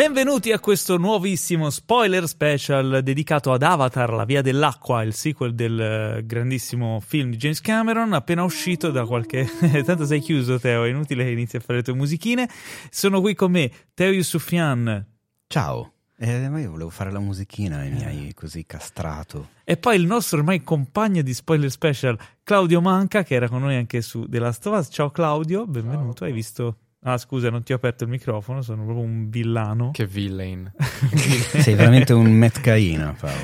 Benvenuti 0.00 0.50
a 0.50 0.58
questo 0.60 0.96
nuovissimo 0.96 1.68
spoiler 1.68 2.26
special 2.26 3.02
dedicato 3.02 3.52
ad 3.52 3.62
Avatar, 3.62 4.10
la 4.14 4.24
via 4.24 4.40
dell'acqua, 4.40 5.02
il 5.02 5.12
sequel 5.12 5.54
del 5.54 5.78
eh, 5.78 6.24
grandissimo 6.24 7.00
film 7.00 7.28
di 7.28 7.36
James 7.36 7.60
Cameron, 7.60 8.14
appena 8.14 8.42
uscito 8.42 8.90
da 8.90 9.04
qualche... 9.04 9.46
Tanto 9.84 10.06
sei 10.06 10.20
chiuso 10.20 10.58
Teo, 10.58 10.84
è 10.84 10.88
inutile 10.88 11.24
che 11.24 11.32
inizi 11.32 11.56
a 11.56 11.60
fare 11.60 11.80
le 11.80 11.84
tue 11.84 11.92
musichine. 11.92 12.48
Sono 12.88 13.20
qui 13.20 13.34
con 13.34 13.50
me 13.50 13.70
Teo 13.92 14.10
Yusufian. 14.10 15.06
Ciao. 15.46 15.92
Eh, 16.16 16.48
ma 16.48 16.60
io 16.60 16.70
volevo 16.70 16.88
fare 16.88 17.12
la 17.12 17.20
musichina 17.20 17.84
e 17.84 17.90
mi 17.90 18.02
hai 18.02 18.32
così 18.32 18.64
castrato. 18.64 19.50
E 19.64 19.76
poi 19.76 19.96
il 19.96 20.06
nostro 20.06 20.38
ormai 20.38 20.62
compagno 20.62 21.20
di 21.20 21.34
spoiler 21.34 21.70
special, 21.70 22.18
Claudio 22.42 22.80
Manca, 22.80 23.22
che 23.22 23.34
era 23.34 23.50
con 23.50 23.60
noi 23.60 23.76
anche 23.76 24.00
su 24.00 24.26
The 24.26 24.38
Last 24.38 24.66
of 24.66 24.78
Us. 24.78 24.88
Ciao 24.90 25.10
Claudio, 25.10 25.66
benvenuto. 25.66 26.20
Ciao. 26.20 26.26
Hai 26.26 26.32
visto 26.32 26.76
Ah, 27.02 27.16
scusa, 27.16 27.48
non 27.48 27.62
ti 27.62 27.72
ho 27.72 27.76
aperto 27.76 28.04
il 28.04 28.10
microfono, 28.10 28.60
sono 28.60 28.84
proprio 28.84 29.04
un 29.04 29.30
villano. 29.30 29.90
Che 29.92 30.06
villain. 30.06 30.70
Sei 30.76 31.74
veramente 31.74 32.12
un 32.12 32.30
metcaina, 32.30 33.16
Paolo. 33.18 33.36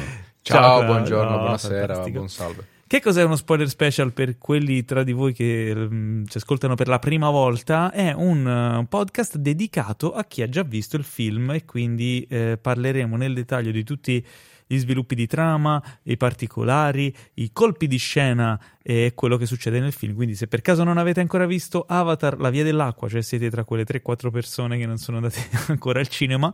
Ciao, 0.42 0.60
Ciao 0.60 0.84
buongiorno, 0.84 1.30
no, 1.30 1.38
buonasera, 1.38 1.86
fantastico. 1.86 2.16
buon 2.16 2.28
salve. 2.28 2.66
Che 2.86 3.00
cos'è 3.00 3.24
uno 3.24 3.34
spoiler 3.34 3.68
special 3.68 4.12
per 4.12 4.38
quelli 4.38 4.84
tra 4.84 5.02
di 5.02 5.10
voi 5.10 5.32
che 5.32 5.72
um, 5.74 6.24
ci 6.26 6.36
ascoltano 6.36 6.76
per 6.76 6.86
la 6.86 7.00
prima 7.00 7.30
volta? 7.30 7.90
È 7.90 8.12
un 8.12 8.46
uh, 8.46 8.86
podcast 8.86 9.38
dedicato 9.38 10.12
a 10.12 10.22
chi 10.24 10.42
ha 10.42 10.48
già 10.48 10.62
visto 10.62 10.96
il 10.96 11.02
film 11.02 11.50
e 11.50 11.64
quindi 11.64 12.24
eh, 12.30 12.58
parleremo 12.60 13.16
nel 13.16 13.34
dettaglio 13.34 13.72
di 13.72 13.82
tutti 13.82 14.24
gli 14.66 14.78
sviluppi 14.78 15.14
di 15.14 15.26
trama, 15.26 15.82
i 16.04 16.16
particolari, 16.16 17.14
i 17.34 17.50
colpi 17.52 17.86
di 17.86 17.96
scena 17.98 18.60
e 18.82 19.12
quello 19.14 19.36
che 19.36 19.46
succede 19.46 19.78
nel 19.80 19.92
film. 19.92 20.14
Quindi, 20.14 20.34
se 20.34 20.48
per 20.48 20.60
caso 20.60 20.84
non 20.84 20.98
avete 20.98 21.20
ancora 21.20 21.46
visto 21.46 21.84
Avatar, 21.86 22.38
La 22.38 22.50
via 22.50 22.64
dell'acqua, 22.64 23.08
cioè 23.08 23.22
siete 23.22 23.50
tra 23.50 23.64
quelle 23.64 23.84
3-4 23.84 24.30
persone 24.30 24.78
che 24.78 24.86
non 24.86 24.98
sono 24.98 25.18
andate 25.18 25.40
ancora 25.68 26.00
al 26.00 26.08
cinema, 26.08 26.52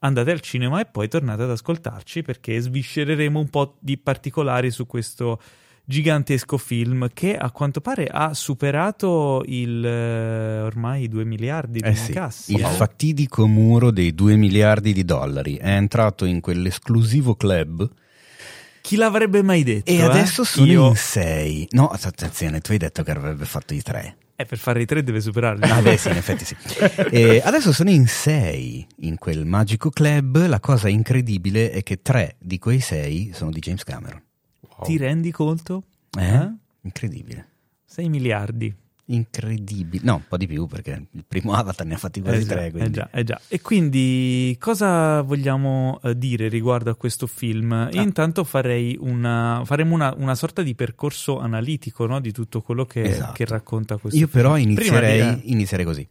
andate 0.00 0.30
al 0.30 0.40
cinema 0.40 0.80
e 0.80 0.86
poi 0.86 1.08
tornate 1.08 1.42
ad 1.42 1.50
ascoltarci 1.50 2.22
perché 2.22 2.60
sviscereremo 2.60 3.38
un 3.38 3.48
po' 3.48 3.76
di 3.80 3.96
particolari 3.96 4.70
su 4.70 4.86
questo 4.86 5.40
gigantesco 5.88 6.58
film 6.58 7.08
che 7.14 7.36
a 7.36 7.50
quanto 7.52 7.80
pare 7.80 8.08
ha 8.10 8.34
superato 8.34 9.44
il 9.46 9.84
eh, 9.84 10.60
ormai 10.60 11.04
i 11.04 11.08
2 11.08 11.24
miliardi 11.24 11.80
di 11.80 11.88
eh 11.88 11.94
sì, 11.94 12.10
incassi. 12.10 12.54
Il 12.54 12.64
fatidico 12.64 13.46
muro 13.46 13.92
dei 13.92 14.12
2 14.12 14.34
miliardi 14.36 14.92
di 14.92 15.04
dollari 15.04 15.56
è 15.56 15.70
entrato 15.70 16.24
in 16.24 16.40
quell'esclusivo 16.40 17.36
club. 17.36 17.88
Chi 18.80 18.96
l'avrebbe 18.96 19.42
mai 19.42 19.62
detto? 19.62 19.90
E 19.90 19.96
eh? 19.96 20.02
adesso 20.02 20.44
sono 20.44 20.66
Io... 20.66 20.88
in 20.88 20.96
6. 20.96 21.68
No, 21.70 21.88
attenzione, 21.88 22.60
tu 22.60 22.72
hai 22.72 22.78
detto 22.78 23.02
che 23.02 23.12
avrebbe 23.12 23.44
fatto 23.44 23.72
i 23.72 23.82
3. 23.82 24.16
Eh, 24.38 24.44
per 24.44 24.58
fare 24.58 24.82
i 24.82 24.84
tre 24.84 25.02
deve 25.02 25.22
superarli. 25.22 25.62
Ah, 25.62 25.80
beh, 25.80 25.96
sì, 25.96 26.10
in 26.10 26.16
effetti 26.18 26.44
sì. 26.44 26.54
E 27.10 27.40
adesso 27.42 27.72
sono 27.72 27.88
in 27.88 28.06
sei 28.06 28.86
in 28.98 29.16
quel 29.16 29.46
magico 29.46 29.88
club. 29.88 30.46
La 30.46 30.60
cosa 30.60 30.88
incredibile 30.88 31.70
è 31.70 31.82
che 31.82 32.02
tre 32.02 32.36
di 32.38 32.58
quei 32.58 32.80
sei 32.80 33.30
sono 33.32 33.50
di 33.50 33.60
James 33.60 33.82
Cameron. 33.82 34.25
Ti 34.82 34.96
rendi 34.96 35.30
conto? 35.30 35.84
Eh? 36.18 36.34
eh? 36.34 36.52
Incredibile. 36.82 37.48
6 37.84 38.08
miliardi. 38.08 38.74
Incredibile. 39.08 40.02
No, 40.04 40.16
un 40.16 40.22
po' 40.26 40.36
di 40.36 40.48
più 40.48 40.66
perché 40.66 41.06
il 41.12 41.24
primo 41.26 41.52
Avatar 41.52 41.86
ne 41.86 41.94
ha 41.94 41.96
fatti 41.96 42.20
quasi 42.20 42.42
eh 42.42 42.46
tre. 42.46 42.72
Eh 42.74 42.90
già, 42.90 43.08
eh 43.12 43.22
già. 43.22 43.40
E 43.46 43.60
quindi 43.60 44.56
cosa 44.58 45.20
vogliamo 45.22 46.00
uh, 46.02 46.12
dire 46.12 46.48
riguardo 46.48 46.90
a 46.90 46.96
questo 46.96 47.28
film? 47.28 47.70
Ah. 47.70 47.88
Intanto 47.92 48.42
farei 48.42 48.96
una, 48.98 49.62
faremo 49.64 49.94
una, 49.94 50.12
una, 50.16 50.34
sorta 50.34 50.62
di 50.62 50.74
percorso 50.74 51.38
analitico 51.38 52.04
no? 52.06 52.20
di 52.20 52.32
tutto 52.32 52.62
quello 52.62 52.84
che, 52.84 53.02
esatto. 53.02 53.32
che 53.32 53.44
racconta 53.44 53.96
questo 53.96 54.18
Io 54.18 54.26
film. 54.26 54.38
Io 54.38 54.48
però 54.48 54.58
inizierei, 54.58 55.36
di... 55.36 55.52
inizierei 55.52 55.86
così. 55.86 56.08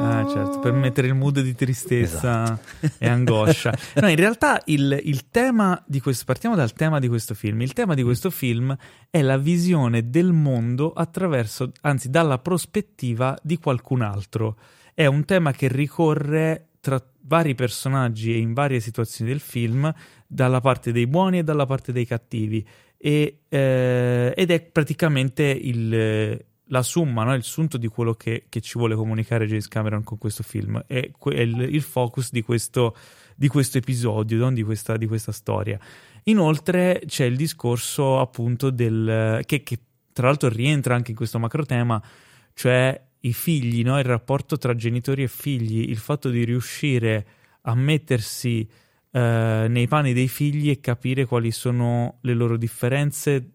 Ah, 0.00 0.26
certo, 0.26 0.58
per 0.58 0.72
mettere 0.72 1.06
il 1.06 1.14
mood 1.14 1.40
di 1.40 1.54
tristezza 1.54 2.58
esatto. 2.80 2.96
e 2.98 3.06
angoscia. 3.08 3.76
No, 4.00 4.08
in 4.08 4.16
realtà 4.16 4.62
il, 4.66 4.98
il, 5.04 5.28
tema 5.28 5.82
di 5.86 6.00
questo, 6.00 6.24
partiamo 6.24 6.56
dal 6.56 6.72
tema 6.72 6.98
di 6.98 7.08
questo 7.08 7.34
film. 7.34 7.60
Il 7.60 7.74
tema 7.74 7.94
di 7.94 8.02
questo 8.02 8.30
film 8.30 8.74
è 9.10 9.20
la 9.20 9.36
visione 9.36 10.08
del 10.08 10.32
mondo 10.32 10.92
attraverso, 10.92 11.72
anzi, 11.82 12.08
dalla 12.08 12.38
prospettiva 12.38 13.38
di 13.42 13.58
qualcun 13.58 14.00
altro. 14.00 14.56
È 14.94 15.04
un 15.04 15.24
tema 15.26 15.52
che 15.52 15.68
ricorre 15.68 16.68
tra 16.80 17.04
vari 17.24 17.54
personaggi 17.54 18.32
e 18.32 18.38
in 18.38 18.54
varie 18.54 18.80
situazioni 18.80 19.30
del 19.30 19.40
film, 19.40 19.92
dalla 20.26 20.60
parte 20.60 20.90
dei 20.90 21.06
buoni 21.06 21.38
e 21.38 21.44
dalla 21.44 21.66
parte 21.66 21.92
dei 21.92 22.06
cattivi. 22.06 22.66
E, 22.96 23.40
eh, 23.48 24.32
ed 24.34 24.50
è 24.50 24.60
praticamente 24.62 25.42
il 25.44 26.50
la 26.72 26.82
summa, 26.82 27.22
no? 27.22 27.34
il 27.34 27.44
sunto 27.44 27.76
di 27.76 27.86
quello 27.86 28.14
che, 28.14 28.46
che, 28.48 28.60
ci 28.62 28.78
vuole 28.78 28.94
comunicare 28.94 29.46
James 29.46 29.68
Cameron 29.68 30.02
con 30.02 30.16
questo 30.16 30.42
film 30.42 30.82
è, 30.86 31.10
è 31.10 31.40
il, 31.40 31.60
il, 31.70 31.82
focus 31.82 32.32
di 32.32 32.42
questo, 32.42 32.96
di 33.36 33.46
questo 33.46 33.76
episodio, 33.76 34.38
no? 34.38 34.52
di, 34.52 34.62
questa, 34.62 34.96
di, 34.96 35.06
questa, 35.06 35.32
storia. 35.32 35.78
Inoltre 36.24 37.02
c'è 37.06 37.26
il 37.26 37.36
discorso 37.36 38.18
appunto 38.20 38.70
del 38.70 39.42
che, 39.44 39.62
che, 39.62 39.78
tra 40.12 40.28
l'altro 40.28 40.48
rientra 40.48 40.94
anche 40.94 41.10
in 41.10 41.16
questo 41.16 41.38
macro 41.38 41.66
tema, 41.66 42.02
cioè 42.54 43.00
i 43.20 43.32
figli, 43.34 43.82
no? 43.82 43.98
il 43.98 44.04
rapporto 44.04 44.56
tra 44.56 44.74
genitori 44.74 45.24
e 45.24 45.28
figli, 45.28 45.90
il 45.90 45.98
fatto 45.98 46.30
di 46.30 46.42
riuscire 46.42 47.26
a 47.62 47.74
mettersi 47.74 48.66
eh, 49.10 49.66
nei 49.68 49.86
panni 49.86 50.14
dei 50.14 50.28
figli 50.28 50.70
e 50.70 50.80
capire 50.80 51.26
quali 51.26 51.50
sono 51.50 52.16
le 52.22 52.32
loro 52.32 52.56
differenze 52.56 53.50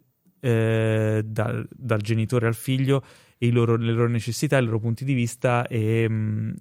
eh, 0.48 1.22
dal, 1.26 1.68
dal, 1.70 2.00
genitore 2.02 2.48
al 2.48 2.56
figlio 2.56 3.04
e 3.38 3.52
loro, 3.52 3.76
le 3.76 3.92
loro 3.92 4.08
necessità, 4.08 4.58
i 4.58 4.64
loro 4.64 4.80
punti 4.80 5.04
di 5.04 5.14
vista 5.14 5.68
e, 5.68 6.08
mh, 6.08 6.14
mm, 6.14 6.52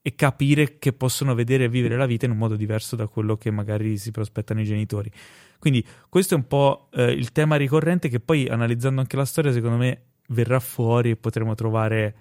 e, 0.00 0.14
capire 0.14 0.78
che 0.78 0.94
possono 0.94 1.34
vedere 1.34 1.64
e 1.64 1.68
vivere 1.68 1.96
la 1.96 2.06
vita 2.06 2.24
in 2.24 2.32
un 2.32 2.38
modo 2.38 2.56
diverso 2.56 2.96
da 2.96 3.08
quello 3.08 3.36
che 3.36 3.50
magari 3.50 3.98
si 3.98 4.10
prospettano 4.10 4.62
i 4.62 4.64
genitori. 4.64 5.10
Quindi 5.58 5.84
questo 6.08 6.34
è 6.34 6.38
un 6.38 6.46
po' 6.46 6.88
eh, 6.92 7.12
il 7.12 7.30
tema 7.32 7.56
ricorrente 7.56 8.08
che 8.08 8.20
poi 8.20 8.48
analizzando 8.48 9.00
anche 9.02 9.16
la 9.16 9.26
storia 9.26 9.52
secondo 9.52 9.76
me 9.76 10.04
verrà 10.28 10.58
fuori 10.58 11.10
e 11.10 11.16
potremo 11.16 11.54
trovare 11.54 12.14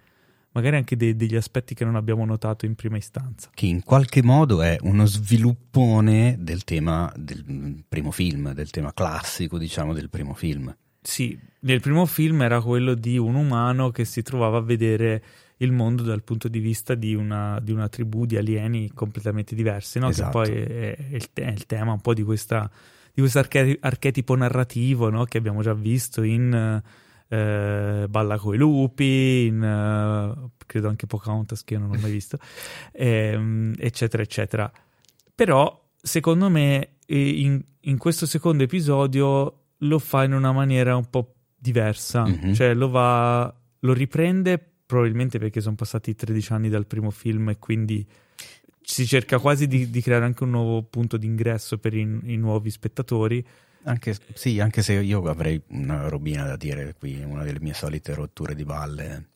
magari 0.52 0.76
anche 0.76 0.96
de- 0.96 1.16
degli 1.16 1.36
aspetti 1.36 1.74
che 1.74 1.86
non 1.86 1.96
abbiamo 1.96 2.26
notato 2.26 2.66
in 2.66 2.76
prima 2.76 2.98
istanza. 2.98 3.50
Che 3.54 3.66
in 3.66 3.84
qualche 3.84 4.24
modo 4.24 4.62
è 4.62 4.78
uno 4.82 5.06
sviluppone 5.06 6.36
del 6.40 6.64
tema 6.64 7.12
del 7.16 7.84
primo 7.88 8.12
film, 8.12 8.54
del 8.54 8.70
tema 8.70 8.94
classico, 8.94 9.58
diciamo, 9.58 9.94
del 9.94 10.10
primo 10.10 10.34
film. 10.34 10.76
Sì, 11.02 11.38
nel 11.62 11.80
primo 11.80 12.06
film 12.06 12.42
era 12.42 12.62
quello 12.62 12.94
di 12.94 13.18
un 13.18 13.36
umano 13.36 13.90
che 13.90 14.06
si 14.06 14.22
trovava 14.22 14.58
a 14.58 14.62
vedere 14.62 15.24
il 15.58 15.72
mondo 15.72 16.04
dal 16.04 16.24
punto 16.24 16.48
di 16.48 16.60
vista 16.60 16.96
di 16.96 17.14
una, 17.16 17.60
di 17.62 17.72
una 17.72 17.90
tribù 17.90 18.26
di 18.26 18.38
alieni 18.38 18.92
completamente 18.94 19.56
diversi, 19.56 20.00
no? 20.00 20.10
esatto. 20.10 20.42
che 20.42 20.52
poi 20.52 20.62
è, 20.62 20.96
è, 20.96 21.16
il 21.16 21.34
te- 21.34 21.44
è, 21.44 21.52
il 21.52 21.66
tema 21.66 21.92
un 21.92 22.02
po' 22.02 22.14
di, 22.14 22.24
questa, 22.24 22.70
di 23.14 23.20
questo 23.22 23.40
arche- 23.40 23.78
archetipo 23.80 24.36
narrativo 24.36 25.10
no? 25.10 25.26
che 25.26 25.38
abbiamo 25.38 25.62
già 25.62 25.74
visto 25.74 26.22
in 26.24 26.82
eh, 27.30 28.06
Balla 28.10 28.38
coi 28.38 28.58
lupi, 28.58 29.46
in, 29.46 29.62
uh, 29.62 30.50
credo 30.66 30.88
anche 30.88 31.06
Pocahontas 31.06 31.64
che 31.64 31.76
io 31.76 31.80
non 31.80 31.92
ho 31.92 32.00
mai 32.00 32.12
visto, 32.12 32.38
ehm, 32.92 33.76
eccetera, 33.78 34.24
eccetera. 34.24 34.72
Però, 35.36 35.90
secondo 36.02 36.50
me, 36.50 36.96
in, 37.08 37.62
in, 37.82 37.98
questo 37.98 38.26
secondo 38.26 38.64
episodio 38.64 39.59
lo 39.80 40.00
fa 40.00 40.24
in 40.24 40.34
una 40.34 40.52
maniera 40.52 40.96
un 40.96 41.10
po' 41.10 41.36
diversa, 41.58 42.26
mm-hmm. 42.26 42.54
cioè 42.54 42.74
lo 42.74 42.90
va, 42.90 43.54
lo 43.80 43.94
riprende 43.94 44.64
probabilmente 44.86 45.38
perché 45.40 45.62
sono 45.62 45.76
passati 45.76 46.16
13 46.16 46.54
anni 46.54 46.70
dal 46.70 46.88
primo 46.88 47.12
film 47.12 47.50
e 47.50 47.60
quindi 47.60 48.08
si 48.82 49.06
cerca 49.06 49.38
quasi 49.38 49.68
di, 49.68 49.90
di 49.90 50.02
creare 50.02 50.26
anche 50.26 50.44
un 50.44 50.50
nuovo 50.50 50.82
punto 50.84 51.18
d'ingresso 51.18 51.78
per 51.78 51.94
i, 51.94 52.02
i 52.02 52.38
nuovi 52.38 52.72
spettatori 52.72 53.46
anche, 53.84 54.16
sì, 54.34 54.60
anche 54.60 54.82
se 54.82 54.94
io 54.94 55.24
avrei 55.24 55.62
una 55.70 56.10
robina 56.10 56.46
da 56.46 56.58
dire 56.58 56.96
qui, 56.98 57.22
una 57.24 57.44
delle 57.44 57.60
mie 57.62 57.74
solite 57.74 58.14
rotture 58.14 58.54
di 58.54 58.66
balle. 58.66 59.30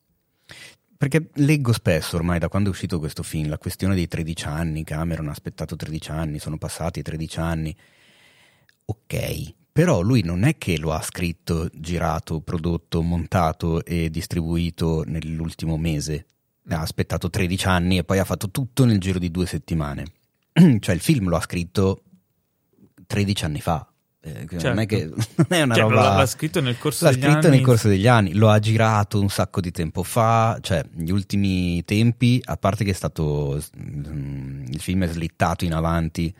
Perché 0.97 1.29
leggo 1.35 1.71
spesso 1.73 2.17
ormai 2.17 2.39
da 2.39 2.49
quando 2.49 2.69
è 2.69 2.71
uscito 2.71 2.99
questo 2.99 3.23
film 3.23 3.49
la 3.49 3.57
questione 3.57 3.95
dei 3.95 4.07
13 4.07 4.45
anni, 4.45 4.83
Cameron 4.83 5.27
ha 5.27 5.31
aspettato 5.31 5.75
13 5.75 6.11
anni, 6.11 6.39
sono 6.39 6.57
passati 6.57 7.01
13 7.01 7.39
anni. 7.39 7.75
Ok, 8.85 9.53
però 9.73 10.01
lui 10.01 10.21
non 10.21 10.43
è 10.43 10.55
che 10.59 10.77
lo 10.77 10.93
ha 10.93 11.01
scritto, 11.01 11.67
girato, 11.73 12.41
prodotto, 12.41 13.01
montato 13.01 13.83
e 13.83 14.11
distribuito 14.11 15.03
nell'ultimo 15.03 15.77
mese. 15.77 16.27
Ha 16.69 16.79
aspettato 16.79 17.31
13 17.31 17.65
anni 17.65 17.97
e 17.97 18.03
poi 18.03 18.19
ha 18.19 18.23
fatto 18.23 18.51
tutto 18.51 18.85
nel 18.85 18.99
giro 18.99 19.17
di 19.17 19.31
due 19.31 19.47
settimane. 19.47 20.05
cioè 20.79 20.93
il 20.93 21.01
film 21.01 21.27
lo 21.27 21.37
ha 21.37 21.41
scritto 21.41 22.03
13 23.07 23.45
anni 23.45 23.61
fa, 23.61 23.91
eh, 24.21 24.45
certo. 24.47 24.67
non, 24.67 24.79
è 24.79 24.85
che, 24.85 25.05
non 25.09 25.47
è 25.49 25.61
una 25.63 25.73
cioè, 25.73 25.89
roba. 25.89 26.17
L'ha 26.17 26.25
scritto 26.27 26.61
nel 26.61 26.77
corso 26.77 27.05
l'ha 27.05 27.11
scritto 27.11 27.49
nel 27.49 27.61
corso 27.61 27.87
degli 27.87 28.07
anni, 28.07 28.33
lo 28.33 28.51
ha 28.51 28.59
girato 28.59 29.19
un 29.19 29.29
sacco 29.29 29.59
di 29.59 29.71
tempo 29.71 30.03
fa. 30.03 30.59
Cioè, 30.61 30.85
gli 30.95 31.09
ultimi 31.09 31.83
tempi, 31.83 32.39
a 32.45 32.57
parte 32.57 32.83
che 32.83 32.91
è 32.91 32.93
stato. 32.93 33.59
Mm, 33.75 34.65
il 34.67 34.79
film 34.79 35.03
è 35.03 35.07
slittato 35.07 35.65
in 35.65 35.73
avanti 35.73 36.33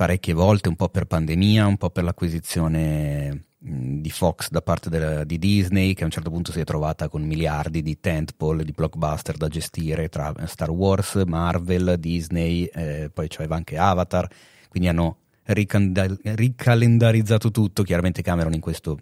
parecchie 0.00 0.32
volte, 0.32 0.70
un 0.70 0.76
po' 0.76 0.88
per 0.88 1.04
pandemia, 1.04 1.66
un 1.66 1.76
po' 1.76 1.90
per 1.90 2.04
l'acquisizione 2.04 3.48
di 3.58 4.08
Fox 4.08 4.48
da 4.48 4.62
parte 4.62 4.88
della, 4.88 5.24
di 5.24 5.36
Disney 5.36 5.92
che 5.92 6.04
a 6.04 6.06
un 6.06 6.10
certo 6.10 6.30
punto 6.30 6.52
si 6.52 6.60
è 6.60 6.64
trovata 6.64 7.10
con 7.10 7.20
miliardi 7.20 7.82
di 7.82 8.00
tentpole, 8.00 8.64
di 8.64 8.72
blockbuster 8.72 9.36
da 9.36 9.48
gestire 9.48 10.08
tra 10.08 10.32
Star 10.46 10.70
Wars, 10.70 11.22
Marvel, 11.26 11.96
Disney, 11.98 12.64
eh, 12.64 13.10
poi 13.12 13.28
c'aveva 13.28 13.56
anche 13.56 13.76
Avatar, 13.76 14.26
quindi 14.70 14.88
hanno 14.88 15.18
ricalendarizzato 15.44 17.50
tutto, 17.50 17.82
chiaramente 17.82 18.22
Cameron 18.22 18.54
in 18.54 18.60
questo 18.60 19.00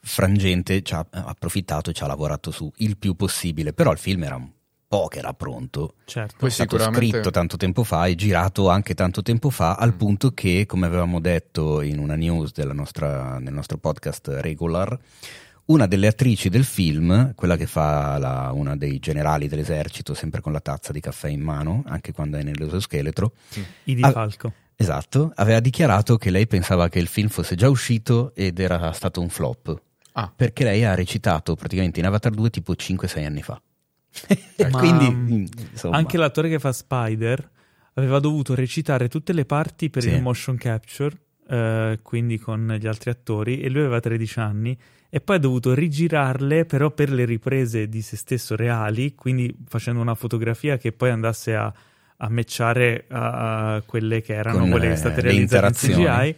frangente 0.00 0.80
ci 0.80 0.94
ha 0.94 1.06
approfittato 1.10 1.90
e 1.90 1.92
ci 1.92 2.02
ha 2.02 2.06
lavorato 2.06 2.50
su 2.50 2.72
il 2.76 2.96
più 2.96 3.14
possibile, 3.14 3.74
però 3.74 3.92
il 3.92 3.98
film 3.98 4.24
era 4.24 4.36
un 4.36 4.50
po' 4.88 5.06
che 5.06 5.18
era 5.18 5.34
pronto. 5.34 5.94
Certo. 6.06 6.36
Poi 6.38 6.48
è 6.48 6.52
stato 6.52 6.76
sicuramente... 6.76 7.08
scritto 7.08 7.30
tanto 7.30 7.56
tempo 7.56 7.84
fa 7.84 8.06
e 8.06 8.14
girato 8.14 8.68
anche 8.68 8.94
tanto 8.94 9.22
tempo 9.22 9.50
fa, 9.50 9.74
al 9.74 9.92
mm. 9.94 9.98
punto 9.98 10.30
che, 10.32 10.64
come 10.66 10.86
avevamo 10.86 11.20
detto 11.20 11.82
in 11.82 11.98
una 11.98 12.16
news 12.16 12.56
nostra, 12.56 13.38
nel 13.38 13.52
nostro 13.52 13.76
podcast 13.76 14.28
regular, 14.40 14.98
una 15.66 15.86
delle 15.86 16.06
attrici 16.06 16.48
del 16.48 16.64
film, 16.64 17.34
quella 17.34 17.56
che 17.56 17.66
fa 17.66 18.16
la, 18.16 18.50
una 18.54 18.74
dei 18.74 18.98
generali 18.98 19.46
dell'esercito, 19.46 20.14
sempre 20.14 20.40
con 20.40 20.52
la 20.52 20.60
tazza 20.60 20.92
di 20.92 21.00
caffè 21.00 21.28
in 21.28 21.42
mano, 21.42 21.82
anche 21.86 22.12
quando 22.12 22.38
è 22.38 22.42
nell'esoscheletro. 22.42 23.32
Mm. 23.58 23.62
Idi 23.84 24.00
Falco. 24.00 24.52
Esatto, 24.80 25.32
aveva 25.34 25.60
dichiarato 25.60 26.16
che 26.16 26.30
lei 26.30 26.46
pensava 26.46 26.88
che 26.88 27.00
il 27.00 27.08
film 27.08 27.28
fosse 27.28 27.56
già 27.56 27.68
uscito 27.68 28.32
ed 28.34 28.60
era 28.60 28.92
stato 28.92 29.20
un 29.20 29.28
flop. 29.28 29.82
Ah. 30.12 30.32
Perché 30.34 30.64
lei 30.64 30.84
ha 30.84 30.94
recitato 30.94 31.54
praticamente 31.54 32.00
in 32.00 32.06
Avatar 32.06 32.32
2 32.32 32.48
tipo 32.48 32.72
5-6 32.72 33.24
anni 33.24 33.42
fa. 33.42 33.60
Quindi, 34.70 35.48
insomma. 35.70 35.96
anche 35.96 36.16
l'attore 36.16 36.48
che 36.48 36.58
fa 36.58 36.72
Spider 36.72 37.50
aveva 37.94 38.18
dovuto 38.18 38.54
recitare 38.54 39.08
tutte 39.08 39.32
le 39.32 39.44
parti 39.44 39.90
per 39.90 40.02
sì. 40.02 40.10
il 40.10 40.22
motion 40.22 40.56
capture, 40.56 41.16
eh, 41.48 41.98
quindi 42.02 42.38
con 42.38 42.76
gli 42.78 42.86
altri 42.86 43.10
attori, 43.10 43.60
e 43.60 43.68
lui 43.68 43.80
aveva 43.80 44.00
13 44.00 44.38
anni. 44.38 44.78
E 45.10 45.20
poi 45.20 45.36
ha 45.36 45.38
dovuto 45.38 45.74
rigirarle, 45.74 46.66
però 46.66 46.90
per 46.90 47.10
le 47.10 47.24
riprese 47.24 47.88
di 47.88 48.02
se 48.02 48.16
stesso 48.16 48.56
reali, 48.56 49.14
quindi 49.14 49.54
facendo 49.66 50.00
una 50.00 50.14
fotografia 50.14 50.76
che 50.76 50.92
poi 50.92 51.10
andasse 51.10 51.54
a, 51.54 51.72
a 52.18 52.28
matchare 52.28 53.06
a 53.08 53.82
quelle 53.86 54.20
che 54.20 54.34
erano 54.34 54.58
con, 54.58 54.70
quelle 54.70 54.88
che 54.88 54.96
state 54.96 55.20
realizzate 55.22 55.86
in 55.86 55.92
CGI. 55.94 56.36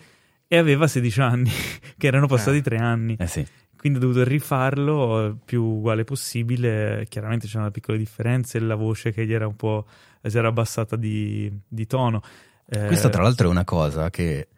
E 0.52 0.56
aveva 0.56 0.86
16 0.86 1.20
anni, 1.20 1.50
che 1.96 2.06
erano 2.06 2.26
passati 2.26 2.58
eh. 2.58 2.62
3 2.62 2.78
anni. 2.78 3.16
Eh 3.18 3.26
sì 3.26 3.46
quindi 3.80 3.96
ho 3.96 4.02
dovuto 4.02 4.24
rifarlo 4.24 5.38
più 5.42 5.64
uguale 5.64 6.04
possibile. 6.04 7.06
Chiaramente 7.08 7.46
c'erano 7.46 7.70
piccola 7.70 7.96
differenze, 7.96 8.58
la 8.58 8.74
voce 8.74 9.10
che 9.10 9.24
gli 9.24 9.32
era 9.32 9.46
un 9.46 9.56
po' 9.56 9.86
si 10.22 10.36
era 10.36 10.48
abbassata 10.48 10.96
di, 10.96 11.50
di 11.66 11.86
tono. 11.86 12.20
Eh, 12.66 12.84
Questa, 12.84 13.08
tra 13.08 13.22
l'altro, 13.22 13.46
è 13.46 13.50
una 13.50 13.64
cosa 13.64 14.10
che 14.10 14.48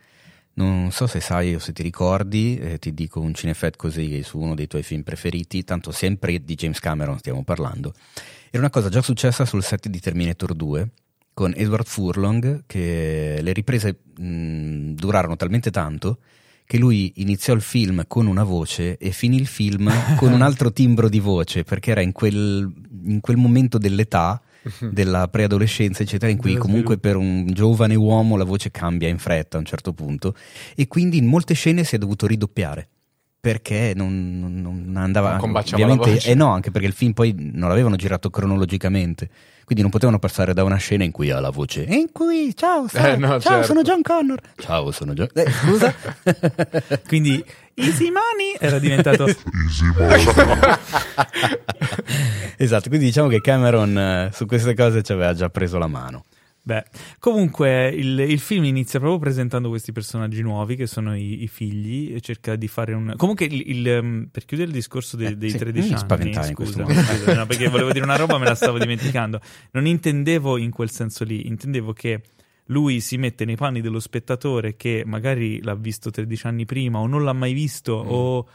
non 0.55 0.91
so 0.91 1.07
se 1.07 1.21
sai 1.21 1.55
o 1.55 1.61
se 1.61 1.73
ti 1.73 1.85
ricordi, 1.85 2.59
eh, 2.59 2.81
ti 2.81 2.93
dico 2.95 3.21
un 3.21 3.33
cinefet 3.33 3.77
così 3.77 4.25
su 4.25 4.41
uno 4.41 4.57
dei 4.57 4.67
tuoi 4.67 4.83
film 4.83 5.03
preferiti, 5.03 5.63
tanto 5.63 5.93
sempre 5.93 6.43
di 6.43 6.55
James 6.57 6.81
Cameron 6.81 7.19
stiamo 7.19 7.45
parlando. 7.45 7.95
Era 8.51 8.59
una 8.59 8.71
cosa 8.71 8.89
già 8.89 9.03
successa 9.03 9.45
sul 9.45 9.63
set 9.63 9.87
di 9.87 10.01
Terminator 10.01 10.53
2 10.53 10.89
con 11.33 11.53
Edward 11.55 11.87
Furlong, 11.87 12.65
che 12.67 13.39
le 13.41 13.53
riprese 13.53 14.01
mh, 14.19 14.95
durarono 14.95 15.37
talmente 15.37 15.71
tanto 15.71 16.19
che 16.65 16.79
lui 16.79 17.13
iniziò 17.17 17.53
il 17.55 17.61
film 17.61 18.05
con 18.07 18.27
una 18.27 18.45
voce 18.45 18.97
e 18.97 19.11
finì 19.11 19.37
il 19.37 19.47
film 19.47 19.91
con 20.17 20.33
un 20.33 20.43
altro 20.43 20.71
timbro 20.75 21.09
di 21.09 21.21
voce, 21.21 21.65
perché 21.65 21.91
era 21.91 22.01
in 22.01 22.13
quel, 22.13 22.73
in 23.05 23.21
quel 23.21 23.37
momento 23.37 23.79
dell'età, 23.79 24.41
della 24.81 25.27
preadolescenza, 25.29 26.03
eccetera, 26.03 26.31
in 26.31 26.39
cui 26.39 26.57
comunque 26.57 26.97
per 26.99 27.17
un 27.17 27.47
giovane 27.53 27.97
uomo 27.97 28.37
la 28.37 28.45
voce 28.45 28.71
cambia 28.71 29.09
in 29.09 29.19
fretta 29.19 29.57
a 29.57 29.61
un 29.61 29.67
certo 29.67 29.93
punto, 29.93 30.35
e 30.75 30.87
quindi 30.87 31.19
in 31.19 31.27
molte 31.27 31.55
scene 31.55 31.85
si 31.85 31.97
è 31.97 31.99
dovuto 31.99 32.27
ridoppiare 32.27 32.89
perché 33.43 33.93
non, 33.97 34.39
non 34.63 34.93
andava 34.97 35.37
non 35.37 35.57
ovviamente 35.57 36.21
eh 36.31 36.35
no 36.37 36.53
anche 36.53 36.71
perché 36.71 36.87
il 36.87 36.93
film 36.93 37.11
poi 37.11 37.35
non 37.37 37.69
l'avevano 37.69 37.97
girato 37.97 38.31
cronologicamente. 38.31 39.29
Quindi 39.65 39.83
non 39.83 39.91
potevano 39.91 40.21
passare 40.21 40.55
da 40.55 40.63
una 40.63 40.77
scena 40.77 41.03
in 41.03 41.11
cui 41.11 41.31
ha 41.31 41.41
la 41.41 41.51
voce 41.51 41.85
e 41.85 41.95
in 41.97 42.13
cui? 42.13 42.55
Ciao, 42.55 42.87
eh, 42.93 43.17
no, 43.17 43.41
ciao 43.41 43.41
certo. 43.41 43.67
sono 43.67 43.83
John 43.83 44.03
Connor. 44.03 44.41
Ciao 44.59 44.93
sono 44.93 45.13
John 45.13 45.27
eh, 45.35 45.51
scusa. 45.51 45.93
Quindi 47.09 47.45
Easy 47.75 48.13
Money 48.13 48.55
era 48.61 48.79
diventato 48.79 49.27
Easy 49.27 49.93
Money. 49.99 50.25
Esatto 52.59 52.89
quindi 52.91 53.07
diciamo 53.07 53.27
che 53.27 53.41
Cameron 53.41 53.99
eh, 53.99 54.31
su 54.33 54.47
queste 54.47 54.75
cose 54.75 55.03
ci 55.03 55.11
aveva 55.11 55.35
già 55.35 55.49
preso 55.49 55.79
la 55.79 55.89
mano 55.89 56.27
Beh, 56.65 56.85
comunque 57.19 57.89
il, 57.89 58.21
il, 58.21 58.39
film 58.39 58.65
inizia 58.65 59.01
proprio 59.01 59.19
presentando 59.19 59.69
questi 59.69 59.91
personaggi 59.91 60.43
nuovi 60.43 60.77
che 60.77 60.87
sono 60.87 61.17
i, 61.17 61.43
i 61.43 61.49
figli 61.49 62.15
e 62.15 62.21
cerca 62.21 62.55
di 62.55 62.69
fare 62.69 62.93
un... 62.93 63.15
Comunque, 63.17 63.47
il, 63.47 63.63
il, 63.67 63.99
um, 64.01 64.29
per 64.31 64.45
chiudere 64.45 64.69
il 64.69 64.75
discorso 64.75 65.17
dei, 65.17 65.33
eh, 65.33 65.37
dei 65.37 65.51
sì, 65.51 65.59
13 65.59 65.95
anni... 66.07 66.53
Scusa, 66.53 66.85
scusa 66.87 67.35
no, 67.35 67.47
perché 67.47 67.69
volevo 67.69 67.91
dire 67.91 68.05
una 68.05 68.15
roba 68.15 68.39
me 68.39 68.45
la 68.45 68.55
stavo 68.55 68.79
dimenticando. 68.79 69.41
Non 69.73 69.87
intendevo 69.87 70.57
in 70.57 70.71
quel 70.71 70.91
senso 70.91 71.25
lì, 71.25 71.49
intendevo 71.49 71.93
che 71.93 72.23
lui 72.67 73.01
si 73.01 73.17
mette 73.17 73.45
nei 73.45 73.57
panni 73.57 73.81
dello 73.81 73.99
spettatore 73.99 74.77
che 74.77 75.03
magari 75.05 75.61
l'ha 75.63 75.75
visto 75.75 76.11
13 76.11 76.47
anni 76.47 76.65
prima 76.65 77.01
o 77.01 77.09
non 77.09 77.25
l'ha 77.25 77.33
mai 77.33 77.55
visto 77.55 78.05
mm. 78.05 78.09
o 78.09 78.49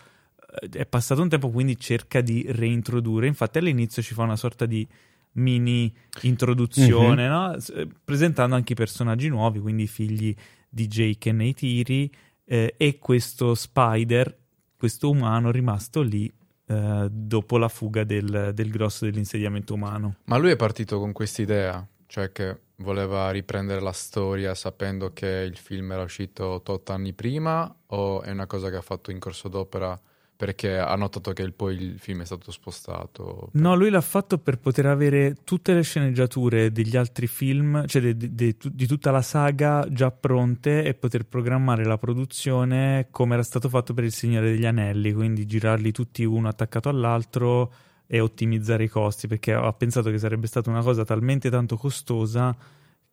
eh, 0.62 0.70
è 0.80 0.86
passato 0.86 1.22
un 1.22 1.28
tempo, 1.28 1.50
quindi 1.50 1.78
cerca 1.78 2.22
di 2.22 2.46
reintrodurre. 2.48 3.28
Infatti 3.28 3.58
all'inizio 3.58 4.02
ci 4.02 4.14
fa 4.14 4.24
una 4.24 4.38
sorta 4.38 4.66
di 4.66 4.88
mini 5.34 5.94
introduzione, 6.22 7.28
mm-hmm. 7.28 7.32
no? 7.32 7.56
Eh, 7.56 7.88
presentando 8.04 8.56
anche 8.56 8.74
i 8.74 8.76
personaggi 8.76 9.30
nuovi, 9.30 9.60
quindi 9.60 9.84
i 9.84 9.88
figli 9.88 10.36
di 10.70 10.88
Jake 10.88 11.30
e 11.30 11.32
Neytiri 11.32 12.12
eh, 12.46 12.74
e 12.78 12.98
questo 13.00 13.56
Spider, 13.56 14.36
questo 14.76 15.10
umano 15.10 15.52
rimasto 15.52 16.02
lì 16.02 16.32
eh, 16.68 17.08
dopo 17.10 17.58
la 17.58 17.70
fuga 17.70 18.04
del, 18.04 18.52
del 18.54 18.70
grosso 18.70 19.06
dell'insediamento 19.06 19.74
umano. 19.74 20.18
Ma 20.26 20.38
lui 20.38 20.52
è 20.52 20.56
partito 20.56 21.00
con 21.00 21.12
questa 21.12 21.42
idea, 21.42 21.86
cioè 22.08 22.32
che 22.32 22.60
voleva 22.78 23.32
riprendere 23.32 23.82
la 23.82 23.92
storia 23.92 24.54
sapendo 24.54 25.12
che 25.14 25.28
il 25.28 25.58
film 25.58 25.92
era 25.92 26.04
uscito 26.04 26.62
tot 26.64 26.90
anni 26.90 27.14
prima 27.14 27.74
o 27.88 28.22
è 28.22 28.32
una 28.32 28.46
cosa 28.46 28.70
che 28.70 28.76
ha 28.76 28.82
fatto 28.82 29.12
in 29.12 29.20
corso 29.20 29.48
d'opera? 29.48 30.00
Perché 30.38 30.78
ha 30.78 30.96
notato 30.96 31.34
che 31.34 31.42
il, 31.42 31.52
poi 31.52 31.76
il 31.76 32.00
film 32.00 32.22
è 32.22 32.26
stato 32.26 32.52
spostato. 32.52 33.50
No, 33.54 33.76
lui 33.76 33.90
l'ha 33.90 34.02
fatto 34.02 34.38
per 34.38 34.60
poter 34.60 34.86
avere 34.86 35.38
tutte 35.44 35.74
le 35.74 35.82
sceneggiature 35.82 36.72
degli 36.72 36.96
altri 36.96 37.26
film, 37.26 37.88
cioè 37.88 38.14
de, 38.14 38.36
de, 38.36 38.56
di 38.72 38.86
tutta 38.86 39.10
la 39.10 39.24
saga 39.24 39.88
già 39.90 40.12
pronte 40.12 40.84
e 40.84 40.94
poter 40.94 41.26
programmare 41.26 41.84
la 41.86 41.98
produzione 41.98 43.08
come 43.10 43.34
era 43.34 43.42
stato 43.42 43.68
fatto 43.68 43.96
per 43.96 44.04
Il 44.04 44.12
Signore 44.14 44.52
degli 44.52 44.66
Anelli, 44.66 45.12
quindi 45.12 45.48
girarli 45.48 45.92
tutti 45.92 46.24
uno 46.24 46.48
attaccato 46.48 46.88
all'altro 46.88 47.74
e 48.06 48.20
ottimizzare 48.20 48.84
i 48.84 48.90
costi, 48.90 49.28
perché 49.28 49.54
ha 49.54 49.74
pensato 49.74 50.12
che 50.12 50.20
sarebbe 50.20 50.46
stata 50.46 50.70
una 50.70 50.84
cosa 50.84 51.04
talmente 51.04 51.50
tanto 51.50 51.78
costosa 51.78 52.56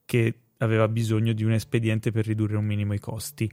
che 0.04 0.40
aveva 0.58 0.88
bisogno 0.88 1.32
di 1.32 1.42
un 1.42 1.52
espediente 1.52 2.12
per 2.12 2.26
ridurre 2.26 2.58
un 2.58 2.66
minimo 2.66 2.92
i 2.92 3.00
costi 3.00 3.50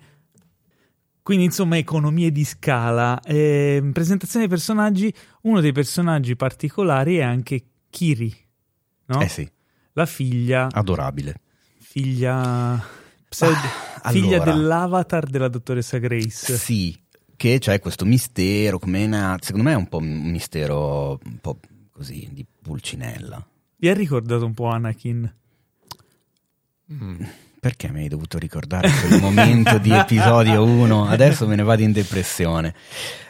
quindi, 1.24 1.46
insomma, 1.46 1.78
economie 1.78 2.32
di 2.32 2.44
scala. 2.44 3.20
Eh, 3.22 3.88
presentazione 3.94 4.48
dei 4.48 4.56
personaggi. 4.56 5.13
Uno 5.42 5.60
dei 5.62 5.72
personaggi 5.72 6.36
particolari 6.36 7.18
è 7.18 7.24
anche 7.24 7.63
Kiri, 7.90 8.34
no? 9.06 9.22
Eh 9.22 9.28
sì. 9.28 9.50
La 9.94 10.06
figlia. 10.06 10.68
Adorabile. 10.72 11.42
Figlia. 11.80 12.82
Pseud... 13.28 13.56
Ah, 14.04 14.10
figlia 14.10 14.42
allora. 14.42 14.54
dell'avatar 14.54 15.25
della 15.28 15.48
dottoressa 15.48 15.98
Grace. 16.00 16.58
Sì, 16.58 16.98
che 17.36 17.60
c'è 17.60 17.80
questo 17.80 18.06
mistero. 18.06 18.80
Come 18.80 19.06
nato. 19.06 19.46
Secondo 19.46 19.68
me 19.68 19.74
è 19.74 19.78
un 19.78 19.88
po' 19.88 19.98
un 19.98 20.32
mistero 20.32 21.20
un 21.24 21.38
po' 21.40 21.60
così 21.92 22.28
di 22.32 22.46
pulcinella. 22.62 23.46
Vi 23.78 23.90
ha 23.90 23.94
ricordato 23.94 24.46
un 24.46 24.54
po' 24.54 24.68
Anakin? 24.68 25.36
Mm. 26.92 27.24
Perché 27.62 27.91
mi 27.91 28.00
hai 28.01 28.08
dovuto 28.08 28.39
ricordare 28.39 28.89
quel 28.89 29.22
momento 29.22 29.77
di 29.77 29.91
episodio 29.91 30.63
1? 30.63 31.10
Adesso 31.10 31.46
me 31.46 31.56
ne 31.56 31.62
vado 31.62 31.84
in 31.84 31.91
depressione. 31.91 32.74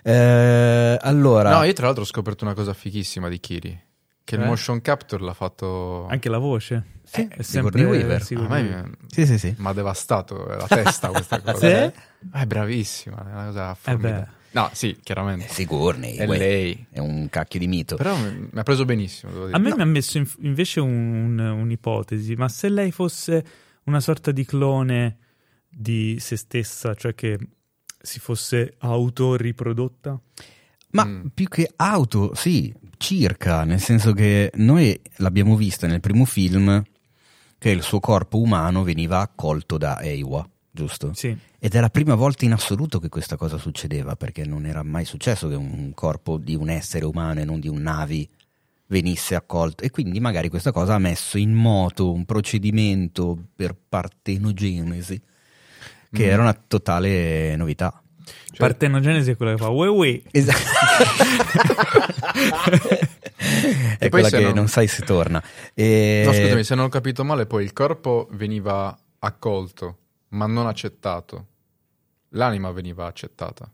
Eh, 0.02 0.98
allora... 1.02 1.58
No, 1.58 1.64
io 1.64 1.74
tra 1.74 1.88
l'altro 1.88 2.04
ho 2.04 2.06
scoperto 2.06 2.46
una 2.46 2.54
cosa 2.54 2.74
fichissima 2.74 3.28
di 3.28 3.42
Kiri. 3.42 3.78
Che 4.24 4.36
eh? 4.36 4.40
il 4.40 4.46
motion 4.46 4.82
capture 4.82 5.22
l'ha 5.22 5.34
fatto... 5.34 6.08
Anche 6.08 6.30
la 6.30 6.38
voce? 6.38 6.82
Sì, 7.04 7.28
è 7.30 7.42
sempre 7.42 7.84
Weaver. 7.84 8.26
A 8.38 8.48
me 8.48 8.92
sì, 9.08 9.26
sì, 9.26 9.38
sì. 9.38 9.54
mi 9.58 9.68
ha 9.68 9.74
devastato 9.74 10.46
la 10.46 10.66
testa 10.66 11.10
questa 11.10 11.42
cosa. 11.44 11.58
sì? 11.58 11.66
Eh, 11.66 11.94
è 12.32 12.46
bravissima, 12.46 13.18
è 13.18 13.34
una 13.34 13.46
cosa 13.48 13.76
formidabile. 13.76 14.30
Eh 14.38 14.40
No, 14.52 14.70
sì, 14.72 14.98
chiaramente. 15.04 15.46
È 15.46 15.48
Sigourney. 15.50 16.16
È 16.16 16.26
lei. 16.26 16.86
È 16.90 17.00
un 17.00 17.28
cacchio 17.30 17.60
di 17.60 17.68
mito. 17.68 17.96
Però 17.98 18.16
mi, 18.16 18.50
ha 18.54 18.64
preso 18.64 18.86
benissimo. 18.86 19.46
A 19.52 19.58
me 19.58 19.70
no. 19.70 19.76
mi 19.76 19.82
ha 19.82 19.86
messo 19.86 20.18
in, 20.18 20.30
invece 20.40 20.80
un, 20.80 21.38
un, 21.38 21.40
un'ipotesi, 21.40 22.36
ma 22.36 22.50
se 22.50 22.70
lei 22.70 22.92
fosse 22.92 23.44
una 23.86 24.00
sorta 24.00 24.32
di 24.32 24.46
clone 24.46 25.18
di 25.68 26.18
se 26.20 26.36
stessa, 26.36 26.94
cioè 26.94 27.16
che 27.16 27.40
si 28.02 28.20
fosse 28.20 28.76
autoriprodotta? 28.80 30.20
Ma 30.92 31.06
mm. 31.06 31.28
più 31.34 31.48
che 31.48 31.72
auto, 31.76 32.34
sì, 32.36 32.74
circa, 32.98 33.64
nel 33.64 33.80
senso 33.80 34.12
che 34.14 34.52
noi 34.56 35.00
l'abbiamo 35.18 35.56
vista 35.56 35.88
nel 35.88 36.02
primo 36.02 36.26
film 36.26 36.84
che 37.58 37.70
il 37.70 37.82
suo 37.82 38.00
corpo 38.00 38.40
umano 38.40 38.84
veniva 38.84 39.20
accolto 39.20 39.78
da 39.78 40.02
Eiwa, 40.02 40.48
giusto? 40.70 41.14
Sì. 41.14 41.36
Ed 41.60 41.76
è 41.76 41.80
la 41.80 41.90
prima 41.90 42.16
volta 42.16 42.44
in 42.44 42.54
assoluto 42.54 43.00
che 43.00 43.08
questa 43.08 43.38
cosa 43.38 43.58
succedeva, 43.58 44.16
perché 44.16 44.46
non 44.46 44.66
era 44.66 44.84
mai 44.84 45.06
successo 45.06 45.48
che 45.48 45.56
un 45.56 45.92
corpo 45.94 46.38
di 46.38 46.56
un 46.56 46.70
essere 46.70 47.06
umano 47.06 47.40
e 47.40 47.46
non 47.46 47.60
di 47.60 47.68
un 47.68 47.82
navi 47.82 48.28
venisse 48.92 49.36
accolto. 49.36 49.84
E 49.86 49.90
quindi 49.90 50.20
magari 50.20 50.50
questa 50.50 50.74
cosa 50.74 50.96
ha 50.96 51.00
messo 51.00 51.38
in 51.38 51.54
moto 51.54 52.12
un 52.12 52.26
procedimento 52.26 53.38
per 53.56 53.74
partenogenesi 53.88 55.20
che 56.12 56.26
Mm. 56.26 56.30
era 56.30 56.42
una 56.42 56.54
totale 56.68 57.56
novità. 57.56 57.96
Cioè, 58.24 58.58
Partenogenesi 58.68 59.32
è 59.32 59.38
quella 59.38 59.54
che 59.54 59.58
fa 59.64 59.70
ue 59.70 59.88
ue. 59.88 60.22
Esatto. 60.30 60.60
è 63.98 64.10
quella 64.10 64.30
che 64.30 64.40
non- 64.42 64.54
non 64.54 64.68
sai 64.68 64.88
se 64.88 65.04
torna. 65.04 65.42
E... 65.74 66.24
No, 66.26 66.34
scusami, 66.34 66.64
se 66.64 66.76
non 66.76 66.86
ho 66.86 66.90
capito 66.90 67.24
male, 67.24 67.46
poi 67.46 67.64
il 67.64 67.72
corpo 67.74 68.28
veniva 68.32 68.98
accolto, 69.20 69.98
ma 70.30 70.46
non 70.48 70.68
accettato. 70.68 71.48
L'anima 72.30 72.72
veniva 72.72 73.06
accettata. 73.08 73.70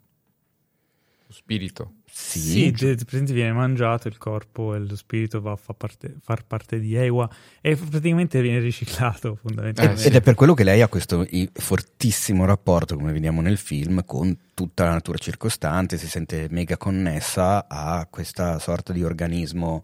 Lo 1.25 1.33
spirito. 1.33 1.91
Sì, 2.19 2.39
Sì, 2.39 2.71
de- 2.71 2.95
praticamente 2.95 3.33
viene 3.33 3.53
mangiato 3.53 4.07
il 4.07 4.17
corpo 4.17 4.73
e 4.73 4.79
lo 4.79 4.95
spirito 4.95 5.39
va 5.39 5.51
a 5.51 5.55
fa 5.55 5.73
parte- 5.73 6.15
far 6.19 6.43
parte 6.45 6.79
di 6.79 6.95
Ewa 6.95 7.29
e 7.61 7.75
praticamente 7.75 8.41
viene 8.41 8.59
riciclato 8.59 9.35
fondamentalmente. 9.35 10.01
Eh, 10.01 10.07
Ed 10.07 10.15
è 10.15 10.21
per 10.21 10.33
quello 10.33 10.55
che 10.55 10.63
lei 10.63 10.81
ha 10.81 10.87
questo 10.87 11.27
fortissimo 11.53 12.45
rapporto, 12.45 12.95
come 12.95 13.11
vediamo 13.11 13.41
nel 13.41 13.57
film, 13.57 14.03
con 14.03 14.35
tutta 14.55 14.85
la 14.85 14.93
natura 14.93 15.19
circostante, 15.19 15.99
si 15.99 16.07
sente 16.07 16.47
mega 16.49 16.75
connessa 16.75 17.67
a 17.67 18.07
questa 18.09 18.57
sorta 18.57 18.93
di 18.93 19.03
organismo, 19.03 19.83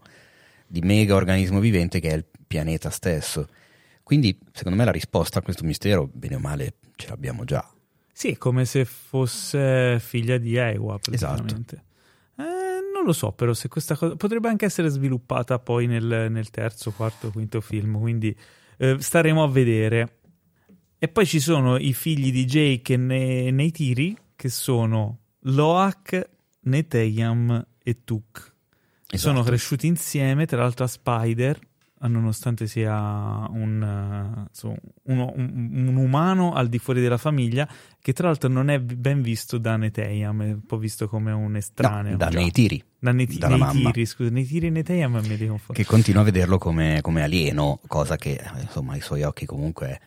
di 0.66 0.80
mega 0.80 1.14
organismo 1.14 1.60
vivente 1.60 2.00
che 2.00 2.08
è 2.10 2.14
il 2.14 2.24
pianeta 2.46 2.90
stesso. 2.90 3.46
Quindi, 4.02 4.36
secondo 4.52 4.76
me, 4.76 4.84
la 4.84 4.90
risposta 4.90 5.38
a 5.38 5.42
questo 5.42 5.64
mistero, 5.64 6.10
bene 6.12 6.34
o 6.34 6.40
male, 6.40 6.74
ce 6.96 7.08
l'abbiamo 7.08 7.44
già. 7.44 7.64
Sì, 8.12 8.36
come 8.36 8.64
se 8.64 8.84
fosse 8.84 10.00
figlia 10.00 10.36
di 10.36 10.56
Ewa 10.56 10.98
Esatto. 11.10 11.34
praticamente. 11.36 11.76
Eh, 11.76 11.92
non 13.04 13.12
lo 13.12 13.18
so, 13.18 13.32
però 13.32 13.52
se 13.52 13.68
questa 13.68 13.96
cosa 13.96 14.16
potrebbe 14.16 14.48
anche 14.48 14.64
essere 14.64 14.88
sviluppata 14.88 15.58
poi 15.58 15.86
nel, 15.86 16.28
nel 16.30 16.48
terzo, 16.48 16.90
quarto, 16.90 17.30
quinto 17.30 17.60
film, 17.60 18.00
quindi 18.00 18.34
eh, 18.78 18.96
staremo 18.98 19.42
a 19.42 19.48
vedere. 19.48 20.20
E 20.98 21.08
poi 21.08 21.26
ci 21.26 21.38
sono 21.38 21.76
i 21.76 21.92
figli 21.92 22.32
di 22.32 22.46
Jake 22.46 22.96
Ne- 22.96 23.50
Neytiri, 23.50 24.16
che 24.34 24.48
sono 24.48 25.18
Loak, 25.40 26.30
Neteyam 26.60 27.66
e 27.82 28.04
Tuk. 28.04 28.52
Sono 29.06 29.34
Esatto. 29.34 29.48
cresciuti 29.48 29.86
insieme, 29.86 30.46
tra 30.46 30.62
l'altro 30.62 30.84
a 30.86 30.88
Spider, 30.88 31.58
nonostante 32.08 32.66
sia 32.66 32.94
un, 33.50 33.82
eh, 33.82 34.46
insomma, 34.48 34.76
uno- 35.04 35.32
un- 35.36 35.86
un 35.88 35.96
umano 35.96 36.52
al 36.52 36.68
di 36.68 36.78
fuori 36.78 37.00
della 37.00 37.16
famiglia, 37.18 37.68
che 38.00 38.12
tra 38.12 38.26
l'altro 38.28 38.48
non 38.48 38.68
è 38.70 38.78
ben 38.80 39.22
visto 39.22 39.58
da 39.58 39.76
Neteyam, 39.76 40.42
è 40.42 40.52
un 40.52 40.64
po' 40.66 40.78
visto 40.78 41.08
come 41.08 41.32
un 41.32 41.56
estraneo. 41.56 42.12
No, 42.12 42.16
da 42.18 42.28
Già. 42.28 42.38
nei 42.38 42.50
tiri, 42.50 42.82
Da 42.98 43.12
Neti- 43.12 43.38
dalla 43.38 43.56
mamma. 43.56 43.72
Neytiri, 43.72 44.06
scusa, 44.06 44.30
Neytiri 44.30 44.66
e 44.66 44.70
Neteyam 44.70 45.12
mi 45.12 45.34
riconfondo. 45.34 45.72
che 45.74 45.84
continua 45.84 46.22
a 46.22 46.24
vederlo 46.24 46.56
come, 46.58 47.00
come 47.02 47.22
alieno, 47.22 47.80
cosa 47.86 48.16
che, 48.16 48.32
eh, 48.32 48.60
insomma, 48.62 48.92
ai 48.94 49.00
suoi 49.02 49.22
occhi 49.22 49.44
comunque 49.46 49.86
è. 49.88 49.98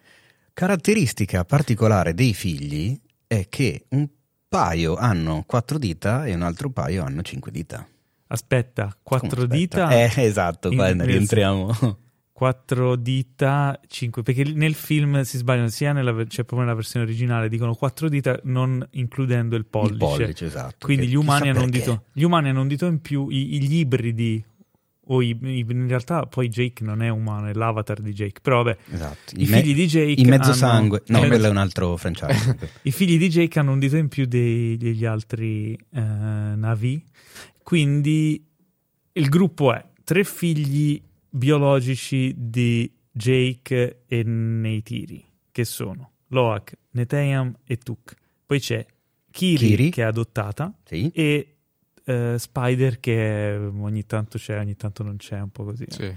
Caratteristica 0.53 1.45
particolare 1.45 2.13
dei 2.15 2.33
figli 2.33 2.99
è 3.27 3.45
che 3.49 3.85
un 3.89 4.07
paio 4.49 4.95
hanno 4.95 5.43
quattro 5.45 5.77
dita 5.77 6.25
e 6.25 6.33
un 6.33 6.41
altro 6.41 6.69
paio 6.71 7.03
hanno 7.03 7.21
cinque 7.21 7.51
dita. 7.51 7.87
Aspetta, 8.27 8.96
quattro 9.01 9.43
Come 9.46 9.55
dita... 9.57 9.89
Eh, 9.91 10.12
esatto, 10.24 10.69
qua 10.69 10.91
rientriamo. 10.91 11.98
quattro 12.38 12.96
dita, 12.96 13.79
cinque, 13.88 14.22
perché 14.22 14.43
nel 14.43 14.75
film 14.75 15.22
si 15.22 15.38
sbagliano 15.38 15.69
sia 15.69 15.91
nella, 15.91 16.12
cioè 16.12 16.43
proprio 16.46 16.60
nella 16.62 16.75
versione 16.75 17.05
originale, 17.05 17.50
dicono 17.50 17.74
quattro 17.74 18.10
dita 18.10 18.39
non 18.43 18.86
includendo 18.91 19.55
il 19.55 19.65
pollice. 19.65 19.93
Il 19.93 19.98
pollice, 20.00 20.46
esatto. 20.46 20.86
Quindi 20.86 21.07
gli 21.07 21.15
umani, 21.15 21.51
dito, 21.69 22.03
gli 22.13 22.22
umani 22.24 22.50
hanno 22.50 22.62
un 22.62 22.67
dito 22.67 22.86
in 22.86 23.01
più, 23.01 23.27
i- 23.29 23.60
gli 23.63 23.77
ibridi, 23.77 24.43
o 25.10 25.22
i- 25.24 25.36
i- 25.41 25.65
in 25.67 25.88
realtà 25.88 26.27
poi 26.27 26.50
Jake 26.50 26.84
non 26.84 27.01
è 27.01 27.10
umano, 27.10 27.48
è 27.48 27.53
l'avatar 27.53 28.01
di 28.01 28.13
Jake, 28.13 28.39
però 28.41 28.62
vabbè, 28.62 28.77
Esatto. 28.91 29.34
i 29.38 29.48
me- 29.48 29.62
figli 29.62 29.74
di 29.74 29.88
Jake 29.88 30.22
I 30.22 30.25
mezzo 30.25 30.50
hanno- 30.50 30.53
sangue. 30.53 31.03
No, 31.07 31.17
i 31.17 31.22
mezzo- 31.22 31.34
quello 31.34 31.48
è 31.48 31.50
un 31.50 31.57
altro 31.57 31.98
franchise. 31.98 32.57
i 32.84 32.91
figli 32.91 33.17
di 33.17 33.29
Jake 33.29 33.57
hanno 33.57 33.72
un 33.72 33.79
dito 33.79 33.96
in 33.98 34.10
più 34.10 34.25
dei- 34.27 34.77
degli 34.77 35.05
altri 35.05 35.74
eh, 35.74 36.00
Navi, 36.01 37.03
quindi 37.67 38.41
il 39.12 39.27
gruppo 39.27 39.74
è 39.74 39.86
tre 40.05 40.24
figli 40.24 41.03
biologici 41.29 42.33
di 42.38 42.89
Jake 43.12 44.03
e 44.07 44.24
Neytiri, 44.24 45.21
che 45.51 45.65
sono 45.65 46.12
Loak, 46.27 46.77
Neteyam 46.91 47.53
e 47.65 47.75
Tuk. 47.75 48.15
Poi 48.45 48.62
c'è 48.62 48.86
Kiri, 49.29 49.67
Kiri. 49.67 49.89
che 49.89 50.01
è 50.01 50.05
adottata 50.05 50.74
sì. 50.86 51.12
e 51.13 51.55
eh, 52.05 52.36
Spider 52.38 53.01
che 53.01 53.69
ogni 53.77 54.05
tanto 54.05 54.38
c'è, 54.38 54.57
ogni 54.57 54.77
tanto 54.77 55.03
non 55.03 55.17
c'è, 55.17 55.38
un 55.38 55.50
po' 55.50 55.65
così. 55.65 55.88
Sì. 55.89 56.03
eh, 56.03 56.15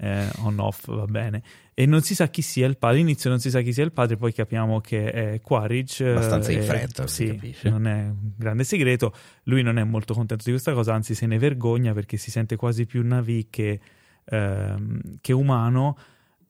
on 0.00 0.58
off 0.58 0.86
va 0.86 1.06
bene. 1.06 1.42
E 1.74 1.86
non 1.86 2.02
si 2.02 2.14
sa 2.14 2.28
chi 2.28 2.42
sia 2.42 2.66
il 2.66 2.76
padre 2.76 2.98
all'inizio 2.98 3.30
non 3.30 3.40
si 3.40 3.50
sa 3.50 3.60
chi 3.60 3.72
sia 3.72 3.84
il 3.84 3.92
padre 3.92 4.16
poi 4.16 4.32
capiamo 4.32 4.80
che 4.80 5.10
è 5.10 5.40
Quaritch 5.40 6.00
eh, 6.00 6.10
Abbastanza 6.10 6.52
in 6.52 6.62
fretta, 6.62 7.06
si 7.06 7.26
sì, 7.26 7.30
capisce. 7.32 7.68
non 7.68 7.86
è 7.86 8.02
un 8.04 8.32
grande 8.36 8.64
segreto. 8.64 9.12
Lui 9.44 9.62
non 9.62 9.78
è 9.78 9.84
molto 9.84 10.14
contento 10.14 10.44
di 10.44 10.50
questa 10.50 10.72
cosa 10.72 10.94
anzi 10.94 11.14
se 11.14 11.26
ne 11.26 11.38
vergogna 11.38 11.92
perché 11.92 12.16
si 12.16 12.30
sente 12.30 12.56
quasi 12.56 12.86
più 12.86 13.04
Navi 13.04 13.48
che, 13.50 13.80
ehm, 14.24 15.18
che 15.20 15.32
umano. 15.32 15.96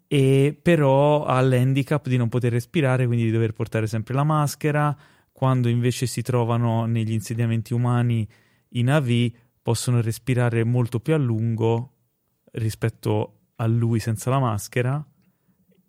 E 0.06 0.58
però 0.60 1.24
ha 1.26 1.40
l'handicap 1.40 2.08
di 2.08 2.16
non 2.16 2.30
poter 2.30 2.52
respirare 2.52 3.06
quindi 3.06 3.24
di 3.24 3.30
dover 3.30 3.52
portare 3.52 3.86
sempre 3.86 4.14
la 4.14 4.24
maschera. 4.24 4.96
Quando 5.32 5.68
invece 5.68 6.06
si 6.06 6.22
trovano 6.22 6.86
negli 6.86 7.12
insediamenti 7.12 7.72
umani 7.74 8.26
i 8.70 8.82
Navi 8.82 9.34
possono 9.62 10.00
respirare 10.00 10.64
molto 10.64 11.00
più 11.00 11.14
a 11.14 11.18
lungo 11.18 11.92
rispetto 12.52 13.37
a 13.60 13.66
lui 13.66 13.98
senza 14.00 14.30
la 14.30 14.38
maschera 14.38 15.04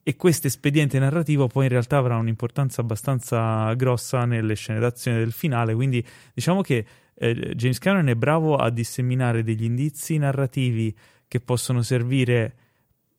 e 0.02 0.16
questo 0.16 0.48
espediente 0.48 0.98
narrativo 0.98 1.48
poi 1.48 1.66
in 1.66 1.70
realtà 1.70 1.98
avrà 1.98 2.16
un'importanza 2.18 2.82
abbastanza 2.82 3.72
grossa 3.74 4.26
nelle 4.26 4.56
scene 4.56 4.80
d'azione 4.80 5.20
del 5.20 5.32
finale, 5.32 5.76
quindi 5.76 6.04
diciamo 6.34 6.62
che 6.62 6.86
eh, 7.14 7.54
James 7.56 7.78
Cameron 7.78 8.08
è 8.08 8.16
bravo 8.16 8.56
a 8.56 8.70
disseminare 8.72 9.44
degli 9.44 9.66
indizi 9.66 10.18
narrativi 10.18 10.96
che 11.28 11.40
possono 11.42 11.84
servire 11.84 12.56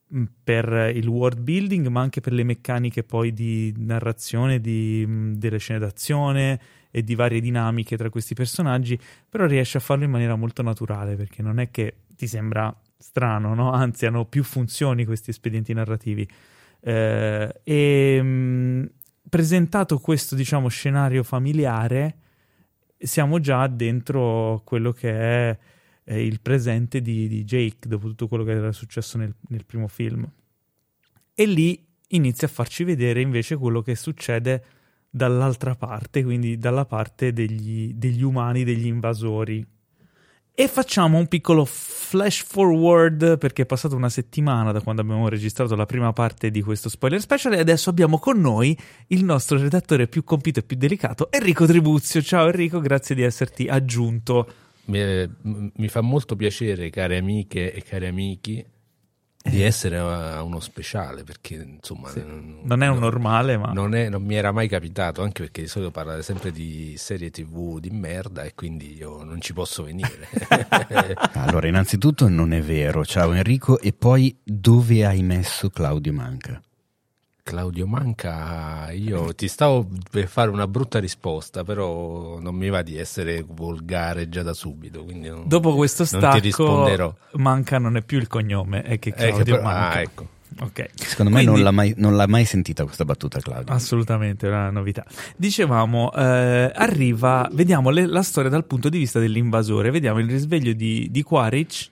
mh, 0.09 0.25
per 0.43 0.93
il 0.95 1.07
world 1.07 1.39
building, 1.39 1.87
ma 1.87 2.01
anche 2.01 2.21
per 2.21 2.33
le 2.33 2.43
meccaniche 2.43 3.05
poi 3.05 3.33
di 3.33 3.73
narrazione 3.77 4.61
di, 4.61 5.05
mh, 5.07 5.35
delle 5.35 5.59
scene 5.59 5.79
d'azione 5.79 6.61
e 6.91 7.05
di 7.05 7.15
varie 7.15 7.41
dinamiche 7.41 7.97
tra 7.97 8.11
questi 8.11 8.35
personaggi, 8.35 8.99
però 9.29 9.47
riesce 9.47 9.79
a 9.79 9.81
farlo 9.81 10.05
in 10.05 10.11
maniera 10.11 10.35
molto 10.35 10.63
naturale, 10.63 11.15
perché 11.15 11.41
non 11.41 11.61
è 11.61 11.71
che 11.71 11.99
ti 12.17 12.27
sembra 12.27 12.75
strano, 13.01 13.55
no? 13.55 13.73
Anzi, 13.73 14.07
hanno 14.07 14.27
più 14.27 14.45
funzioni 14.45 15.05
questi 15.05 15.31
espedienti 15.31 15.73
narrativi. 15.73 16.29
Eh, 16.81 17.61
e 17.65 18.23
mh, 18.23 18.91
presentato 19.29 19.99
questo, 19.99 20.35
diciamo, 20.35 20.69
scenario 20.69 21.23
familiare, 21.23 22.17
siamo 22.99 23.41
già 23.41 23.67
dentro 23.67 24.61
quello 24.65 24.93
che 24.93 25.11
è 25.11 25.59
eh, 26.05 26.25
il 26.25 26.41
presente 26.41 27.01
di, 27.01 27.27
di 27.27 27.45
Jake, 27.45 27.89
dopo 27.89 28.09
tutto 28.09 28.29
quello 28.29 28.45
che 28.45 28.53
era 28.53 28.73
successo 28.73 29.17
nel, 29.17 29.35
nel 29.49 29.65
primo 29.65 29.89
film. 29.89 30.31
E 31.35 31.47
lì 31.47 31.87
inizia 32.09 32.47
a 32.47 32.51
farci 32.51 32.85
vedere 32.85 33.23
invece 33.23 33.57
quello 33.57 33.81
che 33.81 33.95
succede 33.95 34.65
dall'altra 35.09 35.75
parte, 35.75 36.23
quindi 36.23 36.59
dalla 36.59 36.85
parte 36.85 37.33
degli, 37.33 37.95
degli 37.95 38.23
umani, 38.23 38.63
degli 38.65 38.87
invasori. 38.87 39.67
E 40.55 40.69
facciamo 40.69 41.17
un 41.17 41.27
piccolo 41.27 41.65
flash 41.65 42.43
forward 42.43 43.39
perché 43.39 43.63
è 43.63 43.67
passata 43.67 43.95
una 43.95 44.09
settimana 44.09 44.73
da 44.73 44.81
quando 44.81 45.01
abbiamo 45.01 45.29
registrato 45.29 45.75
la 45.77 45.87
prima 45.87 46.13
parte 46.13 46.51
di 46.51 46.61
questo 46.61 46.89
spoiler 46.89 47.21
special 47.21 47.55
e 47.55 47.61
adesso 47.61 47.89
abbiamo 47.89 48.19
con 48.19 48.41
noi 48.41 48.77
il 49.09 49.25
nostro 49.25 49.59
redattore 49.59 50.09
più 50.09 50.25
compito 50.25 50.59
e 50.59 50.63
più 50.63 50.77
delicato, 50.77 51.31
Enrico 51.31 51.67
Tribuzio. 51.67 52.21
Ciao 52.21 52.47
Enrico, 52.47 52.81
grazie 52.81 53.15
di 53.15 53.23
esserti 53.23 53.69
aggiunto. 53.69 54.53
Mi, 54.87 55.29
mi 55.43 55.89
fa 55.89 56.01
molto 56.01 56.35
piacere, 56.37 56.91
care 56.91 57.19
amiche 57.19 57.73
e 57.73 57.83
cari 57.83 58.07
amici, 58.07 58.65
di 59.43 59.63
essere 59.63 59.97
a 59.99 60.43
uno 60.43 60.61
speciale 60.61 61.25
perché 61.25 61.55
insomma 61.55 62.09
Sì. 62.11 62.23
non, 62.63 62.83
è 62.83 62.89
un 62.89 62.99
normale, 62.99 63.57
ma 63.57 63.73
non, 63.73 63.95
è- 63.95 64.09
non 64.11 64.23
mi 64.23 64.35
era 64.35 64.53
mai 64.53 64.69
capitato 64.69 65.23
anche 65.23 65.43
perché 65.45 65.63
di 65.63 65.67
solito 65.69 65.91
parlare 65.91 66.23
sempre 66.23 66.53
di 66.53 66.95
serie 66.99 67.31
tv 67.31 67.79
di 67.81 67.89
merda 67.91 68.43
e 68.45 68.55
quindi 68.55 68.95
io 68.97 69.23
non 69.25 69.41
ci 69.41 69.53
posso 69.55 69.83
venire 69.83 70.29
Allora, 71.35 71.67
innanzitutto 71.69 72.29
non 72.29 72.53
è 72.53 72.61
vero. 72.61 73.05
Ciao 73.05 73.33
Enrico. 73.33 73.79
E 73.81 73.93
poi 73.93 74.37
dove 74.45 75.05
hai 75.07 75.23
messo 75.23 75.71
Claudio 75.71 76.13
Manca? 76.13 76.61
Claudio 77.43 77.87
Manca 77.87 78.91
io 78.93 79.35
ti 79.35 79.49
stavo 79.49 79.87
per 80.11 80.27
fare 80.29 80.51
una 80.51 80.67
brutta 80.67 80.99
risposta 80.99 81.65
però 81.65 82.39
non 82.41 82.55
mi 82.55 82.69
va 82.69 82.83
di 82.83 82.97
essere 82.97 83.45
volgare 83.47 84.29
già 84.29 84.43
da 84.43 84.53
subito 84.55 85.05
quindi 85.05 85.29
non- 85.29 85.45
dopo 85.47 85.75
questo 85.75 86.05
stacco 86.05 87.15
Manca 87.33 87.79
non 87.79 87.97
è 87.97 88.03
più 88.03 88.19
il 88.19 88.27
cognome, 88.29 88.83
è 88.83 88.99
che 88.99 89.11
Eh, 89.11 89.13
che 89.15 89.27
Claudio 89.29 89.55
però- 89.57 89.63
Manca. 89.67 89.97
ah, 89.97 90.01
ecco. 90.01 90.27
Ok. 90.63 90.91
Secondo 90.95 91.31
me 91.31 91.43
Quindi- 91.45 91.55
non 91.55 91.63
l'ha, 91.63 91.71
mai, 91.71 91.95
non 91.97 92.17
l'ha 92.17 92.27
mai 92.27 92.45
sentita 92.45 92.83
questa 92.85 93.05
battuta, 93.05 93.39
Claudio. 93.39 93.73
Assolutamente, 93.73 94.47
è 94.47 94.51
una 94.51 94.71
novità. 94.71 95.05
Dicevamo, 95.37 96.13
eh, 96.13 96.73
arriva, 96.75 97.49
vediamo 97.53 97.91
le- 97.91 98.07
la 98.07 98.23
storia 98.23 98.51
dal 98.51 98.65
punto 98.65 98.89
di 98.89 98.99
vista 98.99 99.21
dell'invasore, 99.21 99.91
vediamo 99.93 100.19
il 100.19 100.29
risveglio 100.29 100.73
di, 100.73 101.07
di 101.11 101.23
Quaritch 101.23 101.91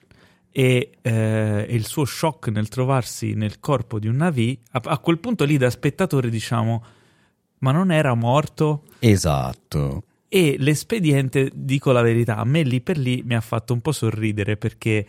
e, 0.51 0.91
eh, 1.01 1.65
il 1.69 1.85
suo 1.85 2.05
shock 2.05 2.47
nel 2.49 2.67
trovarsi 2.69 3.33
nel 3.33 3.59
corpo 3.59 3.99
di 3.99 4.07
un 4.07 4.15
Navi. 4.17 4.59
A, 4.71 4.81
a 4.83 4.97
quel 4.99 5.19
punto 5.19 5.45
lì 5.45 5.57
da 5.57 5.69
spettatore 5.69 6.29
diciamo, 6.29 6.83
ma 7.59 7.71
non 7.71 7.91
era 7.91 8.13
morto? 8.15 8.83
Esatto. 8.99 10.03
E 10.27 10.55
l'espediente, 10.59 11.49
dico 11.53 11.91
la 11.91 12.01
verità, 12.01 12.37
a 12.37 12.43
me 12.45 12.63
lì 12.63 12.81
per 12.81 12.97
lì 12.97 13.21
mi 13.25 13.35
ha 13.35 13.41
fatto 13.41 13.73
un 13.73 13.81
po' 13.81 13.91
sorridere 13.91 14.57
perché 14.57 15.05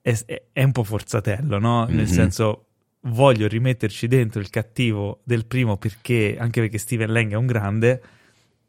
è, 0.00 0.16
è- 0.52 0.62
un 0.64 0.72
po' 0.72 0.84
forzatello, 0.84 1.58
no? 1.58 1.84
Nel 1.86 2.06
Mhm. 2.06 2.06
senso, 2.06 2.66
voglio 3.06 3.48
rimetterci 3.48 4.06
dentro 4.06 4.40
il 4.40 4.50
cattivo 4.50 5.20
del 5.24 5.46
primo 5.46 5.76
perché, 5.76 6.36
anche 6.38 6.60
perché 6.60 6.78
Steven 6.78 7.12
Lang 7.12 7.32
è 7.32 7.36
un 7.36 7.46
grande, 7.46 8.02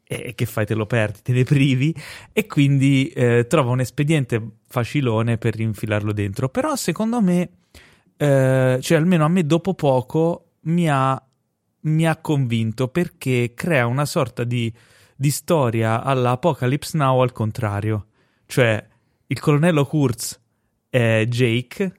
e 0.06 0.34
che 0.34 0.46
fai, 0.46 0.66
te 0.66 0.74
lo 0.74 0.86
perdi, 0.86 1.20
te 1.22 1.32
ne 1.32 1.44
privi, 1.44 1.94
e 2.32 2.46
quindi 2.46 3.08
eh, 3.08 3.46
trova 3.48 3.70
un 3.70 3.80
espediente 3.80 4.40
facilone 4.68 5.38
per 5.38 5.56
rinfilarlo 5.56 6.12
dentro. 6.12 6.48
Però 6.48 6.76
secondo 6.76 7.20
me, 7.20 7.50
eh, 8.16 8.78
cioè 8.80 8.98
almeno 8.98 9.24
a 9.24 9.28
me 9.28 9.44
dopo 9.44 9.74
poco, 9.74 10.52
mi 10.62 10.88
ha, 10.88 11.20
mi 11.80 12.06
ha 12.06 12.16
convinto 12.16 12.88
perché 12.88 13.52
crea 13.54 13.86
una 13.86 14.04
sorta 14.04 14.44
di 14.44 14.72
di 15.16 15.30
storia 15.30 16.02
alla 16.02 16.32
Apocalypse 16.32 16.96
Now 16.96 17.20
al 17.20 17.32
contrario. 17.32 18.06
Cioè, 18.46 18.86
il 19.26 19.40
colonnello 19.40 19.86
Kurtz 19.86 20.40
è 20.88 21.24
Jake 21.28 21.92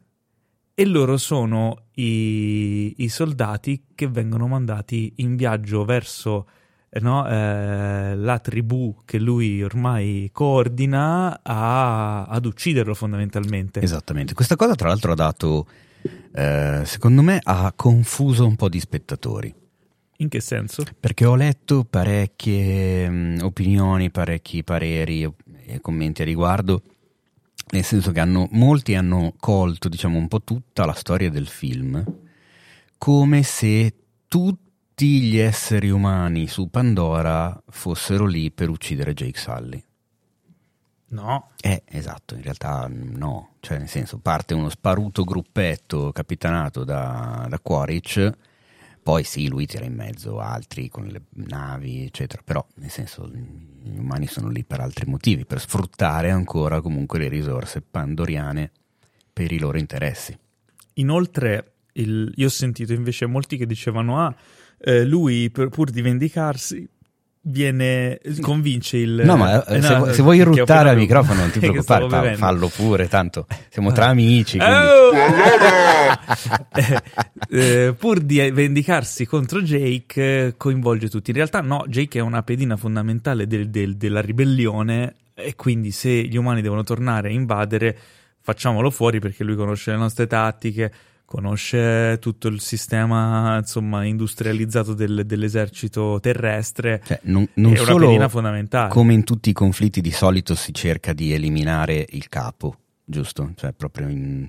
e 0.73 0.85
loro 0.85 1.17
sono 1.17 1.85
i, 1.93 2.93
i 2.97 3.09
soldati 3.09 3.85
che 3.95 4.07
vengono 4.07 4.47
mandati 4.47 5.13
in 5.17 5.35
viaggio 5.35 5.85
verso 5.85 6.47
no, 7.01 7.27
eh, 7.27 8.15
la 8.15 8.39
tribù 8.39 8.95
che 9.05 9.19
lui 9.19 9.63
ormai 9.63 10.29
coordina 10.31 11.39
a- 11.43 12.25
ad 12.25 12.45
ucciderlo 12.45 12.93
fondamentalmente. 12.93 13.81
Esattamente. 13.81 14.33
Questa 14.33 14.55
cosa, 14.55 14.75
tra 14.75 14.87
l'altro, 14.87 15.11
ha 15.11 15.15
dato, 15.15 15.67
eh, 16.33 16.81
secondo 16.85 17.21
me, 17.21 17.39
ha 17.43 17.73
confuso 17.75 18.45
un 18.45 18.55
po' 18.55 18.69
di 18.69 18.79
spettatori. 18.79 19.53
In 20.17 20.29
che 20.29 20.39
senso? 20.39 20.83
Perché 20.99 21.25
ho 21.25 21.35
letto 21.35 21.83
parecchie 21.83 23.09
mh, 23.09 23.39
opinioni, 23.41 24.11
parecchi 24.11 24.63
pareri 24.63 25.29
e 25.65 25.81
commenti 25.81 26.21
a 26.21 26.25
riguardo, 26.25 26.81
nel 27.71 27.83
senso 27.83 28.11
che 28.11 28.19
hanno, 28.21 28.47
molti 28.51 28.95
hanno 28.95 29.33
colto, 29.39 29.89
diciamo, 29.89 30.17
un 30.17 30.27
po' 30.27 30.41
tutta 30.41 30.85
la 30.85 30.93
storia 30.93 31.29
del 31.29 31.47
film 31.47 32.03
come 32.97 33.43
se 33.43 33.93
tutti 34.95 35.19
gli 35.23 35.37
esseri 35.39 35.89
umani 35.89 36.47
su 36.47 36.69
Pandora 36.69 37.61
fossero 37.67 38.25
lì 38.25 38.49
per 38.49 38.69
uccidere 38.69 39.13
Jake 39.13 39.37
Sully. 39.37 39.83
No. 41.07 41.49
Eh, 41.59 41.83
esatto, 41.85 42.33
in 42.35 42.41
realtà 42.41 42.87
no, 42.89 43.55
cioè 43.59 43.77
nel 43.77 43.89
senso 43.89 44.19
parte 44.19 44.53
uno 44.53 44.69
sparuto 44.69 45.25
gruppetto 45.25 46.13
capitanato 46.13 46.85
da, 46.85 47.45
da 47.49 47.59
Quaritch, 47.59 48.31
poi 49.03 49.25
sì, 49.25 49.49
lui 49.49 49.65
tira 49.65 49.83
in 49.83 49.95
mezzo 49.95 50.39
altri 50.39 50.87
con 50.87 51.07
le 51.07 51.23
navi, 51.31 52.05
eccetera, 52.05 52.41
però 52.41 52.65
nel 52.75 52.89
senso 52.89 53.27
gli 53.27 53.97
umani 53.97 54.27
sono 54.27 54.47
lì 54.47 54.63
per 54.63 54.79
altri 54.79 55.07
motivi, 55.07 55.45
per 55.45 55.59
sfruttare 55.59 56.31
ancora 56.31 56.79
comunque 56.79 57.19
le 57.19 57.27
risorse 57.27 57.81
pandoriane 57.81 58.71
per 59.33 59.51
i 59.51 59.59
loro 59.59 59.77
interessi. 59.77 60.37
Inoltre, 60.93 61.73
il- 61.93 62.31
io 62.37 62.45
ho 62.45 62.49
sentito 62.49 62.93
invece 62.93 63.25
molti 63.25 63.57
che 63.57 63.65
dicevano: 63.65 64.21
Ah, 64.25 64.33
eh, 64.85 65.03
lui 65.05 65.49
per- 65.49 65.69
pur 65.69 65.89
di 65.89 66.01
vendicarsi. 66.01 66.87
Viene, 67.47 68.19
convince 68.41 68.97
il. 68.97 69.21
No, 69.23 69.37
ma 69.37 69.63
eh, 69.65 69.75
eh, 69.77 69.81
se, 69.83 69.93
no, 69.93 70.05
vu- 70.05 70.09
se 70.11 70.21
vuoi 70.23 70.41
ruttare 70.41 70.89
al 70.89 70.97
microfono 70.97 71.41
non 71.41 71.51
ti 71.51 71.59
preoccupare, 71.59 72.07
fa- 72.31 72.35
fallo 72.37 72.67
pure, 72.69 73.07
tanto 73.07 73.45
siamo 73.69 73.91
tra 73.91 74.07
amici. 74.09 74.57
Quindi... 74.57 74.75
Eh, 76.75 77.85
eh, 77.87 77.93
pur 77.93 78.19
di 78.19 78.37
vendicarsi 78.51 79.25
contro 79.25 79.61
Jake, 79.61 80.45
eh, 80.47 80.53
coinvolge 80.57 81.09
tutti. 81.09 81.29
In 81.31 81.35
realtà, 81.37 81.61
no, 81.61 81.83
Jake 81.87 82.19
è 82.19 82.21
una 82.21 82.43
pedina 82.43 82.75
fondamentale 82.77 83.47
del- 83.47 83.69
del- 83.69 83.95
della 83.95 84.21
ribellione. 84.21 85.15
E 85.35 85.55
quindi, 85.55 85.91
se 85.91 86.09
gli 86.23 86.37
umani 86.37 86.61
devono 86.61 86.83
tornare 86.83 87.29
a 87.29 87.31
invadere, 87.31 87.97
facciamolo 88.41 88.89
fuori 88.89 89.19
perché 89.19 89.43
lui 89.43 89.55
conosce 89.55 89.91
le 89.91 89.97
nostre 89.97 90.27
tattiche. 90.27 90.91
Conosce 91.25 92.17
tutto 92.21 92.47
il 92.47 92.61
sistema 92.61 93.57
insomma 93.57 94.03
industrializzato 94.05 94.93
del- 94.93 95.23
dell'esercito 95.25 96.19
terrestre. 96.21 97.01
Cioè, 97.03 97.19
non, 97.23 97.47
non 97.55 97.73
è 97.73 97.79
una 97.79 97.91
solo 97.91 98.05
pedina 98.05 98.29
fondamentale. 98.29 98.89
come 98.89 99.13
in 99.13 99.23
tutti 99.23 99.49
i 99.49 99.53
conflitti 99.53 100.01
di 100.01 100.11
solito 100.11 100.53
si 100.55 100.71
cerca 100.73 101.13
di 101.13 101.33
eliminare 101.33 102.05
il 102.09 102.29
capo, 102.29 102.77
giusto? 103.03 103.51
Cioè 103.55 103.73
proprio 103.73 104.07
in, 104.07 104.47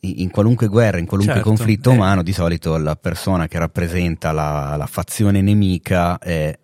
in- 0.00 0.30
qualunque 0.30 0.66
guerra, 0.68 0.98
in 0.98 1.06
qualunque 1.06 1.36
Certo, 1.36 1.48
conflitto 1.48 1.90
eh. 1.90 1.94
umano, 1.94 2.22
di 2.22 2.32
solito 2.32 2.76
la 2.76 2.96
persona 2.96 3.48
che 3.48 3.58
rappresenta 3.58 4.32
la, 4.32 4.76
la 4.76 4.86
fazione 4.86 5.40
nemica 5.40 6.18
è, 6.18 6.56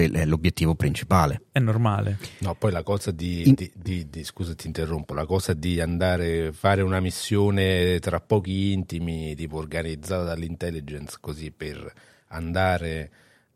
è 0.00 0.24
l'obiettivo 0.24 0.74
principale. 0.74 1.42
È 1.52 1.58
normale. 1.58 2.18
No, 2.38 2.54
poi 2.54 2.72
la 2.72 2.82
cosa 2.82 3.10
di, 3.10 3.48
In- 3.48 3.54
di- 3.54 3.70
di- 3.74 4.08
di- 4.10 4.24
scusa 4.24 4.54
ti 4.54 4.66
interrompo, 4.66 5.14
la 5.14 5.26
cosa 5.26 5.52
di 5.52 5.80
andare 5.80 6.46
a 6.48 6.52
fare 6.52 6.82
una 6.82 7.00
missione 7.00 7.98
tra 8.00 8.20
pochi 8.20 8.72
intimi, 8.72 9.34
tipo 9.34 9.56
organizzata 9.58 10.24
dall'intelligence 10.24 11.16
così 11.20 11.50
per 11.50 11.92
andare 12.28 13.10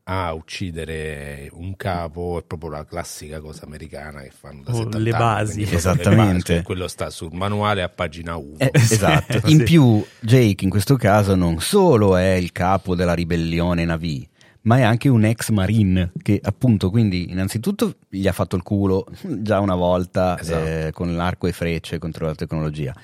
a 0.09 0.33
uccidere 0.35 1.49
un 1.53 1.75
capo 1.77 2.39
è 2.39 2.45
proprio 2.45 2.71
la 2.71 2.85
classica 2.85 3.41
cosa 3.41 3.65
americana 3.65 4.21
che 4.21 4.31
fanno 4.31 4.63
da 4.63 4.71
Oh, 4.73 4.77
70 4.77 4.99
le 4.99 5.11
anni, 5.11 5.19
basi. 5.19 5.53
quindi 5.55 5.71
proprio 5.71 5.93
le 5.93 6.01
Esattamente. 6.01 6.53
basi, 6.53 6.65
quello 6.65 6.89
sta 6.89 7.11
sul 7.11 7.33
manuale 7.33 7.83
a 7.83 7.89
pagina 7.89 8.37
1 8.37 8.55
Eh, 8.59 8.71
esatto. 8.73 9.41
sì. 9.45 9.51
In 9.53 9.65
più, 9.65 10.05
Jake 10.21 10.63
in 10.63 10.71
questo 10.71 10.95
caso 10.97 11.35
non 11.35 11.59
solo 11.61 12.17
è 12.17 12.35
il 12.35 12.53
capo 12.53 12.95
della 12.95 13.15
ribellione 13.15 13.85
Navi, 13.85 14.29
ma 14.67 14.79
è 14.79 14.83
anche 14.83 15.09
un 15.09 15.25
ex 15.25 15.51
marine 15.51 16.13
che 16.21 16.41
appunto 16.43 16.91
quindi 16.91 17.31
innanzitutto 17.31 17.97
gli 18.09 18.27
ha 18.27 18.33
fatto 18.33 18.57
il 18.57 18.63
culo 18.63 19.07
già 19.23 19.61
una 19.61 19.77
volta 19.77 20.39
Esatto. 20.39 20.67
eh, 20.67 20.91
con 20.93 21.15
l'arco 21.15 21.47
e 21.47 21.53
frecce 21.53 21.99
contro 21.99 22.27
la 22.27 22.35
tecnologia. 22.35 22.95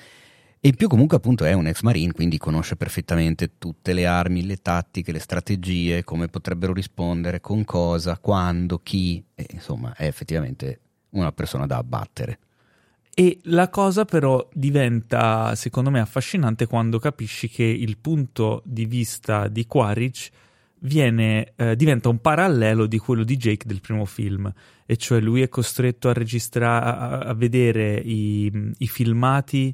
E 0.65 0.69
in 0.69 0.75
più 0.75 0.87
comunque 0.87 1.17
appunto 1.17 1.43
è 1.43 1.51
un 1.51 1.67
ex 1.67 1.81
marine, 1.81 2.13
quindi 2.13 2.37
conosce 2.37 2.77
perfettamente 2.77 3.57
tutte 3.57 3.91
le 3.91 4.05
armi, 4.05 4.45
le 4.45 4.61
tattiche, 4.61 5.11
le 5.11 5.19
strategie, 5.19 6.05
come 6.05 6.27
potrebbero 6.27 6.71
rispondere, 6.71 7.41
con 7.41 7.65
cosa, 7.65 8.17
quando, 8.17 8.79
chi, 8.81 9.21
e, 9.35 9.45
insomma 9.51 9.93
è 9.93 10.05
effettivamente 10.05 10.79
una 11.09 11.33
persona 11.33 11.65
da 11.65 11.77
abbattere. 11.77 12.39
E 13.13 13.39
la 13.43 13.67
cosa 13.67 14.05
però 14.05 14.47
diventa, 14.53 15.53
secondo 15.55 15.89
me, 15.89 15.99
affascinante 15.99 16.65
quando 16.65 16.97
capisci 16.97 17.49
che 17.49 17.63
il 17.63 17.97
punto 17.97 18.61
di 18.63 18.85
vista 18.85 19.49
di 19.49 19.65
Quaritch 19.67 20.29
viene, 20.83 21.53
eh, 21.55 21.75
diventa 21.75 22.09
un 22.09 22.19
parallelo 22.19 22.85
di 22.85 22.97
quello 22.97 23.23
di 23.23 23.37
Jake 23.37 23.65
del 23.65 23.81
primo 23.81 24.05
film, 24.05 24.51
e 24.85 24.97
cioè 24.97 25.19
lui 25.19 25.41
è 25.41 25.49
costretto 25.49 26.09
a 26.09 26.13
registrare, 26.13 26.85
a, 26.85 27.19
a 27.19 27.33
vedere 27.33 27.95
i, 27.95 28.51
i 28.77 28.87
filmati 28.87 29.73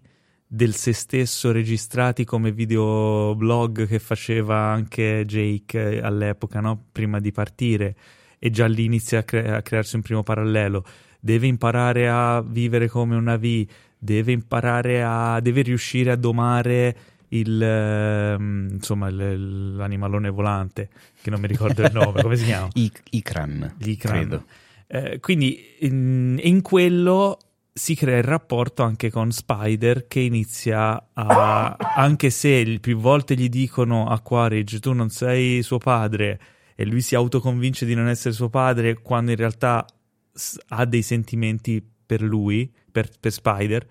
del 0.51 0.73
se 0.73 0.93
stesso 0.93 1.51
registrati 1.51 2.25
come 2.25 2.51
videoblog 2.51 3.85
che 3.85 3.99
faceva 3.99 4.71
anche 4.71 5.23
Jake 5.25 5.97
eh, 5.97 5.99
all'epoca, 5.99 6.59
no? 6.59 6.85
prima 6.91 7.19
di 7.19 7.31
partire, 7.31 7.95
e 8.39 8.49
già 8.49 8.67
lì 8.67 8.85
inizia 8.85 9.19
a, 9.19 9.23
cre- 9.23 9.51
a 9.51 9.61
crearsi 9.61 9.95
un 9.95 10.01
primo 10.01 10.23
parallelo 10.23 10.85
deve 11.19 11.47
imparare 11.47 12.07
a 12.09 12.41
vivere 12.41 12.87
come 12.87 13.15
una 13.15 13.35
V, 13.35 13.65
deve 13.97 14.31
imparare 14.31 15.03
a. 15.03 15.39
deve 15.41 15.61
riuscire 15.61 16.11
a 16.11 16.15
domare 16.15 16.95
il 17.29 17.61
ehm, 17.61 18.69
insomma 18.71 19.07
il- 19.09 19.75
l'animalone 19.75 20.29
volante 20.29 20.89
che 21.21 21.29
non 21.29 21.39
mi 21.39 21.47
ricordo 21.47 21.83
il 21.83 21.91
nome, 21.93 22.21
come 22.21 22.35
si 22.35 22.45
chiama? 22.45 22.67
I- 22.75 22.91
Ikram, 23.11 23.75
Gli 23.77 23.89
Ikram. 23.91 24.15
credo. 24.15 24.45
Eh, 24.87 25.19
quindi 25.19 25.59
in, 25.81 26.39
in 26.41 26.61
quello 26.61 27.37
si 27.71 27.95
crea 27.95 28.17
il 28.17 28.23
rapporto 28.23 28.81
anche 28.83 29.09
con 29.11 29.31
Spider 29.31 30.07
che 30.07 30.19
inizia 30.19 31.09
a 31.13 31.75
anche 31.77 32.29
se 32.31 32.49
il- 32.49 32.79
più 32.79 32.97
volte 32.97 33.35
gli 33.35 33.47
dicono 33.49 34.07
a 34.07 34.19
Quaritch 34.19 34.79
tu 34.79 34.91
non 34.93 35.09
sei 35.09 35.61
suo 35.61 35.77
padre 35.77 36.39
e 36.75 36.85
lui 36.85 37.01
si 37.01 37.13
autoconvince 37.15 37.85
di 37.85 37.93
non 37.93 38.07
essere 38.07 38.33
suo 38.33 38.49
padre 38.49 38.95
quando 39.01 39.31
in 39.31 39.37
realtà 39.37 39.85
s- 40.33 40.57
ha 40.69 40.85
dei 40.85 41.01
sentimenti 41.03 41.85
per 42.05 42.21
lui, 42.21 42.71
per, 42.91 43.09
per 43.19 43.31
Spider. 43.31 43.85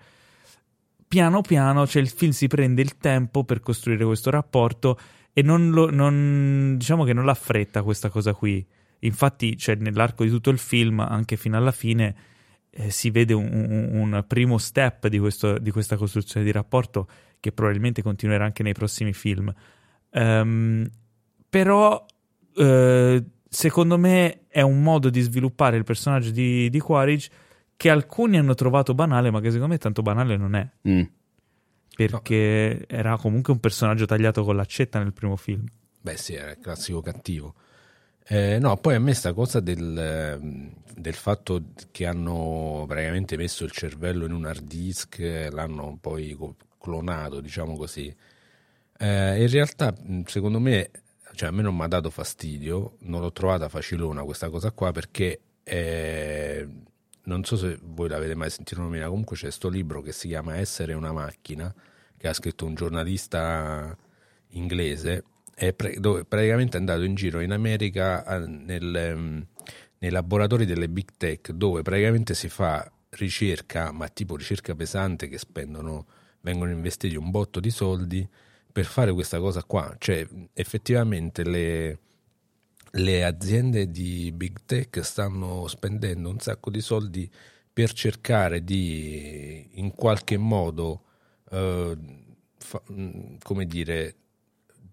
Piano 1.09 1.41
piano, 1.41 1.87
cioè 1.87 2.03
il 2.03 2.09
film 2.09 2.31
si 2.33 2.45
prende 2.45 2.83
il 2.83 2.97
tempo 2.97 3.43
per 3.43 3.61
costruire 3.61 4.05
questo 4.05 4.29
rapporto 4.29 4.99
e 5.33 5.41
non 5.41 5.71
lo, 5.71 5.89
non- 5.89 6.75
diciamo 6.77 7.03
che 7.03 7.13
non 7.13 7.25
l'affretta 7.25 7.81
questa 7.81 8.09
cosa 8.09 8.35
qui. 8.35 8.63
Infatti, 8.99 9.57
cioè, 9.57 9.73
nell'arco 9.73 10.23
di 10.23 10.29
tutto 10.29 10.51
il 10.51 10.59
film, 10.59 10.99
anche 10.99 11.35
fino 11.35 11.57
alla 11.57 11.71
fine, 11.71 12.15
eh, 12.69 12.91
si 12.91 13.09
vede 13.09 13.33
un, 13.33 13.49
un- 13.51 14.13
un 14.13 14.23
primo 14.27 14.59
step 14.59 15.07
di, 15.07 15.17
questo- 15.17 15.57
di 15.57 15.71
questa 15.71 15.97
costruzione 15.97 16.45
di 16.45 16.51
rapporto 16.51 17.07
che 17.39 17.51
probabilmente 17.53 18.03
continuerà 18.03 18.45
anche 18.45 18.61
nei 18.61 18.73
prossimi 18.73 19.11
film. 19.13 19.51
Um, 20.11 20.87
però 21.49 22.05
eh, 22.55 23.23
secondo 23.49 23.97
me 23.97 24.41
è 24.47 24.61
un 24.61 24.83
modo 24.83 25.09
di 25.09 25.21
sviluppare 25.21 25.75
il 25.75 25.83
personaggio 25.83 26.29
di, 26.29 26.69
di 26.69 26.79
Quaritch 26.79 27.29
che 27.79 27.89
alcuni 27.89 28.37
hanno 28.37 28.55
trovato 28.55 28.93
banale, 28.93 29.31
ma 29.31 29.39
che 29.39 29.51
secondo 29.51 29.71
me 29.71 29.77
tanto 29.77 30.01
banale 30.01 30.35
non 30.35 30.53
è. 30.53 30.69
Mm. 30.85 31.03
Perché 31.95 32.77
no. 32.77 32.85
era 32.97 33.15
comunque 33.15 33.53
un 33.53 33.61
personaggio 33.61 34.05
tagliato 34.05 34.43
con 34.43 34.57
l'accetta 34.57 34.99
nel 34.99 35.13
primo 35.13 35.37
film. 35.37 35.63
Beh, 36.01 36.17
sì, 36.17 36.33
era 36.33 36.51
il 36.51 36.59
classico 36.59 36.99
cattivo. 36.99 37.55
Eh, 38.27 38.59
no, 38.59 38.75
poi 38.75 38.95
a 38.95 38.99
me 38.99 39.13
sta 39.13 39.31
cosa 39.31 39.61
del, 39.61 39.97
ehm, 39.97 40.73
del, 40.93 41.13
fatto 41.13 41.67
che 41.89 42.05
hanno 42.05 42.83
praticamente 42.85 43.37
messo 43.37 43.63
il 43.63 43.71
cervello 43.71 44.25
in 44.25 44.33
un 44.33 44.43
hard 44.43 44.63
disk, 44.65 45.17
l'hanno 45.49 45.97
poi 46.01 46.37
clonato, 46.77 47.39
diciamo 47.39 47.77
così. 47.77 48.13
Eh, 48.97 49.41
in 49.41 49.49
realtà, 49.49 49.95
secondo 50.25 50.59
me, 50.59 50.91
cioè 51.33 51.47
a 51.47 51.51
me 51.53 51.61
non 51.61 51.77
mi 51.77 51.83
ha 51.83 51.87
dato 51.87 52.09
fastidio, 52.09 52.97
non 53.03 53.21
l'ho 53.21 53.31
trovata 53.31 53.69
facilona 53.69 54.23
questa 54.23 54.49
cosa 54.49 54.69
qua 54.73 54.91
perché 54.91 55.39
eh, 55.63 56.67
non 57.29 57.43
so 57.43 57.55
se 57.55 57.79
voi 57.81 58.09
l'avete 58.09 58.35
mai 58.35 58.49
sentito 58.49 58.81
nominare, 58.81 59.09
comunque 59.09 59.35
c'è 59.35 59.43
questo 59.43 59.69
libro 59.69 60.01
che 60.01 60.11
si 60.11 60.27
chiama 60.27 60.57
Essere 60.57 60.93
una 60.93 61.11
macchina, 61.11 61.73
che 62.17 62.27
ha 62.27 62.33
scritto 62.33 62.65
un 62.65 62.73
giornalista 62.73 63.95
inglese, 64.49 65.23
pre- 65.75 65.99
dove 65.99 66.25
praticamente 66.25 66.77
è 66.77 66.79
andato 66.79 67.03
in 67.03 67.13
giro 67.13 67.39
in 67.39 67.51
America 67.51 68.23
nel, 68.45 69.13
um, 69.15 69.45
nei 69.99 70.09
laboratori 70.09 70.65
delle 70.65 70.89
big 70.89 71.09
tech, 71.17 71.51
dove 71.51 71.83
praticamente 71.83 72.33
si 72.33 72.49
fa 72.49 72.91
ricerca, 73.11 73.91
ma 73.91 74.07
tipo 74.07 74.35
ricerca 74.35 74.73
pesante 74.73 75.27
che 75.27 75.37
spendono, 75.37 76.05
vengono 76.41 76.71
investiti 76.71 77.15
un 77.15 77.29
botto 77.29 77.59
di 77.59 77.69
soldi 77.69 78.27
per 78.71 78.85
fare 78.85 79.13
questa 79.13 79.39
cosa 79.39 79.63
qua. 79.63 79.95
Cioè, 79.97 80.27
effettivamente 80.53 81.43
le, 81.43 81.99
le 82.91 83.23
aziende 83.23 83.89
di 83.91 84.31
big 84.31 84.59
tech 84.65 85.03
stanno 85.03 85.67
spendendo 85.67 86.29
un 86.29 86.39
sacco 86.39 86.69
di 86.69 86.81
soldi 86.81 87.29
per 87.71 87.93
cercare 87.93 88.63
di 88.63 89.69
in 89.79 89.93
qualche 89.93 90.37
modo 90.37 91.03
eh, 91.51 91.97
fa, 92.57 92.81
come 93.43 93.65
dire 93.65 94.15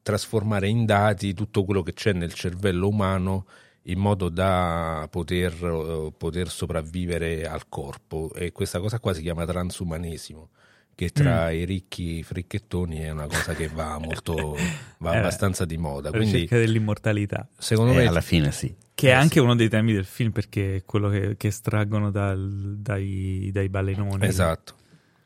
trasformare 0.02 0.68
in 0.68 0.84
dati 0.84 1.34
tutto 1.34 1.64
quello 1.64 1.82
che 1.82 1.92
c'è 1.92 2.12
nel 2.12 2.32
cervello 2.32 2.88
umano 2.88 3.46
in 3.88 3.98
modo 3.98 4.28
da 4.28 5.08
poter, 5.10 5.62
uh, 5.62 6.12
poter 6.16 6.48
sopravvivere 6.48 7.46
al 7.46 7.68
corpo. 7.68 8.32
E 8.34 8.52
questa 8.52 8.78
cosa 8.78 9.00
qua 9.00 9.12
si 9.14 9.22
chiama 9.22 9.44
transumanesimo 9.44 10.50
che 10.96 11.10
tra 11.10 11.50
mm. 11.50 11.54
i 11.54 11.64
ricchi 11.66 12.22
fricchettoni 12.22 13.00
è 13.00 13.10
una 13.10 13.26
cosa 13.26 13.54
che 13.54 13.68
va 13.68 13.98
molto 14.02 14.56
va 14.98 15.12
eh, 15.12 15.18
abbastanza 15.18 15.66
di 15.66 15.76
moda 15.76 16.10
la 16.10 16.16
quindi 16.16 16.32
ricerca 16.32 16.56
dell'immortalità. 16.56 17.46
secondo 17.56 17.92
eh, 17.92 17.96
me 17.96 18.06
alla 18.06 18.22
fine 18.22 18.50
sì. 18.50 18.74
Che 18.96 19.10
è 19.10 19.12
anche 19.12 19.40
uno 19.40 19.54
dei 19.54 19.68
temi 19.68 19.92
del 19.92 20.06
film 20.06 20.30
perché 20.30 20.76
è 20.76 20.84
quello 20.86 21.10
che, 21.10 21.36
che 21.36 21.48
estraggono 21.48 22.10
dal, 22.10 22.76
dai, 22.78 23.50
dai 23.52 23.68
balenoni. 23.68 24.24
Esatto. 24.24 24.72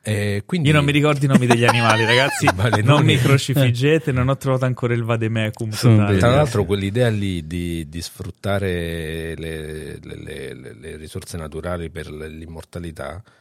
Quindi... 0.03 0.71
Io 0.71 0.75
non 0.75 0.85
mi 0.85 0.91
ricordo 0.91 1.25
i 1.25 1.29
nomi 1.29 1.47
degli 1.47 1.65
animali, 1.65 2.03
ragazzi. 2.07 2.49
non 2.83 3.05
mi 3.05 3.17
crocifiggete, 3.17 4.11
non 4.11 4.29
ho 4.29 4.37
trovato 4.37 4.65
ancora 4.65 4.93
il 4.93 5.05
vademecum. 5.05 5.71
Tra 5.71 6.31
l'altro, 6.31 6.65
quell'idea 6.65 7.11
lì 7.11 7.47
di, 7.47 7.89
di 7.89 8.03
sfruttare 8.03 9.37
le, 9.37 10.01
le, 10.03 10.17
le, 10.17 10.75
le, 10.75 10.97
risorse 10.97 11.37
naturali 11.37 11.91
per 11.91 12.11
l'immortalità 12.11 13.23
eh, 13.23 13.40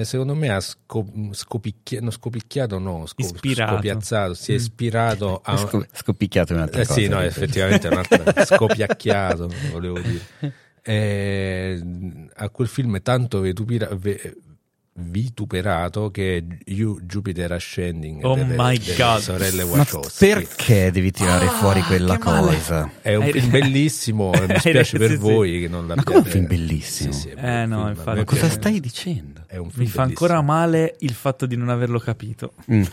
secondo 0.00 0.34
me 0.34 0.48
ha 0.48 0.60
scop- 0.60 1.32
scopicchiato, 1.32 2.04
no, 2.04 2.10
scopicchiato 2.10 2.78
no, 2.78 3.06
scop- 3.06 3.20
ispirato. 3.20 3.72
scopiazzato, 3.72 4.34
si 4.34 4.52
è 4.52 4.54
mm. 4.54 4.58
ispirato 4.58 5.40
a... 5.44 5.56
Scop- 5.56 5.88
scopicchiato 5.92 6.52
è 6.52 6.56
un'altra 6.56 6.80
eh, 6.80 6.86
cosa. 6.86 7.00
Sì, 7.00 7.08
no, 7.08 7.20
effettivamente 7.20 7.88
è 7.88 7.90
un'altra... 7.92 8.44
scopiacchiato, 8.46 9.50
volevo 9.70 10.00
dire. 10.00 10.20
Eh, 10.84 12.28
a 12.34 12.48
quel 12.48 12.68
film 12.68 13.00
tanto 13.02 13.40
vetupira, 13.40 13.88
ve, 13.94 14.38
vituperato 14.94 16.10
che 16.10 16.36
è 16.36 16.42
Jupiter 16.42 17.52
Ascending 17.52 18.22
oh 18.24 18.34
delle, 18.34 18.54
my 18.56 18.78
delle 18.78 18.96
God. 18.96 19.18
sorelle 19.20 19.62
Wachowski. 19.62 20.28
Ma 20.28 20.34
perché 20.34 20.90
devi 20.90 21.10
tirare 21.10 21.46
ah, 21.46 21.50
fuori 21.50 21.80
quella 21.82 22.18
cosa? 22.18 22.90
È 23.00 23.14
un 23.14 23.26
film 23.30 23.48
bellissimo, 23.50 24.30
mi 24.30 24.58
spiace 24.58 24.98
per 24.98 25.10
sì, 25.10 25.16
voi 25.16 25.60
che 25.60 25.68
non 25.68 25.86
l'abbiate. 25.86 25.94
Ma 25.96 26.04
come 26.04 26.18
un 26.18 26.24
film 26.24 26.46
bellissimo? 26.46 27.12
Sì, 27.12 27.20
sì, 27.20 27.28
eh 27.30 27.66
no, 27.66 27.78
film, 27.78 27.88
infatti, 27.88 28.24
cosa 28.24 28.50
stai 28.50 28.80
dicendo? 28.80 29.40
mi 29.74 29.86
fa 29.86 30.02
ancora 30.02 30.40
male 30.40 30.96
il 31.00 31.12
fatto 31.12 31.46
di 31.46 31.56
non 31.56 31.68
averlo 31.68 31.98
capito. 31.98 32.54
Mm. 32.70 32.82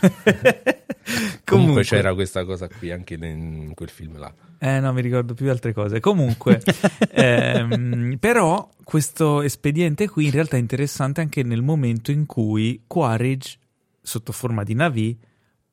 Comunque, 1.10 1.42
Comunque 1.44 1.82
c'era 1.84 2.14
questa 2.14 2.44
cosa 2.44 2.68
qui 2.68 2.90
anche 2.92 3.14
in 3.14 3.72
quel 3.74 3.88
film 3.88 4.18
là. 4.18 4.32
Eh 4.58 4.78
no, 4.78 4.92
mi 4.92 5.00
ricordo 5.00 5.34
più 5.34 5.50
altre 5.50 5.72
cose. 5.72 6.00
Comunque, 6.00 6.60
ehm, 7.12 8.18
però 8.18 8.68
questo 8.90 9.40
espediente 9.42 10.08
qui 10.08 10.24
in 10.24 10.32
realtà 10.32 10.56
è 10.56 10.58
interessante 10.58 11.20
anche 11.20 11.44
nel 11.44 11.62
momento 11.62 12.10
in 12.10 12.26
cui 12.26 12.82
Quaritch, 12.88 13.56
sotto 14.02 14.32
forma 14.32 14.64
di 14.64 14.74
Navi, 14.74 15.16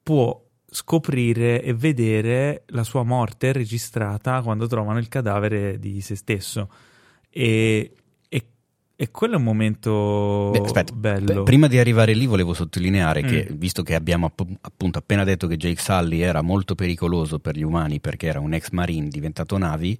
può 0.03 0.39
scoprire 0.69 1.63
e 1.63 1.73
vedere 1.73 2.61
la 2.67 2.83
sua 2.83 3.01
morte 3.01 3.51
registrata 3.53 4.43
quando 4.43 4.67
trovano 4.67 4.99
il 4.99 5.07
cadavere 5.07 5.79
di 5.79 5.99
se 6.01 6.15
stesso. 6.15 6.69
E 7.31 7.91
e 8.99 9.11
quello 9.11 9.35
è 9.35 9.37
un 9.37 9.43
momento 9.43 10.49
Beh, 10.51 10.59
aspetta, 10.59 10.91
bello. 10.91 11.43
prima 11.43 11.67
di 11.67 11.77
arrivare 11.77 12.13
lì 12.13 12.25
volevo 12.25 12.55
sottolineare 12.55 13.23
mm. 13.23 13.27
che, 13.27 13.47
visto 13.51 13.83
che 13.83 13.93
abbiamo 13.93 14.25
app- 14.25 14.41
appunto 14.61 14.97
appena 14.97 15.23
detto 15.23 15.45
che 15.45 15.55
Jake 15.55 15.79
Sully 15.79 16.21
era 16.21 16.41
molto 16.41 16.73
pericoloso 16.73 17.37
per 17.37 17.55
gli 17.55 17.61
umani 17.61 17.99
perché 17.99 18.25
era 18.25 18.39
un 18.39 18.53
ex 18.53 18.71
marine 18.71 19.07
diventato 19.07 19.55
Navi, 19.55 19.91
e 19.93 19.99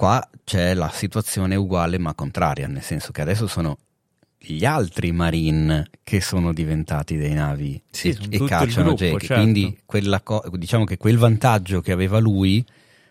qua 0.00 0.26
c'è 0.44 0.72
la 0.72 0.88
situazione 0.88 1.56
uguale 1.56 1.98
ma 1.98 2.14
contraria, 2.14 2.66
nel 2.66 2.80
senso 2.80 3.12
che 3.12 3.20
adesso 3.20 3.46
sono 3.46 3.76
gli 4.38 4.64
altri 4.64 5.12
marine 5.12 5.90
che 6.02 6.22
sono 6.22 6.54
diventati 6.54 7.18
dei 7.18 7.34
navi 7.34 7.82
sì, 7.90 8.08
e, 8.30 8.44
cacciano 8.46 8.94
gruppo, 8.94 9.04
Jake. 9.04 9.26
Certo. 9.26 9.42
Quindi 9.42 9.78
co- 10.22 10.42
diciamo 10.52 10.84
che 10.84 10.96
quel 10.96 11.18
vantaggio 11.18 11.82
che 11.82 11.92
aveva 11.92 12.18
lui 12.18 12.64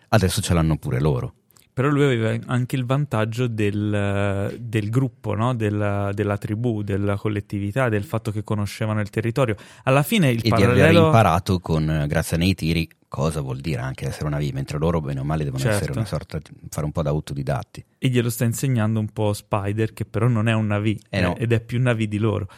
adesso 0.08 0.40
ce 0.40 0.52
l'hanno 0.52 0.78
pure 0.78 0.98
loro. 0.98 1.34
Però 1.72 1.88
lui 1.88 2.04
aveva 2.04 2.36
anche 2.46 2.76
il 2.76 2.84
vantaggio 2.84 3.46
del, 3.46 4.56
del 4.58 4.90
gruppo, 4.90 5.34
no? 5.34 5.54
della, 5.54 6.10
della, 6.12 6.36
tribù, 6.36 6.82
della 6.82 7.16
collettività, 7.16 7.88
del 7.88 8.04
fatto 8.04 8.30
che 8.30 8.42
conoscevano 8.42 9.00
il 9.00 9.08
territorio. 9.08 9.56
Alla 9.84 10.02
fine 10.02 10.30
il 10.30 10.44
e 10.44 10.48
parallelo... 10.48 10.74
di 10.74 10.80
aver 10.80 10.94
imparato 10.94 11.60
con, 11.60 12.04
grazie 12.06 12.36
nei 12.36 12.54
tiri 12.54 12.88
cosa 13.10 13.40
vuol 13.40 13.58
dire 13.58 13.80
anche 13.80 14.06
essere 14.06 14.26
una 14.26 14.38
V, 14.38 14.50
mentre 14.52 14.78
loro 14.78 15.00
bene 15.00 15.18
o 15.18 15.24
male 15.24 15.42
devono 15.42 15.62
certo. 15.62 15.78
essere 15.78 15.92
una 15.92 16.04
sorta 16.04 16.38
di, 16.38 16.50
fare 16.68 16.86
un 16.86 16.92
po' 16.92 17.02
da 17.02 17.10
autodidatti. 17.10 17.84
E 17.98 18.08
glielo 18.08 18.30
sta 18.30 18.44
insegnando 18.44 19.00
un 19.00 19.08
po' 19.08 19.32
Spider, 19.32 19.92
che 19.92 20.04
però 20.04 20.28
non 20.28 20.46
è 20.46 20.52
una 20.52 20.78
V, 20.78 20.96
eh 21.08 21.20
no. 21.20 21.36
ed 21.36 21.52
è 21.52 21.60
più 21.60 21.78
una 21.78 21.92
V 21.92 22.02
di 22.04 22.18
loro. 22.18 22.48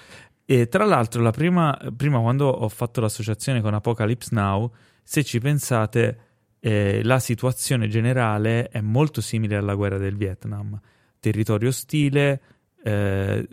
E 0.45 0.69
tra 0.69 0.85
l'altro, 0.85 1.23
la 1.23 1.31
prima, 1.31 1.79
prima 1.97 2.21
quando 2.21 2.49
ho 2.49 2.69
fatto 2.69 3.01
l'associazione 3.01 3.63
con 3.63 3.73
Apocalypse 3.73 4.35
Now, 4.35 4.71
se 5.03 5.25
ci 5.25 5.41
pensate 5.41 6.32
eh, 6.65 7.03
la 7.03 7.19
situazione 7.19 7.89
generale 7.89 8.69
è 8.69 8.81
molto 8.81 9.21
simile 9.21 9.57
alla 9.57 9.75
guerra 9.75 9.99
del 9.99 10.17
Vietnam. 10.17 10.81
Territorio 11.19 11.71
ostile, 11.71 12.41
eh, 12.85 13.49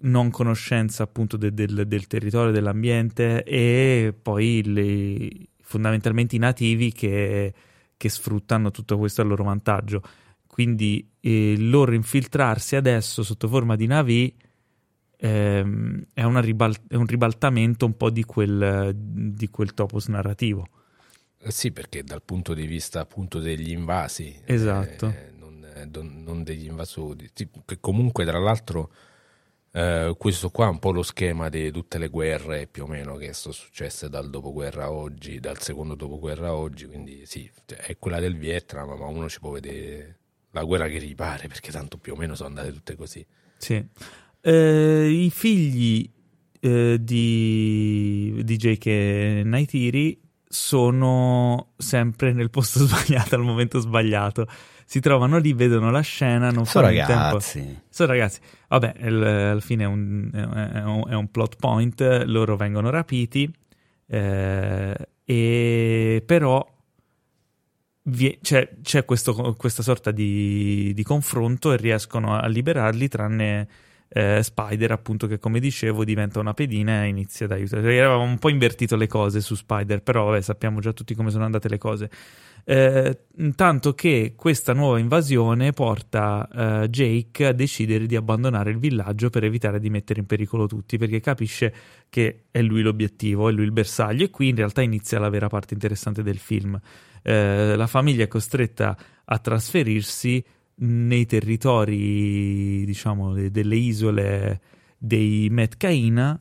non 0.00 0.30
conoscenza 0.30 1.02
appunto 1.02 1.38
de- 1.38 1.54
del, 1.54 1.84
del 1.86 2.06
territorio, 2.06 2.52
dell'ambiente 2.52 3.42
e 3.42 4.14
poi 4.20 4.62
le, 4.66 5.30
fondamentalmente 5.62 6.36
i 6.36 6.40
nativi 6.40 6.92
che, 6.92 7.54
che, 7.96 8.08
sfruttano 8.10 8.70
tutto 8.70 8.98
questo 8.98 9.22
a 9.22 9.24
loro 9.24 9.44
vantaggio. 9.44 10.02
Quindi 10.46 11.10
eh, 11.20 11.54
loro 11.56 11.94
infiltrarsi 11.94 12.76
adesso 12.76 13.22
sotto 13.22 13.48
forma 13.48 13.76
di 13.76 13.86
navi 13.86 14.36
ehm, 15.16 16.04
è, 16.12 16.22
ribal- 16.42 16.76
è, 16.86 16.96
un 16.96 17.06
ribaltamento 17.06 17.86
un 17.86 17.96
po' 17.96 18.10
di 18.10 18.24
quel, 18.24 18.92
di 18.94 19.48
quel 19.48 19.72
topos 19.72 20.08
narrativo. 20.08 20.66
Eh, 21.44 21.50
sì, 21.50 21.72
perché 21.72 22.04
dal 22.04 22.22
punto 22.22 22.54
di 22.54 22.66
vista 22.66 23.00
appunto 23.00 23.40
degli 23.40 23.70
invasi, 23.70 24.40
esatto. 24.44 25.08
eh, 25.08 25.32
non, 25.36 25.66
eh, 25.74 25.88
non, 25.90 26.44
degli 26.44 26.66
invasori, 26.66 27.30
che 27.32 27.78
comunque 27.80 28.24
tra 28.24 28.38
l'altro 28.38 28.92
eh, 29.72 30.14
questo 30.16 30.50
qua 30.50 30.66
è 30.66 30.70
un 30.70 30.78
po' 30.78 30.92
lo 30.92 31.02
schema 31.02 31.48
di 31.48 31.72
tutte 31.72 31.98
le 31.98 32.08
guerre 32.08 32.68
più 32.68 32.84
o 32.84 32.86
meno 32.86 33.16
che 33.16 33.32
sono 33.32 33.54
successe 33.54 34.08
dal 34.08 34.30
dopoguerra 34.30 34.84
a 34.84 34.92
oggi, 34.92 35.40
dal 35.40 35.60
secondo 35.60 35.96
dopoguerra 35.96 36.48
a 36.48 36.54
oggi, 36.54 36.86
quindi 36.86 37.26
sì, 37.26 37.50
cioè, 37.64 37.78
è 37.78 37.98
quella 37.98 38.20
del 38.20 38.36
Vietnam, 38.36 38.96
ma 38.96 39.06
uno 39.06 39.28
ci 39.28 39.40
può 39.40 39.50
vedere 39.50 40.18
la 40.50 40.62
guerra 40.62 40.86
che 40.86 40.98
ripare, 40.98 41.48
perché 41.48 41.72
tanto 41.72 41.98
più 41.98 42.12
o 42.12 42.16
meno 42.16 42.36
sono 42.36 42.50
andate 42.50 42.72
tutte 42.72 42.94
così. 42.94 43.26
Sì. 43.56 43.84
Eh, 44.40 45.08
I 45.08 45.30
figli 45.30 46.08
eh, 46.60 46.98
di, 47.00 48.42
di 48.44 48.56
J.K. 48.56 49.42
Naitiri 49.44 50.20
sono 50.52 51.72
sempre 51.78 52.32
nel 52.34 52.50
posto 52.50 52.78
sbagliato 52.84 53.34
al 53.36 53.40
momento 53.42 53.78
sbagliato. 53.80 54.46
Si 54.84 55.00
trovano 55.00 55.38
lì, 55.38 55.54
vedono 55.54 55.90
la 55.90 56.02
scena, 56.02 56.50
non 56.50 56.66
Sono 56.66 56.84
fanno 56.86 56.98
in 56.98 57.06
tempo. 57.06 57.22
ragazzi. 57.22 57.80
Sono 57.88 58.08
ragazzi, 58.12 58.40
vabbè, 58.68 58.94
il- 59.00 59.22
alla 59.22 59.60
fine 59.60 59.84
è 59.84 59.86
un, 59.86 60.30
è 60.32 60.82
un- 60.82 61.04
è 61.08 61.14
un 61.14 61.30
plot 61.30 61.56
point, 61.56 62.00
loro 62.26 62.56
vengono 62.56 62.90
rapiti, 62.90 63.50
eh, 64.06 64.94
e 65.24 66.22
però 66.26 66.66
vi- 68.04 68.38
c'è, 68.42 68.68
c'è 68.82 69.04
questo- 69.06 69.54
questa 69.56 69.82
sorta 69.82 70.10
di, 70.10 70.92
di 70.94 71.02
confronto 71.02 71.72
e 71.72 71.76
riescono 71.78 72.34
a 72.36 72.46
liberarli 72.46 73.08
tranne 73.08 73.68
eh, 74.12 74.42
Spider 74.42 74.92
appunto 74.92 75.26
che 75.26 75.38
come 75.38 75.58
dicevo 75.58 76.04
diventa 76.04 76.38
una 76.38 76.52
pedina 76.52 77.04
e 77.04 77.08
inizia 77.08 77.46
ad 77.46 77.52
aiutare. 77.52 77.94
Eravamo 77.94 78.24
un 78.24 78.38
po' 78.38 78.50
invertito 78.50 78.96
le 78.96 79.06
cose 79.06 79.40
su 79.40 79.54
Spider, 79.54 80.02
però 80.02 80.26
vabbè, 80.26 80.40
sappiamo 80.42 80.80
già 80.80 80.92
tutti 80.92 81.14
come 81.14 81.30
sono 81.30 81.44
andate 81.44 81.68
le 81.68 81.78
cose. 81.78 82.10
Eh, 82.64 83.18
tanto 83.56 83.92
che 83.92 84.34
questa 84.36 84.72
nuova 84.72 85.00
invasione 85.00 85.72
porta 85.72 86.48
eh, 86.82 86.88
Jake 86.88 87.46
a 87.46 87.52
decidere 87.52 88.06
di 88.06 88.14
abbandonare 88.14 88.70
il 88.70 88.78
villaggio 88.78 89.30
per 89.30 89.42
evitare 89.42 89.80
di 89.80 89.90
mettere 89.90 90.20
in 90.20 90.26
pericolo 90.26 90.66
tutti, 90.66 90.98
perché 90.98 91.18
capisce 91.20 91.74
che 92.08 92.44
è 92.50 92.60
lui 92.60 92.82
l'obiettivo, 92.82 93.48
è 93.48 93.52
lui 93.52 93.64
il 93.64 93.72
bersaglio, 93.72 94.24
e 94.24 94.30
qui 94.30 94.48
in 94.48 94.56
realtà 94.56 94.82
inizia 94.82 95.18
la 95.18 95.30
vera 95.30 95.48
parte 95.48 95.74
interessante 95.74 96.22
del 96.22 96.38
film. 96.38 96.78
Eh, 97.22 97.74
la 97.74 97.86
famiglia 97.86 98.24
è 98.24 98.28
costretta 98.28 98.96
a 99.24 99.38
trasferirsi 99.38 100.44
nei 100.84 101.26
territori, 101.26 102.84
diciamo, 102.84 103.32
de- 103.34 103.50
delle 103.50 103.76
isole 103.76 104.60
dei 104.98 105.48
Metcaina 105.50 106.40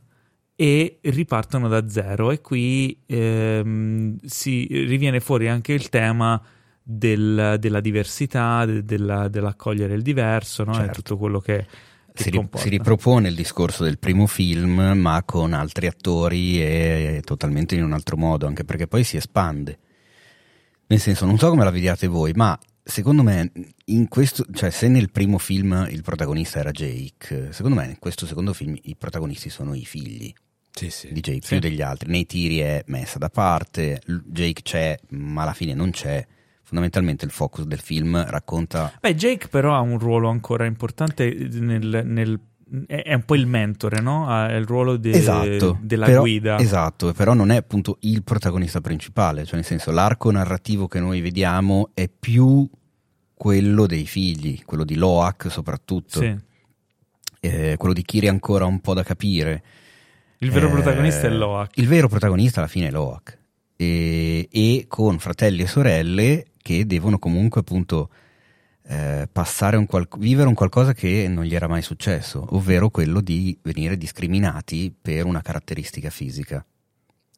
e 0.56 1.00
ripartono 1.02 1.68
da 1.68 1.88
zero 1.90 2.32
e 2.32 2.42
qui 2.42 3.02
ehm, 3.06 4.18
si 4.24 4.68
riviene 4.70 5.20
fuori 5.20 5.48
anche 5.48 5.74
il 5.74 5.90
tema 5.90 6.42
del- 6.84 7.58
della 7.60 7.80
diversità, 7.80 8.66
de- 8.66 8.84
della- 8.84 9.28
dell'accogliere 9.28 9.94
il 9.94 10.02
diverso, 10.02 10.64
no? 10.64 10.74
Certo. 10.74 10.92
tutto 10.94 11.18
quello 11.18 11.40
che, 11.40 11.66
Si, 12.14 12.30
ri- 12.30 12.48
si 12.56 12.70
ripropone 12.70 13.30
il 13.30 13.36
discorso 13.36 13.84
del 13.84 13.98
primo 14.00 14.28
film, 14.28 14.82
ma 14.96 15.24
con 15.24 15.54
altri 15.54 15.88
attori 15.88 16.62
e 16.62 17.22
totalmente 17.24 17.76
in 17.76 17.84
un 17.84 17.94
altro 17.94 18.18
modo, 18.18 18.48
anche 18.48 18.64
perché 18.66 18.88
poi 18.88 19.04
si 19.04 19.18
espande. 19.18 19.78
Nel 20.88 21.00
senso, 21.00 21.26
non 21.26 21.38
so 21.38 21.50
come 21.50 21.64
la 21.64 21.70
vediate 21.72 22.08
voi, 22.08 22.34
ma 22.36 22.58
secondo 22.84 23.24
me, 23.24 23.52
in 23.86 24.08
questo, 24.08 24.46
cioè, 24.54 24.70
se 24.70 24.88
nel 24.88 25.12
primo 25.12 25.38
film 25.38 25.88
il 25.90 26.02
protagonista 26.02 26.60
era 26.60 26.72
Jake, 26.72 27.52
secondo 27.52 27.78
me 27.78 27.86
in 27.88 28.00
questo 28.00 28.26
secondo 28.26 28.54
film 28.54 28.76
i 28.84 28.96
protagonisti 28.96 29.50
sono 29.50 29.74
i 29.74 29.86
figli 29.86 30.34
Sì, 30.72 30.90
sì. 30.90 31.12
di 31.12 31.20
Jake 31.20 31.42
Sì. 31.42 31.48
più 31.50 31.60
degli 31.60 31.82
altri. 31.82 32.10
Nei 32.10 32.26
tiri 32.26 32.60
è 32.60 32.84
messa 32.88 33.18
da 33.20 33.30
parte, 33.30 34.02
Jake 34.26 34.62
c'è, 34.62 34.98
ma 35.10 35.44
alla 35.44 35.54
fine 35.54 35.74
non 35.74 35.92
c'è. 35.92 36.26
Fondamentalmente 36.64 37.26
il 37.26 37.32
focus 37.32 37.66
del 37.66 37.82
film 37.82 38.24
racconta 38.30 38.94
Beh, 39.02 39.14
Jake 39.16 39.50
però 39.50 39.76
ha 39.76 39.82
un 39.82 40.00
ruolo 40.00 40.30
ancora 40.30 40.66
importante 40.66 41.30
nel... 41.34 42.02
nel- 42.06 42.40
è 42.88 43.14
un 43.14 43.24
po' 43.24 43.36
il 43.36 43.48
mentore, 43.48 44.00
no? 44.02 44.28
Ha 44.28 44.52
il 44.54 44.66
ruolo 44.66 44.98
de- 44.98 45.12
esatto, 45.12 45.78
della 45.82 46.06
però- 46.06 46.22
guida. 46.22 46.58
Esatto, 46.60 47.12
però 47.14 47.34
non 47.34 47.52
è 47.52 47.58
appunto 47.58 47.98
il 48.02 48.24
protagonista 48.24 48.80
principale, 48.82 49.44
cioè 49.46 49.56
nel 49.56 49.66
senso 49.66 49.92
l'arco 49.92 50.32
narrativo 50.32 50.88
che 50.88 51.00
noi 51.00 51.20
vediamo 51.22 51.90
è 51.94 52.08
più 52.10 52.68
quello 53.34 53.86
dei 53.88 54.06
figli, 54.06 54.64
quello 54.64 54.84
di 54.84 54.96
Loak 54.96 55.50
soprattutto, 55.52 56.20
Sì. 56.20 56.36
eh, 57.42 57.76
quello 57.78 57.94
di 57.94 58.04
Kiri 58.04 58.28
ancora 58.28 58.66
un 58.66 58.80
po' 58.80 58.94
da 58.94 59.04
capire. 59.04 59.64
Il 60.40 60.52
vero 60.52 60.68
Eh, 60.68 60.72
protagonista 60.72 61.28
è 61.28 61.30
Loak. 61.30 61.78
Il 61.78 61.88
vero 61.88 62.08
protagonista 62.08 62.60
alla 62.60 62.70
fine 62.70 62.88
è 62.88 62.92
Loak 62.92 63.38
e, 63.76 64.48
e 64.52 64.86
con 64.88 65.20
fratelli 65.20 65.64
e 65.64 65.68
sorelle 65.68 66.46
che 66.62 66.86
devono 66.86 67.18
comunque 67.20 67.62
appunto 67.62 68.10
eh, 68.92 69.30
passare 69.32 69.78
un 69.78 69.86
qual- 69.86 70.08
vivere 70.18 70.50
un 70.50 70.54
qualcosa 70.54 70.94
che 70.94 71.30
non 71.30 71.46
gli 71.46 71.56
era 71.56 71.70
mai 71.70 71.82
successo, 71.82 72.46
ovvero 72.50 72.90
quello 72.90 73.22
di 73.22 73.58
venire 73.62 73.96
discriminati 73.96 74.94
per 75.02 75.26
una 75.26 75.42
caratteristica 75.42 76.10
fisica, 76.10 76.66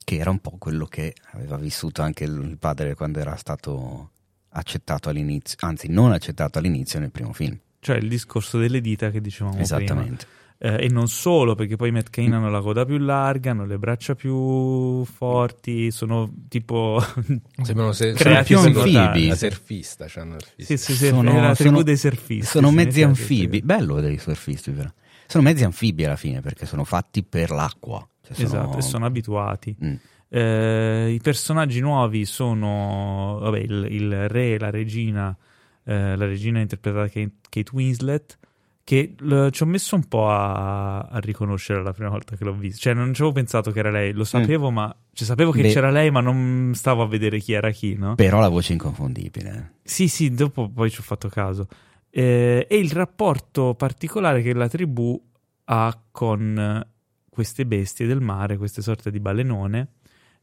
che 0.03 0.15
era 0.15 0.31
un 0.31 0.39
po' 0.39 0.55
quello 0.57 0.87
che 0.87 1.13
aveva 1.33 1.57
vissuto 1.57 2.01
anche 2.01 2.23
il 2.23 2.57
padre 2.59 2.95
quando 2.95 3.19
era 3.19 3.35
stato 3.35 4.09
accettato 4.49 5.09
all'inizio, 5.09 5.57
anzi 5.61 5.89
non 5.89 6.11
accettato 6.11 6.57
all'inizio 6.57 6.99
nel 6.99 7.11
primo 7.11 7.33
film. 7.33 7.55
Cioè 7.79 7.97
il 7.97 8.09
discorso 8.09 8.57
delle 8.57 8.81
dita 8.81 9.11
che 9.11 9.21
dicevamo 9.21 9.55
prima. 9.55 9.63
Esattamente. 9.63 10.25
Eh, 10.65 10.85
e 10.85 10.87
non 10.87 11.09
solo, 11.09 11.55
perché 11.55 11.75
poi 11.75 11.89
i 11.89 11.91
Matt 11.91 12.09
Cain 12.09 12.31
hanno 12.31 12.49
la 12.49 12.61
coda 12.61 12.85
più 12.85 12.97
larga, 12.97 13.51
hanno 13.51 13.65
le 13.65 13.77
braccia 13.77 14.15
più 14.15 15.03
forti, 15.03 15.91
sono 15.91 16.31
tipo... 16.47 17.03
Sembrano 17.61 17.91
se- 17.91 18.13
Creati 18.13 18.53
sono 18.55 18.79
anfibi. 18.79 19.27
La 19.27 19.35
surfista. 19.35 20.05
il 20.05 20.37
sì, 20.55 20.77
sì, 20.77 20.93
sì, 20.95 21.07
Sono- 21.07 21.31
è 21.31 21.41
la 21.41 21.53
tribù 21.53 21.71
sono- 21.71 21.83
dei 21.83 21.97
surfisti. 21.97 22.45
Sono 22.45 22.71
mezzi 22.71 23.01
anfibi, 23.01 23.57
sì. 23.57 23.63
bello 23.65 23.99
dei 23.99 24.17
surfisti, 24.17 24.71
vero? 24.71 24.93
Sono 25.27 25.43
mezzi 25.43 25.65
anfibi 25.65 26.05
alla 26.05 26.15
fine 26.15 26.39
perché 26.39 26.65
sono 26.65 26.85
fatti 26.85 27.23
per 27.23 27.49
l'acqua. 27.49 27.99
Cioè 28.25 28.33
sono- 28.33 28.47
Esatto, 28.47 28.77
e 28.77 28.81
sono 28.83 29.05
abituati. 29.05 29.75
Mm. 29.83 29.93
Eh, 30.29 31.11
I 31.11 31.19
personaggi 31.21 31.81
nuovi 31.81 32.23
sono 32.23 33.37
vabbè, 33.41 33.59
il, 33.59 33.87
il 33.89 34.29
re, 34.29 34.57
la 34.57 34.69
regina, 34.69 35.35
eh, 35.83 36.15
la 36.15 36.25
regina 36.25 36.61
interpretata 36.61 37.03
da 37.03 37.09
Kate, 37.09 37.33
Kate 37.49 37.71
Winslet, 37.73 38.37
che 38.85 39.15
l- 39.19 39.47
ci 39.49 39.63
ho 39.63 39.65
messo 39.65 39.95
un 39.95 40.07
po' 40.07 40.29
a, 40.29 40.99
a 40.99 41.19
riconoscere 41.19 41.81
la 41.81 41.93
prima 41.93 42.09
volta 42.09 42.35
che 42.35 42.43
l'ho 42.43 42.53
vista. 42.53 42.81
Cioè, 42.81 42.93
non 42.93 43.13
ci 43.13 43.21
avevo 43.21 43.35
pensato 43.35 43.71
che 43.71 43.79
era 43.79 43.89
lei, 43.91 44.11
lo 44.11 44.23
sapevo, 44.25 44.71
ma 44.71 44.93
cioè, 45.13 45.25
sapevo 45.27 45.51
che 45.51 45.59
Mm. 45.59 45.63
Beh. 45.63 45.71
c'era 45.71 45.89
lei, 45.89 46.11
ma 46.11 46.19
non 46.19 46.71
stavo 46.75 47.01
a 47.03 47.07
vedere 47.07 47.39
chi 47.39 47.53
era 47.53 47.71
chi, 47.71 47.95
no? 47.95 48.15
Però 48.15 48.39
la 48.39 48.49
voce 48.49 48.69
è 48.69 48.73
inconfondibile. 48.73 49.75
Sì, 49.83 50.07
sì, 50.07 50.31
dopo 50.33 50.69
poi 50.69 50.89
ci 50.89 50.99
ho 50.99 51.03
fatto 51.03 51.29
caso. 51.29 51.67
Eh, 52.09 52.67
e 52.69 52.77
il 52.77 52.91
rapporto 52.91 53.73
particolare 53.75 54.41
che 54.41 54.53
la 54.53 54.67
tribù 54.67 55.19
ha 55.65 55.97
con 56.11 56.85
queste 57.29 57.65
bestie 57.65 58.05
del 58.05 58.19
mare, 58.21 58.57
queste 58.57 58.81
sorte 58.81 59.09
di 59.09 59.19
balenone, 59.19 59.87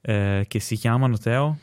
eh, 0.00 0.46
che 0.48 0.61
si 0.61 0.76
chiamano 0.76 1.18
Teo? 1.18 1.59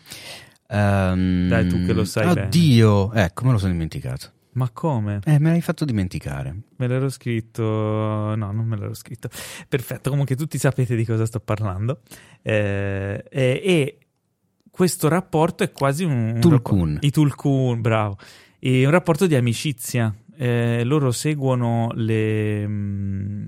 Ehm, 0.69 1.47
Dai, 1.47 1.67
tu 1.67 1.83
che 1.83 1.93
lo 1.93 2.05
sai 2.05 2.27
bene. 2.33 2.47
Oddio, 2.47 3.13
ecco, 3.13 3.45
me 3.45 3.51
lo 3.53 3.57
sono 3.57 3.71
dimenticato. 3.71 4.31
Ma 4.57 4.71
come? 4.71 5.19
Eh, 5.23 5.37
me 5.37 5.51
l'hai 5.51 5.61
fatto 5.61 5.85
dimenticare. 5.85 6.55
Me 6.77 6.87
l'ero 6.87 7.09
scritto. 7.09 7.63
No, 7.63 8.51
non 8.51 8.65
me 8.65 8.75
l'ero 8.75 8.95
scritto. 8.95 9.29
Perfetto, 9.69 10.09
comunque 10.09 10.35
tutti 10.35 10.57
sapete 10.57 10.95
di 10.95 11.05
cosa 11.05 11.27
sto 11.27 11.39
parlando. 11.39 12.01
Eh, 12.41 13.23
e, 13.29 13.61
e 13.63 13.97
questo 14.71 15.09
rapporto 15.09 15.63
è 15.63 15.71
quasi 15.71 16.03
un. 16.03 16.31
un 16.35 16.39
Tulkun. 16.39 16.79
rapporto- 16.79 17.05
I 17.05 17.11
Tulkun, 17.11 17.81
bravo. 17.81 18.17
È 18.57 18.83
un 18.83 18.91
rapporto 18.91 19.27
di 19.27 19.35
amicizia. 19.35 20.13
Eh, 20.35 20.83
loro 20.83 21.11
seguono 21.11 21.91
le. 21.93 22.67
mh, 22.67 23.47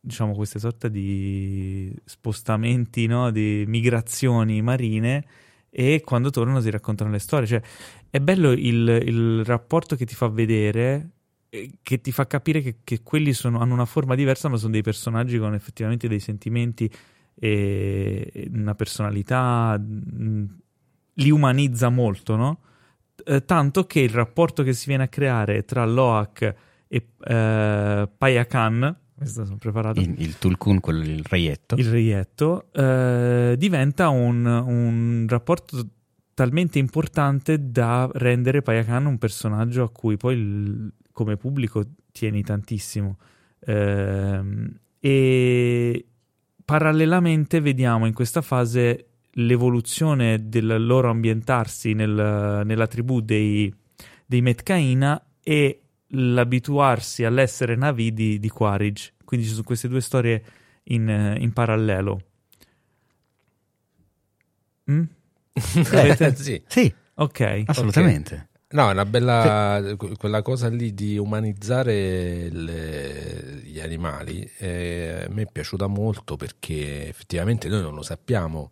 diciamo 0.00 0.34
queste 0.34 0.58
sorte 0.58 0.90
di 0.90 1.94
spostamenti, 2.04 3.06
no? 3.06 3.30
di 3.30 3.64
migrazioni 3.68 4.62
marine 4.62 5.24
e 5.72 6.02
quando 6.04 6.30
tornano 6.30 6.60
si 6.60 6.70
raccontano 6.70 7.10
le 7.10 7.20
storie. 7.20 7.46
Cioè, 7.46 7.62
è 8.10 8.18
bello 8.20 8.50
il, 8.52 9.02
il 9.06 9.44
rapporto 9.44 9.96
che 9.96 10.04
ti 10.04 10.14
fa 10.14 10.28
vedere, 10.28 11.10
eh, 11.48 11.78
che 11.82 12.00
ti 12.00 12.12
fa 12.12 12.26
capire 12.26 12.60
che, 12.60 12.76
che 12.84 13.02
quelli 13.02 13.32
sono- 13.32 13.60
hanno 13.60 13.74
una 13.74 13.84
forma 13.86 14.14
diversa, 14.14 14.48
ma 14.48 14.56
sono 14.56 14.72
dei 14.72 14.82
personaggi 14.82 15.38
con 15.38 15.54
effettivamente 15.54 16.08
dei 16.08 16.20
sentimenti 16.20 16.90
e 17.34 18.48
una 18.52 18.74
personalità. 18.74 19.78
mh, 19.78 20.44
Li 21.14 21.30
umanizza 21.30 21.88
molto, 21.90 22.36
no? 22.36 22.60
Eh, 23.24 23.44
tanto 23.44 23.84
che 23.86 24.00
il 24.00 24.08
rapporto 24.10 24.62
che 24.62 24.72
si 24.72 24.86
viene 24.88 25.02
a 25.04 25.08
creare 25.08 25.64
tra 25.64 25.84
Loak 25.84 26.54
e 26.88 27.06
eh, 27.18 28.08
Payakan, 28.16 28.96
questo 29.14 29.44
sono 29.44 29.56
preparato, 29.58 30.00
Il, 30.00 30.14
il 30.18 30.38
Tulkun, 30.38 30.80
quello, 30.80 31.02
il 31.02 31.22
reietto. 31.28 31.74
il 31.76 31.90
reietto, 31.90 32.72
eh, 32.72 33.54
diventa 33.58 34.08
un, 34.08 34.44
un 34.46 35.26
rapporto 35.28 35.86
talmente 36.40 36.78
importante 36.78 37.70
da 37.70 38.08
rendere 38.14 38.62
Payakan 38.62 39.04
un 39.04 39.18
personaggio 39.18 39.82
a 39.82 39.90
cui 39.90 40.16
poi 40.16 40.34
il- 40.38 40.92
come 41.12 41.36
pubblico 41.36 41.84
tieni 42.12 42.42
tantissimo. 42.42 43.18
Ehm, 43.66 44.74
e 45.00 46.06
parallelamente 46.64 47.60
vediamo 47.60 48.06
in 48.06 48.14
questa 48.14 48.40
fase 48.40 49.08
l'evoluzione 49.32 50.48
del 50.48 50.82
loro 50.86 51.10
ambientarsi 51.10 51.92
nel- 51.92 52.62
nella 52.64 52.86
tribù 52.86 53.20
dei, 53.20 53.70
dei 54.24 54.40
Metcaina 54.40 55.22
e 55.42 55.82
l'abituarsi 56.06 57.22
all'essere 57.22 57.76
navi 57.76 58.14
di, 58.14 58.38
di 58.38 58.48
Quaritch. 58.48 59.12
Quindi 59.26 59.44
ci 59.44 59.52
sono 59.52 59.64
queste 59.64 59.88
due 59.88 60.00
storie 60.00 60.42
in, 60.84 61.36
in 61.38 61.52
parallelo. 61.52 62.18
Mm? 64.90 65.02
Avete- 65.92 66.34
sì. 66.42 66.62
Sì, 66.66 66.92
Ok. 67.14 67.62
assolutamente. 67.66 68.48
No, 68.72 68.88
è 68.88 68.92
una 68.92 69.04
bella 69.04 69.94
que- 69.96 70.14
quella 70.16 70.42
cosa 70.42 70.68
lì 70.68 70.94
di 70.94 71.18
umanizzare 71.18 72.48
le- 72.50 73.60
gli 73.64 73.80
animali. 73.80 74.48
eh, 74.58 75.24
a 75.26 75.28
me 75.32 75.42
è 75.42 75.46
piaciuta 75.50 75.88
molto 75.88 76.36
perché 76.36 77.08
effettivamente 77.08 77.68
noi 77.68 77.82
non 77.82 77.94
lo 77.94 78.02
sappiamo 78.02 78.70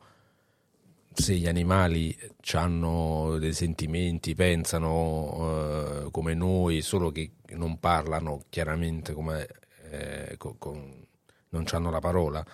se 1.12 1.34
gli 1.34 1.48
animali 1.48 2.16
hanno 2.52 3.38
dei 3.40 3.52
sentimenti, 3.52 4.36
pensano 4.36 6.04
eh, 6.06 6.10
come 6.12 6.34
noi, 6.34 6.80
solo 6.80 7.10
che 7.10 7.32
non 7.54 7.80
parlano 7.80 8.42
chiaramente 8.48 9.12
come 9.14 9.48
eh, 9.90 10.36
con, 10.36 10.58
con, 10.58 11.04
non 11.48 11.64
hanno 11.72 11.90
la 11.90 11.98
parola, 11.98 12.44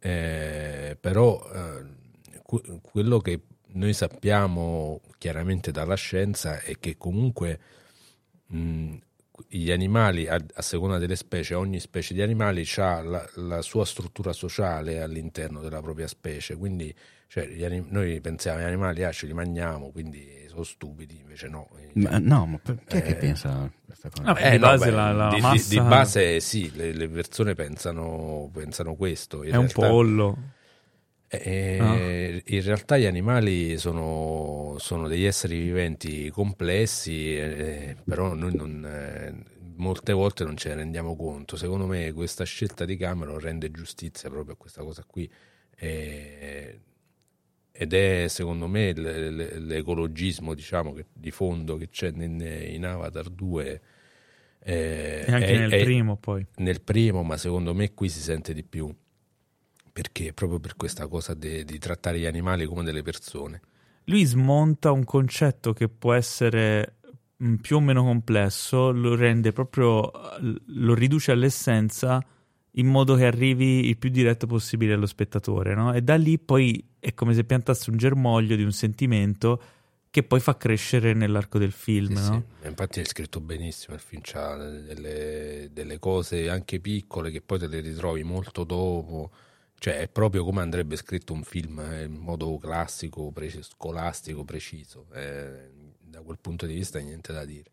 eh, 0.00 0.98
però 1.00 1.42
eh, 1.54 2.80
quello 2.82 3.18
che 3.20 3.40
noi 3.74 3.92
sappiamo 3.92 5.00
chiaramente 5.18 5.70
dalla 5.70 5.94
scienza 5.94 6.60
è 6.60 6.78
che 6.78 6.96
comunque 6.96 7.58
mh, 8.46 8.94
gli 9.48 9.70
animali, 9.70 10.28
a, 10.28 10.42
a, 10.54 10.62
seconda 10.62 10.98
delle 10.98 11.16
specie, 11.16 11.54
ogni 11.54 11.80
specie 11.80 12.14
di 12.14 12.22
animali 12.22 12.64
ha 12.76 13.02
la, 13.02 13.28
la, 13.34 13.62
sua 13.62 13.84
struttura 13.84 14.32
sociale 14.32 15.00
all'interno 15.00 15.60
della 15.60 15.80
propria 15.80 16.06
specie, 16.06 16.56
quindi 16.56 16.94
cioè, 17.26 17.48
anim- 17.64 17.88
noi 17.90 18.20
pensiamo 18.20 18.58
agli 18.58 18.66
animali, 18.66 19.02
ah, 19.02 19.10
ce 19.10 19.26
li 19.26 19.32
mangiamo, 19.32 19.90
quindi 19.90 20.44
sono 20.48 20.62
stupidi, 20.62 21.18
invece 21.18 21.48
no. 21.48 21.68
Ma, 21.94 22.18
no, 22.18 22.46
ma 22.46 22.58
perché 22.62 22.98
eh, 22.98 23.02
che 23.02 23.14
pensa 23.16 23.68
questa 23.84 24.08
cosa? 24.08 24.22
Vabbè, 24.22 24.46
eh, 24.46 24.50
di, 24.52 24.58
base, 24.58 24.90
no, 24.90 24.96
la, 24.96 25.12
la 25.12 25.28
di, 25.34 25.40
massa... 25.40 25.68
di, 25.68 25.80
di, 25.80 25.88
base 25.88 26.40
sì, 26.40 26.72
le, 26.76 26.92
le 26.92 27.08
persone 27.08 27.54
pensano, 27.54 28.48
pensano 28.52 28.94
questo. 28.94 29.42
In 29.42 29.48
è 29.48 29.52
realtà, 29.52 29.80
un 29.80 29.88
pollo. 29.88 30.38
Eh, 31.40 31.76
no. 31.80 31.94
In 32.56 32.62
realtà 32.62 32.98
gli 32.98 33.06
animali 33.06 33.78
sono, 33.78 34.76
sono 34.78 35.08
degli 35.08 35.24
esseri 35.24 35.58
viventi 35.58 36.30
complessi, 36.30 37.36
eh, 37.36 37.96
però 38.04 38.34
noi 38.34 38.54
non, 38.54 38.84
eh, 38.84 39.34
molte 39.76 40.12
volte 40.12 40.44
non 40.44 40.56
ce 40.56 40.70
ne 40.70 40.76
rendiamo 40.76 41.16
conto. 41.16 41.56
Secondo 41.56 41.86
me 41.86 42.12
questa 42.12 42.44
scelta 42.44 42.84
di 42.84 42.96
Cameron 42.96 43.38
rende 43.38 43.70
giustizia 43.70 44.28
proprio 44.30 44.54
a 44.54 44.56
questa 44.56 44.82
cosa 44.82 45.04
qui. 45.06 45.30
Eh, 45.76 46.80
ed 47.76 47.92
è 47.92 48.28
secondo 48.28 48.68
me 48.68 48.92
l'ecologismo 48.92 50.54
diciamo, 50.54 50.92
che, 50.92 51.06
di 51.12 51.32
fondo 51.32 51.76
che 51.76 51.88
c'è 51.88 52.12
in, 52.14 52.40
in 52.40 52.86
Avatar 52.86 53.28
2 53.28 53.80
eh, 54.60 55.24
e 55.26 55.32
anche 55.32 55.46
è, 55.46 55.58
nel 55.58 55.70
è, 55.72 55.82
primo 55.82 56.16
poi 56.16 56.46
nel 56.58 56.80
primo 56.82 57.24
ma 57.24 57.36
secondo 57.36 57.74
me 57.74 57.92
qui 57.92 58.08
si 58.08 58.20
sente 58.20 58.54
di 58.54 58.62
più 58.62 58.94
perché 59.94 60.32
proprio 60.32 60.58
per 60.58 60.74
questa 60.74 61.06
cosa 61.06 61.34
de, 61.34 61.64
di 61.64 61.78
trattare 61.78 62.18
gli 62.18 62.26
animali 62.26 62.66
come 62.66 62.82
delle 62.82 63.02
persone 63.02 63.60
lui 64.06 64.24
smonta 64.24 64.90
un 64.90 65.04
concetto 65.04 65.72
che 65.72 65.88
può 65.88 66.12
essere 66.12 66.96
mm, 67.42 67.54
più 67.54 67.76
o 67.76 67.80
meno 67.80 68.02
complesso 68.02 68.90
lo 68.90 69.14
rende 69.14 69.52
proprio 69.52 70.10
lo 70.40 70.94
riduce 70.94 71.30
all'essenza 71.30 72.20
in 72.76 72.86
modo 72.86 73.14
che 73.14 73.24
arrivi 73.24 73.86
il 73.88 73.96
più 73.98 74.10
diretto 74.10 74.46
possibile 74.46 74.94
allo 74.94 75.06
spettatore, 75.06 75.74
no? 75.74 75.92
E 75.92 76.02
da 76.02 76.16
lì 76.16 76.38
poi 76.38 76.84
è 76.98 77.14
come 77.14 77.34
se 77.34 77.44
piantasse 77.44 77.90
un 77.90 77.96
germoglio 77.96 78.56
di 78.56 78.64
un 78.64 78.72
sentimento 78.72 79.62
che 80.10 80.22
poi 80.22 80.40
fa 80.40 80.56
crescere 80.56 81.12
nell'arco 81.12 81.58
del 81.58 81.72
film, 81.72 82.14
sì, 82.14 82.30
no? 82.30 82.44
sì. 82.60 82.68
Infatti 82.68 83.00
è 83.00 83.04
scritto 83.04 83.40
benissimo, 83.40 83.96
il 83.96 84.00
film 84.00 84.22
ha 84.34 84.54
delle, 84.56 85.70
delle, 85.72 85.98
cose 85.98 86.48
anche 86.48 86.78
piccole 86.78 87.30
che 87.32 87.40
poi 87.40 87.58
te 87.58 87.66
le 87.66 87.80
ritrovi 87.80 88.22
molto 88.22 88.62
dopo, 88.62 89.30
cioè 89.84 89.98
è 89.98 90.08
proprio 90.08 90.44
come 90.44 90.62
andrebbe 90.62 90.96
scritto 90.96 91.34
un 91.34 91.42
film 91.42 91.78
in 92.02 92.14
modo 92.14 92.56
classico, 92.56 93.30
pre- 93.30 93.62
scolastico, 93.62 94.42
preciso, 94.42 95.08
eh, 95.12 95.68
da 96.00 96.22
quel 96.22 96.38
punto 96.40 96.64
di 96.64 96.72
vista 96.72 96.98
niente 97.00 97.34
da 97.34 97.44
dire. 97.44 97.70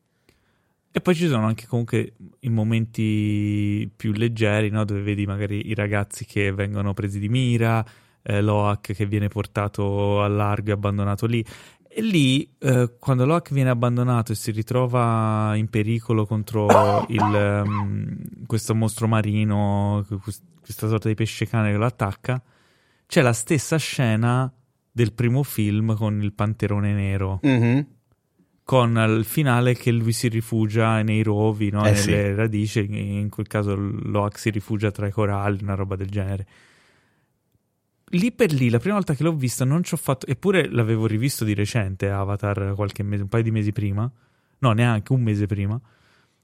E 0.91 0.99
poi 0.99 1.15
ci 1.15 1.29
sono 1.29 1.45
anche 1.45 1.67
comunque 1.67 2.15
i 2.41 2.49
momenti 2.49 3.89
più 3.95 4.11
leggeri, 4.11 4.67
no? 4.67 4.83
dove 4.83 5.03
vedi 5.03 5.25
magari 5.25 5.69
i 5.69 5.73
ragazzi 5.73 6.25
che 6.25 6.51
vengono 6.51 6.93
presi 6.93 7.17
di 7.17 7.29
mira, 7.29 7.81
eh, 8.23 8.41
Loak 8.41 8.91
che 8.91 9.05
viene 9.05 9.29
portato 9.29 10.21
al 10.21 10.33
largo 10.33 10.71
e 10.71 10.73
abbandonato 10.73 11.25
lì. 11.27 11.41
E 11.87 12.01
lì, 12.01 12.55
eh, 12.59 12.93
quando 12.99 13.25
Loak 13.25 13.53
viene 13.53 13.69
abbandonato 13.69 14.33
e 14.33 14.35
si 14.35 14.51
ritrova 14.51 15.53
in 15.55 15.69
pericolo 15.69 16.25
contro 16.25 17.05
il, 17.07 17.63
um, 17.65 18.45
questo 18.45 18.75
mostro 18.75 19.07
marino, 19.07 20.05
questa 20.61 20.87
sorta 20.87 21.07
di 21.07 21.15
pesce 21.15 21.47
cane 21.47 21.71
che 21.71 21.77
lo 21.77 21.85
attacca, 21.85 22.41
c'è 23.05 23.21
la 23.21 23.33
stessa 23.33 23.77
scena 23.77 24.51
del 24.91 25.13
primo 25.13 25.43
film 25.43 25.95
con 25.95 26.21
il 26.21 26.33
panterone 26.33 26.93
nero. 26.93 27.39
Mm-hmm 27.45 27.79
con 28.63 28.95
il 28.95 29.25
finale 29.25 29.75
che 29.75 29.91
lui 29.91 30.13
si 30.13 30.29
rifugia 30.29 31.01
nei 31.01 31.23
rovi, 31.23 31.69
no? 31.71 31.85
eh, 31.85 31.91
nelle 31.91 32.01
sì. 32.01 32.33
radici, 32.33 32.87
in 32.89 33.27
quel 33.27 33.45
caso 33.47 33.75
Loak 33.75 34.39
si 34.39 34.49
rifugia 34.49 34.91
tra 34.91 35.07
i 35.07 35.11
coralli, 35.11 35.61
una 35.61 35.75
roba 35.75 35.97
del 35.97 36.07
genere. 36.07 36.47
Lì 38.11 38.31
per 38.31 38.53
lì, 38.53 38.69
la 38.69 38.79
prima 38.79 38.95
volta 38.95 39.13
che 39.13 39.23
l'ho 39.23 39.33
vista 39.33 39.65
non 39.65 39.83
ci 39.83 39.93
ho 39.93 39.97
fatto, 39.97 40.25
eppure 40.25 40.69
l'avevo 40.69 41.05
rivisto 41.05 41.43
di 41.43 41.53
recente, 41.53 42.09
Avatar, 42.09 42.73
qualche 42.75 43.03
mese, 43.03 43.23
un 43.23 43.27
paio 43.27 43.43
di 43.43 43.51
mesi 43.51 43.73
prima, 43.73 44.09
no, 44.59 44.71
neanche 44.71 45.11
un 45.11 45.21
mese 45.21 45.47
prima, 45.47 45.77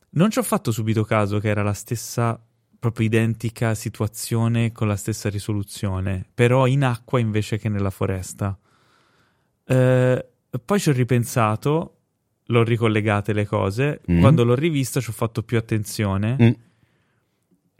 non 0.09 0.29
ci 0.29 0.39
ho 0.39 0.43
fatto 0.43 0.71
subito 0.71 1.05
caso 1.05 1.39
che 1.39 1.47
era 1.47 1.63
la 1.63 1.71
stessa, 1.71 2.37
proprio 2.79 3.05
identica 3.05 3.75
situazione 3.75 4.71
con 4.71 4.87
la 4.87 4.95
stessa 4.95 5.29
risoluzione, 5.29 6.25
però 6.33 6.67
in 6.67 6.83
acqua 6.83 7.19
invece 7.19 7.57
che 7.57 7.69
nella 7.69 7.89
foresta. 7.89 8.57
Eh, 9.65 10.25
poi 10.63 10.79
ci 10.79 10.89
ho 10.89 10.93
ripensato 10.93 11.97
l'ho 12.47 12.63
ricollegate 12.63 13.33
le 13.33 13.45
cose. 13.45 14.01
Mm. 14.11 14.19
Quando 14.19 14.43
l'ho 14.43 14.55
rivista 14.55 14.99
ci 14.99 15.09
ho 15.09 15.13
fatto 15.13 15.43
più 15.43 15.57
attenzione. 15.57 16.37
Mm. 16.41 16.51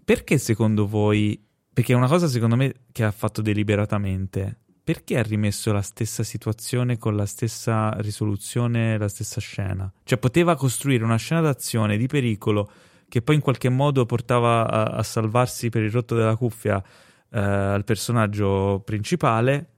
Perché 0.04 0.38
secondo 0.38 0.88
voi, 0.88 1.42
perché 1.74 1.94
è 1.94 1.96
una 1.96 2.08
cosa 2.08 2.28
secondo 2.28 2.56
me 2.56 2.74
che 2.92 3.04
ha 3.04 3.12
fatto 3.12 3.42
deliberatamente, 3.42 4.58
perché 4.84 5.18
ha 5.18 5.22
rimesso 5.22 5.74
la 5.74 5.82
stessa 5.82 6.24
situazione 6.24 6.98
con 6.98 7.16
la 7.16 7.26
stessa 7.26 7.90
risoluzione, 7.98 8.98
la 8.98 9.10
stessa 9.10 9.42
scena? 9.42 9.92
Cioè 10.04 10.18
poteva 10.18 10.56
costruire 10.56 11.04
una 11.04 11.18
scena 11.18 11.42
d'azione 11.42 11.98
di 11.98 12.08
pericolo 12.08 12.72
che 13.10 13.22
poi 13.22 13.36
in 13.36 13.42
qualche 13.42 13.70
modo 13.70 14.06
portava 14.06 14.70
a, 14.70 14.84
a 14.98 15.04
salvarsi 15.04 15.70
per 15.70 15.84
il 15.84 15.92
rotto 15.92 16.16
della 16.16 16.36
cuffia 16.36 16.84
eh, 17.30 17.40
al 17.40 17.84
personaggio 17.84 18.82
principale 18.84 19.70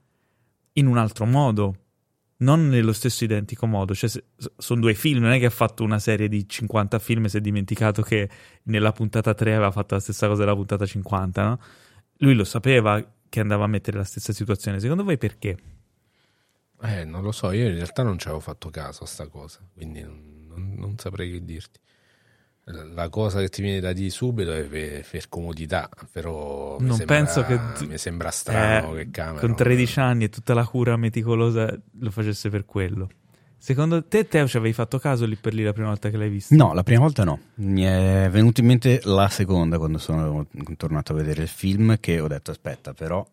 in 0.74 0.86
un 0.86 0.98
altro 0.98 1.26
modo 1.26 1.74
non 2.40 2.68
nello 2.68 2.92
stesso 2.92 3.24
identico 3.24 3.66
modo. 3.66 3.94
Cioè, 3.94 4.10
sono 4.56 4.80
due 4.80 4.94
film, 4.94 5.22
non 5.22 5.32
è 5.32 5.38
che 5.38 5.46
ha 5.46 5.50
fatto 5.50 5.82
una 5.82 5.98
serie 5.98 6.28
di 6.28 6.48
50 6.48 6.98
film 6.98 7.24
e 7.24 7.28
si 7.28 7.36
è 7.36 7.40
dimenticato 7.40 8.02
che 8.02 8.28
nella 8.64 8.92
puntata 8.92 9.34
3 9.34 9.54
aveva 9.54 9.70
fatto 9.70 9.94
la 9.94 10.00
stessa 10.00 10.26
cosa 10.26 10.40
della 10.40 10.54
puntata 10.54 10.86
50, 10.86 11.42
no? 11.42 11.60
Lui 12.18 12.34
lo 12.34 12.44
sapeva 12.44 13.02
che 13.28 13.40
andava 13.40 13.64
a 13.64 13.68
mettere 13.68 13.98
la 13.98 14.04
stessa 14.04 14.32
situazione. 14.32 14.80
Secondo 14.80 15.04
voi 15.04 15.18
perché? 15.18 15.56
Eh, 16.82 17.04
non 17.04 17.22
lo 17.22 17.32
so, 17.32 17.50
io 17.50 17.68
in 17.68 17.74
realtà 17.74 18.02
non 18.02 18.18
ci 18.18 18.26
avevo 18.26 18.40
fatto 18.40 18.70
caso 18.70 19.04
a 19.04 19.06
sta 19.06 19.28
cosa, 19.28 19.60
quindi 19.74 20.00
non, 20.00 20.46
non, 20.48 20.74
non 20.78 20.98
saprei 20.98 21.30
che 21.30 21.44
dirti 21.44 21.78
la 22.94 23.08
cosa 23.08 23.40
che 23.40 23.48
ti 23.48 23.62
viene 23.62 23.80
da 23.80 23.92
dire 23.92 24.10
subito 24.10 24.52
è 24.52 24.62
per, 24.62 25.06
per 25.08 25.28
comodità, 25.28 25.88
però 26.10 26.76
non 26.80 26.96
sembra, 26.96 27.16
penso 27.16 27.44
che 27.44 27.58
mi 27.86 27.98
sembra 27.98 28.30
strano 28.30 28.96
eh, 28.96 29.04
che 29.04 29.10
Cameron 29.10 29.40
con 29.40 29.56
13 29.56 30.00
anni 30.00 30.24
e 30.24 30.28
tutta 30.28 30.54
la 30.54 30.64
cura 30.64 30.96
meticolosa 30.96 31.78
lo 31.98 32.10
facesse 32.10 32.48
per 32.48 32.64
quello. 32.64 33.08
Secondo 33.56 34.02
te, 34.04 34.26
Teo, 34.26 34.48
ci 34.48 34.56
avevi 34.56 34.72
fatto 34.72 34.98
caso 34.98 35.26
lì 35.26 35.36
per 35.36 35.52
lì 35.52 35.62
la 35.62 35.74
prima 35.74 35.88
volta 35.88 36.08
che 36.08 36.16
l'hai 36.16 36.30
visto? 36.30 36.54
No, 36.54 36.72
la 36.72 36.82
prima 36.82 37.00
volta 37.00 37.24
no. 37.24 37.38
Mi 37.56 37.82
è 37.82 38.28
venuto 38.30 38.60
in 38.60 38.66
mente 38.66 39.00
la 39.04 39.28
seconda 39.28 39.76
quando 39.76 39.98
sono 39.98 40.46
tornato 40.78 41.12
a 41.12 41.16
vedere 41.16 41.42
il 41.42 41.48
film 41.48 41.98
che 42.00 42.20
ho 42.20 42.26
detto 42.26 42.52
aspetta, 42.52 42.94
però 42.94 43.26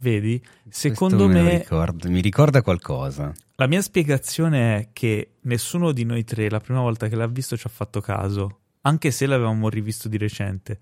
Vedi? 0.00 0.42
Secondo 0.68 1.28
me, 1.28 1.42
me 1.42 1.58
ricorda, 1.58 2.08
mi 2.08 2.20
ricorda 2.20 2.62
qualcosa. 2.62 3.32
La 3.56 3.66
mia 3.66 3.82
spiegazione 3.82 4.76
è 4.76 4.88
che 4.94 5.32
nessuno 5.42 5.92
di 5.92 6.04
noi 6.04 6.24
tre 6.24 6.48
la 6.48 6.58
prima 6.58 6.80
volta 6.80 7.06
che 7.06 7.16
l'ha 7.16 7.26
visto 7.26 7.54
ci 7.54 7.66
ha 7.66 7.70
fatto 7.70 8.00
caso 8.00 8.59
anche 8.82 9.10
se 9.10 9.26
l'avevamo 9.26 9.68
rivisto 9.68 10.08
di 10.08 10.16
recente. 10.16 10.78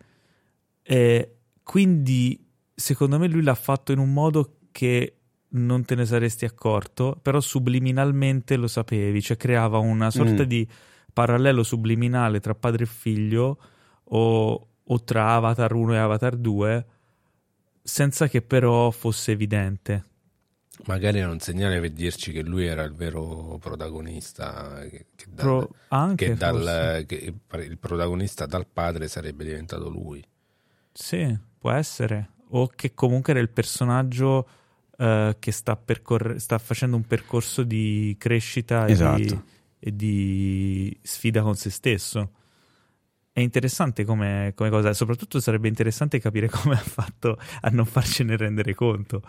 E 0.83 1.37
quindi, 1.63 2.47
secondo 2.75 3.19
me, 3.19 3.29
lui 3.29 3.43
l'ha 3.43 3.55
fatto 3.55 3.93
in 3.93 3.99
un 3.99 4.13
modo 4.13 4.59
che 4.73 5.19
non 5.51 5.85
te 5.85 5.95
ne 5.95 6.05
saresti 6.05 6.45
accorto, 6.45 7.19
però 7.21 7.41
subliminalmente 7.41 8.57
lo 8.57 8.67
sapevi, 8.67 9.23
cioè 9.23 9.37
creava 9.37 9.79
una 9.79 10.11
sorta 10.11 10.45
mm. 10.45 10.47
di 10.47 10.69
parallelo 11.13 11.63
subliminale 11.63 12.41
tra 12.41 12.55
padre 12.55 12.85
e 12.85 12.87
figlio 12.87 13.59
o, 14.05 14.69
o 14.85 15.05
tra 15.05 15.35
Avatar 15.35 15.73
1 15.73 15.95
e 15.95 15.99
Avatar 15.99 16.37
2, 16.37 16.87
senza 17.83 18.29
che 18.29 18.43
però 18.43 18.91
fosse 18.91 19.33
evidente. 19.33 20.05
Magari 20.87 21.19
era 21.19 21.31
un 21.31 21.41
segnale 21.41 21.81
per 21.81 21.91
dirci 21.91 22.33
che 22.33 22.43
lui 22.43 22.65
era 22.67 22.83
il 22.83 22.93
vero 22.93 23.59
protagonista, 23.61 24.81
che, 24.89 25.07
che, 25.15 25.27
dal, 25.29 25.45
Pro, 25.45 25.75
anche, 25.89 26.27
che, 26.27 26.35
dal, 26.35 27.05
che 27.07 27.35
il 27.51 27.79
protagonista 27.79 28.47
dal 28.47 28.67
padre 28.67 29.09
sarebbe 29.09 29.45
diventato 29.45 29.89
lui. 29.89 30.25
Sì, 30.93 31.37
può 31.59 31.71
essere. 31.71 32.31
O 32.51 32.69
che 32.69 32.95
comunque 32.95 33.33
era 33.33 33.43
il 33.43 33.51
personaggio 33.51 34.49
uh, 34.97 35.35
che 35.39 35.53
sta, 35.53 35.77
percor- 35.77 36.37
sta, 36.37 36.59
facendo 36.59 36.97
un 36.97 37.07
percorso 37.07 37.63
di 37.65 38.15
crescita 38.19 38.89
esatto. 38.89 39.21
e, 39.21 39.25
di, 39.25 39.43
e, 39.79 39.97
di, 39.97 40.99
sfida 41.03 41.43
con 41.43 41.57
se 41.57 41.71
stesso. 41.71 42.33
È 43.33 43.41
interessante 43.41 44.05
come, 44.05 44.53
come 44.55 44.71
cosa, 44.71 44.93
soprattutto 44.95 45.41
sarebbe 45.41 45.69
interessante 45.69 46.19
capire 46.19 46.49
come 46.51 46.75
ha 46.75 46.79
fatto 46.79 47.39
a 47.61 47.69
non 47.71 47.85
farcene 47.85 48.37
rendere 48.37 48.75
conto 48.75 49.23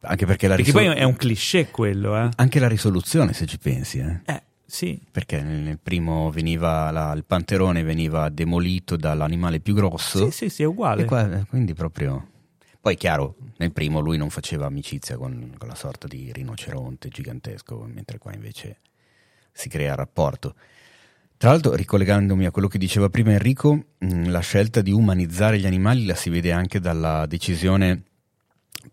Anche 0.00 0.26
perché 0.26 0.48
la, 0.48 0.56
Perché 0.56 0.70
risol- 0.72 0.86
poi 0.92 0.96
è 0.96 1.04
un 1.04 1.16
cliché 1.16 1.70
quello, 1.70 2.16
eh. 2.16 2.28
anche 2.36 2.58
la 2.58 2.68
risoluzione, 2.68 3.32
se 3.32 3.46
ci 3.46 3.58
pensi, 3.58 3.98
eh. 3.98 4.20
Eh, 4.24 4.42
sì. 4.64 5.00
Perché 5.10 5.42
nel, 5.42 5.78
primo 5.82 6.30
veniva 6.30 6.90
la- 6.90 7.12
il 7.12 7.24
panterone 7.24 7.82
veniva 7.82 8.28
demolito 8.28 8.96
dall'animale 8.96 9.60
più 9.60 9.74
grosso. 9.74 10.30
Sì, 10.30 10.36
sì, 10.36 10.48
sì, 10.48 10.62
è 10.62 10.66
uguale. 10.66 11.04
Qua, 11.04 11.40
eh, 11.40 11.44
quindi 11.46 11.74
proprio. 11.74 12.26
Poi 12.80 12.96
chiaro, 12.96 13.36
nel 13.58 13.72
primo 13.72 14.00
lui 14.00 14.16
non 14.16 14.30
faceva 14.30 14.66
amicizia 14.66 15.16
con, 15.18 15.54
con 15.58 15.68
la 15.68 15.74
sorta 15.74 16.06
di 16.06 16.30
rinoceronte 16.32 17.08
gigantesco, 17.10 17.86
mentre 17.92 18.16
qua 18.18 18.32
invece 18.32 18.78
si 19.52 19.68
crea 19.68 19.90
il 19.90 19.96
rapporto. 19.96 20.54
Tra 21.36 21.50
l'altro, 21.50 21.74
ricollegandomi 21.74 22.46
a 22.46 22.50
quello 22.50 22.68
che 22.68 22.78
diceva 22.78 23.08
prima 23.08 23.32
Enrico, 23.32 23.84
mh, 23.98 24.28
la 24.30 24.40
scelta 24.40 24.80
di 24.82 24.92
umanizzare 24.92 25.58
gli 25.58 25.66
animali 25.66 26.04
la 26.06 26.14
si 26.14 26.30
vede 26.30 26.52
anche 26.52 26.80
dalla 26.80 27.26
decisione 27.26 28.02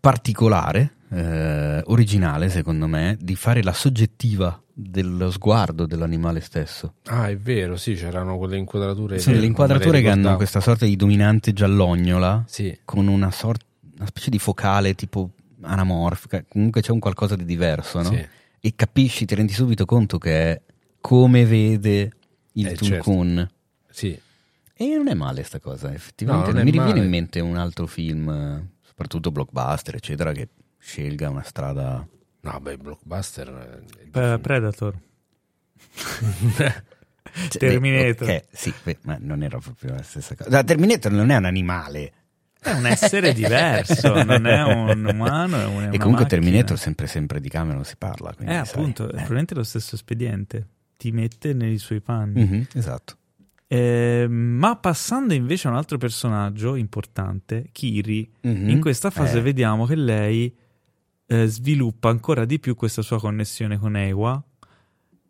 particolare, 0.00 0.94
eh, 1.10 1.82
originale 1.86 2.48
secondo 2.48 2.86
me, 2.86 3.16
di 3.20 3.34
fare 3.34 3.62
la 3.62 3.72
soggettiva 3.72 4.60
dello 4.72 5.30
sguardo 5.30 5.86
dell'animale 5.86 6.40
stesso. 6.40 6.94
Ah, 7.06 7.28
è 7.28 7.36
vero, 7.36 7.76
sì, 7.76 7.94
c'erano 7.94 8.38
quelle 8.38 8.56
inquadrature. 8.56 9.18
Sì, 9.18 9.38
le 9.38 9.46
inquadrature 9.46 10.00
che 10.00 10.10
hanno 10.10 10.36
questa 10.36 10.60
sorta 10.60 10.84
di 10.84 10.94
dominante 10.96 11.52
giallognola 11.52 12.44
Sì, 12.46 12.78
con 12.84 13.08
una, 13.08 13.30
sorta, 13.30 13.64
una 13.96 14.06
specie 14.06 14.30
di 14.30 14.38
focale 14.38 14.94
tipo 14.94 15.30
anamorfica, 15.62 16.44
comunque 16.48 16.80
c'è 16.80 16.92
un 16.92 17.00
qualcosa 17.00 17.34
di 17.34 17.44
diverso, 17.44 18.00
no? 18.02 18.10
sì. 18.10 18.26
E 18.60 18.72
capisci, 18.76 19.24
ti 19.24 19.34
rendi 19.34 19.52
subito 19.52 19.84
conto 19.84 20.18
che 20.18 20.52
è 20.52 20.60
come 21.00 21.44
vede 21.44 22.12
il 22.52 22.66
Eh, 22.68 22.74
Tulkun. 22.74 23.48
sì. 23.90 24.18
E 24.80 24.86
non 24.96 25.08
è 25.08 25.14
male 25.14 25.42
sta 25.42 25.58
cosa, 25.58 25.92
effettivamente. 25.92 26.52
No, 26.52 26.58
mi 26.62 26.70
riviene 26.70 26.92
male. 26.92 27.04
in 27.04 27.10
mente 27.10 27.40
un 27.40 27.56
altro 27.56 27.86
film, 27.86 28.68
soprattutto 28.98 29.30
blockbuster, 29.30 29.94
eccetera, 29.94 30.32
che 30.32 30.48
scelga 30.76 31.30
una 31.30 31.44
strada... 31.44 32.04
No, 32.40 32.60
beh, 32.60 32.76
blockbuster. 32.78 33.84
eh, 34.12 34.34
è. 34.34 34.38
Predator. 34.38 34.98
Cioè, 37.30 37.58
Terminator. 37.58 38.26
beh, 38.26 38.36
ok, 38.36 38.44
sì, 38.50 38.72
beh, 38.82 38.98
ma 39.02 39.18
non 39.20 39.42
era 39.42 39.58
proprio 39.58 39.94
la 39.94 40.02
stessa 40.02 40.34
cosa. 40.34 40.48
La 40.48 40.64
Terminator 40.64 41.12
non 41.12 41.28
è 41.28 41.36
un 41.36 41.44
animale. 41.44 42.12
È 42.58 42.72
un 42.72 42.86
essere 42.86 43.34
diverso, 43.34 44.14
non 44.24 44.46
è 44.46 44.62
un 44.62 45.04
umano, 45.04 45.60
è 45.60 45.66
un, 45.66 45.82
è 45.82 45.94
e 45.94 45.98
comunque 45.98 46.24
macchina. 46.24 46.26
Terminator 46.26 46.78
sempre, 46.78 47.06
sempre 47.06 47.38
di 47.38 47.50
camera 47.50 47.74
non 47.74 47.84
si 47.84 47.96
parla. 47.98 48.30
Eh, 48.30 48.34
quindi, 48.34 48.54
sai, 48.54 48.66
appunto, 48.66 49.02
è 49.04 49.08
eh. 49.08 49.10
probabilmente 49.10 49.54
lo 49.54 49.62
stesso 49.62 49.94
espediente. 49.94 50.66
Ti 50.96 51.12
mette 51.12 51.52
nei 51.52 51.76
suoi 51.76 52.00
panni. 52.00 52.42
Mhm, 52.42 52.66
esatto. 52.72 53.16
Eh, 53.70 54.26
ma 54.28 54.76
passando 54.76 55.34
invece 55.34 55.68
a 55.68 55.70
un 55.72 55.76
altro 55.76 55.98
personaggio 55.98 56.74
importante, 56.74 57.68
Kiri, 57.70 58.30
Mhm. 58.40 58.68
in 58.70 58.80
questa 58.80 59.10
fase 59.10 59.38
Eh, 59.38 59.42
vediamo 59.42 59.84
che 59.84 59.94
lei 59.94 60.54
eh, 61.30 61.46
sviluppa 61.46 62.08
ancora 62.08 62.46
di 62.46 62.58
più 62.58 62.74
questa 62.74 63.02
sua 63.02 63.20
connessione 63.20 63.76
con 63.76 63.94
Ewa 63.96 64.42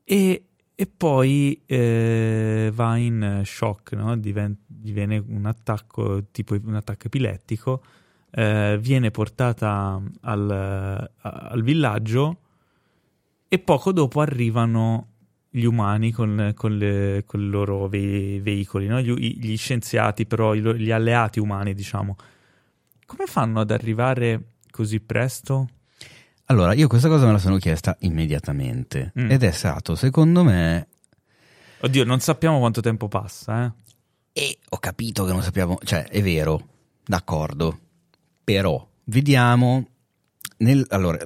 e, 0.04 0.44
e 0.72 0.86
poi 0.86 1.60
eh, 1.66 2.70
va 2.72 2.96
in 2.96 3.42
shock, 3.44 3.94
no? 3.94 4.16
Diven- 4.16 4.58
diviene 4.64 5.18
un 5.26 5.44
attacco 5.46 6.26
tipo 6.30 6.56
un 6.62 6.76
attacco 6.76 7.08
epilettico, 7.08 7.82
eh, 8.30 8.78
viene 8.80 9.10
portata 9.10 10.00
al, 10.20 11.10
al 11.20 11.62
villaggio 11.64 12.38
e 13.48 13.58
poco 13.58 13.90
dopo 13.92 14.20
arrivano 14.20 15.14
gli 15.50 15.64
umani 15.64 16.12
con, 16.12 16.52
con 16.54 16.76
le- 16.76 17.22
con 17.26 17.40
i 17.40 17.46
loro 17.48 17.88
ve- 17.88 18.40
veicoli, 18.42 18.86
no? 18.86 19.00
gli, 19.00 19.12
gli 19.38 19.56
scienziati, 19.56 20.26
però 20.26 20.54
i 20.54 20.60
gli 20.76 20.90
alleati 20.90 21.40
umani, 21.40 21.74
diciamo. 21.74 22.16
Come 23.06 23.24
fanno 23.26 23.60
ad 23.60 23.70
arrivare 23.70 24.52
così 24.70 25.00
presto? 25.00 25.68
Allora, 26.46 26.72
io 26.74 26.86
questa 26.88 27.08
cosa 27.08 27.26
me 27.26 27.32
la 27.32 27.38
sono 27.38 27.56
chiesta 27.58 27.96
immediatamente 28.00 29.12
Mm. 29.18 29.30
ed 29.30 29.42
è 29.42 29.50
stato, 29.50 29.94
secondo 29.94 30.42
me, 30.44 30.88
Oddio, 31.80 32.04
non 32.04 32.20
sappiamo 32.20 32.58
quanto 32.58 32.80
tempo 32.80 33.06
passa, 33.08 33.64
eh. 33.64 33.72
e 34.32 34.58
ho 34.68 34.78
capito 34.78 35.24
che 35.24 35.32
non 35.32 35.42
sappiamo, 35.42 35.78
cioè 35.84 36.08
è 36.08 36.22
vero, 36.22 36.66
d'accordo, 37.04 37.78
però 38.44 38.86
vediamo, 39.04 39.86
nel, 40.58 40.84
allora, 40.88 41.18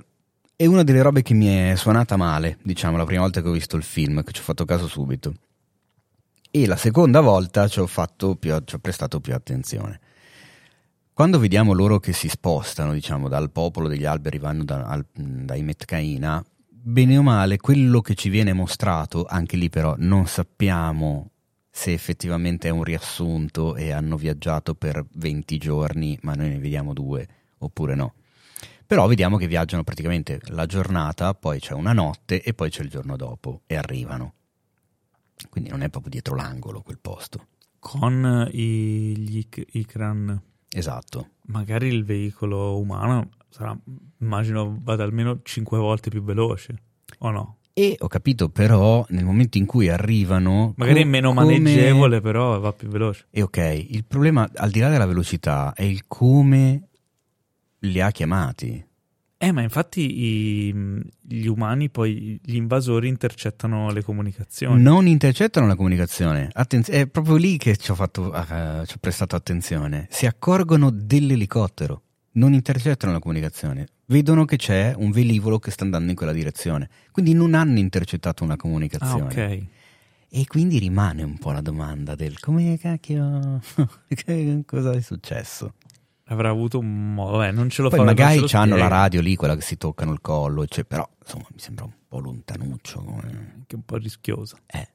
è 0.62 0.66
una 0.66 0.84
delle 0.84 1.02
robe 1.02 1.22
che 1.22 1.34
mi 1.34 1.46
è 1.46 1.74
suonata 1.74 2.16
male, 2.16 2.58
diciamo, 2.62 2.96
la 2.96 3.04
prima 3.04 3.22
volta 3.22 3.42
che 3.42 3.48
ho 3.48 3.52
visto 3.52 3.74
il 3.74 3.82
film, 3.82 4.22
che 4.22 4.30
ci 4.30 4.40
ho 4.40 4.44
fatto 4.44 4.64
caso 4.64 4.86
subito, 4.86 5.34
e 6.52 6.66
la 6.68 6.76
seconda 6.76 7.20
volta 7.20 7.66
ci 7.66 7.80
ho, 7.80 7.86
più, 8.36 8.62
ci 8.64 8.74
ho 8.76 8.78
prestato 8.78 9.18
più 9.18 9.34
attenzione. 9.34 9.98
Quando 11.12 11.40
vediamo 11.40 11.72
loro 11.72 11.98
che 11.98 12.12
si 12.12 12.28
spostano, 12.28 12.92
diciamo, 12.92 13.28
dal 13.28 13.50
popolo 13.50 13.88
degli 13.88 14.04
alberi, 14.04 14.38
vanno 14.38 14.62
da- 14.62 14.84
al- 14.84 15.04
dai 15.12 15.64
Metcaina, 15.64 16.44
bene 16.68 17.16
o 17.16 17.22
male, 17.22 17.56
quello 17.56 18.00
che 18.00 18.14
ci 18.14 18.28
viene 18.28 18.52
mostrato, 18.52 19.24
anche 19.28 19.56
lì 19.56 19.68
però 19.68 19.96
non 19.98 20.28
sappiamo 20.28 21.30
se 21.68 21.92
effettivamente 21.92 22.68
è 22.68 22.70
un 22.70 22.84
riassunto 22.84 23.74
e 23.74 23.90
hanno 23.90 24.16
viaggiato 24.16 24.76
per 24.76 25.04
20 25.14 25.58
giorni, 25.58 26.16
ma 26.22 26.34
noi 26.34 26.50
ne 26.50 26.58
vediamo 26.58 26.92
due, 26.92 27.26
oppure 27.58 27.96
no. 27.96 28.14
Però 28.93 29.07
vediamo 29.07 29.38
che 29.38 29.47
viaggiano 29.47 29.84
praticamente 29.84 30.38
la 30.49 30.66
giornata, 30.66 31.32
poi 31.32 31.59
c'è 31.61 31.72
una 31.72 31.95
notte 31.95 32.43
e 32.43 32.53
poi 32.53 32.68
c'è 32.68 32.82
il 32.82 32.90
giorno 32.90 33.16
dopo 33.16 33.62
e 33.64 33.74
arrivano. 33.74 34.34
Quindi 35.49 35.70
non 35.70 35.80
è 35.80 35.88
proprio 35.88 36.11
dietro 36.11 36.34
l'angolo 36.34 36.82
quel 36.82 36.99
posto. 37.01 37.47
Con 37.78 38.51
i, 38.53 39.16
gli 39.16 39.38
Ik- 39.38 39.66
Ikran, 39.70 40.38
Esatto. 40.68 41.28
magari 41.47 41.88
il 41.88 42.05
veicolo 42.05 42.78
umano 42.78 43.30
sarà, 43.49 43.74
immagino, 44.18 44.78
vada 44.82 45.05
almeno 45.05 45.40
5 45.43 45.78
volte 45.78 46.11
più 46.11 46.22
veloce, 46.22 46.82
o 47.20 47.30
no? 47.30 47.57
E 47.72 47.97
ho 47.99 48.09
capito 48.09 48.51
però 48.51 49.07
nel 49.09 49.24
momento 49.24 49.57
in 49.57 49.64
cui 49.64 49.88
arrivano... 49.88 50.74
Magari 50.76 51.01
è 51.01 51.05
meno 51.05 51.32
come- 51.32 51.59
maneggevole, 51.59 52.20
però 52.20 52.61
va 52.61 52.74
più 52.74 52.88
veloce. 52.88 53.24
E 53.30 53.40
ok, 53.40 53.86
il 53.88 54.05
problema 54.05 54.47
al 54.55 54.70
di 54.70 54.80
là 54.80 54.90
della 54.90 55.07
velocità 55.07 55.72
è 55.72 55.82
il 55.82 56.05
come 56.07 56.88
li 57.82 58.00
ha 58.00 58.10
chiamati. 58.10 58.84
Eh, 59.38 59.50
ma 59.50 59.60
infatti 59.62 60.20
i- 60.22 61.02
gli 61.20 61.46
umani, 61.46 61.90
poi 61.90 62.38
gli 62.40 62.54
invasori 62.54 63.08
intercettano 63.08 63.90
le 63.90 64.02
comunicazioni. 64.04 64.80
Non 64.80 65.08
intercettano 65.08 65.66
la 65.66 65.74
comunicazione. 65.74 66.48
Attenz- 66.52 66.90
è 66.90 67.08
proprio 67.08 67.34
lì 67.36 67.56
che 67.56 67.76
ci 67.76 67.90
ho, 67.90 67.96
fatto, 67.96 68.32
eh, 68.32 68.86
ci 68.86 68.94
ho 68.94 68.98
prestato 69.00 69.34
attenzione. 69.34 70.06
Si 70.10 70.26
accorgono 70.26 70.90
dell'elicottero, 70.90 72.02
non 72.34 72.52
intercettano 72.52 73.12
la 73.12 73.18
comunicazione. 73.18 73.88
Vedono 74.06 74.44
che 74.44 74.56
c'è 74.56 74.94
un 74.96 75.10
velivolo 75.10 75.58
che 75.58 75.72
sta 75.72 75.82
andando 75.82 76.10
in 76.10 76.16
quella 76.16 76.32
direzione. 76.32 76.88
Quindi 77.10 77.32
non 77.32 77.54
hanno 77.54 77.80
intercettato 77.80 78.44
una 78.44 78.54
Ah, 78.54 78.56
comunicazione. 78.58 79.22
ok. 79.24 79.62
E 80.34 80.46
quindi 80.46 80.78
rimane 80.78 81.22
un 81.24 81.36
po' 81.36 81.50
la 81.50 81.60
domanda 81.60 82.14
del 82.14 82.38
come 82.38 82.78
cacchio, 82.78 83.60
cosa 84.66 84.92
è 84.92 85.00
successo? 85.00 85.74
Avrà 86.32 86.48
avuto 86.48 86.78
un 86.78 87.12
modo, 87.14 87.42
eh, 87.42 87.50
non 87.50 87.68
ce 87.68 87.82
lo 87.82 87.88
Poi 87.90 87.98
fa 87.98 88.04
magari 88.04 88.46
ce 88.48 88.56
lo 88.56 88.62
hanno 88.62 88.76
la 88.76 88.88
radio 88.88 89.20
lì, 89.20 89.36
quella 89.36 89.54
che 89.54 89.60
si 89.60 89.76
toccano 89.76 90.12
il 90.12 90.20
collo, 90.22 90.66
cioè, 90.66 90.84
però 90.84 91.06
insomma 91.22 91.44
mi 91.50 91.58
sembra 91.58 91.84
un 91.84 91.92
po' 92.08 92.20
lontanuccio. 92.20 93.02
come- 93.02 93.64
Che 93.66 93.74
è 93.74 93.74
un 93.74 93.84
po' 93.84 93.96
rischiosa. 93.96 94.56
Eh. 94.66 94.88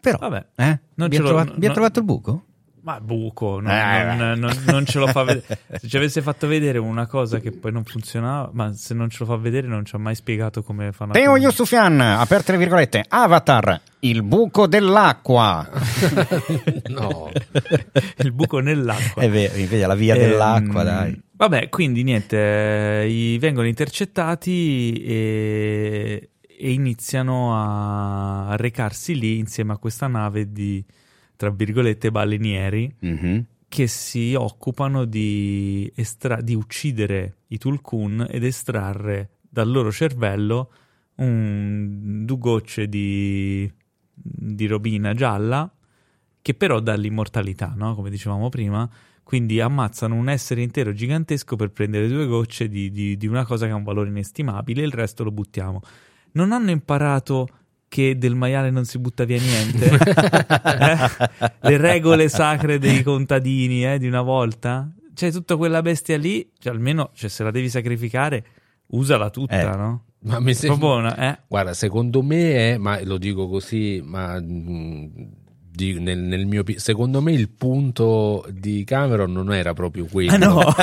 Però, 0.00 0.18
Vabbè, 0.18 0.46
eh? 0.56 0.80
Non 0.94 1.08
vi, 1.08 1.16
ha 1.16 1.22
trovato, 1.22 1.54
vi 1.56 1.66
no- 1.66 1.72
trovato 1.72 1.98
il 2.00 2.04
buco? 2.04 2.44
Ma 2.86 3.00
buco, 3.00 3.58
non, 3.58 3.68
Eh, 3.72 4.14
non- 4.14 4.38
non- 4.38 4.62
non 4.66 4.86
ce 4.86 5.00
lo 5.00 5.08
fa 5.08 5.24
vedere. 5.24 5.58
Se 5.80 5.88
ci 5.88 5.96
avesse 5.96 6.22
fatto 6.22 6.46
vedere 6.46 6.78
una 6.78 7.08
cosa 7.08 7.40
che 7.40 7.50
poi 7.50 7.72
non 7.72 7.82
funzionava, 7.82 8.48
ma 8.52 8.72
se 8.74 8.94
non 8.94 9.10
ce 9.10 9.16
lo 9.20 9.26
fa 9.26 9.34
vedere 9.36 9.66
non 9.66 9.84
ci 9.84 9.96
ha 9.96 9.98
mai 9.98 10.14
spiegato 10.14 10.62
come 10.62 10.92
fanno. 10.92 11.10
Teo 11.12 11.36
Yusufian, 11.36 12.00
aperte 12.00 12.52
le 12.52 12.58
virgolette, 12.58 13.04
Avatar, 13.08 13.80
il 14.00 14.22
buco 14.22 14.68
dell'acqua. 14.68 15.68
No, 16.86 17.30
Il 18.18 18.32
buco 18.32 18.60
nell'acqua. 18.60 19.20
È 19.22 19.28
vero, 19.30 19.56
invece 19.56 19.86
la 19.86 19.94
via 19.96 20.14
Ehm, 20.14 20.20
dell'acqua, 20.20 20.82
dai. 20.84 21.20
Vabbè, 21.32 21.68
quindi 21.68 22.04
niente, 22.04 22.36
eh, 23.02 23.08
i- 23.08 23.38
vengono 23.38 23.66
intercettati 23.66 24.92
e, 25.02 26.30
e 26.58 26.70
iniziano 26.72 27.50
a 27.54 28.54
recarsi 28.56 29.18
lì 29.18 29.38
insieme 29.38 29.72
a 29.72 29.76
questa 29.76 30.06
nave 30.06 30.50
di, 30.52 30.82
tra 31.36 31.50
virgolette, 31.50 32.10
balenieri 32.10 32.92
Mhm. 33.00 33.44
che 33.68 33.86
si 33.86 34.34
occupano 34.34 35.04
di, 35.04 35.90
estra- 35.94 36.40
di 36.40 36.54
uccidere 36.54 37.38
i 37.48 37.58
Tulkun 37.58 38.26
ed 38.30 38.44
estrarre 38.44 39.30
dal 39.48 39.70
loro 39.70 39.90
cervello 39.92 40.70
un, 41.16 42.24
due 42.24 42.38
gocce 42.38 42.88
di, 42.88 43.70
di 44.12 44.66
robina 44.66 45.14
gialla 45.14 45.70
che 46.42 46.54
però 46.54 46.78
dà 46.80 46.94
l'immortalità, 46.94 47.72
no? 47.76 47.94
come 47.94 48.08
dicevamo 48.10 48.48
prima. 48.48 48.88
Quindi 49.24 49.60
ammazzano 49.60 50.14
un 50.14 50.28
essere 50.28 50.62
intero 50.62 50.92
gigantesco 50.92 51.56
per 51.56 51.70
prendere 51.72 52.06
due 52.06 52.26
gocce 52.26 52.68
di, 52.68 52.92
di- 52.92 53.16
di 53.16 53.26
una 53.26 53.44
cosa 53.44 53.66
che 53.66 53.72
ha 53.72 53.76
un 53.76 53.82
valore 53.82 54.08
inestimabile 54.10 54.82
e 54.82 54.84
il 54.86 54.92
resto 54.92 55.24
lo 55.24 55.32
buttiamo. 55.32 55.80
Non 56.32 56.52
hanno 56.52 56.70
imparato 56.70 57.48
che 57.88 58.18
del 58.18 58.34
maiale 58.34 58.70
non 58.70 58.84
si 58.84 58.98
butta 58.98 59.24
via 59.24 59.38
niente? 59.40 59.90
Eh? 60.76 61.48
Le 61.60 61.76
regole 61.76 62.28
sacre 62.28 62.78
dei 62.78 63.02
contadini 63.02 63.84
eh, 63.86 63.98
di 63.98 64.06
una 64.06 64.22
volta? 64.22 64.90
c'è 65.16 65.32
tutta 65.32 65.56
quella 65.56 65.80
bestia 65.80 66.18
lì, 66.18 66.46
cioè 66.58 66.74
almeno 66.74 67.10
cioè, 67.14 67.30
se 67.30 67.42
la 67.42 67.50
devi 67.50 67.70
sacrificare, 67.70 68.44
usala 68.88 69.30
tutta, 69.30 69.72
Eh. 69.72 69.76
no? 69.76 70.04
Ma 70.20 70.40
mi 70.40 70.52
sembra... 70.52 70.94
Una- 70.94 71.16
eh. 71.16 71.38
Guarda, 71.48 71.72
secondo 71.72 72.22
me 72.22 72.74
è, 72.74 72.76
ma 72.76 73.02
lo 73.02 73.16
dico 73.16 73.48
così, 73.48 74.02
ma 74.04 74.38
mh, 74.38 75.30
di- 75.76 76.00
nel, 76.00 76.18
nel 76.18 76.46
mio 76.46 76.64
secondo 76.76 77.20
me 77.20 77.32
il 77.32 77.50
punto 77.50 78.44
di 78.50 78.82
Cameron 78.84 79.30
non 79.30 79.52
era 79.52 79.74
proprio 79.74 80.06
quello. 80.06 80.32
Ah, 80.32 80.36
no. 80.38 80.64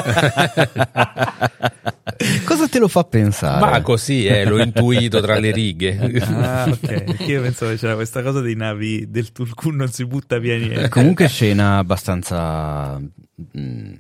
Cosa 2.45 2.67
te 2.67 2.79
lo 2.79 2.87
fa 2.87 3.03
pensare? 3.03 3.59
Ma 3.59 3.81
così 3.81 4.25
eh, 4.25 4.45
l'ho 4.45 4.61
intuito 4.61 5.19
tra 5.19 5.39
le 5.39 5.51
righe. 5.51 5.97
Ah, 6.21 6.69
ok. 6.69 7.15
Io 7.27 7.41
pensavo 7.41 7.71
che 7.71 7.77
c'era 7.77 7.95
questa 7.95 8.21
cosa 8.21 8.39
dei 8.39 8.55
navi 8.55 9.09
del 9.09 9.31
Tulkun 9.31 9.75
non 9.75 9.89
si 9.89 10.05
butta 10.05 10.37
via 10.37 10.55
niente. 10.57 10.89
Comunque 10.89 11.27
scena 11.27 11.77
abbastanza, 11.79 12.99
mh, 12.99 13.91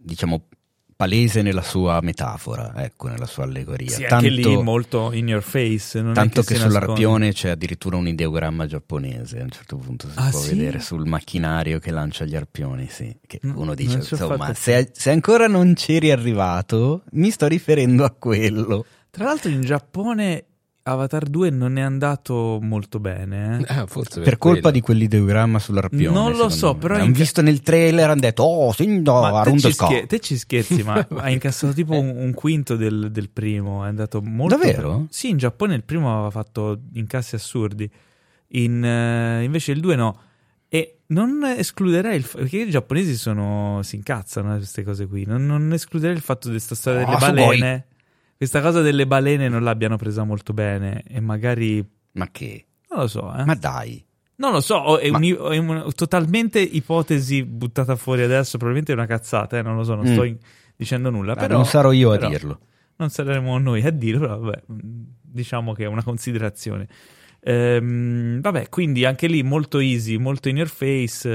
diciamo, 0.00 0.44
palese 0.98 1.42
nella 1.42 1.62
sua 1.62 2.00
metafora, 2.02 2.72
ecco, 2.74 3.06
nella 3.06 3.24
sua 3.26 3.44
allegoria. 3.44 3.88
Sì, 3.88 4.00
tanto 4.00 4.14
anche 4.16 4.30
lì 4.30 4.56
molto 4.60 5.12
in 5.12 5.28
your 5.28 5.44
face. 5.44 6.02
Non 6.02 6.10
è 6.10 6.14
tanto 6.14 6.42
che, 6.42 6.54
che, 6.54 6.58
sull'arpione 6.60 7.32
c'è 7.32 7.50
addirittura 7.50 7.96
un 7.96 8.08
ideogramma 8.08 8.66
giapponese, 8.66 9.38
a 9.38 9.44
un 9.44 9.50
certo 9.50 9.76
punto 9.76 10.08
si 10.08 10.14
Ah, 10.16 10.30
può 10.30 10.40
sì? 10.40 10.56
vedere 10.56 10.80
sul 10.80 11.06
macchinario 11.06 11.78
che 11.78 11.92
lancia 11.92 12.24
gli 12.24 12.34
arpioni, 12.34 12.88
sì. 12.90 13.16
Che 13.24 13.38
No, 13.42 13.60
uno 13.60 13.76
dice, 13.76 13.98
insomma, 13.98 14.52
se, 14.54 14.90
se 14.92 15.12
ancora 15.12 15.46
non 15.46 15.74
c'eri 15.74 16.10
arrivato, 16.10 17.04
mi 17.12 17.30
sto 17.30 17.46
riferendo 17.46 18.04
a 18.04 18.10
quello. 18.10 18.84
Tra 19.08 19.22
l'altro 19.26 19.50
in 19.50 19.60
Giappone 19.60 20.46
Avatar 20.90 21.24
2 21.26 21.50
non 21.50 21.76
è 21.78 21.80
andato 21.80 22.58
molto 22.60 22.98
bene. 23.00 23.60
eh. 23.60 23.64
Ah, 23.80 23.86
forse 23.86 24.20
Per 24.20 24.38
colpa 24.38 24.58
quello. 24.60 24.70
di 24.74 24.80
quell'ideogramma 24.80 25.58
sull'arpione. 25.58 26.14
Non 26.14 26.36
lo 26.36 26.48
so, 26.48 26.72
me. 26.74 26.78
però 26.78 26.94
Hanno 26.94 27.04
in- 27.04 27.12
visto 27.12 27.42
nel 27.42 27.60
trailer, 27.60 28.10
hanno 28.10 28.20
detto, 28.20 28.42
oh, 28.42 28.72
sì, 28.72 29.00
no, 29.00 29.20
Ma 29.20 29.42
te 29.42 29.58
ci, 29.58 29.72
scher- 29.72 30.06
te 30.06 30.20
ci 30.20 30.36
scherzi, 30.36 30.82
ma 30.82 31.06
ha 31.18 31.30
incassato 31.30 31.72
tipo 31.72 31.92
un, 31.98 32.08
un 32.16 32.32
quinto 32.34 32.76
del, 32.76 33.10
del 33.10 33.28
primo. 33.30 33.84
È 33.84 33.88
andato 33.88 34.20
molto. 34.22 34.56
Davvero? 34.56 35.06
Sì, 35.10 35.28
in 35.30 35.36
Giappone 35.36 35.74
il 35.74 35.84
primo 35.84 36.12
aveva 36.12 36.30
fatto 36.30 36.78
incassi 36.94 37.34
assurdi. 37.34 37.90
In, 38.52 38.82
eh, 38.84 39.42
invece 39.44 39.72
il 39.72 39.80
2 39.80 39.94
no. 39.96 40.20
E 40.70 40.98
non 41.08 41.42
escluderei 41.56 42.16
il 42.16 42.22
fatto. 42.22 42.38
Perché 42.42 42.58
i 42.58 42.70
giapponesi 42.70 43.16
sono, 43.16 43.80
si 43.82 43.96
incazzano 43.96 44.52
a 44.52 44.56
queste 44.56 44.82
cose 44.82 45.06
qui. 45.06 45.24
Non, 45.26 45.46
non 45.46 45.72
escluderei 45.72 46.14
il 46.14 46.20
fatto 46.22 46.48
di 46.48 46.54
questa 46.54 46.74
storia 46.74 47.00
delle 47.04 47.16
Ah, 47.16 47.18
balene. 47.18 47.86
Questa 48.38 48.60
cosa 48.62 48.80
delle 48.80 49.06
balene 49.06 49.48
non 49.48 49.62
l'abbiano 49.64 49.96
presa 49.96 50.22
molto 50.24 50.52
bene. 50.54 51.02
E 51.06 51.20
magari. 51.20 51.84
Ma 52.12 52.28
che? 52.30 52.66
Non 52.90 53.00
lo 53.00 53.06
so, 53.08 53.34
eh. 53.36 53.44
Ma 53.44 53.54
dai. 53.54 54.02
Non 54.36 54.52
lo 54.52 54.60
so, 54.60 54.96
è, 54.98 55.10
Ma- 55.10 55.18
un- 55.18 55.52
è 55.52 55.56
un- 55.58 55.90
totalmente 55.96 56.60
ipotesi 56.60 57.42
buttata 57.44 57.96
fuori 57.96 58.22
adesso. 58.22 58.52
Probabilmente 58.56 58.92
è 58.92 58.94
una 58.94 59.06
cazzata, 59.06 59.58
eh, 59.58 59.62
non 59.62 59.74
lo 59.74 59.82
so, 59.82 59.96
non 59.96 60.06
Mm. 60.08 60.12
sto 60.12 60.22
in- 60.22 60.38
dicendo 60.76 61.10
nulla. 61.10 61.32
Ah, 61.32 61.36
Però 61.36 61.56
non 61.56 61.66
sarò 61.66 61.90
io 61.90 62.12
a 62.12 62.16
dirlo. 62.28 62.60
Non 62.96 63.10
saremo 63.10 63.58
noi 63.58 63.82
a 63.84 63.90
dirlo, 63.90 64.20
però 64.20 64.38
vabbè, 64.38 64.62
mh, 64.66 64.80
diciamo 65.20 65.72
che 65.72 65.82
è 65.84 65.86
una 65.86 66.04
considerazione. 66.04 66.86
Ehm, 67.40 68.40
vabbè, 68.40 68.68
quindi 68.68 69.04
anche 69.04 69.26
lì 69.26 69.42
molto 69.42 69.78
easy, 69.78 70.16
molto 70.16 70.48
in 70.48 70.56
your 70.56 70.68
face, 70.68 71.28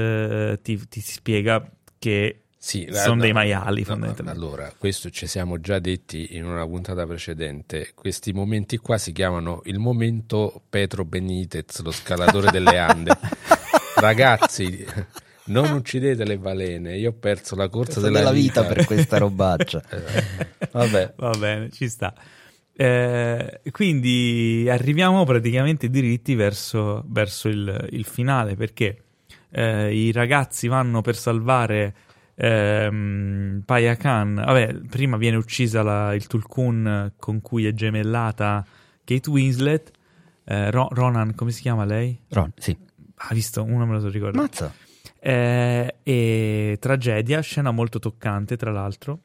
eh, 0.52 0.58
ti, 0.62 0.80
ti 0.88 1.00
spiega 1.00 1.70
che 1.98 2.43
Sì, 2.64 2.88
sono 2.92 3.16
no, 3.16 3.20
dei 3.20 3.32
no, 3.32 3.40
maiali 3.40 3.80
no, 3.80 3.86
fondamentalmente. 3.88 4.40
Allora, 4.40 4.72
questo 4.78 5.10
ci 5.10 5.26
siamo 5.26 5.60
già 5.60 5.78
detti 5.78 6.28
in 6.30 6.46
una 6.46 6.66
puntata 6.66 7.06
precedente. 7.06 7.90
Questi 7.94 8.32
momenti 8.32 8.78
qua 8.78 8.96
si 8.96 9.12
chiamano 9.12 9.60
il 9.66 9.78
momento 9.78 10.62
Petro 10.70 11.04
Benitez, 11.04 11.82
lo 11.82 11.90
scalatore 11.90 12.50
delle 12.50 12.78
Ande. 12.78 13.18
Ragazzi, 13.96 14.82
non 15.48 15.72
uccidete 15.72 16.24
le 16.24 16.38
balene. 16.38 16.96
Io 16.96 17.10
ho 17.10 17.12
perso 17.12 17.54
la 17.54 17.68
corsa 17.68 18.00
della, 18.00 18.20
della 18.20 18.32
vita 18.32 18.64
per 18.64 18.86
questa 18.86 19.18
robaccia. 19.18 19.82
Eh, 20.64 20.68
Vabbè. 20.72 21.12
Va 21.16 21.30
bene, 21.38 21.70
ci 21.70 21.86
sta. 21.86 22.14
Eh, 22.74 23.60
quindi 23.72 24.66
arriviamo 24.70 25.24
praticamente 25.24 25.90
diritti 25.90 26.34
verso, 26.34 27.04
verso 27.08 27.48
il, 27.48 27.88
il 27.90 28.06
finale 28.06 28.56
perché 28.56 29.02
eh, 29.50 29.94
i 29.94 30.12
ragazzi 30.12 30.66
vanno 30.66 31.02
per 31.02 31.14
salvare 31.14 31.94
ehm, 32.34 33.62
Paya 33.64 33.96
Khan. 33.96 34.34
Vabbè, 34.34 34.74
prima 34.88 35.16
viene 35.16 35.36
uccisa 35.36 35.82
la- 35.82 36.14
il 36.14 36.26
Tulkun 36.26 37.12
con 37.18 37.40
cui 37.40 37.66
è 37.66 37.72
gemellata 37.72 38.64
Kate 39.04 39.30
Winslet. 39.30 39.90
Eh, 40.44 40.70
Ro- 40.70 40.88
Ronan, 40.90 41.34
come 41.34 41.50
si 41.50 41.62
chiama 41.62 41.84
lei? 41.84 42.18
Ron, 42.30 42.52
sì. 42.56 42.76
Ha 43.16 43.34
visto, 43.34 43.62
uno 43.62 43.86
me 43.86 43.92
lo 43.94 44.00
so 44.00 44.08
ricordare. 44.10 44.42
Mazza. 44.44 44.72
Eh, 45.20 45.94
e 46.02 46.76
tragedia, 46.80 47.40
scena 47.40 47.70
molto 47.70 47.98
toccante, 47.98 48.56
tra 48.56 48.70
l'altro. 48.70 49.20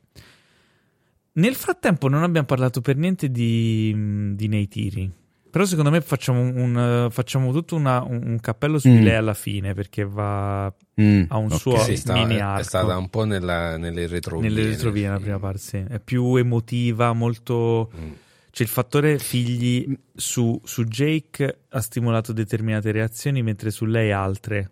Nel 1.34 1.56
frattempo 1.56 2.08
non 2.08 2.24
abbiamo 2.24 2.48
parlato 2.48 2.82
per 2.82 2.96
niente 2.96 3.30
di, 3.30 4.34
di 4.36 4.48
Neytiri. 4.48 5.12
Però 5.52 5.66
secondo 5.66 5.90
me 5.90 6.02
facciamo, 6.02 6.42
un, 6.42 6.56
un- 6.76 7.08
facciamo 7.12 7.52
tutto 7.52 7.76
una- 7.76 8.02
un, 8.04 8.22
un 8.24 8.40
cappello 8.40 8.78
su 8.78 8.88
di 8.90 9.00
Mm. 9.00 9.04
lei 9.04 9.16
alla 9.16 9.34
fine 9.34 9.74
perché 9.74 10.04
va 10.06 10.74
Mm, 11.02 11.24
Ha 11.30 11.38
un 11.38 11.52
ok. 11.52 11.58
suo- 11.60 11.78
sì, 11.80 11.96
sta- 11.96 12.14
mini 12.14 12.36
è 12.36 12.40
arco. 12.42 12.64
stata 12.64 12.98
un 12.98 13.10
po' 13.10 13.24
nella, 13.24 13.78
nelle 13.78 14.06
retrovie. 14.06 14.50
nelle 14.50 14.66
retrovie 14.68 15.04
nella 15.08 15.20
prima 15.20 15.40
parte. 15.40 15.60
sì. 15.60 15.78
È 15.88 16.00
più 16.00 16.36
emotiva, 16.36 17.14
molto... 17.14 17.90
Mm. 17.98 18.12
C'è 18.52 18.64
il 18.64 18.70
fattore 18.70 19.18
figli 19.20 19.98
su, 20.14 20.60
su 20.66 20.84
Jake 20.84 21.60
ha 21.70 21.80
stimolato 21.82 22.34
determinate 22.34 22.92
reazioni 22.92 23.42
mentre 23.44 23.72
su 23.72 23.86
lei 23.86 24.12
altre. 24.12 24.72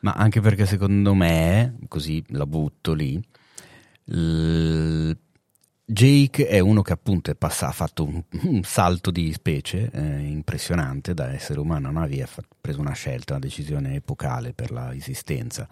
Ma 0.00 0.12
anche 0.12 0.40
perché 0.40 0.66
secondo 0.66 1.14
me, 1.14 1.76
così 1.88 2.24
la 2.28 2.46
butto 2.46 2.94
lì, 2.94 3.20
l- 4.06 5.10
Jake 5.90 6.46
è 6.46 6.58
uno 6.58 6.82
che 6.82 6.92
appunto 6.92 7.30
è 7.30 7.34
passa- 7.34 7.68
ha 7.68 7.72
fatto 7.72 8.04
un, 8.04 8.22
un 8.42 8.62
salto 8.62 9.10
di 9.10 9.32
specie 9.32 9.88
eh, 9.90 10.18
impressionante 10.18 11.14
da 11.14 11.32
essere 11.32 11.60
umano 11.60 11.88
a 11.88 12.02
ha 12.02 12.28
preso 12.60 12.80
una 12.80 12.92
scelta, 12.92 13.32
una 13.32 13.40
decisione 13.40 13.94
epocale 13.94 14.52
per 14.52 14.70
la 14.70 14.94
esistenza. 14.94 15.66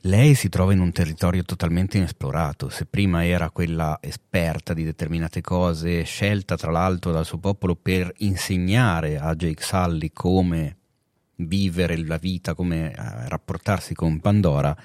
Lei 0.00 0.34
si 0.34 0.48
trova 0.48 0.72
in 0.72 0.80
un 0.80 0.90
territorio 0.90 1.44
totalmente 1.44 1.96
inesplorato, 1.96 2.70
se 2.70 2.86
prima 2.86 3.24
era 3.24 3.50
quella 3.50 3.98
esperta 4.00 4.74
di 4.74 4.82
determinate 4.82 5.40
cose, 5.42 6.02
scelta 6.02 6.56
tra 6.56 6.72
l'altro 6.72 7.12
dal 7.12 7.24
suo 7.24 7.38
popolo 7.38 7.76
per 7.76 8.12
insegnare 8.18 9.16
a 9.16 9.36
Jake 9.36 9.62
Sully 9.62 10.10
come 10.12 10.76
vivere 11.36 11.96
la 12.04 12.16
vita, 12.16 12.54
come 12.54 12.90
eh, 12.90 13.28
rapportarsi 13.28 13.94
con 13.94 14.18
Pandora, 14.18 14.76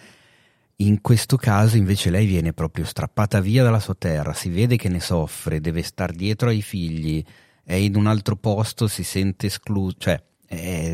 in 0.78 1.00
questo 1.02 1.38
caso 1.38 1.78
invece 1.78 2.10
lei 2.10 2.26
viene 2.26 2.52
proprio 2.54 2.86
strappata 2.86 3.40
via 3.40 3.64
dalla 3.64 3.80
sua 3.80 3.96
terra, 3.96 4.34
si 4.34 4.50
vede 4.50 4.76
che 4.76 4.90
ne 4.90 5.00
soffre, 5.00 5.62
deve 5.62 5.82
star 5.84 6.12
dietro 6.12 6.50
ai 6.50 6.62
figli, 6.62 7.24
è 7.64 7.76
in 7.76 7.96
un 7.96 8.08
altro 8.08 8.36
posto, 8.36 8.88
si 8.88 9.04
sente 9.04 9.48
escluso, 9.48 9.96
cioè... 9.98 10.22
è- 10.48 10.94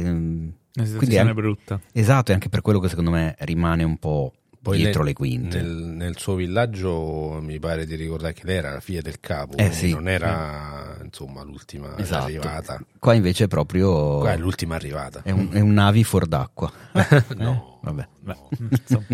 Una 0.73 0.85
quindi 0.85 0.91
situazione 1.01 1.31
è, 1.31 1.33
brutta. 1.33 1.81
esatto, 1.91 2.31
è 2.31 2.33
anche 2.33 2.47
per 2.49 2.61
quello 2.61 2.79
che 2.79 2.87
secondo 2.89 3.11
me 3.11 3.35
rimane 3.39 3.83
un 3.83 3.97
po' 3.97 4.33
Poi 4.61 4.77
dietro 4.77 4.99
nel- 4.99 5.07
le 5.09 5.13
quinte. 5.15 5.61
Nel, 5.61 5.71
nel 5.75 6.17
suo 6.17 6.35
villaggio 6.35 7.39
mi 7.41 7.57
pare 7.59 7.85
di 7.85 7.95
ricordare 7.95 8.31
che 8.33 8.43
lei 8.45 8.57
era 8.57 8.71
la 8.71 8.79
figlia 8.79 9.01
del 9.01 9.19
capo, 9.19 9.57
Eh, 9.57 9.71
sì. 9.73 9.91
non 9.91 10.07
era 10.07 10.97
insomma 11.03 11.41
l'ultima 11.43 11.97
Esatto. 11.97 12.25
arrivata. 12.25 12.79
Qua 12.99 13.13
invece 13.15 13.45
è 13.45 13.47
proprio... 13.47 14.19
Qua 14.19 14.31
è 14.33 14.37
l'ultima 14.37 14.75
arrivata. 14.75 15.21
è 15.23 15.31
un, 15.31 15.49
è 15.51 15.59
un 15.59 15.73
navi 15.73 16.03
fuor 16.05 16.27
d'acqua. 16.27 16.71
no, 17.35 17.79
Vabbè. 17.81 18.07
Beh, 18.19 18.35
insomma. 18.79 19.05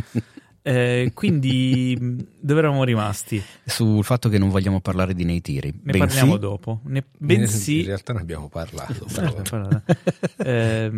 Eh, 0.68 1.12
quindi 1.14 1.98
dove 2.42 2.60
eravamo 2.60 2.84
rimasti? 2.84 3.42
Sul 3.64 4.04
fatto 4.04 4.28
che 4.28 4.38
non 4.38 4.50
vogliamo 4.50 4.82
parlare 4.82 5.14
di 5.14 5.24
Neytiri. 5.24 5.72
Ne 5.84 5.92
bensì- 5.94 5.98
parliamo 6.00 6.36
dopo. 6.38 6.82
Ne- 6.88 7.06
bensì 7.18 7.80
In 7.80 7.86
realtà 7.86 8.12
ne 8.12 8.20
abbiamo 8.20 8.50
parlato. 8.50 9.06
Eh, 10.38 10.92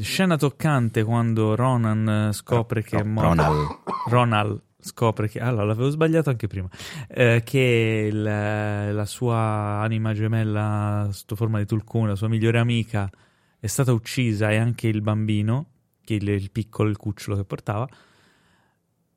scena 0.00 0.36
toccante 0.36 1.02
quando 1.02 1.54
Ronan 1.54 2.28
eh, 2.28 2.32
scopre 2.32 2.82
che 2.82 2.98
è 2.98 3.02
morto. 3.02 3.28
Ronald. 3.28 3.68
Ronald 4.08 4.60
scopre 4.80 5.28
che. 5.28 5.40
Allora, 5.40 5.64
l'avevo 5.64 5.90
sbagliato 5.90 6.30
anche 6.30 6.46
prima. 6.46 6.68
Eh, 7.08 7.42
che 7.44 8.08
il- 8.10 8.22
la 8.22 9.04
sua 9.06 9.36
anima 9.82 10.12
gemella, 10.14 11.08
sotto 11.12 11.34
forma 11.36 11.58
di 11.58 11.66
Tulkun, 11.66 12.08
la 12.08 12.14
sua 12.16 12.28
migliore 12.28 12.58
amica, 12.58 13.10
è 13.58 13.66
stata 13.66 13.92
uccisa 13.92 14.50
e 14.50 14.56
anche 14.56 14.86
il 14.88 15.02
bambino, 15.02 15.66
che 16.04 16.14
il, 16.14 16.28
il 16.28 16.50
piccolo, 16.50 16.88
il 16.88 16.96
cucciolo 16.96 17.36
che 17.36 17.44
portava. 17.44 17.88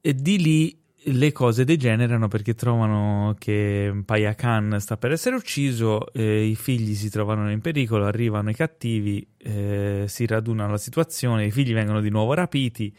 E 0.07 0.13
di 0.13 0.37
lì 0.39 0.79
le 1.07 1.31
cose 1.31 1.63
degenerano 1.65 2.27
perché 2.27 2.53
trovano 2.53 3.35
che 3.39 3.91
Paya 4.05 4.35
Khan 4.35 4.77
sta 4.79 4.97
per 4.97 5.11
essere 5.11 5.35
ucciso, 5.35 6.13
eh, 6.13 6.43
i 6.45 6.55
figli 6.55 6.93
si 6.93 7.09
trovano 7.09 7.49
in 7.49 7.59
pericolo, 7.59 8.05
arrivano 8.05 8.51
i 8.51 8.53
cattivi, 8.53 9.25
eh, 9.39 10.05
si 10.07 10.27
raduna 10.27 10.67
la 10.67 10.77
situazione, 10.77 11.45
i 11.47 11.51
figli 11.51 11.73
vengono 11.73 12.01
di 12.01 12.09
nuovo 12.11 12.35
rapiti, 12.35 12.93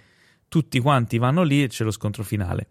tutti 0.48 0.80
quanti 0.80 1.18
vanno 1.18 1.44
lì 1.44 1.62
e 1.62 1.68
c'è 1.68 1.84
lo 1.84 1.92
scontro 1.92 2.24
finale, 2.24 2.66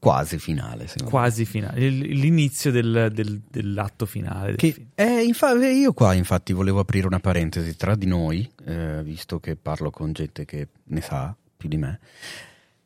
Quasi 0.00 0.38
finale, 0.38 0.86
quasi 1.04 1.44
finale, 1.44 1.88
l'inizio 1.88 2.72
del- 2.72 3.10
del- 3.12 3.42
dell'atto 3.48 4.06
finale. 4.06 4.46
del 4.48 4.56
Che, 4.56 4.72
film. 4.72 4.86
eh, 4.96 5.22
infa- 5.22 5.54
io 5.70 5.92
qua 5.92 6.14
infatti 6.14 6.52
volevo 6.52 6.80
aprire 6.80 7.06
una 7.06 7.20
parentesi 7.20 7.76
tra 7.76 7.94
di 7.94 8.06
noi, 8.06 8.48
eh, 8.64 9.02
visto 9.04 9.38
che 9.38 9.54
parlo 9.54 9.90
con 9.90 10.12
gente 10.12 10.44
che 10.44 10.66
ne 10.84 11.00
sa 11.00 11.34
più 11.56 11.68
di 11.68 11.76
me. 11.76 11.98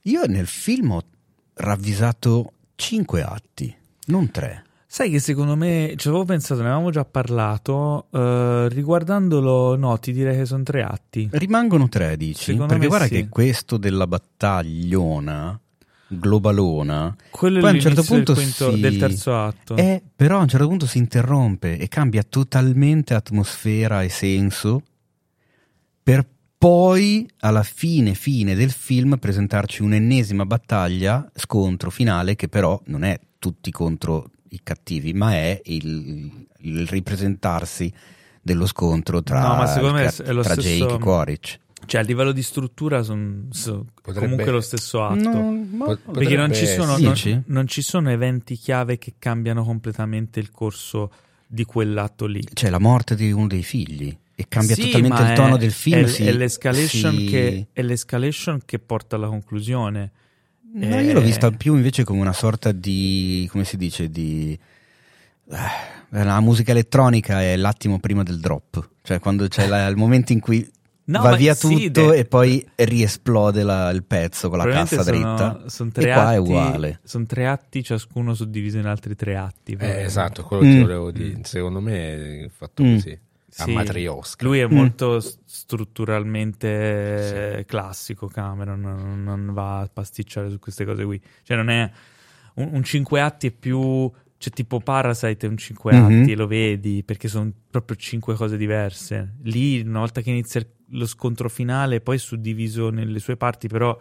Io 0.06 0.24
nel 0.26 0.46
film 0.46 0.90
ho 0.92 1.02
ravvisato 1.54 2.52
cinque 2.74 3.22
atti, 3.22 3.74
non 4.06 4.30
tre. 4.30 4.64
Sai 4.86 5.10
che 5.10 5.20
secondo 5.20 5.56
me, 5.56 5.94
ci 5.96 6.08
avevo 6.08 6.24
pensato, 6.24 6.60
ne 6.60 6.66
avevamo 6.66 6.90
già 6.90 7.04
parlato, 7.04 8.08
eh, 8.10 8.68
riguardandolo 8.68 9.76
no, 9.76 9.98
ti 9.98 10.12
direi 10.12 10.36
che 10.36 10.44
sono 10.44 10.64
tre 10.64 10.82
atti. 10.82 11.28
Rimangono 11.32 11.88
tre, 11.88 12.16
dici? 12.16 12.52
Secondo 12.52 12.66
Perché 12.74 12.88
guarda 12.88 13.06
sì. 13.06 13.12
che 13.12 13.28
questo 13.28 13.76
della 13.78 14.06
battagliona, 14.06 15.58
globalona, 16.08 17.16
Quello 17.30 17.60
Poi 17.60 17.68
è 17.68 17.72
a 17.72 17.74
un 17.74 17.80
certo 17.80 18.02
l'inizio 18.02 18.16
del, 18.16 18.24
punto 18.24 18.34
quinto- 18.34 18.74
si- 18.74 18.80
del 18.80 18.98
terzo 18.98 19.38
atto. 19.38 19.76
è, 19.76 20.02
però 20.14 20.38
a 20.38 20.42
un 20.42 20.48
certo 20.48 20.66
punto 20.68 20.86
si 20.86 20.98
interrompe 20.98 21.78
e 21.78 21.88
cambia 21.88 22.22
totalmente 22.22 23.14
atmosfera 23.14 24.02
e 24.02 24.08
senso 24.10 24.82
per 26.02 26.26
poi 26.62 27.28
alla 27.40 27.64
fine 27.64 28.14
fine 28.14 28.54
del 28.54 28.70
film 28.70 29.16
presentarci 29.18 29.82
un'ennesima 29.82 30.46
battaglia, 30.46 31.28
scontro 31.34 31.90
finale 31.90 32.36
che 32.36 32.46
però 32.46 32.80
non 32.86 33.02
è 33.02 33.18
tutti 33.40 33.72
contro 33.72 34.30
i 34.50 34.60
cattivi, 34.62 35.12
ma 35.12 35.32
è 35.32 35.60
il, 35.64 36.46
il 36.58 36.86
ripresentarsi 36.86 37.92
dello 38.40 38.66
scontro 38.66 39.24
tra, 39.24 39.40
No, 39.40 39.56
ma 39.56 39.66
secondo 39.66 39.94
me 39.96 40.06
tra- 40.06 40.24
è 40.24 40.32
lo 40.32 40.42
tra 40.42 40.52
stesso- 40.52 40.68
Jake 40.68 40.94
e 40.94 40.98
Quaritch. 41.00 41.58
Cioè, 41.84 42.00
a 42.00 42.04
livello 42.04 42.30
di 42.30 42.42
struttura 42.44 43.02
sono 43.02 43.48
Potrebbe- 44.00 44.20
comunque 44.20 44.52
lo 44.52 44.60
stesso 44.60 45.02
atto. 45.02 45.30
No, 45.30 45.66
ma- 45.68 45.84
Pot- 45.86 46.12
Perché 46.12 46.36
non 46.36 46.52
ci, 46.54 46.60
potrebbe 46.64 46.80
sono, 46.80 46.96
non, 46.96 47.44
non 47.48 47.66
ci 47.66 47.82
sono 47.82 48.08
eventi 48.08 48.54
chiave 48.54 48.98
che 48.98 49.14
cambiano 49.18 49.64
completamente 49.64 50.38
il 50.38 50.52
corso 50.52 51.10
di 51.44 51.64
quell'atto 51.64 52.26
lì. 52.26 52.40
c'è 52.52 52.70
la 52.70 52.78
morte 52.78 53.16
di 53.16 53.32
uno 53.32 53.48
dei 53.48 53.64
figli 53.64 54.16
e 54.34 54.44
cambia 54.48 54.74
Sì, 54.74 54.82
totalmente 54.90 55.22
il 55.22 55.32
tono 55.34 55.56
è- 55.56 55.58
del 55.58 55.72
film. 55.72 56.04
È, 56.04 56.06
si- 56.08 56.26
è 56.26 56.32
l'escalation 56.32 57.16
si- 57.16 57.24
che, 57.26 57.66
è 57.72 57.82
l'escalation 57.82 58.60
che 58.64 58.78
porta 58.78 59.16
alla 59.16 59.28
conclusione. 59.28 60.12
No, 60.74 60.86
Eh, 60.96 61.04
io 61.04 61.12
l'ho 61.12 61.20
vista 61.20 61.50
più 61.50 61.74
invece 61.74 62.02
come 62.04 62.20
una 62.20 62.32
sorta 62.32 62.72
di, 62.72 63.46
come 63.52 63.64
si 63.64 63.76
dice, 63.76 64.08
di... 64.08 64.58
eh, 65.50 65.56
La 66.24 66.40
musica 66.40 66.70
elettronica 66.72 67.42
è 67.42 67.56
l'attimo 67.56 67.98
prima 67.98 68.22
del 68.22 68.38
drop, 68.40 68.88
cioè 69.02 69.18
quando 69.18 69.48
c'è 69.48 69.66
la- 69.66 69.86
il 69.86 69.96
momento 69.96 70.32
in 70.32 70.40
cui 70.40 70.66
No, 71.04 71.20
va 71.20 71.34
via 71.36 71.52
sì, 71.54 71.86
tutto 71.90 72.10
de- 72.10 72.18
e 72.18 72.24
poi 72.26 72.64
riesplode 72.76 73.62
la- 73.64 73.90
il 73.90 74.04
pezzo 74.04 74.48
con 74.48 74.58
la 74.58 74.66
cassa 74.66 75.02
sono- 75.02 75.16
dritta. 75.16 75.62
sono 75.66 75.88
e 75.90 75.92
tre 75.92 76.12
qua 76.12 76.22
atti, 76.28 76.34
è 76.34 76.38
uguale. 76.38 77.00
Sono 77.04 77.24
tre 77.26 77.46
atti, 77.46 77.82
ciascuno 77.82 78.34
suddiviso 78.34 78.78
in 78.78 78.86
altri 78.86 79.14
tre 79.16 79.36
atti. 79.36 79.76
Eh, 79.78 80.02
esatto, 80.02 80.42
quello 80.44 80.62
che 80.62 80.68
Mm. 80.68 80.72
ti 80.74 80.80
volevo 80.80 81.10
dire. 81.10 81.38
Secondo 81.42 81.80
me 81.80 82.44
è 82.44 82.48
fatto 82.54 82.82
Mm. 82.84 82.94
così. 82.94 83.18
A 83.58 83.64
Sì. 83.64 83.72
matriosca. 83.72 84.44
Lui 84.44 84.58
è 84.60 84.66
Mm. 84.66 84.74
molto 84.74 85.20
strutturalmente 85.20 87.58
eh, 87.58 87.64
classico, 87.66 88.26
Cameron, 88.26 88.80
non, 88.80 89.22
non 89.22 89.52
va 89.52 89.80
a 89.80 89.88
pasticciare 89.92 90.50
su 90.50 90.58
queste 90.58 90.84
cose 90.84 91.04
qui. 91.04 91.20
Cioè 91.42 91.56
non 91.56 91.68
è... 91.68 91.90
Un, 92.54 92.70
un 92.72 92.82
cinque 92.82 93.20
atti 93.20 93.48
è 93.48 93.50
più... 93.50 94.10
Cioè 94.38 94.52
tipo 94.52 94.80
Parasite 94.80 95.46
è 95.46 95.48
un 95.48 95.56
cinque 95.56 95.94
Mhm. 95.94 96.22
atti 96.22 96.32
e 96.32 96.36
lo 96.36 96.46
vedi 96.48 97.04
perché 97.04 97.28
sono 97.28 97.52
proprio 97.70 97.96
cinque 97.96 98.34
cose 98.34 98.56
diverse. 98.56 99.34
Lì, 99.42 99.80
una 99.80 100.00
volta 100.00 100.20
che 100.20 100.30
inizia 100.30 100.64
lo 100.94 101.06
scontro 101.06 101.48
finale, 101.48 102.00
poi 102.00 102.16
è 102.16 102.18
suddiviso 102.18 102.90
nelle 102.90 103.20
sue 103.20 103.36
parti, 103.36 103.68
però 103.68 103.96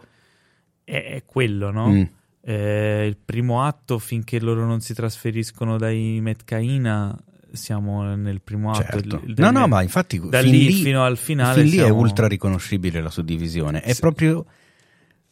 è, 0.82 1.12
è 1.14 1.22
quello, 1.24 1.70
no? 1.70 1.88
Mm. 1.90 2.02
Eh, 2.40 3.06
il 3.06 3.16
primo 3.24 3.64
atto, 3.64 4.00
finché 4.00 4.40
loro 4.40 4.66
non 4.66 4.80
si 4.80 4.94
trasferiscono 4.94 5.78
dai 5.78 6.18
Metcaina, 6.20 7.16
siamo 7.52 8.14
nel 8.14 8.40
primo 8.42 8.70
atto. 8.72 8.82
Certo. 9.00 9.16
No, 9.24 9.34
del 9.34 9.52
no, 9.52 9.60
Met- 9.60 9.68
ma 9.68 9.82
infatti 9.82 10.20
da 10.28 10.40
fin 10.40 10.50
lì 10.50 10.66
lì, 10.66 10.72
fino 10.82 11.04
al 11.04 11.16
finale 11.16 11.60
fin 11.62 11.70
lì 11.70 11.76
è 11.78 11.84
siamo- 11.84 11.98
ultra 12.00 12.26
riconoscibile 12.28 13.00
la 13.00 13.10
suddivisione. 13.10 13.80
È 13.82 13.92
Sì. 13.92 14.00
proprio 14.00 14.44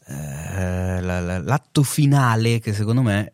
eh, 0.06 1.00
la- 1.00 1.20
la- 1.20 1.38
l'atto 1.38 1.82
finale 1.82 2.58
che 2.58 2.72
secondo 2.72 3.02
me 3.02 3.32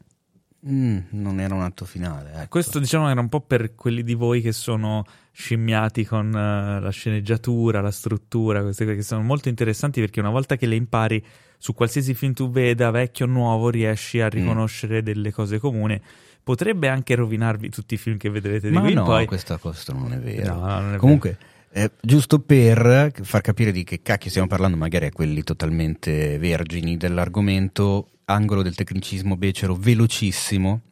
mm, 0.69 0.99
non 1.11 1.41
era 1.41 1.55
un 1.55 1.63
atto 1.63 1.85
finale. 1.85 2.33
ecco. 2.35 2.49
Questo 2.49 2.79
diciamo 2.79 3.09
era 3.09 3.21
un 3.21 3.29
po' 3.29 3.41
per 3.41 3.75
quelli 3.75 4.03
di 4.03 4.15
voi 4.15 4.41
che 4.43 4.53
sono 4.53 5.05
scimmiati 5.33 6.05
con 6.05 6.29
eh, 6.35 6.81
la 6.81 6.91
sceneggiatura, 6.91 7.81
la 7.81 7.91
struttura, 7.91 8.63
queste 8.63 8.85
cose 8.85 8.97
che 8.97 9.03
sono 9.03 9.23
molto 9.23 9.49
interessanti 9.49 10.01
perché 10.01 10.21
una 10.21 10.31
volta 10.31 10.57
che 10.57 10.67
le 10.67 10.75
impari 10.75 11.25
su 11.59 11.73
qualsiasi 11.73 12.15
film 12.15 12.33
tu 12.35 12.51
veda, 12.51 12.91
vecchio 12.91 13.25
o 13.27 13.29
nuovo, 13.29 13.71
riesci 13.71 14.19
Mm. 14.19 14.23
a 14.23 14.29
riconoscere 14.29 15.03
delle 15.03 15.31
cose 15.33 15.59
comuni. 15.59 15.99
Potrebbe 16.47 16.87
anche 16.87 17.17
rovinarvi 17.17 17.71
tutti 17.71 17.95
i 17.95 17.97
film 17.97 18.19
che 18.19 18.31
vedrete 18.31 18.69
di 18.69 18.75
Ma 18.75 18.83
qui 18.83 18.95
no, 18.95 19.03
poi. 19.03 19.27
questa 19.27 19.57
cosa 19.57 19.93
non 19.93 20.13
è 20.13 20.21
vero. 20.21 20.55
No, 20.55 20.61
no, 20.61 20.81
non 20.81 20.95
è 20.95 20.97
Comunque, 20.97 21.37
eh, 21.73 21.91
giusto 22.01 22.39
per 22.39 23.13
far 23.21 23.41
capire 23.41 23.73
di 23.73 23.83
che 23.83 24.01
cacchio 24.01 24.31
stiamo 24.31 24.47
parlando, 24.47 24.77
magari 24.77 25.07
a 25.07 25.11
quelli 25.11 25.43
totalmente 25.43 26.39
vergini 26.39 26.97
dell'argomento, 26.97 28.11
angolo 28.27 28.63
del 28.63 28.77
tecnicismo 28.77 29.37
becero 29.37 29.75
velocissimo. 29.75 30.83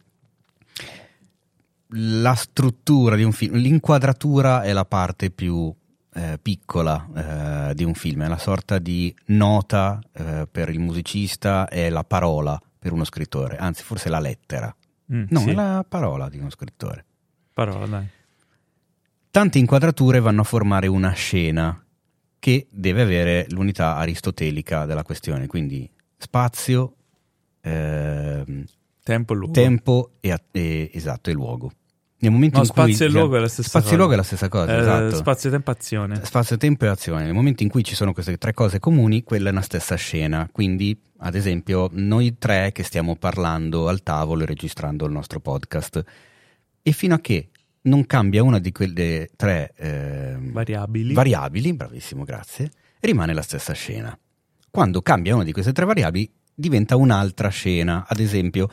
La 1.90 2.34
struttura 2.34 3.14
di 3.14 3.22
un 3.22 3.30
film, 3.30 3.55
l'inquadratura 3.55 4.62
è 4.62 4.72
la 4.72 4.84
parte 4.84 5.30
più 5.30 5.72
eh, 6.14 6.36
piccola 6.42 7.68
eh, 7.70 7.74
di 7.76 7.84
un 7.84 7.94
film, 7.94 8.24
è 8.24 8.26
una 8.26 8.38
sorta 8.38 8.80
di 8.80 9.14
nota 9.26 10.00
eh, 10.12 10.48
per 10.50 10.68
il 10.70 10.80
musicista, 10.80 11.68
è 11.68 11.90
la 11.90 12.02
parola 12.02 12.61
per 12.76 12.90
uno 12.90 13.05
scrittore, 13.05 13.57
anzi 13.57 13.84
forse 13.84 14.09
la 14.09 14.18
lettera. 14.18 14.74
Mm, 15.12 15.24
No, 15.30 15.40
sì, 15.40 15.50
è 15.50 15.55
la 15.55 15.84
parola 15.88 16.28
di 16.28 16.38
uno 16.38 16.50
scrittore. 16.50 17.05
parola, 17.52 17.86
dai. 17.86 18.07
Tante 19.30 19.59
inquadrature 19.59 20.20
vanno 20.20 20.42
a 20.42 20.44
formare 20.44 20.86
una 20.86 21.11
scena 21.12 21.84
che 22.38 22.66
deve 22.70 23.02
avere 23.02 23.46
l'unità 23.50 23.96
aristotelica 23.96 24.86
della 24.86 25.02
questione, 25.02 25.46
quindi 25.46 25.90
spazio, 26.16 26.94
ehm, 27.61 28.64
Tempo 29.02 29.32
e 29.32 29.36
luogo. 29.36 29.52
tempo 29.52 30.11
e, 30.20 30.38
e- 30.52 30.90
esatto, 30.94 31.30
e 31.30 31.32
luogo. 31.32 31.72
Nel 32.24 32.32
momento 32.32 32.58
No, 32.58 32.64
in 32.64 32.70
cui 32.70 32.82
spazio 32.92 33.06
e 33.06 33.08
luogo 33.10 33.36
è 33.36 33.40
la 33.40 33.48
stessa 33.48 33.68
spazio 33.68 33.82
cosa. 33.90 33.94
e 33.94 33.98
luogo 33.98 34.12
è 34.12 34.16
la 34.16 34.22
stessa 34.22 34.48
cosa, 34.48 34.74
Eh, 34.76 34.80
esatto. 34.80 35.16
Spazio, 35.16 35.50
tempo, 35.50 35.70
azione. 35.70 36.20
Spazio, 36.24 36.56
tempo 36.56 36.84
e 36.84 36.88
azione. 36.88 37.24
Nel 37.24 37.34
momento 37.34 37.62
in 37.62 37.68
cui 37.68 37.84
ci 37.84 37.94
sono 37.94 38.12
queste 38.12 38.36
tre 38.38 38.52
cose 38.54 38.78
comuni, 38.78 39.22
quella 39.22 39.48
è 39.48 39.52
una 39.52 39.60
stessa 39.62 39.94
scena. 39.96 40.48
Quindi, 40.50 40.98
ad 41.18 41.34
esempio, 41.34 41.88
noi 41.92 42.36
tre 42.38 42.72
che 42.72 42.82
stiamo 42.82 43.16
parlando 43.16 43.88
al 43.88 44.02
tavolo 44.02 44.42
e 44.42 44.46
registrando 44.46 45.06
il 45.06 45.12
nostro 45.12 45.40
podcast, 45.40 46.02
e 46.82 46.92
fino 46.92 47.14
a 47.14 47.20
che 47.20 47.48
non 47.82 48.06
cambia 48.06 48.42
una 48.42 48.58
di 48.58 48.72
quelle 48.72 49.28
tre 49.36 49.72
ehm, 49.76 50.52
Variabili. 50.52 51.12
variabili, 51.12 51.74
bravissimo, 51.74 52.24
grazie, 52.24 52.70
rimane 53.00 53.34
la 53.34 53.42
stessa 53.42 53.72
scena. 53.74 54.18
Quando 54.70 55.02
cambia 55.02 55.34
una 55.34 55.44
di 55.44 55.52
queste 55.52 55.72
tre 55.72 55.84
variabili, 55.84 56.30
diventa 56.54 56.96
un'altra 56.96 57.48
scena. 57.48 58.06
Ad 58.08 58.18
esempio, 58.20 58.68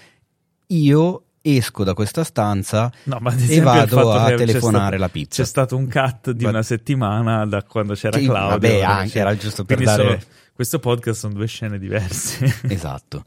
io 0.67 1.23
esco 1.41 1.83
da 1.83 1.93
questa 1.93 2.23
stanza 2.23 2.91
No, 3.03 3.19
e 3.47 3.59
vado 3.61 4.11
a 4.11 4.33
telefonare 4.35 4.85
stato- 4.97 5.01
la 5.01 5.09
pizza. 5.09 5.41
C'è 5.41 5.47
stato 5.47 5.75
un 5.77 5.89
cut 5.89 6.31
di 6.31 6.43
Ma- 6.43 6.49
una 6.49 6.63
settimana 6.63 7.45
da 7.45 7.63
quando 7.63 7.93
c'era 7.93 8.17
Sì, 8.17 8.25
Claudio. 8.25 8.49
vabbè, 8.49 8.81
anche, 8.81 9.19
era 9.19 9.35
giusto 9.35 9.63
per 9.65 9.81
dare... 9.81 10.03
sono- 10.03 10.19
questo 10.53 10.79
podcast 10.79 11.19
sono 11.19 11.33
due 11.33 11.47
scene 11.47 11.79
diverse. 11.79 12.59
Esatto. 12.69 13.25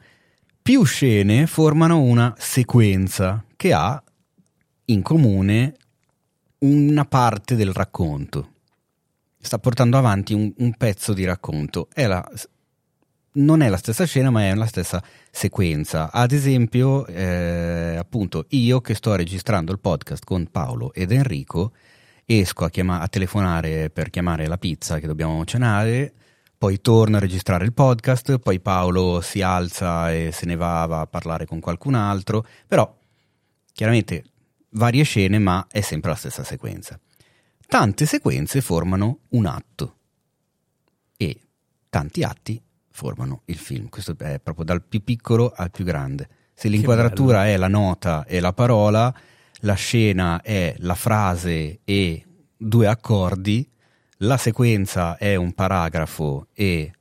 Più 0.62 0.82
scene 0.84 1.46
formano 1.46 2.00
una 2.00 2.34
sequenza 2.38 3.44
che 3.56 3.72
ha 3.72 4.02
in 4.86 5.02
comune 5.02 5.74
una 6.58 7.04
parte 7.04 7.56
del 7.56 7.72
racconto. 7.72 8.50
Sta 9.38 9.58
portando 9.58 9.98
avanti 9.98 10.32
un, 10.32 10.50
un 10.58 10.72
pezzo 10.74 11.12
di 11.12 11.24
racconto. 11.24 11.88
È 11.92 12.06
la- 12.06 12.26
non 13.34 13.62
è 13.62 13.68
la 13.68 13.76
stessa 13.76 14.04
scena, 14.04 14.30
ma 14.30 14.42
è 14.42 14.54
la 14.54 14.66
stessa 14.66 15.02
sequenza. 15.30 16.10
Ad 16.12 16.32
esempio, 16.32 17.06
eh, 17.06 17.96
appunto, 17.98 18.46
io 18.50 18.80
che 18.80 18.94
sto 18.94 19.14
registrando 19.14 19.72
il 19.72 19.80
podcast 19.80 20.24
con 20.24 20.46
Paolo 20.50 20.92
ed 20.92 21.10
Enrico, 21.10 21.72
esco 22.24 22.64
a, 22.64 22.70
chiama- 22.70 23.00
a 23.00 23.08
telefonare 23.08 23.90
per 23.90 24.10
chiamare 24.10 24.46
la 24.46 24.58
pizza 24.58 24.98
che 24.98 25.06
dobbiamo 25.06 25.44
cenare, 25.44 26.12
poi 26.56 26.80
torno 26.80 27.16
a 27.16 27.20
registrare 27.20 27.64
il 27.64 27.72
podcast, 27.72 28.38
poi 28.38 28.60
Paolo 28.60 29.20
si 29.20 29.42
alza 29.42 30.12
e 30.12 30.30
se 30.32 30.46
ne 30.46 30.56
va, 30.56 30.86
va 30.86 31.00
a 31.00 31.06
parlare 31.06 31.46
con 31.46 31.60
qualcun 31.60 31.94
altro, 31.94 32.46
però 32.66 32.96
chiaramente 33.72 34.24
varie 34.70 35.02
scene, 35.02 35.38
ma 35.38 35.66
è 35.70 35.80
sempre 35.80 36.10
la 36.10 36.16
stessa 36.16 36.44
sequenza. 36.44 36.98
Tante 37.66 38.06
sequenze 38.06 38.60
formano 38.60 39.20
un 39.30 39.46
atto 39.46 39.96
e 41.16 41.40
tanti 41.90 42.22
atti 42.22 42.62
formano 42.94 43.42
il 43.46 43.58
film. 43.58 43.88
Questo 43.88 44.14
è 44.16 44.38
proprio 44.40 44.64
dal 44.64 44.80
più 44.80 45.02
piccolo 45.02 45.52
al 45.54 45.72
più 45.72 45.84
grande. 45.84 46.28
Se 46.54 46.68
l'inquadratura 46.68 47.48
è 47.48 47.56
la 47.56 47.66
nota 47.66 48.24
e 48.24 48.38
la 48.38 48.52
parola, 48.52 49.12
la 49.62 49.74
scena 49.74 50.40
è 50.40 50.76
la 50.78 50.94
frase 50.94 51.80
e 51.82 52.24
due 52.56 52.86
accordi, 52.86 53.68
la 54.18 54.36
sequenza 54.36 55.16
è 55.16 55.34
un 55.34 55.52
paragrafo 55.54 56.46
e 56.54 56.92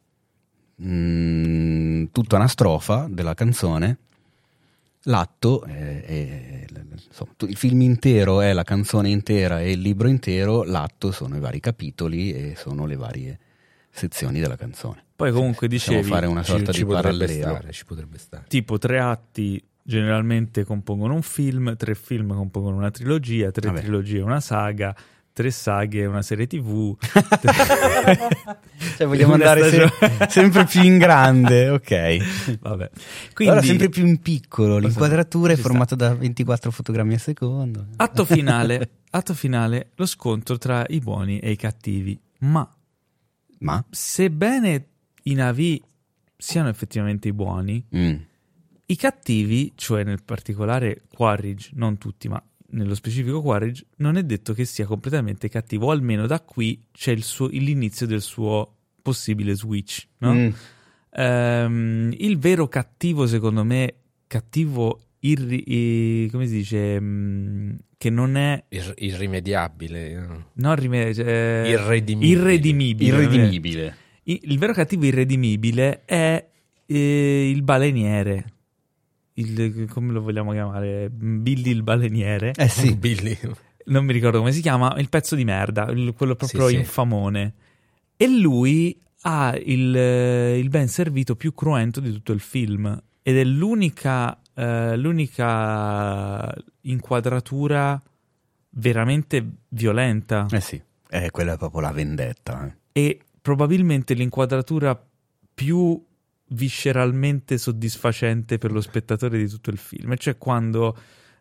mm, 0.82 2.06
tutta 2.12 2.38
una 2.38 2.48
strofa 2.48 3.06
della 3.08 3.36
canzone, 3.36 3.98
l'atto, 5.04 5.62
è, 5.64 6.04
è- 6.04 6.66
insomma, 6.92 7.34
il 7.42 7.56
film 7.56 7.82
intero 7.82 8.42
è 8.42 8.52
la 8.52 8.64
canzone 8.64 9.10
intera 9.10 9.62
e 9.62 9.74
il 9.74 9.80
libro 9.80 10.08
intero, 10.08 10.64
l'atto 10.64 11.12
sono 11.12 11.36
i 11.36 11.40
vari 11.40 11.60
capitoli 11.60 12.34
e 12.34 12.56
sono 12.56 12.88
le 12.88 12.96
varie 12.96 13.40
sezioni 13.94 14.40
della 14.40 14.56
canzone. 14.58 15.04
Poi 15.16 15.32
comunque 15.32 15.68
Possiamo 15.70 16.00
dicevi, 16.00 16.16
fare 16.16 16.26
una 16.28 16.42
Ci, 16.44 16.52
sorta 16.52 16.72
ci 16.74 16.80
di 16.80 16.86
potrebbe 16.86 17.18
parallelo. 17.26 17.56
stare, 17.56 17.72
ci 17.72 17.86
potrebbe 17.86 18.18
stare. 18.18 18.44
tipo 18.48 18.78
tre 18.80 19.00
atti 19.00 19.64
generalmente 19.84 20.64
compongono 20.64 21.14
un 21.14 21.22
film, 21.22 21.76
tre 21.78 21.94
film 21.96 22.34
compongono 22.34 22.78
una 22.78 22.90
trilogia, 22.92 23.52
tre 23.52 23.68
Vabbè. 23.68 23.82
trilogie 23.82 24.22
una 24.22 24.40
saga, 24.40 24.96
tre 25.32 25.52
saghe 25.52 26.06
una 26.06 26.22
serie 26.24 26.48
tv. 26.48 26.96
Cioè, 28.98 29.08
vogliamo 29.08 29.34
andare 29.34 29.70
se- 29.70 29.90
sempre 30.30 30.66
più 30.66 30.82
in 30.84 30.98
grande, 30.98 31.70
ok. 31.70 32.60
Vabbè. 32.60 32.90
Quindi, 33.34 33.54
Allora 33.54 33.66
sempre 33.66 33.90
più 33.90 34.06
in 34.06 34.20
piccolo, 34.20 34.78
l'inquadratura 34.78 35.54
è 35.54 35.56
Ci 35.56 35.62
formata 35.62 35.96
da 35.96 36.14
24 36.14 36.70
fotogrammi 36.72 37.14
al 37.14 37.20
secondo. 37.20 37.86
atto 37.96 38.26
finale, 38.26 38.90
atto 39.10 39.34
finale, 39.34 39.92
lo 39.96 40.06
scontro 40.06 40.58
tra 40.58 40.84
i 40.90 41.00
buoni 41.00 41.40
e 41.40 41.52
i 41.52 41.56
cattivi. 41.56 42.20
Ma 42.40 42.70
Ma? 43.64 43.84
sebbene 43.90 44.88
i 45.24 45.34
Navi 45.34 45.82
siano 46.38 46.70
effettivamente 46.70 47.28
i 47.30 47.34
buoni, 47.34 47.86
Mm. 47.96 48.16
i 48.88 48.96
cattivi, 48.96 49.72
cioè 49.76 50.04
nel 50.04 50.24
particolare 50.24 51.04
Quaritch, 51.14 51.72
non 51.74 51.98
tutti, 51.98 52.28
ma 52.28 52.44
nello 52.72 52.96
specifico 52.96 53.42
Quaritch, 53.42 53.84
non 53.98 54.18
è 54.18 54.24
detto 54.24 54.54
che 54.54 54.66
sia 54.66 54.86
completamente 54.86 55.48
cattivo, 55.48 55.88
o 55.88 55.92
almeno 55.92 56.26
da 56.28 56.42
qui 56.42 56.88
c'è 56.92 57.12
il 57.12 57.24
suo- 57.24 57.48
l'inizio 57.48 58.06
del 58.08 58.22
suo 58.22 58.76
possibile 59.02 59.54
switch. 59.56 60.08
No? 60.20 60.34
Mm. 60.34 60.50
Ehm, 61.16 62.14
il 62.18 62.38
vero 62.38 62.68
cattivo, 62.68 63.28
secondo 63.28 63.64
me, 63.64 63.96
cattivo 64.28 65.02
irri- 65.26 66.30
come 66.32 66.48
si 66.48 66.54
dice, 66.56 67.00
mm, 67.00 67.72
che 67.98 68.10
non 68.10 68.36
è 68.36 68.64
Ir- 68.70 68.94
irrimediabile. 68.98 70.14
no? 70.16 70.46
non 70.54 70.76
rime- 70.76 71.10
eh, 71.10 71.70
Irredimibile. 71.70 72.32
irredimibile. 72.32 73.08
Irredimibile. 73.24 73.96
I- 74.24 74.40
Il 74.44 74.58
vero 74.58 74.74
cattivo 74.74 75.06
irredimibile 75.06 76.04
è 76.06 76.46
eh, 76.86 77.50
il 77.50 77.62
baleniere. 77.64 78.46
Il, 79.36 79.88
come 79.90 80.12
lo 80.12 80.22
vogliamo 80.22 80.52
chiamare? 80.52 81.10
Billy 81.10 81.72
il 81.72 81.82
baleniere. 81.84 82.52
Eh 82.56 82.68
sì, 82.68 82.94
Billy. 82.98 83.38
Non 83.86 84.06
mi 84.06 84.14
ricordo 84.14 84.38
come 84.40 84.52
si 84.52 84.62
chiama. 84.62 84.96
Il 84.98 85.10
pezzo 85.10 85.36
di 85.36 85.44
merda, 85.44 85.90
il- 85.90 86.14
quello 86.16 86.36
proprio 86.36 86.68
Sì, 86.68 86.74
sì. 86.74 86.80
infamone. 86.80 87.54
E 88.16 88.28
lui 88.28 88.98
ha 89.22 89.58
il, 89.66 89.96
eh, 89.96 90.58
il 90.60 90.70
ben 90.70 90.88
servito 90.88 91.36
più 91.36 91.54
cruento 91.54 92.00
di 92.00 92.12
tutto 92.12 92.32
il 92.34 92.40
film. 92.42 93.02
Ed 93.24 93.38
è 93.38 93.44
l'unica, 93.44 94.38
eh, 94.56 94.98
l'unica 94.98 96.54
inquadratura 96.82 98.02
veramente 98.70 99.46
violenta. 99.70 100.48
eh 100.50 100.62
sì. 100.62 100.82
Eh, 101.10 101.30
quella 101.32 101.54
è 101.54 101.58
proprio 101.58 101.82
la 101.82 101.92
vendetta. 101.92 102.66
eh. 102.66 102.82
e 102.92 103.20
probabilmente 103.42 104.14
l'inquadratura 104.14 105.00
più 105.54 106.04
visceralmente 106.50 107.58
soddisfacente 107.58 108.58
per 108.58 108.72
lo 108.72 108.82
spettatore 108.82 109.38
di 109.38 109.48
tutto 109.48 109.70
il 109.70 109.78
film, 109.78 110.16
cioè 110.16 110.38
quando, 110.38 110.98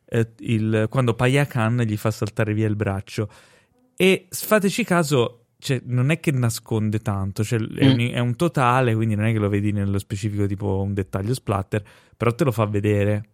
eh, 0.07 0.33
il, 0.41 0.87
quando 0.89 1.15
Paya 1.15 1.47
Khan 1.47 1.83
gli 1.83 1.97
fa 1.97 2.11
saltare 2.11 2.55
via 2.55 2.67
il 2.67 2.77
braccio. 2.77 3.31
E 3.97 4.27
fateci 4.31 4.85
caso, 4.85 5.42
cioè, 5.63 5.81
non 5.85 6.11
è 6.11 6.19
che 6.19 6.33
nasconde 6.33 6.99
tanto, 6.99 7.45
cioè, 7.45 7.61
è, 7.61 7.87
un, 7.87 8.01
è 8.01 8.19
un 8.19 8.35
totale, 8.35 8.97
quindi 8.97 9.15
non 9.15 9.27
è 9.27 9.33
che 9.33 9.39
lo 9.39 9.49
vedi 9.49 9.71
nello 9.71 10.01
specifico 10.01 10.45
tipo 10.45 10.83
un 10.83 10.93
dettaglio 10.93 11.33
splatter, 11.35 11.85
però 12.17 12.35
te 12.35 12.43
lo 12.43 12.51
fa 12.51 12.67
vedere 12.67 13.29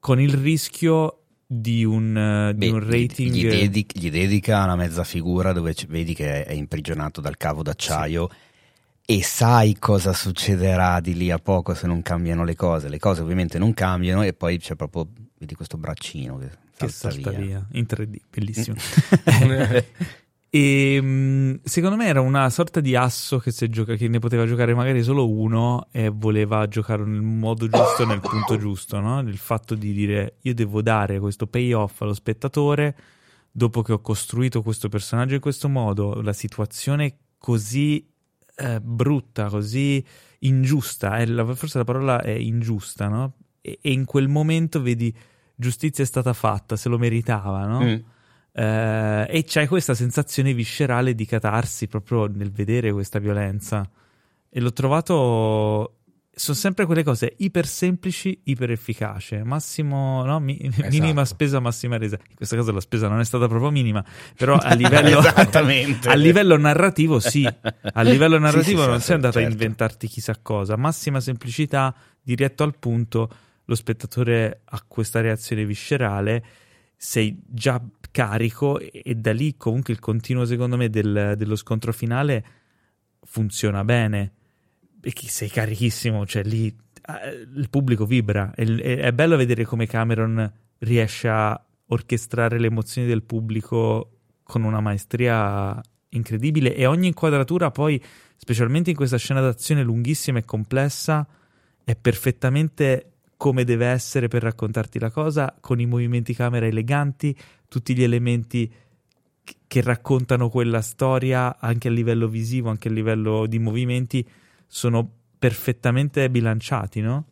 con 0.00 0.18
il 0.18 0.32
rischio 0.32 1.24
di 1.46 1.84
un, 1.84 2.16
eh, 2.16 2.54
di 2.54 2.70
Beh, 2.70 2.72
un 2.72 2.90
rating... 2.90 3.30
Gli, 3.34 3.46
dedic- 3.48 3.98
gli 3.98 4.10
dedica 4.10 4.64
una 4.64 4.76
mezza 4.76 5.04
figura 5.04 5.52
dove 5.52 5.74
vedi 5.88 6.14
che 6.14 6.42
è 6.42 6.54
imprigionato 6.54 7.20
dal 7.20 7.36
cavo 7.36 7.62
d'acciaio 7.62 8.30
e 9.04 9.22
sai 9.22 9.76
cosa 9.78 10.14
succederà 10.14 11.00
di 11.00 11.14
lì 11.14 11.30
a 11.30 11.38
poco 11.38 11.74
se 11.74 11.86
non 11.86 12.00
cambiano 12.00 12.44
le 12.44 12.54
cose. 12.54 12.88
Le 12.88 12.98
cose 12.98 13.20
ovviamente 13.20 13.58
non 13.58 13.74
cambiano 13.74 14.22
e 14.22 14.32
poi 14.32 14.56
c'è 14.56 14.74
proprio, 14.74 15.06
vedi 15.36 15.54
questo 15.54 15.76
braccino 15.76 16.38
che 16.38 16.48
che 16.76 16.88
salta, 16.88 17.10
salta 17.10 17.30
via. 17.30 17.38
via. 17.38 17.66
in 17.72 17.86
3D, 17.88 18.16
bellissimo. 18.30 18.76
e 20.50 21.00
mh, 21.00 21.60
secondo 21.64 21.96
me 21.96 22.06
era 22.06 22.20
una 22.20 22.48
sorta 22.50 22.80
di 22.80 22.94
asso 22.96 23.38
che, 23.38 23.50
gioca- 23.68 23.94
che 23.96 24.08
ne 24.08 24.18
poteva 24.18 24.46
giocare 24.46 24.74
magari 24.74 25.02
solo 25.02 25.28
uno 25.28 25.88
e 25.90 26.08
voleva 26.08 26.66
giocare 26.68 27.04
nel 27.04 27.20
modo 27.20 27.68
giusto, 27.68 28.06
nel 28.06 28.20
punto 28.20 28.56
giusto, 28.56 29.00
no? 29.00 29.20
Il 29.20 29.36
fatto 29.38 29.74
di 29.74 29.92
dire 29.92 30.36
io 30.42 30.54
devo 30.54 30.82
dare 30.82 31.18
questo 31.18 31.46
payoff 31.46 32.00
allo 32.02 32.14
spettatore 32.14 32.96
dopo 33.50 33.82
che 33.82 33.92
ho 33.92 34.00
costruito 34.00 34.62
questo 34.62 34.88
personaggio 34.88 35.34
in 35.34 35.40
questo 35.40 35.68
modo, 35.68 36.20
la 36.20 36.32
situazione 36.34 37.16
così 37.38 38.06
eh, 38.56 38.80
brutta, 38.80 39.48
così 39.48 40.02
ingiusta, 40.40 41.16
è 41.18 41.26
la- 41.26 41.54
forse 41.54 41.78
la 41.78 41.84
parola 41.84 42.22
è 42.22 42.30
ingiusta, 42.30 43.08
no? 43.08 43.32
E, 43.60 43.78
e 43.80 43.90
in 43.92 44.04
quel 44.04 44.28
momento 44.28 44.80
vedi 44.80 45.14
giustizia 45.54 46.04
è 46.04 46.06
stata 46.06 46.32
fatta, 46.32 46.76
se 46.76 46.88
lo 46.88 46.98
meritava, 46.98 47.66
no? 47.66 47.80
Mm. 47.82 47.96
Eh, 48.58 49.26
e 49.28 49.44
c'hai 49.46 49.66
questa 49.66 49.92
sensazione 49.92 50.54
viscerale 50.54 51.14
di 51.14 51.26
catarsi 51.26 51.88
proprio 51.88 52.26
nel 52.26 52.50
vedere 52.50 52.90
questa 52.90 53.18
violenza. 53.18 53.86
E 54.48 54.60
l'ho 54.60 54.72
trovato. 54.72 55.90
Sono 56.38 56.56
sempre 56.56 56.84
quelle 56.86 57.02
cose 57.02 57.34
iper 57.38 57.66
semplici, 57.66 58.40
iper 58.44 58.70
efficace. 58.70 59.42
Massimo, 59.44 60.24
no? 60.24 60.40
Mi- 60.40 60.70
minima 60.90 61.26
spesa, 61.26 61.60
massima 61.60 61.98
resa. 61.98 62.16
In 62.28 62.34
questo 62.34 62.56
caso 62.56 62.72
la 62.72 62.80
spesa 62.80 63.08
non 63.08 63.20
è 63.20 63.24
stata 63.24 63.46
proprio 63.46 63.70
minima, 63.70 64.02
però 64.36 64.56
a 64.56 64.72
livello, 64.74 65.20
a 65.20 66.14
livello 66.14 66.56
narrativo 66.56 67.20
sì. 67.20 67.46
A 67.46 68.02
livello 68.02 68.38
narrativo 68.38 68.78
Sì, 68.78 68.84
sì, 68.84 68.88
non 68.90 68.98
sì, 69.00 69.04
sei 69.04 69.14
andato 69.16 69.36
a 69.36 69.40
certo. 69.42 69.54
inventarti 69.54 70.06
chissà 70.08 70.34
cosa. 70.40 70.76
Massima 70.76 71.20
semplicità, 71.20 71.94
diretto 72.22 72.62
al 72.62 72.78
punto. 72.78 73.28
Lo 73.66 73.74
spettatore 73.74 74.60
ha 74.64 74.82
questa 74.86 75.20
reazione 75.20 75.66
viscerale. 75.66 76.44
Sei 76.98 77.38
già 77.46 77.78
carico 78.16 78.78
e, 78.78 79.14
da 79.14 79.34
lì 79.34 79.58
comunque 79.58 79.92
il 79.92 80.00
continuo 80.00 80.46
secondo 80.46 80.78
me 80.78 80.88
del- 80.88 81.34
dello 81.36 81.54
scontro 81.54 81.92
finale 81.92 82.44
funziona 83.24 83.84
bene. 83.84 84.32
Perché 84.98 85.28
sei 85.28 85.50
carichissimo 85.50 86.24
cioè 86.24 86.42
lì 86.42 86.66
eh, 86.68 87.46
il 87.54 87.68
pubblico 87.68 88.06
vibra. 88.06 88.54
È- 88.54 88.64
è 88.64 89.12
bello 89.12 89.36
vedere 89.36 89.66
come 89.66 89.86
Cameron 89.86 90.50
riesce 90.78 91.28
a 91.28 91.62
orchestrare 91.88 92.58
le 92.58 92.68
emozioni 92.68 93.06
del 93.06 93.22
pubblico 93.22 94.20
con 94.42 94.62
una 94.62 94.80
maestria 94.80 95.78
incredibile. 96.08 96.74
E 96.74 96.86
ogni 96.86 97.08
inquadratura 97.08 97.70
poi 97.70 98.02
specialmente 98.34 98.88
in 98.88 98.96
questa 98.96 99.18
scena 99.18 99.42
d'azione 99.42 99.82
lunghissima 99.82 100.38
e 100.38 100.44
complessa 100.46 101.28
è 101.84 101.94
perfettamente 101.94 103.15
come 103.36 103.64
deve 103.64 103.86
essere 103.86 104.28
per 104.28 104.42
raccontarti 104.42 104.98
la 104.98 105.10
cosa, 105.10 105.54
con 105.60 105.78
i 105.80 105.86
movimenti 105.86 106.34
camera 106.34 106.66
eleganti, 106.66 107.36
tutti 107.68 107.94
gli 107.94 108.02
elementi 108.02 108.72
che- 109.66 109.80
raccontano 109.82 110.48
quella 110.48 110.80
storia 110.80 111.58
anche 111.58 111.88
a 111.88 111.90
livello 111.90 112.28
visivo, 112.28 112.70
anche 112.70 112.88
a 112.88 112.92
livello 112.92 113.46
di 113.46 113.58
movimenti, 113.58 114.26
sono 114.66 115.08
perfettamente 115.38 116.28
bilanciati, 116.30 117.00
no? 117.00 117.26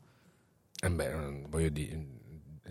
Eh 0.81 0.91
beh, 0.91 1.45
voglio 1.49 1.69
dire, 1.71 2.07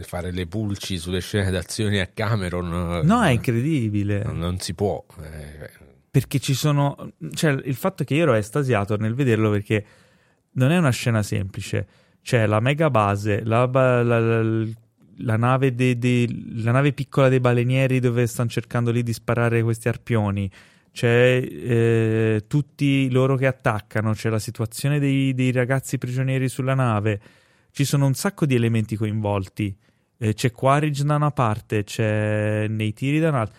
fare 0.02 0.32
le 0.32 0.46
pulci 0.46 0.98
sulle 1.00 1.20
scene 1.22 1.50
d'azione 1.50 2.00
a 2.02 2.08
Cameron. 2.08 3.02
eh, 3.02 3.04
No, 3.04 3.24
è 3.24 3.32
incredibile. 3.32 4.24
Non, 4.24 4.38
non 4.38 4.60
si 4.60 4.74
può. 4.76 5.04
eh, 5.22 5.70
Perché 6.12 6.40
ci 6.40 6.54
sono. 6.54 7.14
Cioè, 7.34 7.52
il 7.66 7.74
fatto 7.76 8.04
che 8.04 8.14
io 8.14 8.22
ero 8.24 8.34
estasiato 8.34 8.96
nel 8.98 9.16
vederlo 9.16 9.50
perché 9.50 9.84
non 10.52 10.70
è 10.72 10.78
una 10.78 10.92
scena 10.92 11.24
semplice. 11.24 11.88
C'è 12.24 12.46
la 12.48 12.60
mega 12.60 12.90
base, 12.90 13.44
la, 13.44 13.66
la- 13.72 14.02
la- 14.02 14.66
la 15.18 15.36
nave, 15.38 15.76
dei- 15.76 15.98
dei- 15.98 16.62
la 16.64 16.72
nave 16.72 16.94
piccola 16.94 17.30
dei 17.30 17.40
balenieri 17.40 18.00
dove 18.00 18.26
stanno 18.28 18.50
cercando 18.50 18.92
lì 18.92 19.04
di 19.04 19.14
sparare 19.14 19.62
questi 19.62 19.88
arpioni. 19.90 20.50
C'è 20.92 21.42
eh, 21.42 22.44
tutti 22.48 23.10
loro 23.12 23.36
che 23.36 23.46
attaccano. 23.48 24.14
C'è 24.14 24.30
la 24.30 24.40
situazione 24.40 25.00
dei, 25.00 25.34
dei 25.34 25.52
ragazzi 25.52 25.98
prigionieri 25.98 26.48
sulla 26.50 26.76
nave. 26.76 27.20
Ci 27.72 27.84
sono 27.84 28.06
un 28.06 28.14
sacco 28.14 28.46
di 28.46 28.56
elementi 28.56 28.96
coinvolti. 28.96 29.76
Eh, 30.18 30.34
c'è 30.34 30.52
Quaritch 30.52 31.02
da 31.02 31.16
una 31.16 31.32
parte, 31.32 31.84
c'è 31.84 32.68
nei 32.70 32.94
tiri 32.94 33.20
da 33.20 33.30
un'altra. 33.30 33.58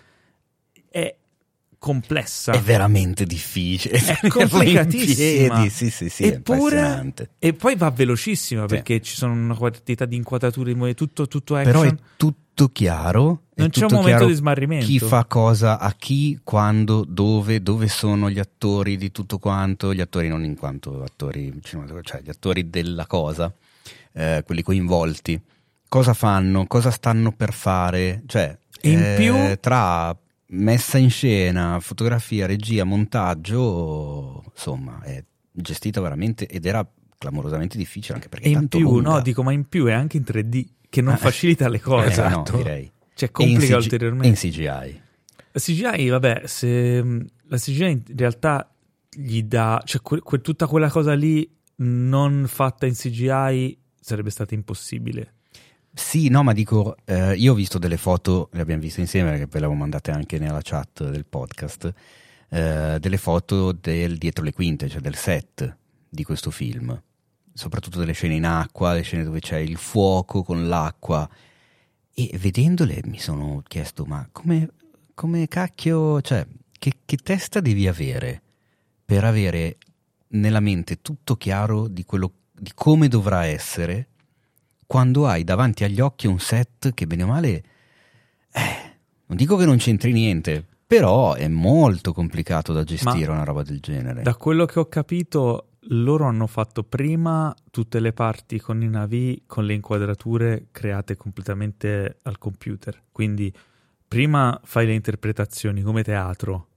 Complessa. 1.85 2.53
È 2.53 2.61
veramente 2.61 3.27
difficile. 3.27 3.99
È 3.99 4.17
complicatissima. 4.29 5.55
piedi, 5.57 5.69
Sì, 5.69 5.91
sì, 5.91 6.09
sì, 6.09 6.25
Eppure, 6.25 7.13
e 7.39 7.53
poi 7.53 7.77
va 7.77 7.91
velocissima 7.91 8.65
perché 8.65 9.03
ci 9.03 9.15
sono 9.15 9.35
una 9.35 9.55
quantità 9.55 10.07
di 10.07 10.17
inquadrature, 10.17 10.95
tutto, 10.95 11.29
tutto 11.29 11.53
Però 11.57 11.81
action. 11.83 11.95
è 11.95 12.01
tutto 12.17 12.69
chiaro. 12.69 13.43
non 13.57 13.69
c'è 13.69 13.85
un 13.85 13.93
momento 13.93 14.25
di 14.25 14.33
smarrimento. 14.33 14.87
Chi 14.87 14.99
fa 14.99 15.27
cosa 15.27 15.79
a 15.79 15.93
chi, 15.93 16.41
quando, 16.43 17.05
dove, 17.07 17.63
dove 17.63 17.89
sono 17.89 18.31
gli 18.31 18.39
attori 18.39 18.97
di 18.97 19.13
tutto 19.13 19.37
quanto, 19.37 19.93
gli 19.93 20.01
attori 20.01 20.29
non 20.29 20.43
in 20.43 20.57
quanto 20.57 21.03
attori 21.03 21.53
cinematografici, 21.63 22.15
cioè 22.15 22.23
gli 22.23 22.31
attori 22.31 22.71
della 22.71 23.05
cosa, 23.05 23.53
eh, 24.15 24.43
quelli 24.47 24.63
coinvolti, 24.63 25.39
cosa 25.87 26.15
fanno, 26.15 26.67
cosa 26.67 26.91
stanno 26.91 27.31
per 27.33 27.53
fare, 27.53 28.23
cioè 28.25 28.57
in 28.85 29.03
eh, 29.03 29.17
più- 29.19 29.61
tra 29.61 30.17
messa 30.55 30.99
in 30.99 31.11
scena, 31.11 31.79
fotografia, 31.81 32.47
regia, 32.47 32.85
montaggio, 32.85 34.45
insomma, 34.53 35.01
è 35.03 35.23
gestita 35.51 36.01
veramente 36.01 36.47
ed 36.47 36.65
era 36.67 36.87
clamorosamente 37.19 37.77
difficile 37.77 38.15
anche 38.15 38.29
perché 38.29 38.47
E 38.49 38.51
in 38.51 38.69
più, 38.69 38.81
lunga. 38.81 39.11
no, 39.11 39.21
dico, 39.21 39.43
ma 39.43 39.53
in 39.53 39.69
più 39.69 39.87
è 39.87 39.93
anche 39.93 40.17
in 40.17 40.25
3D 40.25 40.65
che 40.89 41.01
non 41.01 41.15
Ah, 41.15 41.17
facilita 41.19 41.69
le 41.69 41.81
cose. 41.81 42.07
Eh, 42.07 42.11
Esatto. 42.11 42.53
no, 42.53 42.57
direi. 42.59 42.91
Cioè, 43.15 43.29
in 43.29 43.49
complica 43.49 43.77
CG 43.77 43.83
ulteriormente. 43.83 44.29
in 44.29 44.35
CGI. 44.35 45.03
La 45.53 45.61
CGI, 45.61 46.09
vabbè, 46.09 46.43
se 46.47 47.03
mh, 47.03 47.27
la 47.47 47.57
CGI 47.59 47.91
in 47.91 48.03
realtà 48.17 48.69
gli 49.09 49.43
dà, 49.43 49.81
cioè 49.85 50.01
que- 50.03 50.21
que- 50.21 50.41
tutta 50.41 50.67
quella 50.67 50.91
cosa 50.91 51.15
lì 51.15 51.49
non 51.77 52.45
fatta 52.49 52.87
in 52.87 52.95
CGI 52.95 53.79
sarebbe 54.01 54.31
stata 54.31 54.55
impossibile. 54.55 55.35
Sì, 55.97 56.29
no, 56.29 56.43
ma 56.43 56.53
dico, 56.53 56.97
eh, 57.05 57.35
io 57.37 57.53
ho 57.53 57.55
visto 57.55 57.79
delle 57.79 57.97
foto, 57.97 58.49
le 58.53 58.63
abbiamo 58.63 58.81
viste 58.81 59.01
insieme, 59.01 59.31
perché 59.31 59.47
poi 59.47 59.61
le 59.61 59.67
avevo 59.67 59.81
mandate 59.81 60.11
anche 60.11 60.41
nella 60.41 60.61
chat 60.61 61.09
del 61.09 61.25
podcast, 61.25 61.93
eh, 62.49 62.99
delle 62.99 63.17
foto 63.17 63.71
del 63.71 64.19
dietro 64.19 64.43
le 64.43 64.53
quinte, 64.53 64.89
cioè 64.89 65.01
del 65.01 65.15
set 65.15 65.77
di 66.09 66.25
questo 66.25 66.51
film, 66.51 67.01
soprattutto 67.53 68.01
delle 68.01 68.13
scene 68.13 68.35
in 68.35 68.45
acqua, 68.45 68.93
le 68.93 69.03
scene 69.03 69.23
dove 69.23 69.39
c'è 69.39 69.59
il 69.59 69.77
fuoco 69.77 70.43
con 70.43 70.67
l'acqua, 70.67 71.29
e 72.13 72.39
vedendole 72.41 73.01
mi 73.05 73.21
sono 73.21 73.63
chiesto, 73.65 74.05
ma 74.05 74.29
come, 74.33 74.71
come 75.15 75.47
cacchio, 75.47 76.21
cioè, 76.23 76.45
che, 76.77 76.93
che 77.05 77.17
testa 77.19 77.61
devi 77.61 77.87
avere 77.87 78.43
per 79.05 79.23
avere 79.23 79.79
nella 80.29 80.61
mente 80.61 81.03
tutto 81.03 81.37
chiaro 81.37 81.87
di 81.87 82.05
quello, 82.05 82.33
di 82.53 82.73
come 82.75 83.07
dovrà 83.07 83.45
essere 83.45 84.09
quando 84.95 85.27
hai 85.27 85.43
davanti 85.43 85.83
agli 85.83 85.99
occhi 85.99 86.29
un 86.29 86.39
set 86.39 86.95
che 86.95 87.09
bene 87.09 87.25
o 87.25 87.27
male, 87.27 87.65
eh, 88.53 88.97
non 89.27 89.37
dico 89.37 89.57
che 89.57 89.65
non 89.65 89.77
c'entri 89.77 90.13
niente, 90.13 90.65
però 90.87 91.35
è 91.35 91.49
molto 91.49 92.13
complicato 92.13 92.73
da 92.73 92.85
gestire 92.85 93.33
una 93.33 93.43
roba 93.43 93.65
del 93.65 93.81
genere. 93.81 94.23
Da 94.23 94.37
quello 94.37 94.67
che 94.67 94.79
ho 94.79 94.87
capito, 94.87 95.71
loro 95.89 96.27
hanno 96.27 96.47
fatto 96.47 96.85
prima 96.85 97.53
tutte 97.73 97.99
le 97.99 98.13
parti 98.13 98.61
con 98.61 98.83
i 98.83 98.89
navi 98.89 99.43
con 99.49 99.65
le 99.67 99.75
inquadrature 99.75 100.69
create 100.71 101.17
completamente 101.17 102.19
al 102.23 102.39
computer. 102.39 103.03
Quindi 103.11 103.53
prima 104.07 104.61
fai 104.63 104.87
le 104.87 104.95
interpretazioni 104.95 105.83
come 105.83 106.05
teatro, 106.05 106.69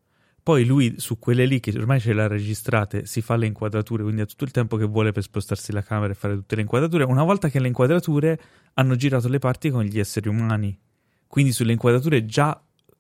poi 0.48 0.64
lui 0.64 0.94
su 0.98 1.20
quelle 1.20 1.46
lì 1.46 1.60
che 1.60 1.78
ormai 1.78 2.00
ce 2.00 2.14
le 2.14 2.22
ha 2.22 2.28
registrate 2.28 3.06
si 3.06 3.20
fa 3.22 3.36
le 3.36 3.48
inquadrature, 3.48 4.02
quindi 4.04 4.22
ha 4.22 4.26
tutto 4.26 4.46
il 4.46 4.52
tempo 4.52 4.78
che 4.78 4.86
vuole 4.86 5.12
per 5.12 5.22
spostarsi 5.24 5.74
la 5.74 5.82
camera 5.82 6.14
e 6.14 6.16
fare 6.16 6.36
tutte 6.36 6.56
le 6.56 6.62
inquadrature. 6.62 7.04
Una 7.04 7.24
volta 7.26 7.50
che 7.50 7.60
le 7.60 7.68
inquadrature 7.68 8.40
hanno 8.76 8.96
girato 8.96 9.28
le 9.28 9.40
parti 9.40 9.70
con 9.70 9.84
gli 9.84 10.00
esseri 10.00 10.30
umani, 10.30 10.80
quindi 11.28 11.52
sulle 11.52 11.74
inquadrature 11.74 12.26
già 12.26 12.58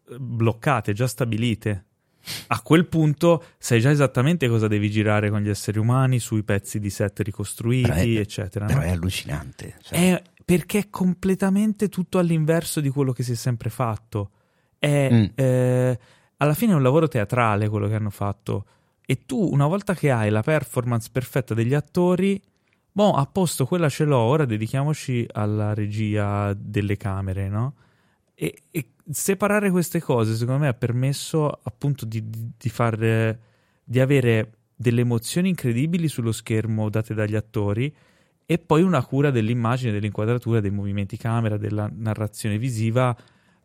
eh, 0.09 0.17
bloccate, 0.19 0.91
già 0.91 1.07
stabilite. 1.07 1.85
A 2.47 2.59
quel 2.61 2.85
punto 2.87 3.41
sai 3.57 3.79
già 3.79 3.91
esattamente 3.91 4.49
cosa 4.49 4.67
devi 4.67 4.89
girare 4.91 5.29
con 5.29 5.39
gli 5.39 5.47
esseri 5.47 5.79
umani 5.79 6.19
sui 6.19 6.43
pezzi 6.43 6.77
di 6.81 6.89
set 6.89 7.21
ricostruiti, 7.21 7.87
Però 7.89 8.01
è- 8.01 8.17
eccetera. 8.17 8.65
Però 8.65 8.79
no? 8.79 8.85
è 8.85 8.89
allucinante. 8.89 9.75
cioè. 9.83 9.97
È 10.15 10.21
perché 10.43 10.79
è 10.79 10.89
completamente 10.89 11.87
tutto 11.87 12.17
all'inverso 12.19 12.81
di 12.81 12.89
quello 12.89 13.13
che 13.13 13.23
si 13.23 13.31
è 13.31 13.35
sempre 13.35 13.69
fatto. 13.69 14.31
È, 14.77 15.09
Mm. 15.09 15.25
eh, 15.35 15.99
alla 16.37 16.53
fine 16.53 16.73
è 16.73 16.75
un 16.75 16.83
lavoro 16.83 17.07
teatrale 17.07 17.69
quello 17.69 17.87
che 17.87 17.95
hanno 17.95 18.09
fatto. 18.09 18.65
E 19.05 19.25
tu, 19.25 19.49
una 19.51 19.67
volta 19.67 19.93
che 19.93 20.11
hai 20.11 20.29
la 20.29 20.41
performance 20.41 21.09
perfetta 21.11 21.53
degli 21.53 21.73
attori, 21.73 22.41
boh, 22.91 23.13
a 23.13 23.25
posto, 23.25 23.65
quella 23.65 23.89
ce 23.89 24.03
l'ho, 24.03 24.17
ora 24.17 24.45
dedichiamoci 24.45 25.25
alla 25.31 25.73
regia 25.73 26.53
delle 26.53 26.97
camere, 26.97 27.47
no? 27.47 27.75
E, 28.33 28.63
e 28.69 28.89
separare 29.09 29.71
queste 29.71 30.01
cose, 30.01 30.35
secondo 30.35 30.61
me, 30.61 30.67
ha 30.67 30.73
permesso 30.73 31.49
appunto 31.63 32.05
di, 32.05 32.29
di, 32.29 32.51
di 32.57 32.69
far, 32.69 33.39
di 33.83 33.99
avere 33.99 34.51
delle 34.75 35.01
emozioni 35.01 35.49
incredibili 35.49 36.07
sullo 36.07 36.31
schermo 36.31 36.89
date 36.89 37.13
dagli 37.15 37.35
attori 37.35 37.93
e 38.45 38.59
poi 38.59 38.83
una 38.83 39.03
cura 39.03 39.31
dell'immagine, 39.31 39.91
dell'inquadratura, 39.91 40.59
dei 40.59 40.71
movimenti 40.71 41.17
camera, 41.17 41.57
della 41.57 41.89
narrazione 41.91 42.57
visiva 42.57 43.15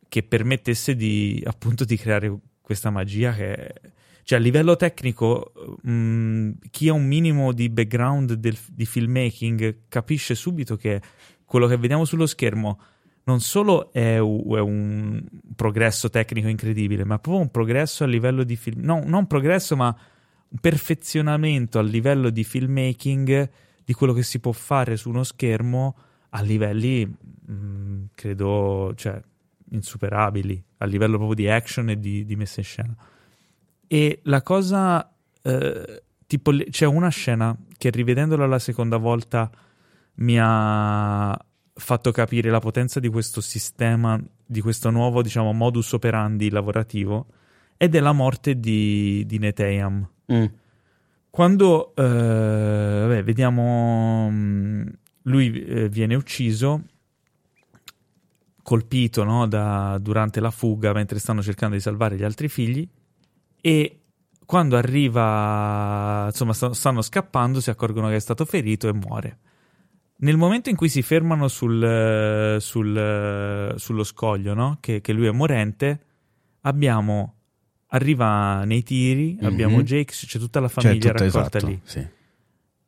che 0.09 0.23
permettesse 0.23 0.95
di 0.95 1.43
appunto 1.47 1.85
di 1.85 1.97
creare 1.97 2.39
questa 2.63 2.91
magia 2.91 3.33
che 3.33 3.75
cioè 4.25 4.39
a 4.39 4.41
livello 4.41 4.77
tecnico 4.77 5.53
mh, 5.83 6.51
chi 6.71 6.89
ha 6.89 6.93
un 6.93 7.05
minimo 7.07 7.53
di 7.53 7.69
background 7.69 8.35
del- 8.35 8.57
di 8.69 8.87
filmmaking 8.87 9.89
capisce 9.89 10.35
subito 10.35 10.77
che 10.77 11.01
quello 11.45 11.67
che 11.67 11.77
vediamo 11.77 12.05
sullo 12.05 12.27
schermo 12.27 12.79
non 13.25 13.41
solo 13.41 13.93
è, 13.93 14.19
u- 14.19 14.57
è 14.57 14.61
un 14.61 15.23
progresso 15.55 16.09
tecnico 16.11 16.49
incredibile, 16.49 17.05
ma 17.05 17.19
proprio 17.19 17.43
un 17.43 17.51
progresso 17.51 18.05
a 18.05 18.07
livello 18.07 18.43
di 18.43 18.57
film, 18.57 18.81
no, 18.83 19.03
non 19.05 19.15
un 19.21 19.27
progresso, 19.27 19.77
ma 19.77 19.95
un 20.49 20.59
perfezionamento 20.59 21.79
a 21.79 21.83
livello 21.83 22.31
di 22.31 22.43
filmmaking 22.43 23.51
di 23.85 23.93
quello 23.93 24.13
che 24.13 24.23
si 24.23 24.41
può 24.41 24.53
fare 24.53 24.97
su 24.97 25.09
uno 25.09 25.23
schermo 25.23 25.97
a 26.31 26.43
livelli, 26.43 27.05
mh, 27.07 28.05
credo, 28.15 28.93
cioè, 28.97 29.21
insuperabili, 29.73 30.63
a 30.79 30.87
livello 30.87 31.17
proprio 31.17 31.35
di 31.35 31.49
action 31.49 31.91
e 31.91 31.99
di, 31.99 32.25
di 32.25 32.37
messa 32.37 32.61
in 32.61 32.67
scena. 32.67 32.97
E 33.87 34.21
la 34.25 34.43
cosa, 34.43 35.13
eh, 35.43 36.03
tipo, 36.27 36.53
c'è 36.53 36.87
una 36.87 37.09
scena 37.09 37.57
che 37.77 37.91
rivedendola 37.91 38.47
la 38.47 38.59
seconda 38.59 38.97
volta 38.97 39.51
mi 40.15 40.37
ha 40.41 41.39
fatto 41.75 42.13
capire 42.13 42.51
la 42.51 42.61
potenza 42.61 43.01
di 43.01 43.09
questo 43.09 43.41
sistema, 43.41 44.23
di 44.45 44.61
questo 44.61 44.91
nuovo, 44.91 45.23
diciamo, 45.23 45.53
modus 45.53 45.93
operandi 45.93 46.51
lavorativo, 46.51 47.27
ed 47.77 47.95
è 47.95 48.01
la 48.01 48.13
morte 48.13 48.61
di, 48.61 49.25
di 49.27 49.39
Neteyam. 49.39 50.09
Mm. 50.33 50.45
Quando 51.29 51.95
eh, 51.95 52.03
vabbè, 52.03 53.25
vediamo 53.25 54.31
mh, 54.31 54.93
lui 55.23 55.65
eh, 55.65 55.89
viene 55.89 56.15
ucciso, 56.15 56.83
colpito 58.63 59.25
no, 59.25 59.47
da- 59.47 59.99
durante 60.01 60.41
la 60.41 60.51
fuga 60.51 60.93
mentre 60.93 61.19
stanno 61.19 61.43
cercando 61.43 61.75
di 61.75 61.81
salvare 61.81 62.17
gli 62.17 62.23
altri 62.25 62.49
figli, 62.49 62.89
e 63.61 63.97
quando 64.45 64.77
arriva, 64.77 66.27
insomma, 66.29 66.53
sta- 66.53 66.73
stanno 66.75 67.03
scappando, 67.03 67.61
si 67.61 67.71
accorgono 67.71 68.09
che 68.09 68.17
è 68.17 68.21
stato 68.21 68.45
ferito 68.45 68.89
e 68.89 68.93
muore. 68.93 69.39
Nel 70.23 70.37
momento 70.37 70.69
in 70.71 70.77
cui 70.77 70.89
si 70.89 71.03
fermano 71.03 71.49
sul, 71.49 72.57
sul, 72.61 73.75
sullo 73.77 74.05
scoglio, 74.05 74.55
no? 74.55 74.79
che, 74.81 75.01
che 75.01 75.13
lui 75.13 75.27
è 75.27 75.31
morente, 75.33 76.01
abbiamo. 76.63 77.35
Arriva 77.95 78.65
nei 78.65 78.83
tiri, 78.83 79.37
Mhm. 79.41 79.47
abbiamo 79.47 79.83
Jake, 79.83 80.15
c'è 80.15 80.39
tutta 80.39 80.61
la 80.61 80.69
Cioè, 80.69 80.83
famiglia 80.83 81.11
tutto 81.13 81.25
raccolta 81.25 81.59
esatto, 81.59 81.67
lì. 81.67 81.81
sì. 81.85 82.07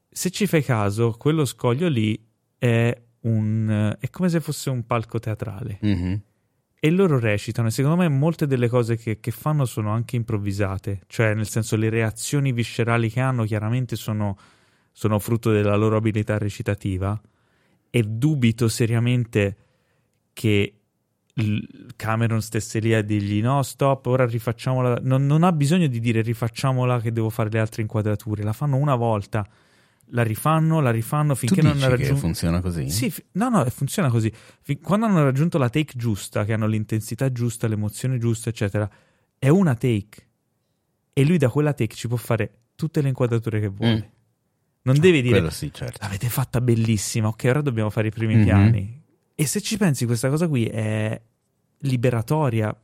Se 0.09 0.31
ci 0.31 0.47
fai 0.47 0.63
caso, 0.63 1.11
quello 1.19 1.45
scoglio 1.45 1.89
lì 1.89 2.19
è 2.57 3.03
un. 3.25 3.97
è 3.99 4.11
come 4.11 4.29
se 4.29 4.41
fosse 4.41 4.71
un 4.71 4.87
palco 4.87 5.19
teatrale. 5.19 5.79
Mhm. 5.81 6.21
E 6.81 6.91
loro 6.91 7.19
recitano, 7.19 7.69
e 7.69 7.71
secondo 7.71 7.97
me 7.97 8.09
molte 8.09 8.47
delle 8.47 8.69
cose 8.69 8.97
che, 8.97 9.19
che 9.19 9.31
fanno 9.31 9.65
sono 9.65 9.91
anche 9.91 10.17
improvvisate, 10.17 11.01
cioè 11.07 11.33
nel 11.33 11.49
senso 11.49 11.77
le 11.77 11.89
reazioni 11.89 12.53
viscerali 12.53 13.09
che 13.09 13.21
hanno 13.21 13.45
chiaramente 13.45 13.97
sono, 13.97 14.37
sono 14.93 15.19
frutto 15.19 15.51
della 15.51 15.77
loro 15.77 15.97
abilità 15.97 16.37
recitativa 16.37 17.19
e 17.89 18.03
dubito 18.03 18.69
seriamente 18.69 19.57
che 20.35 20.75
Cameron 21.97 22.43
stesse 22.43 22.79
lì 22.79 22.95
a 22.95 23.03
dirgli 23.03 23.41
no 23.41 23.63
stop, 23.63 24.07
ora 24.07 24.27
rifacciamola, 24.27 25.01
non, 25.03 25.27
non 25.27 25.43
ha 25.43 25.53
bisogno 25.53 25.87
di 25.89 25.99
dire 26.01 26.21
rifacciamola 26.21 27.01
che 27.01 27.13
devo 27.13 27.31
fare 27.31 27.51
le 27.51 27.59
altre 27.59 27.83
inquadrature, 27.83 28.43
la 28.43 28.53
fanno 28.53 28.77
una 28.77 28.95
volta, 28.95 29.49
la 30.09 30.23
rifanno, 30.23 30.81
la 30.81 30.91
rifanno 30.91 31.35
finché 31.35 31.63
non 31.63 31.79
che 31.79 31.89
raggiunto... 31.89 32.17
funziona 32.17 32.61
così? 32.61 32.89
Sì, 32.91 33.11
fi- 33.11 33.25
no, 33.33 33.49
no, 33.49 33.65
funziona 33.71 34.09
così. 34.11 34.33
Fin- 34.63 34.81
quando 34.81 35.07
hanno 35.07 35.23
raggiunto 35.25 35.59
la 35.59 35.69
take 35.69 35.93
giusta, 35.97 36.45
che 36.45 36.53
hanno 36.53 36.67
l'intensità 36.67 37.31
giusta, 37.33 37.67
l'emozione 37.67 38.19
giusta, 38.19 38.51
eccetera, 38.51 38.89
è 39.39 39.49
una 39.49 39.75
take. 39.75 40.29
E 41.13 41.25
lui 41.25 41.39
da 41.39 41.49
quella 41.49 41.73
take 41.73 41.95
ci 41.95 42.09
può 42.09 42.17
fare 42.17 42.59
tutte 42.75 43.01
le 43.03 43.09
inquadrature 43.09 43.61
che 43.61 43.69
vuole. 43.69 43.95
Mm. 43.95 44.13
Non 44.83 44.99
devi 44.99 45.23
dire, 45.23 45.51
sì, 45.51 45.73
certo. 45.73 45.99
l'avete 46.03 46.29
fatta 46.29 46.61
bellissima, 46.61 47.29
ok, 47.29 47.45
ora 47.47 47.63
dobbiamo 47.63 47.89
fare 47.89 48.09
i 48.09 48.11
primi 48.11 48.37
Mhm. 48.37 48.45
piani. 48.45 49.03
E 49.35 49.47
se 49.47 49.61
ci 49.63 49.79
pensi, 49.79 50.05
questa 50.05 50.29
cosa 50.29 50.47
qui 50.47 50.67
è 50.67 51.21
liberatoria 51.79 52.77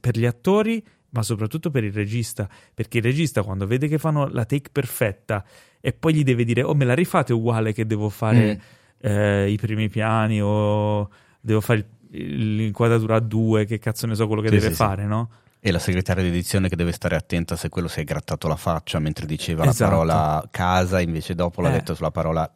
per 0.00 0.18
gli 0.18 0.26
attori, 0.26 0.84
ma 1.10 1.22
soprattutto 1.22 1.70
per 1.70 1.84
il 1.84 1.92
regista. 1.92 2.48
Perché 2.74 2.98
il 2.98 3.04
regista, 3.04 3.42
quando 3.42 3.66
vede 3.66 3.88
che 3.88 3.98
fanno 3.98 4.26
la 4.28 4.44
take 4.44 4.70
perfetta 4.72 5.44
e 5.80 5.92
poi 5.92 6.14
gli 6.14 6.22
deve 6.24 6.44
dire, 6.44 6.62
oh, 6.62 6.74
me 6.74 6.84
la 6.84 6.94
rifate 6.94 7.32
uguale 7.32 7.72
che 7.72 7.86
devo 7.86 8.08
fare 8.08 8.56
Mm. 8.56 9.06
eh, 9.10 9.50
i 9.50 9.56
primi 9.56 9.88
piani 9.88 10.40
o 10.42 11.08
devo 11.40 11.60
fare 11.60 11.88
l'inquadratura 12.10 13.16
a 13.16 13.20
due, 13.20 13.64
che 13.64 13.78
cazzo 13.78 14.06
ne 14.06 14.14
so 14.14 14.26
quello 14.26 14.42
che 14.42 14.48
Sì, 14.48 14.54
deve 14.54 14.66
sì, 14.68 14.72
sì. 14.72 14.76
fare, 14.82 15.04
no? 15.06 15.30
E 15.62 15.70
la 15.72 15.78
segretaria 15.78 16.22
di 16.22 16.28
edizione 16.30 16.68
che 16.68 16.76
deve 16.76 16.92
stare 16.92 17.16
attenta 17.16 17.54
se 17.56 17.68
quello 17.68 17.86
si 17.88 18.00
è 18.00 18.04
grattato 18.04 18.48
la 18.48 18.56
faccia 18.56 18.98
mentre 18.98 19.26
diceva 19.26 19.64
Esatto. 19.66 19.82
la 19.84 19.88
parola 19.96 20.48
casa, 20.50 21.00
invece 21.00 21.34
dopo 21.34 21.60
l'ha 21.60 21.68
Eh. 21.68 21.72
detto 21.72 21.94
sulla 21.94 22.10
parola 22.10 22.50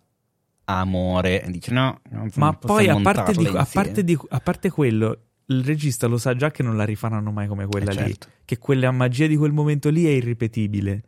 amore 0.66 1.42
e 1.42 1.50
dice 1.50 1.70
no, 1.72 2.00
non 2.10 2.30
Ma 2.36 2.52
poi 2.54 2.88
a 2.88 2.98
parte, 3.00 3.32
di- 3.32 3.46
a, 3.46 3.66
parte 3.70 4.04
di- 4.04 4.18
a 4.28 4.40
parte 4.40 4.70
quello, 4.70 5.18
il 5.46 5.62
regista 5.64 6.06
lo 6.06 6.16
sa 6.16 6.34
già 6.34 6.50
che 6.50 6.62
non 6.62 6.76
la 6.76 6.84
rifaranno 6.84 7.30
mai 7.30 7.46
come 7.48 7.66
quella 7.66 7.90
Eh, 7.90 7.94
lì, 7.94 8.08
certo. 8.08 8.28
che 8.44 8.58
quella 8.58 8.90
magia 8.90 9.26
di 9.26 9.36
quel 9.36 9.52
momento 9.52 9.90
lì 9.90 10.04
è 10.06 10.10
irripetibile. 10.10 11.02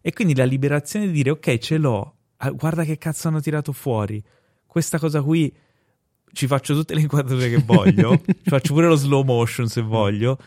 E 0.00 0.12
quindi 0.12 0.34
la 0.34 0.44
liberazione 0.44 1.06
di 1.06 1.12
dire 1.12 1.30
ok, 1.30 1.58
ce 1.58 1.78
l'ho, 1.78 2.14
ah, 2.38 2.50
guarda 2.50 2.84
che 2.84 2.98
cazzo 2.98 3.28
hanno 3.28 3.40
tirato 3.40 3.72
fuori, 3.72 4.22
questa 4.66 4.98
cosa 4.98 5.22
qui 5.22 5.54
ci 6.32 6.46
faccio 6.46 6.74
tutte 6.74 6.94
le 6.94 7.02
inquadrature 7.02 7.50
che 7.50 7.62
voglio, 7.64 8.20
ci 8.24 8.34
faccio 8.48 8.72
pure 8.72 8.86
lo 8.88 8.96
slow 8.96 9.22
motion 9.22 9.68
se 9.68 9.82
voglio, 9.82 10.38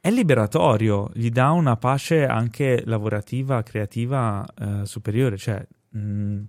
è 0.00 0.10
liberatorio, 0.10 1.10
gli 1.14 1.30
dà 1.30 1.50
una 1.50 1.76
pace 1.76 2.24
anche 2.24 2.82
lavorativa, 2.86 3.62
creativa 3.64 4.46
eh, 4.56 4.86
superiore. 4.86 5.36
Cioè, 5.36 5.66
mh, 5.90 6.40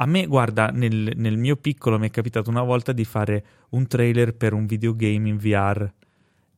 a 0.00 0.06
me, 0.06 0.26
guarda, 0.26 0.68
nel, 0.68 1.12
nel 1.16 1.36
mio 1.36 1.56
piccolo 1.56 1.98
mi 1.98 2.06
è 2.06 2.10
capitato 2.10 2.50
una 2.50 2.62
volta 2.62 2.92
di 2.92 3.04
fare 3.04 3.44
un 3.70 3.86
trailer 3.88 4.32
per 4.34 4.52
un 4.52 4.64
videogame 4.64 5.28
in 5.28 5.36
VR. 5.36 5.92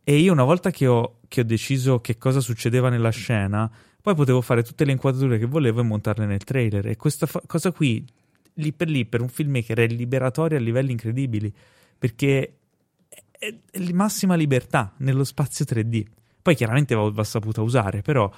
E 0.05 0.17
io 0.17 0.33
una 0.33 0.45
volta 0.45 0.71
che 0.71 0.87
ho, 0.87 1.21
che 1.27 1.41
ho 1.41 1.45
deciso 1.45 2.01
che 2.01 2.19
cosa 2.19 2.41
succedeva 2.41 2.91
nella 2.91 3.09
scena, 3.09 3.71
poi 4.03 4.15
potevo 4.15 4.43
fare 4.43 4.63
tutte 4.63 4.85
le 4.85 4.93
inquadrature 4.93 5.39
che 5.39 5.47
volevo 5.47 5.81
e 5.81 5.85
montarle 5.85 6.27
nel 6.27 6.45
trailer. 6.45 6.87
E 6.87 6.97
questa 6.97 7.25
fa- 7.25 7.41
cosa 7.47 7.73
qui, 7.73 8.05
lì 8.55 8.73
per 8.73 8.91
lì, 8.91 9.07
per 9.07 9.23
un 9.23 9.29
filmmaker 9.29 9.79
è 9.79 9.87
liberatorio 9.87 10.59
a 10.59 10.61
livelli 10.61 10.93
incredibili, 10.93 11.51
perché 11.97 12.57
è, 13.31 13.55
è 13.71 13.93
massima 13.93 14.35
libertà 14.35 14.93
nello 14.99 15.25
spazio 15.25 15.65
3D. 15.65 16.05
Poi 16.43 16.55
chiaramente 16.55 16.95
va, 16.95 17.11
va 17.11 17.25
saputa 17.25 17.63
usare, 17.63 18.03
però 18.03 18.31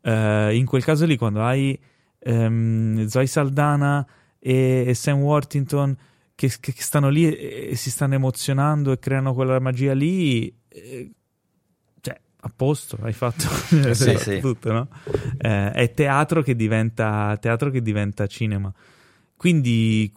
eh, 0.00 0.56
in 0.56 0.64
quel 0.64 0.82
caso 0.82 1.04
lì 1.04 1.18
quando 1.18 1.42
hai 1.42 1.78
ehm, 2.20 3.06
Zoe 3.06 3.26
Saldana 3.26 4.06
e, 4.46 4.84
e 4.86 4.94
Sam 4.94 5.18
Worthington 5.20 5.96
che, 6.36 6.48
che- 6.60 6.72
che 6.72 6.82
stanno 6.82 7.08
lì 7.08 7.26
e, 7.26 7.68
e 7.72 7.76
si 7.76 7.90
stanno 7.90 8.14
emozionando 8.14 8.92
e 8.92 8.98
creano 9.00 9.34
quella 9.34 9.58
magia 9.58 9.92
lì, 9.94 10.54
eh, 10.68 11.10
cioè 12.00 12.20
a 12.40 12.52
posto, 12.54 12.96
hai 13.02 13.12
fatto 13.12 13.44
hai 13.70 13.94
sì, 13.94 14.16
fatto 14.16 14.18
sì. 14.18 14.38
tutto, 14.38 14.72
no? 14.72 14.88
Eh, 15.38 15.70
è 15.72 15.92
teatro 15.94 16.42
che 16.42 16.54
diventa 16.54 17.36
teatro 17.40 17.70
che 17.70 17.82
diventa 17.82 18.26
cinema. 18.26 18.72
Quindi 19.36 20.12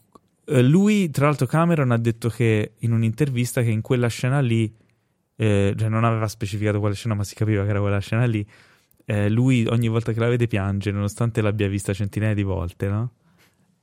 eh, 0.45 0.61
lui, 0.61 1.09
tra 1.09 1.25
l'altro, 1.25 1.45
Cameron 1.47 1.91
ha 1.91 1.97
detto 1.97 2.29
che 2.29 2.73
in 2.79 2.91
un'intervista 2.91 3.61
che 3.63 3.69
in 3.71 3.81
quella 3.81 4.07
scena 4.07 4.39
lì, 4.41 4.71
eh, 5.35 5.73
cioè 5.77 5.89
non 5.89 6.03
aveva 6.03 6.27
specificato 6.27 6.79
quale 6.79 6.95
scena, 6.95 7.15
ma 7.15 7.23
si 7.23 7.35
capiva 7.35 7.63
che 7.63 7.69
era 7.69 7.79
quella 7.81 7.99
scena 7.99 8.25
lì. 8.25 8.45
eh, 9.05 9.29
lui 9.29 9.65
ogni 9.67 9.87
volta 9.87 10.11
che 10.13 10.19
la 10.19 10.27
vede 10.27 10.47
piange, 10.47 10.91
nonostante 10.91 11.41
l'abbia 11.41 11.67
vista 11.67 11.93
centinaia 11.93 12.33
di 12.35 12.43
volte, 12.43 12.87
no? 12.89 13.11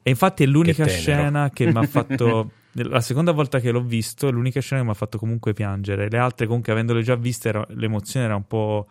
E 0.06 0.10
infatti 0.10 0.44
è 0.44 0.46
l'unica 0.46 0.84
Che 0.84 0.90
scena 0.90 1.50
che 1.50 1.66
mi 1.66 1.76
ha 1.78 1.82
fatto. 1.88 2.52
La 2.74 3.00
seconda 3.00 3.32
volta 3.32 3.58
che 3.58 3.72
l'ho 3.72 3.82
visto, 3.82 4.28
è 4.28 4.30
l'unica 4.30 4.60
scena 4.60 4.80
che 4.80 4.86
mi 4.86 4.92
ha 4.92 4.96
fatto 4.96 5.18
comunque 5.18 5.52
piangere. 5.52 6.08
Le 6.08 6.16
altre, 6.16 6.46
comunque, 6.46 6.70
avendole 6.70 7.02
già 7.02 7.16
viste, 7.16 7.48
era- 7.48 7.66
l'emozione 7.70 8.26
era 8.26 8.36
un 8.36 8.46
po' 8.46 8.86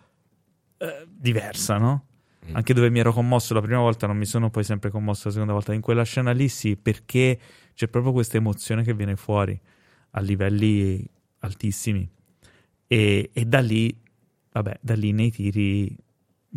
eh, 0.77 1.07
diversa, 1.07 1.77
no? 1.77 2.05
Mm. 2.45 2.55
Anche 2.57 2.73
dove 2.73 2.89
mi 2.89 2.99
ero 2.99 3.13
commosso 3.13 3.53
la 3.53 3.61
prima 3.61 3.79
volta, 3.79 4.07
non 4.07 4.17
mi 4.17 4.25
sono 4.25 4.49
poi 4.49 4.65
sempre 4.65 4.89
commosso 4.89 5.27
la 5.27 5.31
seconda 5.31 5.53
volta. 5.53 5.73
In 5.73 5.79
quella 5.79 6.03
scena 6.03 6.31
lì 6.33 6.49
sì, 6.49 6.75
perché 6.75 7.39
c'è 7.73 7.87
proprio 7.87 8.11
questa 8.11 8.35
emozione 8.35 8.83
che 8.83 8.93
viene 8.93 9.15
fuori 9.15 9.57
a 10.11 10.19
livelli 10.19 11.01
altissimi. 11.39 12.05
E, 12.87 13.29
e 13.31 13.45
da 13.45 13.61
lì, 13.61 13.97
vabbè, 14.51 14.79
da 14.81 14.95
lì 14.95 15.13
nei 15.13 15.31
tiri 15.31 15.95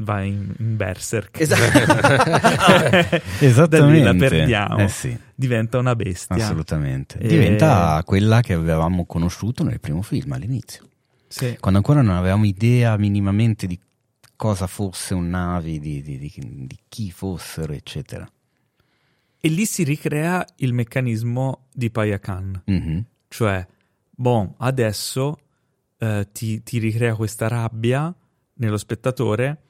va 0.00 0.22
in, 0.22 0.52
in 0.58 0.76
berserk. 0.76 1.40
Esattamente. 1.40 3.22
Da 3.68 3.86
lì 3.86 4.00
la 4.02 4.14
perdiamo. 4.14 4.78
Eh 4.78 4.88
sì, 4.88 5.16
Diventa 5.34 5.78
una 5.78 5.94
bestia. 5.96 6.36
assolutamente. 6.36 7.18
E- 7.18 7.28
Diventa 7.28 8.02
quella 8.04 8.40
che 8.40 8.52
avevamo 8.54 9.04
conosciuto 9.06 9.62
nel 9.64 9.80
primo 9.80 10.02
film 10.02 10.32
all'inizio. 10.32 10.84
Sì. 11.26 11.56
Quando 11.60 11.78
ancora 11.78 12.00
non 12.02 12.16
avevamo 12.16 12.44
idea 12.44 12.96
minimamente 12.96 13.66
di 13.66 13.78
cosa 14.36 14.66
fosse 14.66 15.14
un 15.14 15.28
Navi, 15.30 15.78
di, 15.78 16.02
di- 16.02 16.18
di- 16.18 16.32
di 16.66 16.78
chi 16.88 17.10
fossero, 17.10 17.72
eccetera. 17.72 18.28
E 19.40 19.48
lì 19.48 19.66
si 19.66 19.84
ricrea 19.84 20.44
il 20.56 20.72
meccanismo 20.72 21.66
di 21.72 21.90
Paya 21.90 22.18
Khan. 22.18 22.60
Mhm. 22.64 23.04
Cioè, 23.28 23.66
boh, 24.10 24.54
adesso 24.58 25.38
eh, 25.98 26.26
ti, 26.32 26.62
ti 26.62 26.78
ricrea 26.78 27.14
questa 27.14 27.46
rabbia 27.48 28.12
nello 28.54 28.76
spettatore 28.76 29.62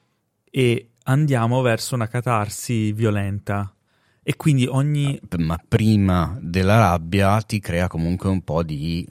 e 0.49 0.89
andiamo 1.03 1.61
verso 1.61 1.95
una 1.95 2.07
catarsi 2.07 2.91
violenta. 2.93 3.73
E 4.21 4.35
quindi 4.35 4.65
ogni... 4.67 5.19
Ma 5.37 5.59
prima 5.67 6.37
della 6.41 6.77
rabbia 6.77 7.41
ti 7.41 7.59
crea 7.59 7.87
comunque 7.87 8.29
un 8.29 8.41
po' 8.43 8.61
di, 8.63 9.07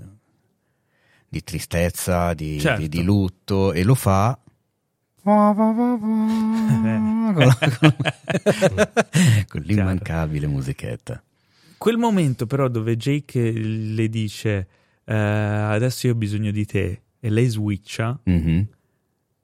di 1.29 1.43
tristezza, 1.43 2.35
di, 2.35 2.61
Certo. 2.61 2.81
di- 2.83 2.89
di 2.89 3.03
lutto 3.03 3.73
e 3.73 3.83
lo 3.83 3.95
fa 3.95 4.39
con, 9.49 9.61
l'immancabile 9.63 10.47
musichetta. 10.47 11.23
Quel 11.77 11.97
momento 11.97 12.47
però 12.47 12.69
dove 12.69 12.97
Jake 12.97 13.53
le 13.53 14.09
dice 14.09 14.69
eh, 15.05 15.15
adesso 15.15 16.07
io 16.07 16.13
ho 16.15 16.17
bisogno 16.17 16.51
di 16.51 16.65
te 16.65 17.03
e 17.21 17.31
lei 17.31 17.47
switcha, 17.49 18.19
Mhm. 18.25 18.69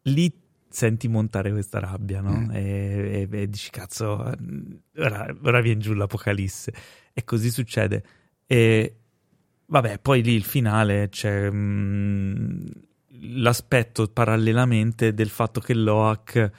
lì 0.03 0.33
senti 0.75 1.07
montare 1.07 1.53
questa 1.53 1.79
rabbia, 1.79 2.21
no? 2.21 2.37
Mm. 2.37 2.51
E, 2.51 3.29
e- 3.31 3.41
e 3.41 3.49
dici 3.49 3.71
cazzo, 3.71 4.35
ora, 4.97 5.35
ora 5.43 5.61
viene 5.61 5.81
giù 5.81 5.95
l'apocalisse. 5.95 6.75
E 7.13 7.23
così 7.25 7.51
succede. 7.51 8.05
E 8.47 8.97
vabbè, 9.67 10.01
poi 10.01 10.23
lì 10.23 10.35
il 10.35 10.43
finale 10.43 11.09
c'è 11.11 11.49
mm, 11.51 12.67
l'aspetto 13.37 14.09
parallelamente 14.09 15.15
del 15.15 15.29
fatto 15.29 15.61
che 15.61 15.75
Loak 15.75 16.51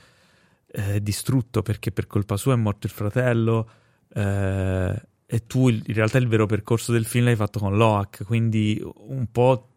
è 0.67 0.99
distrutto 1.01 1.61
perché 1.61 1.91
per 1.91 2.07
colpa 2.07 2.37
sua 2.37 2.53
è 2.53 2.57
morto 2.57 2.87
il 2.87 2.93
fratello. 2.93 3.69
eh, 4.13 5.01
e 5.27 5.47
tu 5.47 5.67
in 5.69 5.81
realtà 5.87 6.19
il 6.19 6.27
vero 6.27 6.45
percorso 6.45 6.91
del 6.91 7.03
film 7.05 7.25
l'hai 7.25 7.35
fatto 7.35 7.59
con 7.59 7.75
Loak, 7.75 8.23
quindi 8.25 8.79
un 8.83 9.25
po' 9.31 9.69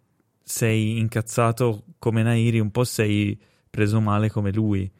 sei 0.44 0.98
incazzato 0.98 1.84
come 1.98 2.22
Nairi, 2.22 2.60
un 2.60 2.70
po' 2.70 2.84
sei 2.84 3.36
preso 3.70 4.00
male 4.00 4.30
come 4.30 4.52
lui. 4.52 4.90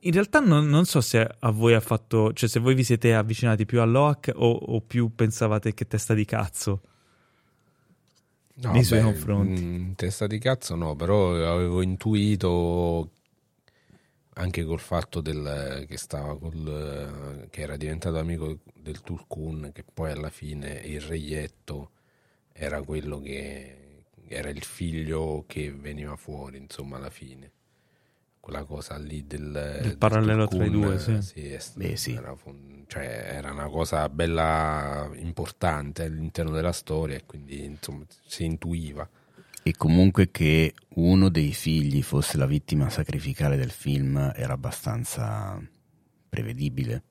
In 0.00 0.12
realtà 0.12 0.40
non, 0.40 0.68
non 0.68 0.84
so 0.84 1.00
se 1.00 1.28
a 1.38 1.50
voi 1.50 1.74
ha 1.74 1.80
fatto, 1.80 2.32
cioè 2.32 2.48
se 2.48 2.60
voi 2.60 2.74
vi 2.74 2.84
siete 2.84 3.14
avvicinati 3.14 3.64
più 3.66 3.80
a 3.80 3.84
Loak 3.84 4.32
o, 4.34 4.50
o 4.50 4.80
più 4.80 5.14
pensavate 5.14 5.74
che 5.74 5.86
testa 5.86 6.14
di 6.14 6.24
cazzo. 6.24 6.80
No, 8.58 8.72
nei 8.72 8.84
suoi 8.84 9.00
beh, 9.00 9.04
confronti. 9.04 9.62
mm, 9.62 9.92
testa 9.92 10.26
di 10.26 10.38
cazzo 10.38 10.76
no, 10.76 10.94
però 10.96 11.34
avevo 11.52 11.82
intuito 11.82 13.10
anche 14.34 14.64
col 14.64 14.80
fatto 14.80 15.20
del, 15.20 15.84
che 15.88 15.96
stava 15.98 16.38
col, 16.38 17.48
che 17.50 17.60
era 17.60 17.76
diventato 17.76 18.18
amico 18.18 18.58
del 18.74 19.00
Tulkun, 19.00 19.70
che 19.72 19.84
poi 19.92 20.10
alla 20.10 20.30
fine 20.30 20.72
il 20.84 21.00
reietto 21.00 21.90
era 22.52 22.82
quello 22.82 23.20
che 23.20 24.04
era 24.28 24.50
il 24.50 24.62
figlio 24.62 25.44
che 25.46 25.72
veniva 25.72 26.16
fuori, 26.16 26.58
insomma, 26.58 26.96
alla 26.96 27.10
fine. 27.10 27.52
Quella 28.46 28.62
cosa 28.62 28.96
lì 28.96 29.26
del, 29.26 29.80
del 29.82 29.96
parallelo 29.98 30.46
tra 30.46 30.64
i 30.64 30.70
due, 30.70 31.00
sì. 31.00 31.20
sì, 31.20 31.48
è- 31.48 31.60
Beh, 31.74 31.96
sì. 31.96 32.12
Era, 32.12 32.32
cioè, 32.86 33.30
era 33.32 33.50
una 33.50 33.66
cosa 33.66 34.08
bella 34.08 35.10
importante 35.16 36.04
all'interno 36.04 36.52
della 36.52 36.70
storia 36.70 37.16
e 37.16 37.24
quindi 37.26 37.64
insomma 37.64 38.04
si 38.24 38.44
intuiva. 38.44 39.08
E 39.64 39.74
comunque 39.76 40.30
che 40.30 40.74
uno 40.90 41.28
dei 41.28 41.52
figli 41.52 42.02
fosse 42.02 42.36
la 42.36 42.46
vittima 42.46 42.88
sacrificale 42.88 43.56
del 43.56 43.72
film 43.72 44.16
era 44.36 44.52
abbastanza 44.52 45.60
prevedibile. 46.28 47.02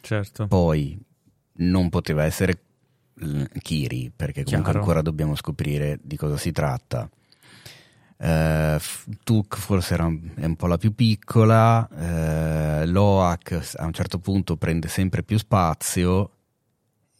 Certo. 0.00 0.48
Poi 0.48 0.98
non 1.58 1.90
poteva 1.90 2.24
essere 2.24 2.58
Kiri, 3.62 4.10
perché 4.10 4.42
comunque 4.42 4.72
Chiaro. 4.72 4.78
ancora 4.80 5.00
dobbiamo 5.00 5.36
scoprire 5.36 6.00
di 6.02 6.16
cosa 6.16 6.36
si 6.36 6.50
tratta. 6.50 7.08
Eh, 8.20 8.78
Tuk 9.22 9.56
forse 9.56 9.94
era 9.94 10.04
un, 10.06 10.32
è 10.34 10.44
un 10.44 10.56
po' 10.56 10.66
la 10.66 10.76
più 10.76 10.92
piccola, 10.94 11.88
eh, 12.80 12.86
Loak 12.86 13.72
a 13.76 13.84
un 13.86 13.92
certo 13.92 14.18
punto 14.18 14.56
prende 14.56 14.88
sempre 14.88 15.22
più 15.22 15.38
spazio 15.38 16.30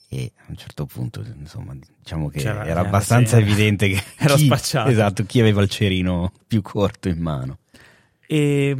e 0.08 0.32
a 0.38 0.44
un 0.48 0.56
certo 0.56 0.86
punto 0.86 1.22
insomma 1.38 1.76
diciamo 1.98 2.28
che 2.30 2.40
C'era- 2.40 2.64
era 2.66 2.82
eh, 2.82 2.86
abbastanza 2.86 3.36
sì. 3.36 3.42
evidente 3.42 3.88
che 3.88 4.02
Era 4.18 4.34
chi, 4.34 4.46
spacciato. 4.46 4.90
esatto, 4.90 5.24
chi 5.24 5.38
aveva 5.40 5.62
il 5.62 5.68
cerino 5.68 6.32
più 6.46 6.62
corto 6.62 7.08
in 7.08 7.18
mano. 7.20 7.58
E 8.26 8.74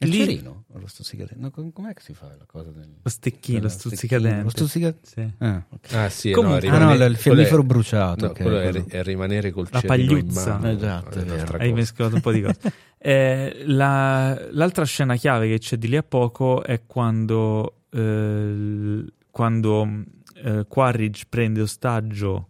Il 0.00 0.10
lì 0.10 0.18
cerino 0.18 0.64
o 0.72 0.78
lo 0.78 0.86
stuzzicadente? 0.86 1.40
No, 1.42 1.50
com- 1.50 1.72
com'è 1.72 1.92
che 1.92 2.02
si 2.02 2.14
fa 2.14 2.26
la 2.38 2.44
cosa 2.46 2.70
del... 2.70 2.88
lo 3.02 3.10
stecchino, 3.10 3.60
lo 3.62 3.68
stuzzicadente. 3.68 4.42
Lo 4.44 4.48
stuzzica- 4.50 4.94
Sì. 5.02 5.28
Ah, 5.38 5.64
ok. 5.68 5.92
Ah 5.94 6.08
sì, 6.08 6.30
Comunque- 6.30 6.68
no, 6.68 6.74
Ah 6.74 6.78
no, 6.78 6.90
rimane- 6.92 7.04
il 7.10 7.16
fiammifero 7.16 7.62
è- 7.62 7.64
bruciato. 7.64 8.24
no, 8.26 8.30
ok, 8.30 8.42
quello 8.42 8.58
è, 8.60 8.70
quello. 8.70 8.86
è 8.88 9.02
rimanere 9.02 9.50
col 9.50 9.66
La 9.72 9.80
cerino 9.80 10.02
in 10.02 10.08
pagliuzza. 10.26 10.52
mano. 10.58 10.68
Esatto, 10.70 11.08
è 11.18 11.22
è 11.22 11.24
vero. 11.24 11.34
un'altra 11.34 11.58
Hai 11.58 11.72
mescolato 11.72 12.14
un 12.14 12.20
po' 12.20 12.32
di 12.32 12.40
cose. 12.42 12.58
Eh, 13.00 13.62
la- 13.66 14.48
l'altra 14.50 14.84
scena 14.84 15.14
chiave 15.14 15.46
che 15.48 15.58
c'è 15.60 15.76
di 15.76 15.86
lì 15.88 15.96
a 15.96 16.02
poco 16.02 16.64
è 16.64 16.82
quando, 16.84 17.82
eh, 17.90 19.04
quando 19.30 19.88
eh, 20.34 20.64
Quaritch 20.68 21.22
prende 21.28 21.60
ostaggio 21.60 22.48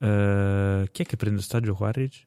eh, 0.00 0.88
chi 0.92 1.02
è 1.02 1.04
che 1.06 1.16
prende 1.16 1.40
ostaggio 1.40 1.74
Quaritch? 1.74 2.26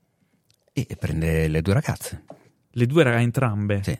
E 0.74 0.88
prende 1.00 1.48
le 1.48 1.62
due 1.62 1.74
ragazze. 1.74 2.24
Le 2.72 2.86
due 2.88 3.04
ragazze 3.04 3.24
entrambe. 3.24 3.82
Sì. 3.84 4.00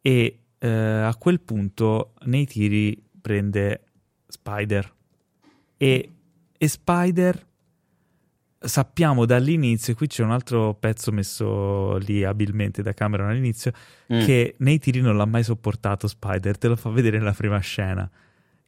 E 0.00 0.38
eh, 0.58 0.68
a 0.68 1.14
quel 1.16 1.40
punto 1.40 2.14
nei 2.26 2.46
tiri 2.46 3.02
prende 3.20 3.84
Spider. 4.26 4.92
E, 5.76 6.10
e 6.56 6.68
Spider 6.68 7.46
sappiamo 8.62 9.24
dall'inizio, 9.24 9.94
qui 9.94 10.06
c'è 10.06 10.22
un 10.22 10.32
altro 10.32 10.74
pezzo 10.74 11.10
messo 11.12 11.96
lì 11.96 12.24
abilmente 12.24 12.82
da 12.82 12.92
Cameron 12.92 13.30
all'inizio, 13.30 13.72
Mm. 14.12 14.24
che 14.24 14.54
nei 14.58 14.78
tiri 14.78 15.00
non 15.00 15.16
l'ha 15.16 15.24
mai 15.24 15.44
sopportato 15.44 16.06
Spider, 16.08 16.58
te 16.58 16.68
lo 16.68 16.76
fa 16.76 16.90
vedere 16.90 17.16
nella 17.18 17.32
prima 17.32 17.58
scena. 17.60 18.10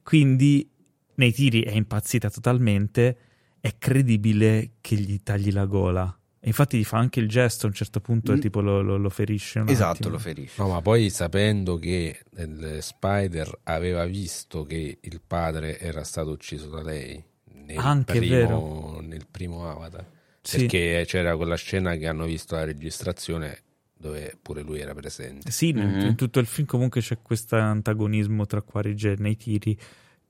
Quindi 0.03 0.71
nei 1.17 1.33
tiri 1.33 1.63
è 1.63 1.73
impazzita 1.73 2.31
totalmente, 2.31 3.17
è 3.61 3.75
credibile 3.77 4.75
che 4.81 4.97
gli 4.97 5.21
tagli 5.23 5.53
la 5.53 5.67
gola. 5.67 6.17
E 6.45 6.49
infatti 6.49 6.77
gli 6.77 6.83
fa 6.85 6.99
anche 6.99 7.21
il 7.21 7.29
gesto 7.29 7.67
a 7.67 7.69
un 7.69 7.75
certo 7.77 8.01
punto, 8.01 8.33
Mm. 8.33 8.37
e 8.37 8.39
tipo 8.41 8.61
lo, 8.61 8.83
lo- 8.83 8.97
lo 8.97 9.09
ferisce. 9.11 9.61
un 9.61 9.69
Esatto, 9.69 9.93
attimo. 9.99 10.11
lo 10.11 10.19
ferisce. 10.19 10.61
No, 10.61 10.69
ma 10.71 10.83
poi 10.83 11.09
sapendo 11.09 11.77
che 11.79 12.19
il 12.37 12.79
Spider 12.81 13.61
aveva 13.63 14.05
visto 14.07 14.65
che 14.65 14.99
il 15.01 15.21
padre 15.25 15.79
era 15.79 16.03
stato 16.03 16.31
ucciso 16.31 16.69
da 16.69 16.83
lei 16.83 17.23
nel, 17.65 17.79
Anche, 17.79 18.19
primo, 18.19 18.35
vero. 18.35 19.01
nel 19.03 19.27
primo 19.31 19.71
Avatar, 19.71 20.05
Sì. 20.41 20.57
perché 20.59 21.05
c'era 21.07 21.37
quella 21.37 21.55
scena 21.55 21.95
che 21.95 22.09
hanno 22.09 22.25
visto 22.25 22.57
la 22.57 22.65
registrazione 22.65 23.63
dove 23.97 24.37
pure 24.43 24.63
lui 24.63 24.81
era 24.81 24.95
presente. 24.95 25.49
Sì, 25.53 25.69
in- 25.69 25.79
Mhm. 25.79 26.01
in 26.01 26.15
tutto 26.17 26.41
il 26.41 26.47
film 26.47 26.67
comunque 26.67 27.01
c'è 27.01 27.19
questo 27.23 27.55
antagonismo 27.57 28.47
tra 28.47 28.61
Quaritch 28.63 29.05
e 29.05 29.15
nei 29.19 29.37
tiri, 29.37 29.79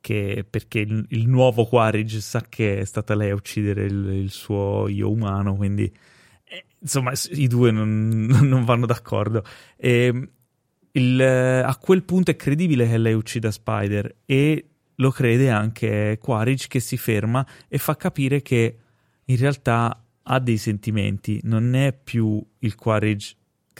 che, 0.02 0.44
perché 0.48 0.80
il, 0.80 1.06
il 1.10 1.26
nuovo 1.28 1.64
Quaritch 1.64 2.20
sa 2.20 2.44
che 2.46 2.80
è 2.80 2.84
stata 2.84 3.14
lei 3.14 3.30
a 3.30 3.34
uccidere 3.34 3.84
il, 3.84 4.06
il 4.12 4.30
suo 4.30 4.86
io 4.88 5.10
umano, 5.10 5.54
quindi 5.56 5.90
eh, 6.44 6.64
insomma 6.80 7.12
i 7.30 7.46
due 7.46 7.70
non, 7.70 8.26
non 8.42 8.64
vanno 8.66 8.84
d'accordo. 8.84 9.42
E, 9.78 10.28
il- 10.94 11.20
eh, 11.20 11.60
a 11.60 11.74
quel 11.76 12.02
punto 12.02 12.30
è 12.32 12.36
credibile 12.36 12.86
che 12.86 12.98
lei 12.98 13.14
uccida 13.14 13.50
Spider 13.50 14.14
e 14.26 14.66
lo 14.96 15.10
crede 15.10 15.48
anche 15.48 16.18
Quaritch 16.20 16.66
che 16.68 16.80
si 16.80 16.98
ferma 16.98 17.46
e 17.68 17.78
fa 17.78 17.96
capire 17.96 18.42
che 18.42 18.76
in 19.24 19.36
realtà 19.38 20.04
ha 20.24 20.38
dei 20.38 20.58
sentimenti, 20.58 21.40
non 21.44 21.74
è 21.74 21.92
più 21.94 22.44
il 22.58 22.74
Quaritch 22.74 23.34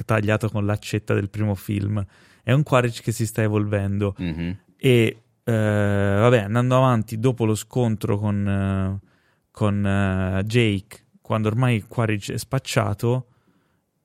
tagliato 0.07 0.49
con 0.49 0.64
l'accetta 0.64 1.12
del 1.14 1.29
primo 1.29 1.55
film, 1.55 2.05
è 2.43 2.53
un 2.53 2.62
Quaritch 2.62 3.03
che 3.03 3.12
si 3.12 3.27
sta 3.27 3.43
evolvendo 3.43 4.14
Mhm. 4.18 4.57
e 4.79 5.22
vabbè 5.51 6.38
andando 6.43 6.76
avanti 6.76 7.18
dopo 7.18 7.45
lo 7.45 7.55
scontro 7.55 8.16
con, 8.18 8.47
eh, 8.49 9.09
con 9.51 9.84
eh, 9.86 10.43
Jake 10.45 11.01
quando 11.20 11.49
ormai 11.49 11.82
Quaritch 11.82 12.32
è 12.32 12.38
spacciato 12.38 13.26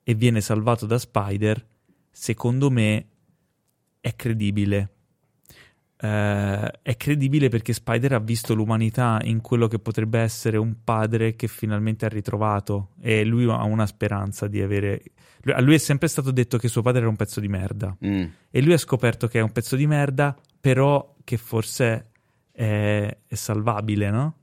e 0.04 0.14
viene 0.16 0.42
salvato 0.42 0.86
da 0.86 0.98
Spider 0.98 1.64
secondo 2.12 2.70
me 2.72 3.06
è 4.02 4.16
credibile 4.16 4.90
Eh, 6.00 6.72
è 6.84 6.96
credibile 6.96 7.50
perché 7.50 7.74
Spider 7.74 8.14
ha 8.14 8.20
visto 8.20 8.54
l'umanità 8.54 9.20
in 9.24 9.42
quello 9.42 9.68
che 9.68 9.80
potrebbe 9.80 10.20
essere 10.20 10.58
un 10.58 10.76
padre 10.84 11.36
che 11.36 11.48
finalmente 11.48 12.06
ha 12.06 12.10
ritrovato 12.10 12.90
e 13.02 13.24
lui 13.26 13.50
ha 13.50 13.64
una 13.64 13.88
speranza 13.88 14.48
di 14.48 14.62
avere 14.62 15.02
a 15.56 15.60
lui 15.62 15.74
è 15.74 15.80
sempre 15.80 16.08
stato 16.08 16.30
detto 16.30 16.60
che 16.60 16.68
suo 16.68 16.84
padre 16.84 17.00
era 17.00 17.10
un 17.10 17.16
pezzo 17.16 17.40
di 17.40 17.48
merda 17.48 17.96
Mm. 18.06 18.24
e 18.52 18.62
lui 18.62 18.74
ha 18.74 18.78
scoperto 18.78 19.28
che 19.28 19.40
è 19.40 19.42
un 19.42 19.52
pezzo 19.52 19.76
di 19.76 19.88
merda, 19.88 20.36
però 20.68 21.16
che 21.24 21.38
forse 21.38 22.08
è, 22.52 23.18
è 23.26 23.36
salvabile, 23.36 24.10
no? 24.10 24.36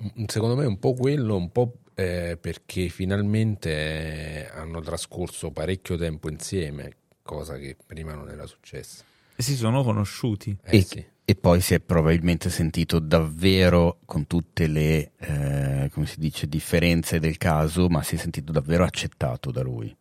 Mm, 0.00 0.26
Secondo 0.26 0.54
me 0.54 0.64
un 0.64 0.78
po' 0.78 0.94
quello, 0.94 1.34
un 1.34 1.50
po' 1.50 1.78
eh, 1.94 2.38
perché 2.40 2.88
finalmente 2.88 4.44
eh, 4.44 4.50
hanno 4.54 4.80
trascorso 4.80 5.50
parecchio 5.50 5.96
tempo 5.96 6.30
insieme, 6.30 6.98
cosa 7.22 7.56
che 7.56 7.76
prima 7.84 8.14
non 8.14 8.28
era 8.30 8.46
successa. 8.46 9.02
E 9.34 9.42
si 9.42 9.56
sono 9.56 9.82
conosciuti. 9.82 10.56
Eh 10.62 10.76
E- 10.76 10.82
sì. 10.82 11.04
E 11.24 11.34
poi 11.34 11.60
si 11.60 11.74
è 11.74 11.80
probabilmente 11.80 12.48
sentito 12.48 13.00
davvero, 13.00 13.98
con 14.04 14.28
tutte 14.28 14.68
le, 14.68 15.12
eh, 15.16 15.90
come 15.92 16.06
si 16.06 16.20
dice, 16.20 16.46
differenze 16.48 17.18
del 17.18 17.38
caso, 17.38 17.88
ma 17.88 18.04
si 18.04 18.14
è 18.14 18.18
sentito 18.18 18.52
davvero 18.52 18.84
accettato 18.84 19.50
da 19.50 19.62
lui. 19.62 19.94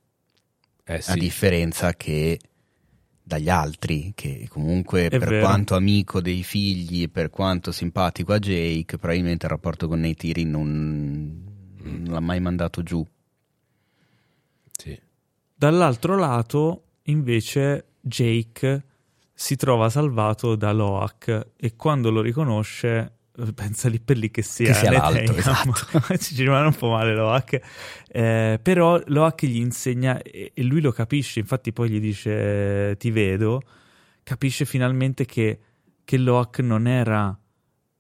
Eh 0.84 0.93
A 0.95 1.02
sì. 1.02 1.20
differenza 1.20 1.93
che 1.93 2.39
dagli 3.30 3.47
altri, 3.49 4.11
che 4.15 4.47
comunque 4.49 5.05
È 5.05 5.19
per 5.19 5.30
vero. 5.30 5.45
quanto 5.45 5.75
amico 5.75 6.19
dei 6.19 6.41
figli, 6.41 7.07
per 7.09 7.30
quanto 7.30 7.71
simpatico 7.71 8.34
a 8.34 8.39
Jake, 8.39 8.97
probabilmente 8.97 9.45
il 9.45 9.51
rapporto 9.51 9.88
con 9.88 9.99
Neytiri 9.99 10.45
non, 10.45 11.43
non 11.84 12.05
l'ha 12.09 12.19
mai 12.19 12.39
mandato 12.39 12.82
giù. 12.82 13.05
sì. 14.77 14.99
Dall'altro 15.53 16.17
lato, 16.17 16.84
invece, 17.03 17.86
Jake 18.01 18.84
si 19.34 19.55
trova 19.55 19.89
salvato 19.89 20.55
da 20.55 20.71
Loak 20.71 21.47
e 21.55 21.75
quando 21.75 22.09
lo 22.09 22.21
riconosce 22.21 23.18
pensa 23.54 23.90
lì 23.90 24.00
per 24.00 24.18
lì 24.18 24.30
che 24.32 24.42
sia, 24.42 24.68
Che 24.68 24.74
sia 24.74 24.92
l'altro, 24.92 25.36
esatto. 25.36 25.74
ci 26.18 26.36
rimane 26.44 26.68
un 26.68 26.76
po' 26.76 26.90
male 26.90 27.14
Loak 27.16 27.60
Eh, 28.12 28.60
però 28.62 29.02
Loak 29.08 29.46
gli 29.46 29.58
insegna 29.58 30.22
e, 30.22 30.52
e 30.54 30.64
lui 30.64 30.82
lo 30.82 30.92
capisce 30.92 31.40
infatti 31.40 31.72
poi 31.74 31.90
gli 31.90 32.00
dice 32.00 32.96
ti 32.98 33.12
vedo 33.12 33.62
capisce 34.24 34.66
finalmente 34.66 35.26
che, 35.26 35.60
che 36.04 36.18
Loak 36.18 36.60
non 36.60 36.88
era 36.88 37.38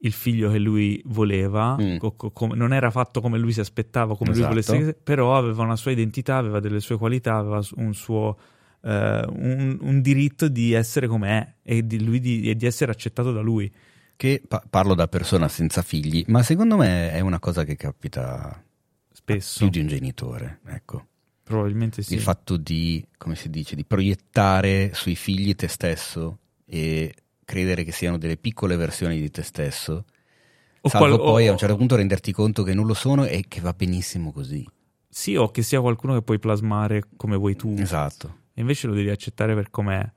il 0.01 0.11
figlio 0.13 0.49
che 0.51 0.59
lui 0.59 1.01
voleva 1.05 1.75
Mm. 1.79 1.97
co- 1.97 2.13
co- 2.15 2.31
come- 2.31 2.55
non 2.55 2.71
era 2.73 2.89
fatto 2.89 3.19
come 3.19 3.37
lui 3.37 3.51
si 3.51 3.59
aspettava 3.59 4.15
come 4.15 4.29
lui 4.31 4.39
Esatto. 4.39 4.53
volesse 4.53 4.77
che- 4.93 4.99
però 5.01 5.35
aveva 5.37 5.63
una 5.63 5.75
sua 5.75 5.91
identità 5.91 6.37
aveva 6.37 6.59
delle 6.59 6.79
sue 6.79 6.97
qualità 6.97 7.35
aveva 7.35 7.61
un 7.75 7.93
suo 7.93 8.37
eh, 8.81 9.25
un, 9.27 9.77
un 9.81 10.01
diritto 10.01 10.47
di 10.47 10.71
essere 10.71 11.05
com'è 11.07 11.55
e 11.61 11.85
di, 11.85 12.01
lui 12.01 12.21
di, 12.21 12.49
e 12.49 12.55
di 12.55 12.65
essere 12.65 12.91
accettato 12.91 13.33
da 13.33 13.41
lui 13.41 13.69
Che 14.19 14.41
pa- 14.45 14.61
parlo 14.69 14.95
da 14.95 15.07
persona 15.07 15.47
senza 15.47 15.81
figli, 15.81 16.25
ma 16.27 16.43
secondo 16.43 16.75
me 16.75 17.09
è 17.13 17.21
una 17.21 17.39
cosa 17.39 17.63
che 17.63 17.77
capita 17.77 18.61
spesso 19.13 19.59
più 19.59 19.69
di 19.69 19.79
un 19.79 19.87
genitore, 19.87 20.59
ecco. 20.65 21.05
probabilmente 21.41 22.01
sì 22.01 22.15
il 22.15 22.19
fatto 22.19 22.57
di, 22.57 23.01
come 23.17 23.35
si 23.35 23.49
dice, 23.49 23.77
di 23.77 23.85
proiettare 23.85 24.91
sui 24.93 25.15
figli 25.15 25.55
te 25.55 25.69
stesso 25.69 26.39
e 26.65 27.13
credere 27.45 27.85
che 27.85 27.93
siano 27.93 28.17
delle 28.17 28.35
piccole 28.35 28.75
versioni 28.75 29.21
di 29.21 29.31
te 29.31 29.41
stesso, 29.41 30.03
O 30.81 30.89
salvo 30.89 31.15
qual- 31.15 31.19
poi 31.29 31.45
o- 31.45 31.49
a 31.49 31.51
un 31.53 31.57
certo 31.57 31.77
punto 31.77 31.95
renderti 31.95 32.33
conto 32.33 32.63
che 32.63 32.73
non 32.73 32.85
lo 32.87 32.93
sono 32.95 33.23
e 33.23 33.45
che 33.47 33.61
va 33.61 33.71
benissimo 33.71 34.33
così. 34.33 34.67
sì 35.07 35.37
o 35.37 35.49
che 35.49 35.61
sia 35.61 35.79
qualcuno 35.79 36.13
che 36.15 36.23
puoi 36.23 36.39
plasmare 36.39 37.03
come 37.15 37.37
vuoi 37.37 37.55
tu 37.55 37.73
Esatto. 37.77 38.39
e 38.53 38.59
invece 38.59 38.87
lo 38.87 38.93
devi 38.95 39.09
accettare 39.11 39.55
per 39.55 39.69
com'è. 39.69 40.11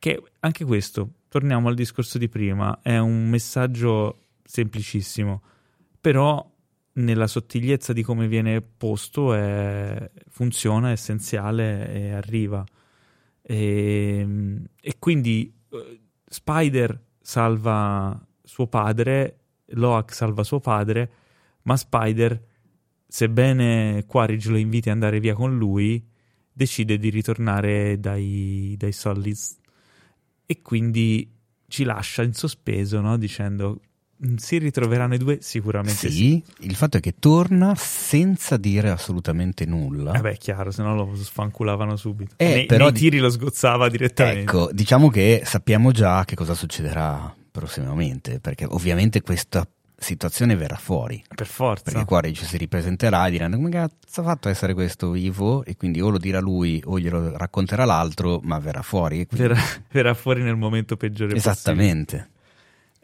Che 0.00 0.20
anche 0.40 0.64
questo, 0.64 1.10
torniamo 1.36 1.68
al 1.68 1.74
discorso 1.74 2.16
di 2.16 2.30
prima, 2.30 2.80
è 2.80 2.96
un 2.96 3.28
messaggio 3.28 4.28
semplicissimo, 4.42 5.42
però 6.00 6.50
nella 6.94 7.26
sottigliezza 7.26 7.92
di 7.92 8.02
come 8.02 8.26
viene 8.26 8.62
posto 8.62 9.34
è- 9.34 10.10
funziona, 10.30 10.88
è 10.88 10.92
essenziale 10.92 11.92
e 11.92 12.12
arriva. 12.12 12.64
E, 13.42 14.26
e 14.80 14.98
quindi 14.98 15.52
eh, 15.72 16.00
Spider 16.26 16.98
salva 17.20 18.18
suo 18.42 18.66
padre, 18.66 19.40
Loak 19.66 20.14
salva 20.14 20.42
suo 20.42 20.60
padre, 20.60 21.10
ma 21.64 21.76
Spider, 21.76 22.42
sebbene 23.06 24.06
Quaritch 24.06 24.46
lo 24.46 24.56
inviti 24.56 24.88
ad 24.88 24.94
andare 24.94 25.20
via 25.20 25.34
con 25.34 25.54
lui, 25.54 26.02
decide 26.50 26.96
di 26.96 27.10
ritornare 27.10 28.00
dai, 28.00 28.74
dai 28.78 28.92
Solids 28.92 29.58
e 30.46 30.62
quindi 30.62 31.30
ci 31.68 31.84
lascia 31.84 32.22
in 32.22 32.32
sospeso, 32.32 33.00
no? 33.00 33.16
dicendo 33.16 33.80
"Mm, 34.24 34.36
si 34.36 34.58
ritroveranno 34.58 35.14
i 35.14 35.18
due? 35.18 35.38
Sicuramente 35.40 36.08
sì. 36.08 36.10
Sì, 36.10 36.42
il 36.60 36.74
fatto 36.74 36.96
è 36.96 37.00
che 37.00 37.16
torna 37.18 37.74
senza 37.76 38.56
dire 38.56 38.90
assolutamente 38.90 39.66
nulla. 39.66 40.12
Vabbè, 40.12 40.32
è 40.32 40.38
chiaro, 40.38 40.70
se 40.70 40.82
no 40.82 40.94
lo 40.94 41.14
sfanculavano 41.14 41.96
subito. 41.96 42.34
Eh, 42.38 42.48
nei, 42.54 42.66
però 42.66 42.84
nei 42.84 42.94
tiri 42.94 43.18
lo 43.18 43.28
sgozzava 43.28 43.88
direttamente. 43.88 44.40
Ecco, 44.40 44.70
diciamo 44.72 45.08
che 45.10 45.42
sappiamo 45.44 45.90
già 45.90 46.24
che 46.24 46.34
cosa 46.36 46.54
succederà 46.54 47.34
prossimamente, 47.50 48.38
perché 48.38 48.64
ovviamente 48.66 49.22
questa 49.22 49.66
situazione 49.96 50.56
verrà 50.56 50.76
fuori. 50.76 51.22
Per 51.34 51.46
forza. 51.46 51.90
Perché 51.90 52.04
qua 52.04 52.20
ci 52.32 52.44
si 52.44 52.56
ripresenterà 52.56 53.26
e 53.26 53.30
diranno 53.30 53.56
come 53.56 53.70
cazzo 53.70 54.20
ha 54.20 54.24
fatto 54.24 54.48
a 54.48 54.50
essere 54.50 54.74
questo 54.74 55.10
vivo 55.10 55.64
e 55.64 55.76
quindi 55.76 56.00
o 56.00 56.10
lo 56.10 56.18
dirà 56.18 56.38
lui 56.38 56.80
o 56.84 56.98
glielo 56.98 57.36
racconterà 57.36 57.84
l'altro, 57.84 58.40
ma 58.42 58.58
verrà 58.58 58.82
fuori. 58.82 59.20
e 59.20 59.26
quindi- 59.26 59.48
verrà, 59.48 59.62
verrà 59.90 60.14
fuori 60.14 60.42
nel 60.42 60.56
momento 60.56 60.96
peggiore 60.96 61.34
Esattamente. 61.34 62.30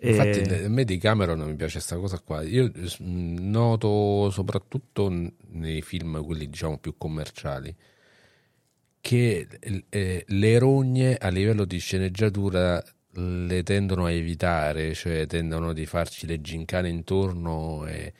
Infatti 0.05 0.41
possibile. 0.41 0.65
a 0.65 0.69
me 0.69 0.85
di 0.85 0.99
Cameron 0.99 1.39
non 1.39 1.49
mi 1.49 1.55
piace 1.55 1.75
questa 1.75 1.97
cosa 1.97 2.19
qua. 2.19 2.43
Io 2.43 2.71
noto 2.99 4.31
soprattutto 4.31 5.09
nei 5.51 5.81
film, 5.83 6.25
quelli 6.25 6.49
diciamo 6.49 6.79
più 6.79 6.97
commerciali, 6.99 7.75
che 9.01 9.47
eh, 9.89 10.25
le 10.27 10.59
rogne 10.59 11.17
a 11.17 11.29
livello 11.29 11.65
di 11.65 11.79
sceneggiatura 11.79 12.83
le 13.15 13.63
tendono 13.63 14.07
a 14.07 14.11
evitare, 14.11 14.95
cioè 14.95 15.27
tendono 15.27 15.73
di 15.73 15.87
farci 15.87 16.27
le 16.27 16.41
gincane 16.41 16.89
intorno 16.89 17.87
e 17.87 18.13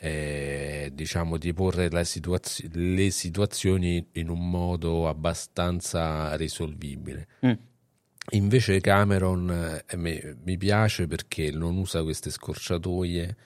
eh, 0.00 0.90
diciamo 0.92 1.36
di 1.36 1.52
porre 1.52 2.04
situazio- 2.04 2.68
le 2.72 3.10
situazioni 3.10 4.06
in 4.12 4.28
un 4.28 4.48
modo 4.48 5.08
abbastanza 5.08 6.36
risolvibile. 6.36 7.26
Mm. 7.44 7.52
Invece 8.32 8.80
Cameron 8.80 9.82
eh, 9.86 9.96
mi, 9.96 10.20
mi 10.44 10.56
piace 10.56 11.06
perché 11.06 11.50
non 11.50 11.76
usa 11.76 12.02
queste 12.02 12.30
scorciatoie 12.30 13.36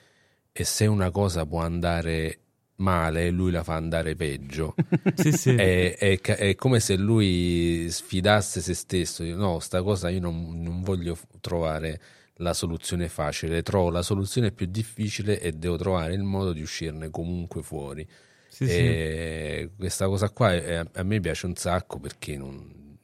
e 0.51 0.63
se 0.63 0.85
una 0.85 1.09
cosa 1.09 1.45
può 1.45 1.61
andare 1.61 2.42
male, 2.77 3.29
lui 3.29 3.51
la 3.51 3.63
fa 3.63 3.75
andare 3.75 4.15
peggio. 4.15 4.75
Sì, 5.15 5.31
sì. 5.31 5.55
È, 5.55 5.95
è 5.97 6.19
è 6.19 6.55
come 6.55 6.79
se 6.79 6.95
lui 6.95 7.87
sfidasse 7.89 8.61
se 8.61 8.73
stesso. 8.73 9.23
No, 9.23 9.59
sta 9.59 9.81
cosa 9.83 10.09
io 10.09 10.19
non, 10.19 10.61
non 10.61 10.81
voglio 10.81 11.17
trovare 11.41 11.99
la 12.37 12.53
soluzione 12.53 13.09
facile, 13.09 13.61
trovo 13.61 13.89
la 13.91 14.01
soluzione 14.01 14.51
più 14.51 14.65
difficile 14.67 15.39
e 15.39 15.51
devo 15.53 15.77
trovare 15.77 16.13
il 16.13 16.23
modo 16.23 16.51
di 16.53 16.61
uscirne 16.61 17.09
comunque 17.09 17.61
fuori. 17.61 18.07
Sì, 18.47 18.67
sì. 18.67 18.87
E 18.87 19.69
questa 19.77 20.07
cosa 20.07 20.29
qua 20.29 20.53
è- 20.53 20.83
a 20.93 21.03
me 21.03 21.19
piace 21.19 21.45
un 21.45 21.55
sacco 21.55 21.99
perché 21.99 22.37
non, 22.37 22.97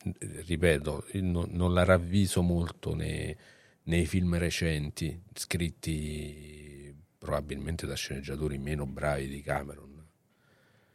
ripeto, 0.45 1.05
non, 1.13 1.47
non 1.51 1.73
la 1.73 1.83
ravviso 1.83 2.41
molto 2.41 2.95
nei, 2.95 3.35
nei 3.83 4.05
film 4.05 4.37
recenti 4.37 5.19
scritti 5.33 6.48
probabilmente 7.19 7.85
da 7.85 7.95
sceneggiatori 7.95 8.57
meno 8.57 8.85
bravi 8.87 9.27
di 9.27 9.41
Cameron. 9.41 9.87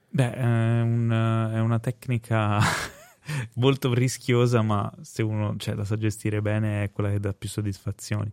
Beh, 0.08 0.32
è, 0.32 0.80
un- 0.80 1.50
è 1.54 1.60
una 1.60 1.78
tecnica 1.78 2.58
molto 3.54 3.92
rischiosa, 3.94 4.62
ma 4.62 4.92
se 5.02 5.22
uno 5.22 5.54
cioè, 5.58 5.74
la 5.74 5.84
sa 5.84 5.96
gestire 5.96 6.40
bene 6.40 6.84
è 6.84 6.90
quella 6.90 7.10
che 7.10 7.20
dà 7.20 7.32
più 7.32 7.48
soddisfazioni. 7.48 8.30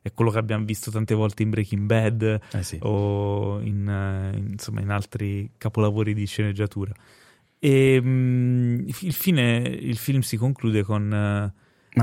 È 0.00 0.12
quello 0.12 0.30
che 0.30 0.38
abbiamo 0.38 0.64
visto 0.64 0.90
tante 0.90 1.14
volte 1.14 1.42
in 1.42 1.50
Breaking 1.50 1.86
Bad 1.86 2.40
Eh 2.52 2.62
sì. 2.62 2.78
o 2.82 3.60
in, 3.60 3.88
eh, 3.88 4.36
in- 4.36 4.48
insomma, 4.52 4.80
in 4.80 4.90
altri 4.90 5.50
capolavori 5.58 6.14
di 6.14 6.24
sceneggiatura. 6.26 6.92
E 7.58 8.00
mm, 8.00 8.86
il, 8.86 9.12
fine, 9.12 9.56
il 9.58 9.96
film 9.96 10.20
si 10.20 10.36
conclude 10.36 10.82
con 10.82 11.12
eh, 11.12 11.52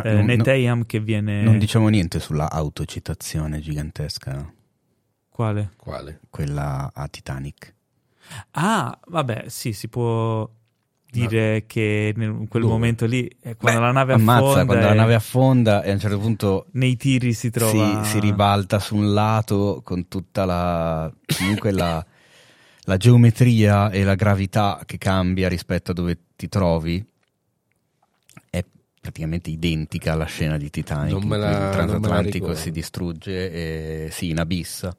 eh, 0.04 0.14
non- 0.14 0.26
Neteyam 0.26 0.86
che 0.86 1.00
viene... 1.00 1.42
Non 1.44 1.58
diciamo 1.58 1.88
niente 1.88 2.20
sulla 2.20 2.52
autocitazione 2.52 3.60
gigantesca, 3.60 4.34
no? 4.34 4.54
Quale? 5.36 5.72
Quale? 5.76 6.20
quella 6.30 6.92
a 6.94 7.08
Titanic. 7.10 7.74
Ah, 8.52 8.98
vabbè, 9.08 9.50
sì, 9.50 9.74
si 9.74 9.90
può 9.90 10.50
dire 11.12 11.66
che 11.68 12.14
nel- 12.16 12.30
in 12.30 12.48
quel 12.48 12.64
Dove? 12.64 12.74
momento 12.74 13.06
lì, 13.06 13.28
eh, 13.42 13.56
quando 13.56 13.80
Beh, 13.80 13.86
la 13.86 13.92
nave 13.92 14.14
ammazza, 14.14 14.42
affonda, 14.42 14.66
quando 14.66 14.86
la 14.88 14.94
e 14.94 14.96
nave 14.96 15.14
affonda 15.16 15.84
e 15.84 15.90
a 15.90 15.94
un 15.94 16.00
certo 16.00 16.20
punto 16.20 16.66
nei 16.72 16.96
tiri 16.96 17.34
si 17.34 17.50
trova... 17.50 18.02
si, 18.02 18.12
si 18.12 18.20
ribalta 18.20 18.80
su 18.80 18.96
un 18.96 19.14
lato 19.14 19.82
con 19.84 20.08
tutta 20.08 20.46
la 20.46 21.14
comunque 21.38 21.72
la, 21.72 22.06
la 22.86 22.98
geometria 22.98 23.90
e 23.92 24.04
la 24.04 24.16
gravità 24.16 24.82
che 24.86 24.98
cambia 24.98 25.50
rispetto 25.50 25.92
a 25.92 25.94
dove 25.94 26.18
ti 26.38 26.48
trovi 26.48 27.06
è 28.50 28.64
praticamente 29.00 29.50
identica 29.50 30.14
alla 30.14 30.26
scena 30.26 30.58
di 30.58 30.70
Titanic 30.70 31.12
Non 31.14 31.24
me 31.28 31.36
in 31.36 31.38
la- 31.38 31.46
cui 31.46 31.52
il 31.64 31.70
non 31.86 32.00
me 32.00 32.08
la 32.10 32.22
transatlantico 32.22 32.54
si 32.56 32.72
distrugge 32.72 34.06
e 34.06 34.10
si 34.12 34.30
inabissa 34.30 34.96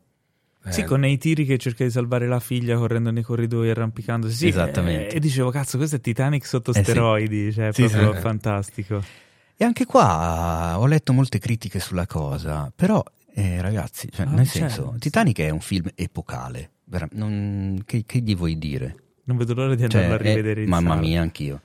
Sì, 0.68 0.80
Eh, 0.80 0.84
con 0.84 1.00
nei 1.00 1.16
tiri 1.18 1.44
che 1.44 1.58
cerca 1.58 1.84
di 1.84 1.90
salvare 1.90 2.26
la 2.26 2.40
figlia 2.40 2.76
correndo 2.76 3.10
nei 3.10 3.22
corridoi 3.22 3.70
arrampicandosi. 3.70 4.34
Sì, 4.34 4.48
Esattamente. 4.48 5.08
eh, 5.10 5.16
E, 5.16 5.20
dicevo, 5.20 5.50
cazzo, 5.50 5.76
questo 5.76 5.96
è 5.96 6.00
Titanic 6.00 6.44
sotto 6.44 6.72
Eh 6.72 6.74
sì. 6.74 6.82
steroidi, 6.82 7.52
cioè 7.52 7.68
è 7.68 7.72
Sì, 7.72 7.86
proprio 7.86 8.14
sì. 8.14 8.20
fantastico. 8.20 9.02
E 9.56 9.64
anche 9.64 9.84
qua 9.86 10.74
ho 10.78 10.86
letto 10.86 11.12
molte 11.12 11.38
critiche 11.38 11.78
sulla 11.80 12.06
cosa, 12.06 12.70
però 12.74 13.02
eh, 13.34 13.60
ragazzi, 13.62 14.08
cioè, 14.10 14.26
Ah, 14.26 14.30
nel 14.30 14.46
cioè, 14.48 14.68
senso, 14.68 14.90
sì. 14.94 14.98
Titanic 15.00 15.38
è 15.40 15.50
un 15.50 15.60
film 15.60 15.88
epocale, 15.94 16.70
vera- 16.84 17.08
non- 17.12 17.80
che, 17.84 18.04
che 18.06 18.18
gli 18.20 18.34
vuoi 18.34 18.58
dire? 18.58 18.94
Non 19.24 19.36
vedo 19.36 19.54
l'ora 19.54 19.74
di 19.74 19.88
Cioè, 19.88 20.02
andarlo 20.02 20.14
a 20.14 20.30
è- 20.30 20.34
rivedere 20.34 20.62
in 20.62 20.68
mamma 20.68 20.94
mia, 20.96 21.20
anch'io. 21.22 21.60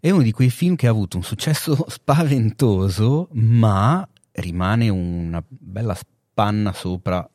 È 0.00 0.10
uno 0.10 0.22
di 0.22 0.32
quei 0.32 0.50
film 0.50 0.76
che 0.76 0.86
ha 0.86 0.90
avuto 0.90 1.16
un 1.16 1.22
successo 1.22 1.84
spaventoso, 1.88 3.28
ma 3.32 4.06
rimane 4.32 4.88
una 4.88 5.42
bella 5.48 5.94
spanna 5.94 6.72
sopra, 6.72 7.26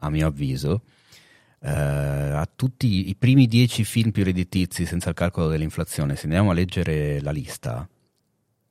a 0.00 0.10
mio 0.10 0.26
avviso, 0.26 0.82
eh, 1.62 1.70
a 1.70 2.48
tutti 2.54 3.08
i 3.08 3.14
primi 3.16 3.46
dieci 3.46 3.84
film 3.84 4.10
più 4.10 4.24
redditizi 4.24 4.86
senza 4.86 5.08
il 5.10 5.14
calcolo 5.14 5.48
dell'inflazione. 5.48 6.16
Se 6.16 6.24
andiamo 6.24 6.50
a 6.50 6.54
leggere 6.54 7.20
la 7.20 7.30
lista, 7.30 7.88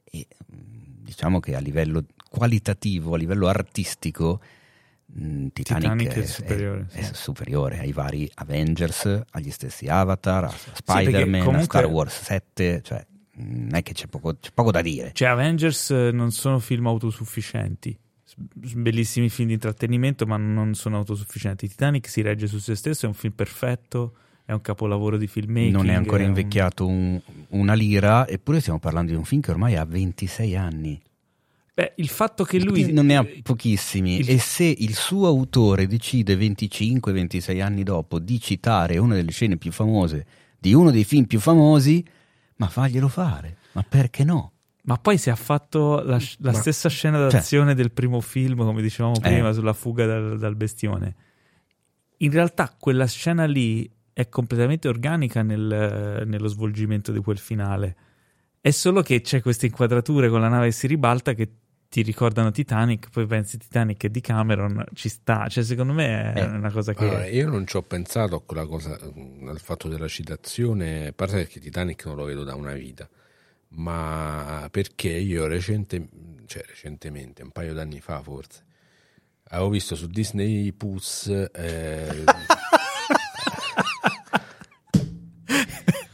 e, 0.03 0.27
mh, 0.47 0.55
diciamo 1.03 1.39
che 1.39 1.55
a 1.55 1.59
livello 1.59 2.03
qualitativo, 2.29 3.13
a 3.13 3.17
livello 3.17 3.47
artistico, 3.47 4.39
mh, 5.05 5.47
Titanic, 5.53 5.81
Titanic 5.81 6.13
è 6.13 6.25
superiore, 6.25 6.87
è 6.91 7.01
sì. 7.03 7.13
superiore 7.13 7.79
ai 7.79 7.91
vari 7.91 8.29
Avengers, 8.35 9.21
agli 9.31 9.51
stessi 9.51 9.87
Avatar, 9.87 10.45
a 10.45 10.53
Spider-Man, 10.73 11.41
a 11.41 11.43
comunque- 11.43 11.79
Star 11.79 11.85
Wars 11.85 12.21
7, 12.23 12.81
cioè 12.83 13.05
mh, 13.33 13.43
non 13.43 13.75
è 13.75 13.83
che 13.83 13.93
c'è 13.93 14.07
poco, 14.07 14.35
c'è 14.39 14.49
poco 14.53 14.71
da 14.71 14.81
dire. 14.81 15.11
Cioè, 15.13 15.29
Avengers 15.29 15.91
eh, 15.91 16.11
non 16.11 16.31
sono 16.31 16.59
film 16.59 16.87
autosufficienti. 16.87 17.97
Bellissimi 18.53 19.29
film 19.29 19.47
di 19.49 19.53
intrattenimento, 19.55 20.25
ma 20.25 20.37
non 20.37 20.73
sono 20.73 20.97
autosufficienti. 20.97 21.67
Titanic 21.67 22.07
si 22.07 22.21
regge 22.21 22.47
su 22.47 22.59
se 22.59 22.75
stesso, 22.75 23.05
è 23.05 23.09
un 23.09 23.13
film 23.15 23.33
perfetto, 23.33 24.13
è 24.45 24.51
un 24.53 24.61
capolavoro 24.61 25.17
di 25.17 25.27
filmmaking. 25.27 25.73
non 25.73 25.89
è 25.89 25.93
ancora 25.93 26.23
un- 26.23 26.29
invecchiato 26.29 26.87
un- 26.87 27.19
una 27.49 27.73
lira, 27.73 28.27
eppure 28.27 28.59
stiamo 28.61 28.79
parlando 28.79 29.11
di 29.11 29.17
un 29.17 29.25
film 29.25 29.41
che 29.41 29.51
ormai 29.51 29.75
ha 29.75 29.83
26 29.85 30.55
anni. 30.55 30.99
Beh, 31.73 31.93
il 31.97 32.09
fatto 32.09 32.43
che 32.43 32.59
lui... 32.59 32.91
non 32.91 33.05
ne 33.05 33.15
ha 33.17 33.25
pochissimi 33.41 34.19
il- 34.19 34.29
e 34.29 34.39
se 34.39 34.63
il 34.65 34.95
suo 34.95 35.27
autore 35.27 35.87
decide 35.87 36.35
25-26 36.35 37.61
anni 37.61 37.83
dopo 37.83 38.19
di 38.19 38.39
citare 38.39 38.97
una 38.97 39.15
delle 39.15 39.31
scene 39.31 39.55
più 39.57 39.71
famose 39.71 40.25
di 40.59 40.73
uno 40.73 40.91
dei 40.91 41.05
film 41.05 41.25
più 41.25 41.39
famosi, 41.39 42.03
ma 42.57 42.67
faglielo 42.67 43.07
fare, 43.07 43.57
ma 43.73 43.83
perché 43.87 44.25
no? 44.25 44.51
Ma 44.89 44.97
poi 44.97 45.19
si 45.19 45.29
è 45.29 45.35
fatto 45.35 46.01
la, 46.01 46.19
la 46.39 46.53
stessa 46.53 46.89
scena 46.89 47.27
d'azione 47.27 47.75
del 47.75 47.91
primo 47.91 48.21
film, 48.21 48.57
come 48.57 48.81
dicevamo 48.81 49.15
Eh. 49.17 49.19
prima, 49.19 49.51
sulla 49.53 49.73
fuga 49.73 50.05
dal, 50.07 50.39
dal 50.39 50.55
bestione. 50.55 51.15
In 52.17 52.31
realtà 52.31 52.75
quella 52.77 53.05
scena 53.05 53.45
lì 53.45 53.87
è 54.11 54.27
completamente 54.29 54.87
organica 54.87 55.43
nel- 55.43 56.23
nello 56.25 56.47
svolgimento 56.47 57.11
di 57.11 57.19
quel 57.19 57.37
finale. 57.37 57.95
È 58.59 58.71
solo 58.71 59.01
che 59.03 59.21
c'è 59.21 59.41
queste 59.41 59.67
inquadrature 59.67 60.27
con 60.27 60.41
la 60.41 60.49
nave 60.49 60.65
che 60.65 60.71
si 60.73 60.87
ribalta 60.87 61.33
che 61.33 61.49
ti 61.87 62.01
ricordano 62.01 62.51
Titanic, 62.51 63.09
poi 63.09 63.25
pensi 63.27 63.57
Titanic 63.57 64.03
è 64.05 64.09
di 64.09 64.21
Cameron, 64.21 64.83
ci 64.93 65.07
sta. 65.07 65.47
Cioè, 65.47 65.63
secondo 65.63 65.93
me 65.93 66.33
è 66.33 66.41
Eh. 66.41 66.45
una 66.45 66.71
cosa 66.71 66.93
che... 66.93 67.03
Allora, 67.07 67.27
io 67.27 67.47
non 67.47 67.65
ci 67.67 67.77
ho 67.77 67.83
pensato 67.83 68.35
a 68.35 68.41
quella 68.41 68.65
cosa, 68.65 68.97
al 68.99 69.59
fatto 69.59 69.87
della 69.87 70.07
citazione, 70.07 71.07
a 71.07 71.13
parte 71.13 71.35
perché 71.35 71.59
Titanic 71.59 72.05
non 72.05 72.15
lo 72.15 72.25
vedo 72.25 72.43
da 72.43 72.55
una 72.55 72.73
vita, 72.73 73.07
ma 73.69 74.67
perché 74.71 75.09
io 75.09 75.47
recente, 75.47 76.07
cioè 76.45 76.63
recentemente, 76.67 77.43
un 77.43 77.51
paio 77.51 77.73
d'anni 77.73 77.99
fa 78.01 78.21
forse, 78.21 78.63
avevo 79.49 79.69
visto 79.69 79.95
su 79.95 80.07
Disney 80.07 80.71
Plus... 80.73 81.27
eh, 81.53 82.23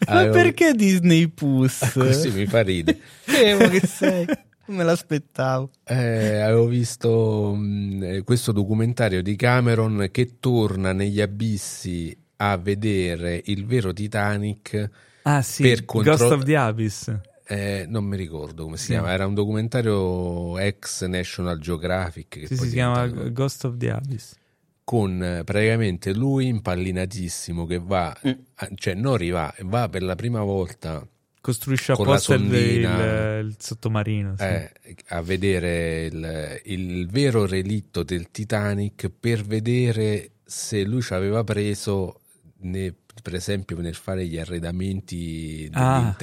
Ma 0.08 0.20
avevo- 0.20 0.34
perché 0.34 0.74
Disney 0.74 1.28
Plus? 1.30 1.92
Così 1.94 2.30
mi 2.30 2.46
fa 2.46 2.62
ridere. 2.62 3.00
Scemo 3.26 3.68
che 3.70 3.80
sei, 3.88 4.26
non 4.68 4.78
me 4.78 4.84
l'aspettavo. 4.84 5.72
Eh, 5.84 6.40
avevo 6.42 6.68
visto 6.68 7.54
mh, 7.56 8.04
eh, 8.04 8.22
questo 8.24 8.52
documentario 8.52 9.24
di 9.24 9.36
Cameron 9.36 10.10
che 10.12 10.38
torna 10.40 10.94
negli 10.94 11.22
abissi 11.22 12.16
a 12.38 12.56
vedere 12.58 13.42
il 13.46 13.66
vero 13.66 13.94
Titanic. 13.94 14.90
Ah 15.24 15.42
sì, 15.42 15.64
per 15.64 15.86
contro- 15.86 16.16
Ghost 16.18 16.32
of 16.32 16.44
the 16.44 16.56
Abyss. 16.56 17.12
Eh, 17.48 17.86
non 17.88 18.04
mi 18.06 18.18
ricordo 18.18 18.64
come 18.64 18.78
si 18.78 18.86
Sì. 18.86 18.92
chiama, 18.92 19.12
era 19.12 19.26
un 19.28 19.34
documentario 19.34 20.58
ex 20.60 21.06
National 21.06 21.60
Geographic 21.60 22.28
che 22.40 22.48
Sì, 22.48 22.56
poi 22.56 22.68
si 22.68 22.74
chiama 22.74 23.06
Ghost 23.08 23.66
of 23.66 23.78
the 23.78 23.92
Abyss. 23.92 24.36
con 24.84 25.22
eh, 25.24 25.44
praticamente 25.44 26.14
lui 26.14 26.48
impallinatissimo 26.48 27.66
che 27.66 27.80
va, 27.80 28.16
Mm. 28.28 28.32
cioè 28.76 28.94
non 28.94 29.18
riva, 29.18 29.54
va 29.62 29.90
per 29.90 30.04
la 30.04 30.16
prima 30.16 30.42
volta 30.42 31.08
Costruisce 31.42 31.92
apposta 31.92 32.34
il, 32.34 32.40
sondina. 32.42 33.40
il- 33.40 33.46
il 33.48 33.56
sottomarino. 33.60 34.36
sì. 34.38 34.44
eh, 34.44 34.72
a 35.10 35.22
vedere 35.22 36.06
il, 36.06 36.62
il 36.66 37.08
vero 37.08 37.46
relitto 37.46 38.02
del 38.04 38.32
Titanic 38.32 39.10
per 39.20 39.44
vedere 39.44 40.32
se 40.44 40.84
lui 40.84 41.02
ci 41.04 41.14
aveva 41.14 41.44
preso, 41.44 42.22
ne- 42.62 42.94
per 43.22 43.34
esempio, 43.36 43.80
nel 43.80 43.96
fare 43.96 44.26
gli 44.28 44.38
arredamenti 44.40 45.70
Ah. 45.74 46.14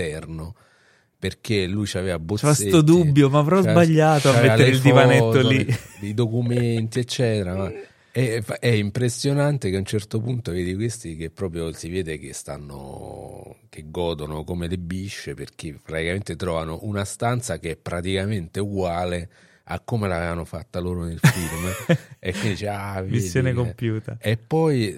Perché 1.23 1.69
lui 1.69 1.87
ci 1.87 1.99
aveva 1.99 2.17
C'era 2.17 2.25
bozzetti. 2.25 2.69
sto 2.69 2.83
dubbio, 2.83 3.31
ma 3.31 3.39
avrò 3.39 3.61
sbagliato 3.61 4.31
a 4.31 4.41
mettere 4.41 4.71
il 4.71 4.81
divanetto 4.81 5.31
foto, 5.31 5.49
lì. 5.49 5.77
I 6.01 6.15
documenti, 6.15 6.99
eccetera. 6.99 7.55
ma 7.55 7.73
è, 8.11 8.43
è 8.43 8.67
impressionante 8.67 9.71
che 9.71 9.77
a 9.77 9.79
un 9.79 9.85
certo 9.85 10.21
punto 10.21 10.51
vedi 10.51 10.75
questi 10.75 11.15
che 11.15 11.31
proprio 11.31 11.73
si 11.73 11.89
vede 11.91 12.19
che 12.19 12.33
stanno, 12.33 13.59
che 13.69 13.85
godono 13.87 14.43
come 14.43 14.67
le 14.67 14.79
bisce 14.79 15.35
perché 15.35 15.79
praticamente 15.81 16.35
trovano 16.35 16.81
una 16.83 17.05
stanza 17.05 17.61
che 17.61 17.71
è 17.71 17.77
praticamente 17.77 18.59
uguale 18.59 19.31
a 19.67 19.79
come 19.79 20.09
l'avevano 20.09 20.45
fatta 20.45 20.81
loro 20.81 21.05
nel 21.05 21.21
film 21.21 21.97
e 22.19 22.33
quindi 22.33 22.49
dice 22.49 22.69
ah 22.69 23.01
vedi, 23.01 23.15
Missione 23.15 23.51
eh. 23.51 23.55
compiuta. 23.55 24.17
e 24.21 24.37
poi 24.37 24.93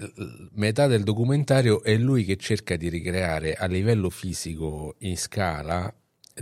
metà 0.53 0.87
del 0.87 1.03
documentario 1.03 1.83
è 1.83 1.95
lui 1.95 2.25
che 2.25 2.35
cerca 2.35 2.75
di 2.75 2.89
ricreare 2.89 3.53
a 3.53 3.67
livello 3.67 4.09
fisico 4.09 4.95
in 5.01 5.17
scala 5.17 5.93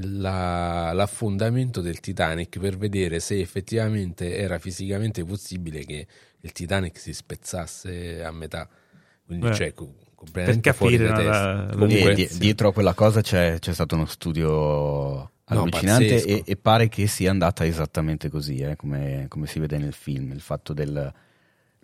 la- 0.01 0.91
l'affondamento 0.93 1.81
del 1.81 1.99
Titanic 1.99 2.59
per 2.59 2.77
vedere 2.77 3.19
se 3.19 3.39
effettivamente 3.39 4.35
era 4.37 4.57
fisicamente 4.57 5.23
possibile 5.23 5.85
che 5.85 6.07
il 6.41 6.51
Titanic 6.51 6.97
si 6.97 7.13
spezzasse 7.13 8.23
a 8.23 8.31
metà 8.31 8.67
quindi 9.25 9.49
Beh, 9.49 9.53
cioè 9.55 9.73
per 10.31 10.45
capire, 10.61 10.73
fuori 10.73 10.97
di 10.97 11.03
no, 11.03 11.15
testa. 11.15 11.31
la- 11.53 11.65
la 11.65 11.75
Comunque- 11.75 12.13
die- 12.15 12.29
dietro 12.37 12.69
a 12.69 12.73
quella 12.73 12.93
cosa 12.93 13.21
c'è, 13.21 13.59
c'è 13.59 13.73
stato 13.73 13.95
uno 13.95 14.05
studio 14.05 15.31
No, 15.45 15.61
allucinante 15.61 16.07
pazzesco. 16.15 16.27
e, 16.27 16.43
e 16.45 16.55
pare 16.55 16.87
che 16.89 17.05
sia 17.07 17.29
andata 17.29 17.65
esattamente 17.65 18.29
così, 18.29 18.57
eh, 18.59 18.75
come, 18.77 19.25
come 19.27 19.45
si 19.47 19.59
vede 19.59 19.77
nel 19.77 19.93
film, 19.93 20.31
il 20.31 20.39
fatto 20.39 20.73
del, 20.73 21.13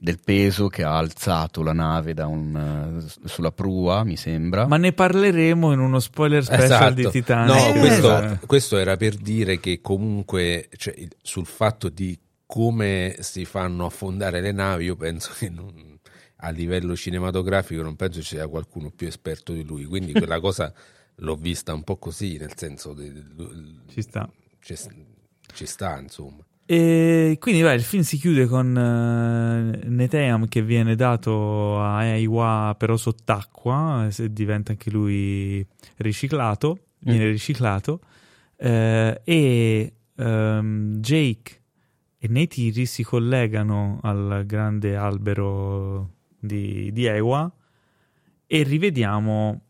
del 0.01 0.19
peso 0.23 0.67
che 0.69 0.83
ha 0.83 0.97
alzato 0.97 1.61
la 1.61 1.73
nave 1.73 2.13
da 2.13 2.25
un, 2.27 3.01
eh, 3.03 3.27
sulla 3.27 3.51
prua, 3.51 4.03
mi 4.03 4.15
sembra. 4.15 4.65
Ma 4.65 4.77
ne 4.77 4.93
parleremo 4.93 5.73
in 5.73 5.79
uno 5.79 5.99
spoiler 5.99 6.43
special 6.43 6.63
Esatto. 6.63 6.93
di 6.93 7.09
Titanic. 7.09 7.53
No, 7.55 7.67
Eh, 7.75 7.79
questo, 7.79 8.17
esatto. 8.17 8.45
questo 8.45 8.77
era 8.77 8.95
per 8.95 9.15
dire 9.15 9.59
che 9.59 9.81
comunque 9.81 10.69
cioè, 10.77 10.95
sul 11.21 11.45
fatto 11.45 11.89
di 11.89 12.17
come 12.45 13.17
si 13.19 13.45
fanno 13.45 13.85
affondare 13.85 14.41
le 14.41 14.51
navi, 14.51 14.85
io 14.85 14.95
penso 14.95 15.31
che 15.37 15.49
non- 15.49 15.97
a 16.37 16.49
livello 16.51 16.95
cinematografico 16.95 17.81
non 17.81 17.95
penso 17.97 18.21
ci 18.21 18.35
sia 18.35 18.47
qualcuno 18.47 18.91
più 18.91 19.05
esperto 19.07 19.51
di 19.51 19.63
lui. 19.65 19.83
Quindi 19.83 20.13
quella 20.13 20.39
cosa 20.41 20.73
l'ho 21.15 21.35
vista 21.35 21.73
un 21.73 21.83
po' 21.83 21.97
così, 21.97 22.37
nel 22.37 22.53
senso 22.55 22.93
di- 22.93 23.11
di- 23.11 23.79
Ci 23.89 24.01
sta. 24.01 24.29
ci, 24.61 24.75
ci 25.53 25.65
sta, 25.65 25.99
insomma. 25.99 26.41
E 26.71 27.37
quindi 27.39 27.63
beh, 27.63 27.73
il 27.73 27.81
film 27.81 28.03
si 28.03 28.19
chiude 28.19 28.45
con 28.45 28.77
eh, 28.77 29.87
Neteam 29.87 30.47
che 30.47 30.61
viene 30.61 30.93
dato 30.93 31.81
a 31.81 32.03
Eiwa 32.03 32.75
però 32.77 32.95
sott'acqua, 32.95 34.05
eh, 34.05 34.11
se 34.11 34.31
diventa 34.31 34.73
anche 34.73 34.91
lui 34.91 35.65
riciclato, 35.95 36.77
viene 36.99 37.25
riciclato, 37.25 38.01
eh, 38.55 39.19
e 39.23 39.93
ehm, 40.15 40.97
Jake 40.99 41.61
e 42.19 42.27
Neytiri 42.27 42.85
si 42.85 43.01
collegano 43.01 43.97
al 44.03 44.43
grande 44.45 44.95
albero 44.95 46.17
di, 46.37 46.91
di 46.93 47.07
Eiwa 47.07 47.51
e 48.45 48.61
rivediamo 48.61 49.61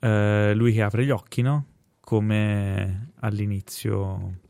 eh, 0.00 0.54
lui 0.54 0.72
che 0.72 0.80
apre 0.80 1.04
gli 1.04 1.10
occhi, 1.10 1.42
no? 1.42 1.66
Come 2.00 3.10
all'inizio 3.20 4.44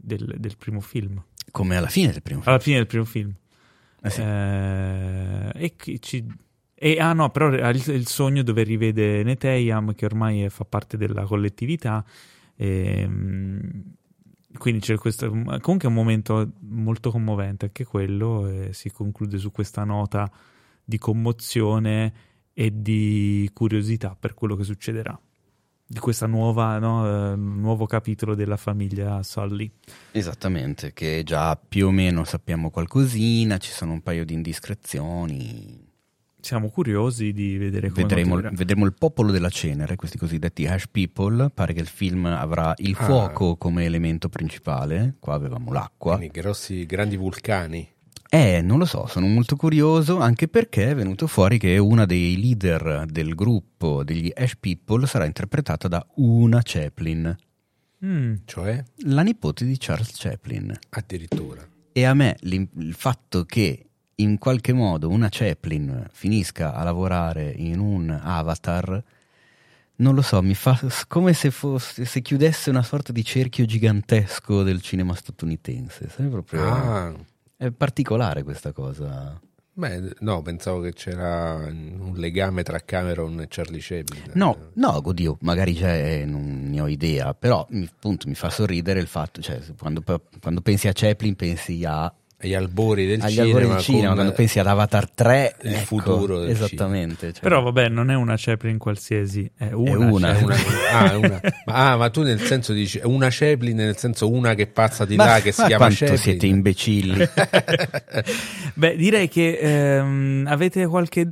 del, 0.00 0.36
del 0.38 0.56
primo 0.56 0.80
film, 0.80 1.22
Come 1.50 1.76
alla 1.76 1.88
fine 1.88 2.12
del 2.12 2.22
primo 2.22 2.40
film. 2.40 2.52
alla 2.54 2.62
fine 2.62 2.76
del 2.76 2.86
primo 2.86 3.04
film. 3.04 3.34
Eh 4.00 4.10
sì. 4.10 4.20
Eh, 4.20 5.50
e, 5.54 5.98
ci- 5.98 6.24
e- 6.74 7.00
ah 7.00 7.12
no, 7.12 7.30
però 7.30 7.48
ha 7.48 7.68
il, 7.70 7.82
il 7.88 8.06
sogno 8.06 8.42
dove 8.44 8.62
rivede 8.62 9.24
Neteyam 9.24 9.92
che 9.94 10.04
ormai 10.04 10.42
è- 10.42 10.48
fa 10.50 10.64
parte 10.64 10.96
della 10.96 11.24
collettività. 11.24 12.04
ehm, 12.56 13.82
quindi 14.56 14.80
c'è 14.80 14.96
questo. 14.96 15.28
Comunque 15.28 15.78
è 15.82 15.86
un 15.86 15.92
momento 15.94 16.52
molto 16.60 17.10
commovente 17.10 17.66
anche 17.66 17.84
quello. 17.84 18.48
E 18.48 18.72
si 18.72 18.90
conclude 18.90 19.38
su 19.38 19.50
questa 19.52 19.84
nota 19.84 20.30
di 20.84 20.98
commozione 20.98 22.12
e 22.54 22.72
di 22.74 23.48
curiosità 23.52 24.16
per 24.18 24.34
quello 24.34 24.56
che 24.56 24.64
succederà. 24.64 25.18
Di 25.90 26.00
questa 26.00 26.26
nuova, 26.26 26.78
no, 26.78 27.32
eh, 27.32 27.36
nuovo 27.36 27.86
capitolo 27.86 28.34
della 28.34 28.58
famiglia 28.58 29.22
Sully. 29.22 29.70
Esattamente, 30.12 30.92
che 30.92 31.22
già 31.24 31.56
più 31.56 31.86
o 31.86 31.90
meno 31.90 32.24
sappiamo 32.24 32.68
qualcosina, 32.68 33.56
ci 33.56 33.70
sono 33.70 33.92
un 33.92 34.02
paio 34.02 34.26
di 34.26 34.34
indiscrezioni. 34.34 35.86
Siamo 36.40 36.68
curiosi 36.68 37.32
di 37.32 37.56
vedere 37.56 37.88
come 37.88 38.02
Vedremo, 38.02 38.36
vedremo 38.52 38.84
il 38.84 38.92
popolo 38.92 39.30
della 39.32 39.48
cenere, 39.48 39.96
questi 39.96 40.18
cosiddetti 40.18 40.66
hash 40.66 40.88
people. 40.90 41.48
Pare 41.54 41.72
che 41.72 41.80
il 41.80 41.86
film 41.88 42.26
avrà 42.26 42.74
il 42.76 42.94
Ah. 42.98 43.04
fuoco 43.04 43.56
come 43.56 43.84
elemento 43.86 44.28
principale. 44.28 45.14
Qua 45.18 45.34
avevamo 45.34 45.72
l'acqua. 45.72 46.16
Quindi 46.16 46.38
grossi, 46.38 46.84
grandi 46.84 47.16
vulcani. 47.16 47.88
Eh, 48.30 48.60
non 48.60 48.78
lo 48.78 48.84
so, 48.84 49.06
sono 49.06 49.26
molto 49.26 49.56
curioso 49.56 50.18
anche 50.20 50.48
perché 50.48 50.90
è 50.90 50.94
venuto 50.94 51.26
fuori 51.26 51.58
che 51.58 51.78
una 51.78 52.04
dei 52.04 52.38
leader 52.38 53.06
del 53.08 53.34
gruppo 53.34 54.04
degli 54.04 54.30
Ash 54.34 54.56
People 54.56 55.06
sarà 55.06 55.24
interpretata 55.24 55.88
da 55.88 56.04
una 56.16 56.60
Chaplin, 56.62 57.36
Mm. 58.04 58.34
Cioè, 58.44 58.80
la 59.06 59.22
nipote 59.22 59.64
di 59.64 59.74
Charles 59.76 60.12
Chaplin. 60.14 60.72
addirittura. 60.90 61.66
E 61.90 62.04
a 62.04 62.14
me 62.14 62.36
il 62.42 62.94
fatto 62.96 63.44
che 63.44 63.86
in 64.14 64.38
qualche 64.38 64.72
modo 64.72 65.08
una 65.08 65.26
Chaplin 65.28 66.06
finisca 66.12 66.74
a 66.74 66.84
lavorare 66.84 67.50
in 67.50 67.80
un 67.80 68.08
avatar, 68.10 69.02
non 69.96 70.14
lo 70.14 70.22
so, 70.22 70.40
mi 70.42 70.54
fa 70.54 70.78
come 71.08 71.32
se, 71.32 71.50
fosse, 71.50 72.04
se 72.04 72.22
chiudesse 72.22 72.70
una 72.70 72.84
sorta 72.84 73.10
di 73.10 73.24
cerchio 73.24 73.64
gigantesco 73.64 74.62
del 74.62 74.80
cinema 74.80 75.16
statunitense. 75.16 76.08
Sai, 76.08 76.28
proprio- 76.28 76.68
Ah, 76.72 77.12
È 77.60 77.72
particolare 77.72 78.44
questa 78.44 78.70
cosa. 78.70 79.36
beh, 79.72 80.14
no, 80.20 80.42
pensavo 80.42 80.80
che 80.80 80.92
c'era 80.92 81.56
un 81.56 82.12
legame 82.14 82.62
tra 82.62 82.78
Cameron 82.78 83.40
e 83.40 83.46
Charlie 83.48 83.80
Chaplin. 83.82 84.30
No, 84.34 84.70
no, 84.74 85.00
oddio, 85.04 85.38
magari 85.40 85.74
c'è, 85.74 86.24
non 86.24 86.70
ne 86.70 86.80
ho 86.80 86.86
idea, 86.86 87.34
però 87.34 87.66
appunto 87.68 88.28
mi 88.28 88.36
fa 88.36 88.48
sorridere 88.48 89.00
il 89.00 89.08
fatto, 89.08 89.42
cioè 89.42 89.60
quando, 89.76 90.04
quando 90.40 90.60
pensi 90.60 90.86
a 90.86 90.92
Chaplin 90.94 91.34
pensi 91.34 91.84
a, 91.84 92.14
Agli 92.40 92.54
albori 92.54 93.04
del 93.06 93.20
agli 93.20 93.30
cinema. 93.32 93.46
albori 93.48 93.66
del 93.66 93.78
cinema, 93.82 94.14
quando 94.14 94.32
pensi 94.32 94.60
ad 94.60 94.66
Avatar 94.68 95.10
3, 95.10 95.56
il 95.62 95.72
ecco, 95.72 95.84
futuro 95.84 96.38
del 96.38 96.50
esattamente. 96.50 97.32
cioè- 97.32 97.42
Però 97.42 97.62
vabbè, 97.62 97.88
non 97.88 98.10
è 98.10 98.14
una 98.14 98.34
Chaplin 98.36 98.78
qualsiasi, 98.78 99.50
è 99.56 99.72
una. 99.72 100.06
una. 100.06 100.28
È 100.30 100.44
Chaplin. 100.44 100.46
una- 100.46 100.90
ah, 100.92 101.10
è 101.10 101.14
una- 101.16 101.40
ma, 101.66 101.90
ah, 101.92 101.96
ma 101.96 102.10
tu 102.10 102.22
nel 102.22 102.38
senso 102.40 102.72
dici 102.72 103.00
una 103.02 103.26
Chaplin, 103.28 103.74
nel 103.74 103.96
senso 103.96 104.30
una 104.30 104.54
che 104.54 104.68
pazza 104.68 105.04
di 105.04 105.16
ma, 105.16 105.24
là 105.24 105.40
che 105.40 105.50
si 105.50 105.62
ma 105.62 105.66
chiama 105.66 105.84
quanto 105.86 106.04
Chaplin. 106.04 106.20
siete 106.22 106.46
imbecilli. 106.46 107.26
Beh, 108.74 108.94
direi 108.96 109.28
che 109.28 109.58
ehm, 109.60 110.44
avete 110.48 110.86
qualche, 110.86 111.28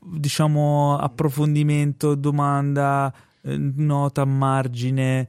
diciamo, 0.00 0.96
approfondimento, 0.96 2.14
domanda, 2.14 3.12
eh, 3.42 3.56
nota 3.58 4.22
a 4.22 4.26
margine. 4.26 5.28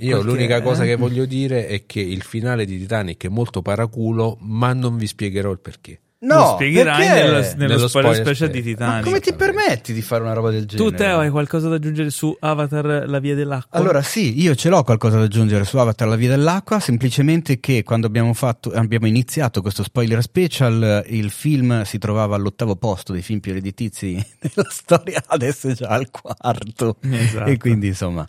Io 0.00 0.16
Qualche- 0.16 0.26
l'unica 0.30 0.62
cosa 0.62 0.84
eh? 0.84 0.86
che 0.88 0.96
voglio 0.96 1.24
dire 1.26 1.66
è 1.66 1.84
che 1.86 2.00
il 2.00 2.22
finale 2.22 2.64
di 2.64 2.78
Titanic 2.78 3.24
è 3.24 3.28
molto 3.28 3.62
paraculo, 3.62 4.36
ma 4.40 4.72
non 4.72 4.96
vi 4.96 5.06
spiegherò 5.06 5.50
il 5.50 5.58
perché. 5.60 6.00
Lo 6.22 6.52
spiegherai 6.52 7.06
perché? 7.06 7.22
nello, 7.22 7.38
nello 7.40 7.54
Nello 7.56 7.88
spoiler 7.88 8.14
spoiler 8.14 8.16
special 8.36 8.50
di 8.50 8.58
special. 8.60 8.78
Ma 8.78 8.84
Titanic. 8.98 9.04
come 9.04 9.20
ti 9.20 9.32
permetti 9.32 9.92
di 9.94 10.02
fare 10.02 10.22
una 10.22 10.34
roba 10.34 10.50
del 10.50 10.66
genere? 10.66 10.90
Tu, 10.90 10.94
Teo, 10.94 11.18
hai 11.18 11.30
qualcosa 11.30 11.70
da 11.70 11.76
aggiungere 11.76 12.10
su 12.10 12.36
Avatar, 12.38 13.04
la 13.08 13.18
via 13.20 13.34
dell'acqua? 13.34 13.78
Allora 13.80 14.02
sì, 14.02 14.38
io 14.38 14.54
ce 14.54 14.68
l'ho 14.68 14.82
qualcosa 14.82 15.16
da 15.16 15.24
aggiungere 15.24 15.64
su 15.64 15.78
Avatar 15.78 16.06
la 16.08 16.16
via 16.16 16.28
dell'acqua, 16.28 16.78
semplicemente 16.78 17.58
che 17.58 17.82
quando 17.84 18.06
abbiamo, 18.06 18.34
fatto, 18.34 18.70
abbiamo 18.70 19.06
iniziato 19.06 19.62
questo 19.62 19.82
spoiler 19.82 20.20
special 20.20 21.04
il 21.06 21.30
film 21.30 21.84
si 21.84 21.96
trovava 21.96 22.36
all'ottavo 22.36 22.76
posto 22.76 23.14
dei 23.14 23.22
film 23.22 23.40
più 23.40 23.54
redditizi 23.54 24.22
della 24.38 24.68
storia, 24.68 25.22
adesso 25.26 25.68
è 25.68 25.72
già 25.72 25.88
al 25.88 26.10
quarto 26.10 26.96
Esatto. 27.00 27.48
e 27.48 27.56
quindi 27.56 27.86
insomma 27.86 28.28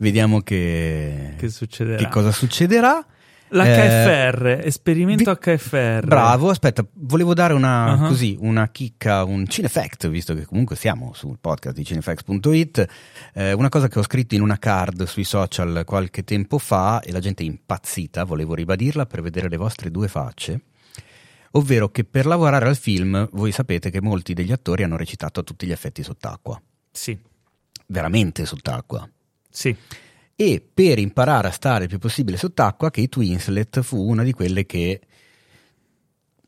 vediamo 0.00 0.40
che, 0.40 1.34
Che 1.38 1.48
succederà? 1.48 1.96
che 1.96 2.08
cosa 2.08 2.32
succederà. 2.32 3.04
L'HFR, 3.52 4.60
esperimento 4.64 5.24
vi- 5.32 5.38
HFR. 5.56 6.04
Bravo, 6.06 6.50
aspetta, 6.50 6.86
volevo 6.92 7.34
dare 7.34 7.52
una, 7.52 7.94
Uh-huh. 7.94 8.06
così, 8.06 8.36
una 8.38 8.68
chicca, 8.68 9.24
un 9.24 9.44
cinefact, 9.48 10.08
visto 10.08 10.34
che 10.34 10.44
comunque 10.44 10.76
siamo 10.76 11.12
sul 11.14 11.38
podcast 11.40 11.74
di 11.74 11.84
cinefax.it, 11.84 12.86
eh, 13.34 13.52
una 13.52 13.68
cosa 13.68 13.88
che 13.88 13.98
ho 13.98 14.02
scritto 14.04 14.36
in 14.36 14.42
una 14.42 14.56
card 14.56 15.02
sui 15.04 15.24
social 15.24 15.82
qualche 15.84 16.22
tempo 16.22 16.58
fa 16.58 17.00
e 17.00 17.10
la 17.10 17.18
gente 17.18 17.42
è 17.42 17.46
impazzita, 17.46 18.22
volevo 18.22 18.54
ribadirla 18.54 19.06
per 19.06 19.20
vedere 19.20 19.48
le 19.48 19.56
vostre 19.56 19.90
due 19.90 20.06
facce, 20.06 20.60
ovvero 21.52 21.88
che 21.90 22.04
per 22.04 22.26
lavorare 22.26 22.68
al 22.68 22.76
film 22.76 23.28
voi 23.32 23.50
sapete 23.50 23.90
che 23.90 24.00
molti 24.00 24.32
degli 24.32 24.52
attori 24.52 24.84
hanno 24.84 24.96
recitato 24.96 25.40
a 25.40 25.42
tutti 25.42 25.66
gli 25.66 25.72
effetti 25.72 26.04
sott'acqua, 26.04 26.60
Sì, 26.92 27.18
veramente 27.86 28.46
sott'acqua. 28.46 29.08
Sì. 29.50 29.76
E 30.36 30.66
per 30.72 30.98
imparare 30.98 31.48
a 31.48 31.52
stare 31.52 31.82
il 31.84 31.90
più 31.90 31.98
possibile 31.98 32.38
sott'acqua, 32.38 32.90
Kate 32.90 33.18
Winslet 33.18 33.80
fu 33.82 34.02
una 34.02 34.22
di 34.22 34.32
quelle 34.32 34.64
che 34.64 35.00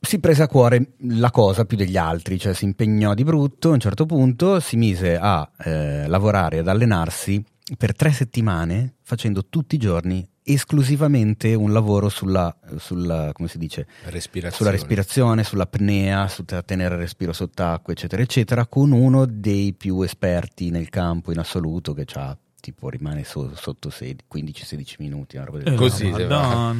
si 0.01 0.19
prese 0.19 0.43
a 0.43 0.49
cuore 0.49 0.95
la 1.01 1.31
cosa 1.31 1.65
più 1.65 1.77
degli 1.77 1.97
altri, 1.97 2.39
cioè 2.39 2.55
si 2.55 2.65
impegnò 2.65 3.15
di 3.15 3.23
brutto, 3.23 3.69
a 3.71 3.75
un 3.75 3.81
certo 3.81 4.07
punto 4.07 4.61
si 4.61 4.77
mise 4.77 5.17
a 5.17 5.49
eh, 5.59 6.07
lavorare, 6.09 6.59
ad 6.59 6.69
allenarsi 6.69 7.43
per 7.77 7.95
tre 7.95 8.13
settimane, 8.13 8.95
facendo 9.03 9.47
tutti 9.47 9.77
i 9.77 9.79
giorni 9.79 10.27
esclusivamente 10.45 11.55
un 11.55 11.73
lavoro 11.73 12.09
sulla, 12.09 12.55
sulla 12.77 13.31
come 13.33 13.49
si 13.49 13.59
dice, 13.59 13.87
Respirazione. 14.05 14.57
sulla 14.57 14.71
respirazione, 14.71 15.45
sull'apnea, 15.45 16.27
su 16.27 16.45
te- 16.45 16.63
tenere 16.65 16.95
il 16.95 17.01
respiro 17.01 17.33
sott'acqua, 17.33 17.93
eccetera, 17.93 18.23
eccetera, 18.23 18.67
con 18.67 18.91
uno 18.91 19.25
dei 19.27 19.73
più 19.75 20.03
esperti 20.03 20.71
nel 20.71 20.89
campo 20.89 21.31
in 21.31 21.39
assoluto 21.39 21.93
che 21.95 22.07
ha 22.15 22.37
tipo 22.63 22.89
rimane 22.89 23.25
so- 23.25 23.55
sotto 23.57 23.91
se- 23.91 24.17
15-16 24.27 24.95
minuti. 25.01 25.37
Una 25.37 25.45
roba 25.45 25.59
del 25.59 25.73
Eh. 25.75 25.77
Così, 25.77 26.09
Madonna. 26.09 26.75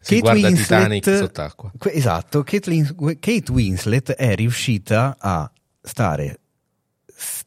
Si 0.00 0.16
Kate 0.16 0.20
guarda 0.20 0.46
Winslet- 0.48 0.82
Titanic 1.00 1.16
sott'acqua. 1.16 1.72
Esatto, 1.92 2.42
Kate, 2.42 2.68
Lin- 2.70 2.94
Kate 3.18 3.52
Winslet 3.52 4.10
è 4.12 4.34
riuscita 4.34 5.16
a 5.18 5.50
stare 5.80 6.40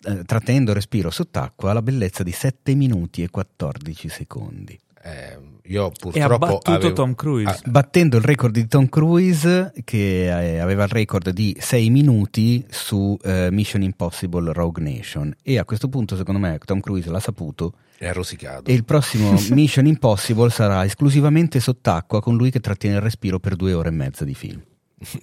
eh, 0.03 0.23
trattenendo 0.25 0.71
il 0.71 0.75
respiro 0.77 1.09
sott'acqua 1.11 1.71
alla 1.71 1.81
bellezza 1.81 2.23
di 2.23 2.31
7 2.31 2.73
minuti 2.75 3.23
e 3.23 3.29
14 3.29 4.09
secondi. 4.09 4.77
Eh, 5.03 5.37
io 5.71 5.87
E 5.87 5.91
purtroppo 5.99 6.33
ha 6.33 6.37
battuto 6.37 6.71
avevo- 6.71 6.93
Tom 6.93 7.15
Cruise. 7.15 7.49
Ah, 7.49 7.69
Battendo 7.69 8.17
il 8.17 8.23
record 8.23 8.53
di 8.53 8.67
Tom 8.67 8.87
Cruise 8.89 9.73
che 9.83 10.25
eh, 10.25 10.59
aveva 10.59 10.83
il 10.83 10.89
record 10.89 11.29
di 11.31 11.55
6 11.59 11.89
minuti 11.89 12.65
su 12.69 13.17
eh, 13.23 13.49
Mission 13.51 13.81
Impossible 13.81 14.51
Rogue 14.53 14.83
Nation 14.83 15.33
e 15.43 15.57
a 15.57 15.65
questo 15.65 15.87
punto 15.87 16.15
secondo 16.15 16.39
me 16.39 16.57
Tom 16.63 16.79
Cruise 16.79 17.09
l'ha 17.09 17.19
saputo 17.19 17.73
è 17.97 18.11
rosicato. 18.13 18.69
e 18.69 18.73
il 18.73 18.83
prossimo 18.83 19.31
Mission 19.51 19.85
Impossible 19.85 20.49
sarà 20.49 20.83
esclusivamente 20.85 21.59
sott'acqua 21.59 22.21
con 22.21 22.35
lui 22.35 22.49
che 22.51 22.59
trattiene 22.59 22.95
il 22.97 23.01
respiro 23.01 23.39
per 23.39 23.55
due 23.55 23.73
ore 23.73 23.89
e 23.89 23.91
mezza 23.91 24.25
di 24.25 24.33
film. 24.33 24.61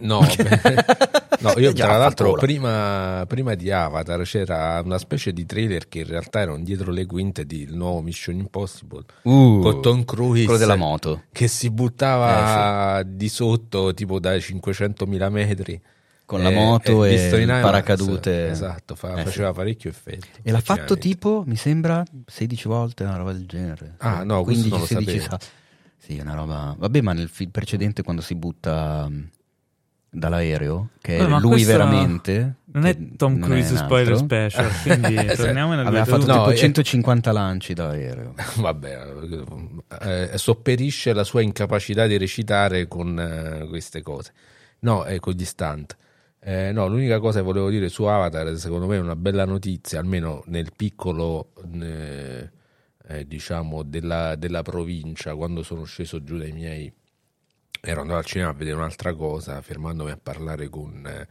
No, 0.00 0.20
no, 1.40 1.52
io 1.58 1.72
tra 1.72 1.96
l'altro 1.96 2.32
prima, 2.32 3.24
prima 3.28 3.54
di 3.54 3.70
Avatar 3.70 4.22
c'era 4.22 4.80
una 4.84 4.98
specie 4.98 5.32
di 5.32 5.46
trailer 5.46 5.88
che 5.88 6.00
in 6.00 6.06
realtà 6.06 6.40
erano 6.40 6.60
dietro 6.62 6.90
le 6.90 7.06
quinte 7.06 7.46
del 7.46 7.74
nuovo 7.74 8.00
Mission 8.02 8.36
Impossible 8.38 9.04
con 9.22 9.80
Tom 9.80 10.04
Cruise 10.04 10.44
quello 10.44 10.58
della 10.58 10.74
moto. 10.76 11.22
che 11.30 11.46
si 11.46 11.70
buttava 11.70 13.02
di 13.04 13.28
sotto 13.28 13.94
tipo 13.94 14.18
dai 14.18 14.40
500.000 14.40 15.30
metri 15.30 15.80
Con 16.24 16.42
la 16.42 16.50
moto 16.50 17.04
e 17.04 17.14
in 17.40 17.40
il 17.42 17.46
paracadute. 17.62 18.48
esatto 18.50 18.94
fa- 18.96 19.14
Eh, 19.14 19.18
sì. 19.18 19.24
faceva 19.26 19.52
parecchio 19.52 19.90
effetto 19.90 20.26
E 20.42 20.50
l'ha 20.50 20.60
fatto 20.60 20.98
tipo, 20.98 21.44
mi 21.46 21.56
sembra, 21.56 22.02
16 22.26 22.66
volte, 22.68 23.04
una 23.04 23.16
roba 23.16 23.32
del 23.32 23.46
genere. 23.46 23.94
Ah, 23.98 24.24
no, 24.24 24.42
questo 24.42 24.68
non 24.68 24.80
lo 24.80 24.86
16 24.86 25.18
sapevo. 25.20 25.38
sa- 25.40 25.46
Sì, 25.96 26.18
una 26.18 26.34
roba... 26.34 26.74
Vabbè, 26.76 27.00
ma 27.00 27.12
nel 27.12 27.28
film 27.28 27.50
precedente 27.50 28.02
quando 28.02 28.22
si 28.22 28.34
butta 28.34 29.08
mh, 30.10 30.18
dall'aero, 30.18 30.90
che 31.00 31.18
è 31.18 31.26
ma 31.26 31.38
lui 31.38 31.64
veramente... 31.64 32.56
Non 32.70 32.84
è 32.84 32.96
Tom 33.16 33.40
Cruise 33.40 33.76
spoiler 33.76 34.16
special, 34.16 34.70
quindi 34.82 35.14
torniamo 35.34 35.74
nel 35.74 35.86
Aveva 35.86 36.04
fatto. 36.04 36.26
No, 36.26 36.34
tipo 36.34 36.50
eh. 36.50 36.56
150 36.56 37.32
lanci 37.32 37.72
dall'aereo. 37.72 38.34
Vabbè, 38.60 39.14
eh, 40.02 40.30
sopperisce 40.36 41.14
la 41.14 41.24
sua 41.24 41.40
incapacità 41.40 42.06
di 42.06 42.18
recitare 42.18 42.86
con 42.86 43.18
eh, 43.18 43.66
queste 43.68 44.02
cose. 44.02 44.32
No, 44.80 45.04
è 45.04 45.18
con 45.18 45.32
gli 45.32 45.44
stunt. 45.44 45.96
Eh, 46.40 46.70
no, 46.72 46.86
l'unica 46.86 47.18
cosa 47.18 47.40
che 47.40 47.44
volevo 47.44 47.68
dire 47.68 47.88
su 47.88 48.04
Avatar, 48.04 48.56
secondo 48.56 48.86
me 48.86 48.96
è 48.96 49.00
una 49.00 49.16
bella 49.16 49.44
notizia, 49.44 49.98
almeno 49.98 50.42
nel 50.46 50.70
piccolo, 50.74 51.52
eh, 51.80 52.50
eh, 53.08 53.26
diciamo, 53.26 53.82
della, 53.82 54.36
della 54.36 54.62
provincia, 54.62 55.34
quando 55.34 55.62
sono 55.62 55.84
sceso 55.84 56.22
giù 56.22 56.38
dai 56.38 56.52
miei, 56.52 56.92
ero 57.80 58.00
andato 58.00 58.18
al 58.18 58.24
cinema 58.24 58.50
a 58.50 58.52
vedere 58.54 58.76
un'altra 58.76 59.14
cosa, 59.14 59.60
fermandomi 59.62 60.10
a 60.10 60.18
parlare 60.20 60.68
con 60.68 61.26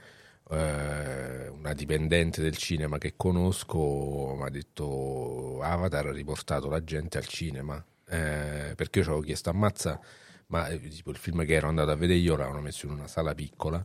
eh, 0.49 1.47
una 1.49 1.73
dipendente 1.73 2.41
del 2.41 2.57
cinema 2.57 2.97
che 2.97 3.13
conosco, 3.15 4.35
mi 4.37 4.43
ha 4.43 4.49
detto 4.49 5.61
Avatar 5.61 6.07
ha 6.07 6.11
riportato 6.11 6.69
la 6.69 6.83
gente 6.83 7.17
al 7.17 7.27
cinema, 7.27 7.83
eh, 8.07 8.73
perché 8.75 8.99
io 8.99 9.03
ci 9.05 9.09
avevo 9.09 9.21
chiesto 9.25 9.49
ammazza, 9.49 9.99
ma 10.47 10.67
eh, 10.67 10.79
tipo 10.87 11.09
il 11.11 11.17
film 11.17 11.45
che 11.45 11.53
ero 11.53 11.67
andato 11.67 11.91
a 11.91 11.95
vedere 11.95 12.19
io 12.19 12.35
l'avevano 12.35 12.61
messo 12.61 12.85
in 12.85 12.93
una 12.93 13.07
sala 13.07 13.33
piccola. 13.35 13.83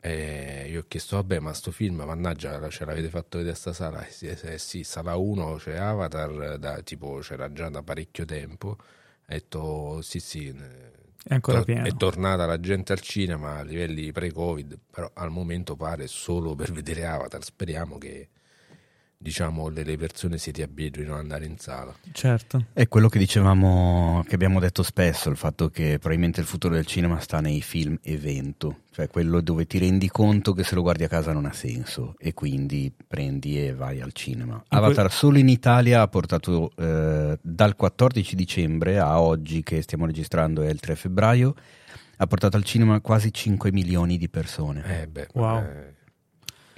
E 0.00 0.68
io 0.70 0.80
ho 0.80 0.84
chiesto, 0.86 1.16
vabbè, 1.16 1.40
ma 1.40 1.52
sto 1.52 1.72
film, 1.72 1.96
mannaggia, 2.02 2.68
ce 2.68 2.84
l'avete 2.84 3.08
fatto 3.08 3.38
vedere 3.38 3.56
sta 3.56 3.72
sala? 3.72 4.06
Eh 4.06 4.10
sì, 4.10 4.26
eh 4.28 4.58
sì, 4.58 4.84
sala 4.84 5.16
1 5.16 5.56
c'è 5.56 5.76
Avatar, 5.76 6.58
da, 6.58 6.80
tipo 6.82 7.18
c'era 7.22 7.52
già 7.52 7.68
da 7.70 7.82
parecchio 7.82 8.24
tempo. 8.24 8.68
Ho 8.78 8.78
detto, 9.26 10.00
sì, 10.02 10.20
sì, 10.20 10.48
eh, 10.48 10.92
È 11.28 11.34
ancora 11.34 11.64
pieno. 11.64 11.84
è 11.84 11.92
tornata 11.96 12.46
la 12.46 12.60
gente 12.60 12.92
al 12.92 13.00
cinema 13.00 13.56
a 13.56 13.62
livelli 13.62 14.12
pre-Covid, 14.12 14.78
però 14.88 15.10
al 15.12 15.30
momento 15.30 15.74
pare 15.74 16.06
solo 16.06 16.54
per 16.54 16.70
vedere 16.70 17.04
Avatar. 17.04 17.42
Speriamo 17.42 17.98
che 17.98 18.28
diciamo 19.18 19.68
le, 19.68 19.82
le 19.82 19.96
persone 19.96 20.38
si 20.38 20.50
riabituino 20.50 21.14
ad 21.14 21.20
andare 21.20 21.46
in 21.46 21.58
sala. 21.58 21.94
Certo. 22.12 22.66
È 22.72 22.86
quello 22.88 23.08
che 23.08 23.18
dicevamo, 23.18 24.24
che 24.28 24.34
abbiamo 24.34 24.60
detto 24.60 24.82
spesso, 24.82 25.28
il 25.30 25.36
fatto 25.36 25.68
che 25.70 25.98
probabilmente 25.98 26.40
il 26.40 26.46
futuro 26.46 26.74
del 26.74 26.86
cinema 26.86 27.18
sta 27.20 27.40
nei 27.40 27.60
film 27.62 27.98
evento, 28.02 28.82
cioè 28.92 29.08
quello 29.08 29.40
dove 29.40 29.66
ti 29.66 29.78
rendi 29.78 30.08
conto 30.08 30.52
che 30.52 30.64
se 30.64 30.74
lo 30.74 30.82
guardi 30.82 31.04
a 31.04 31.08
casa 31.08 31.32
non 31.32 31.46
ha 31.46 31.52
senso 31.52 32.14
e 32.18 32.34
quindi 32.34 32.92
prendi 33.06 33.58
e 33.64 33.74
vai 33.74 34.00
al 34.00 34.12
cinema. 34.12 34.62
Avatar 34.68 35.10
solo 35.12 35.38
in 35.38 35.48
Italia 35.48 36.02
ha 36.02 36.08
portato 36.08 36.70
eh, 36.76 37.38
dal 37.40 37.74
14 37.74 38.36
dicembre 38.36 38.98
a 38.98 39.20
oggi 39.20 39.62
che 39.62 39.82
stiamo 39.82 40.06
registrando 40.06 40.62
è 40.62 40.68
il 40.68 40.78
3 40.80 40.94
febbraio, 40.94 41.54
ha 42.18 42.26
portato 42.26 42.56
al 42.56 42.64
cinema 42.64 43.00
quasi 43.00 43.32
5 43.32 43.72
milioni 43.72 44.16
di 44.16 44.28
persone 44.28 45.02
Eh 45.02 45.06
beh, 45.06 45.28
Wow. 45.34 45.58
eh, 45.58 45.94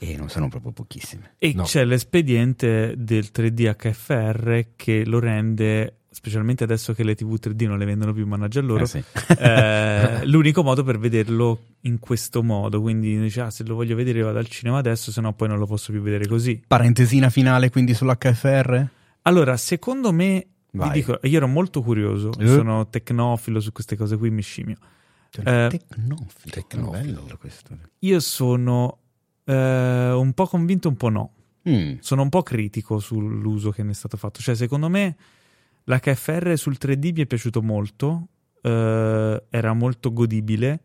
e 0.00 0.16
non 0.16 0.28
sono 0.28 0.48
proprio 0.48 0.72
pochissime. 0.72 1.34
E 1.38 1.52
No. 1.54 1.64
c'è 1.64 1.84
l'espediente 1.84 2.94
del 2.96 3.30
3D 3.32 3.74
HFR 3.76 4.66
che 4.76 5.04
lo 5.04 5.18
rende, 5.18 5.96
specialmente 6.10 6.62
adesso 6.64 6.92
che 6.94 7.02
le 7.02 7.14
TV 7.16 7.34
3D 7.40 7.66
non 7.66 7.78
le 7.78 7.84
vendono 7.84 8.12
più, 8.12 8.24
mannaggia 8.26 8.60
loro, 8.60 8.84
Eh 8.84 8.86
sì. 8.86 9.02
eh, 9.38 10.24
l'unico 10.26 10.62
modo 10.62 10.84
per 10.84 10.98
vederlo 10.98 11.60
in 11.82 11.98
questo 11.98 12.42
modo. 12.42 12.80
Quindi 12.80 13.18
dice, 13.18 13.40
ah, 13.40 13.50
se 13.50 13.64
lo 13.64 13.74
voglio 13.74 13.96
vedere 13.96 14.20
vado 14.22 14.38
al 14.38 14.46
cinema 14.48 14.78
adesso, 14.78 15.10
se 15.10 15.20
no 15.20 15.32
poi 15.32 15.48
non 15.48 15.58
lo 15.58 15.66
posso 15.66 15.90
più 15.90 16.00
vedere 16.00 16.26
così. 16.28 16.62
Parentesina 16.66 17.28
finale 17.30 17.70
quindi 17.70 17.92
sull'HFR? 17.94 18.86
Allora, 19.22 19.56
secondo 19.56 20.12
me, 20.12 20.46
dico, 20.70 21.18
io 21.22 21.36
ero 21.36 21.48
molto 21.48 21.82
curioso, 21.82 22.30
Eh. 22.38 22.46
sono 22.46 22.88
tecnofilo 22.88 23.58
su 23.60 23.72
queste 23.72 23.96
cose 23.96 24.16
qui, 24.16 24.30
mi 24.30 24.42
scimmio. 24.42 24.76
Eh, 25.44 25.66
Tecnofilo. 25.70 26.50
Tecnofilo. 26.50 26.90
Bello 27.22 27.36
questo. 27.38 27.76
Io 27.98 28.20
sono 28.20 28.98
eh, 29.48 30.12
un 30.12 30.32
po' 30.34 30.46
convinto, 30.46 30.88
un 30.88 30.96
po' 30.96 31.08
no. 31.08 31.32
Mm. 31.68 31.96
sono 32.00 32.22
un 32.22 32.28
po' 32.30 32.42
critico 32.42 32.98
sull'uso 32.98 33.70
che 33.70 33.82
ne 33.82 33.90
è 33.90 33.94
stato 33.94 34.16
fatto. 34.16 34.40
Cioè, 34.40 34.54
secondo 34.54 34.88
me 34.88 35.16
l'HFR 35.84 36.54
sul 36.56 36.76
3D 36.78 37.12
mi 37.12 37.22
è 37.22 37.26
piaciuto 37.26 37.62
molto, 37.62 38.28
eh, 38.62 39.42
era 39.50 39.72
molto 39.72 40.12
godibile. 40.12 40.80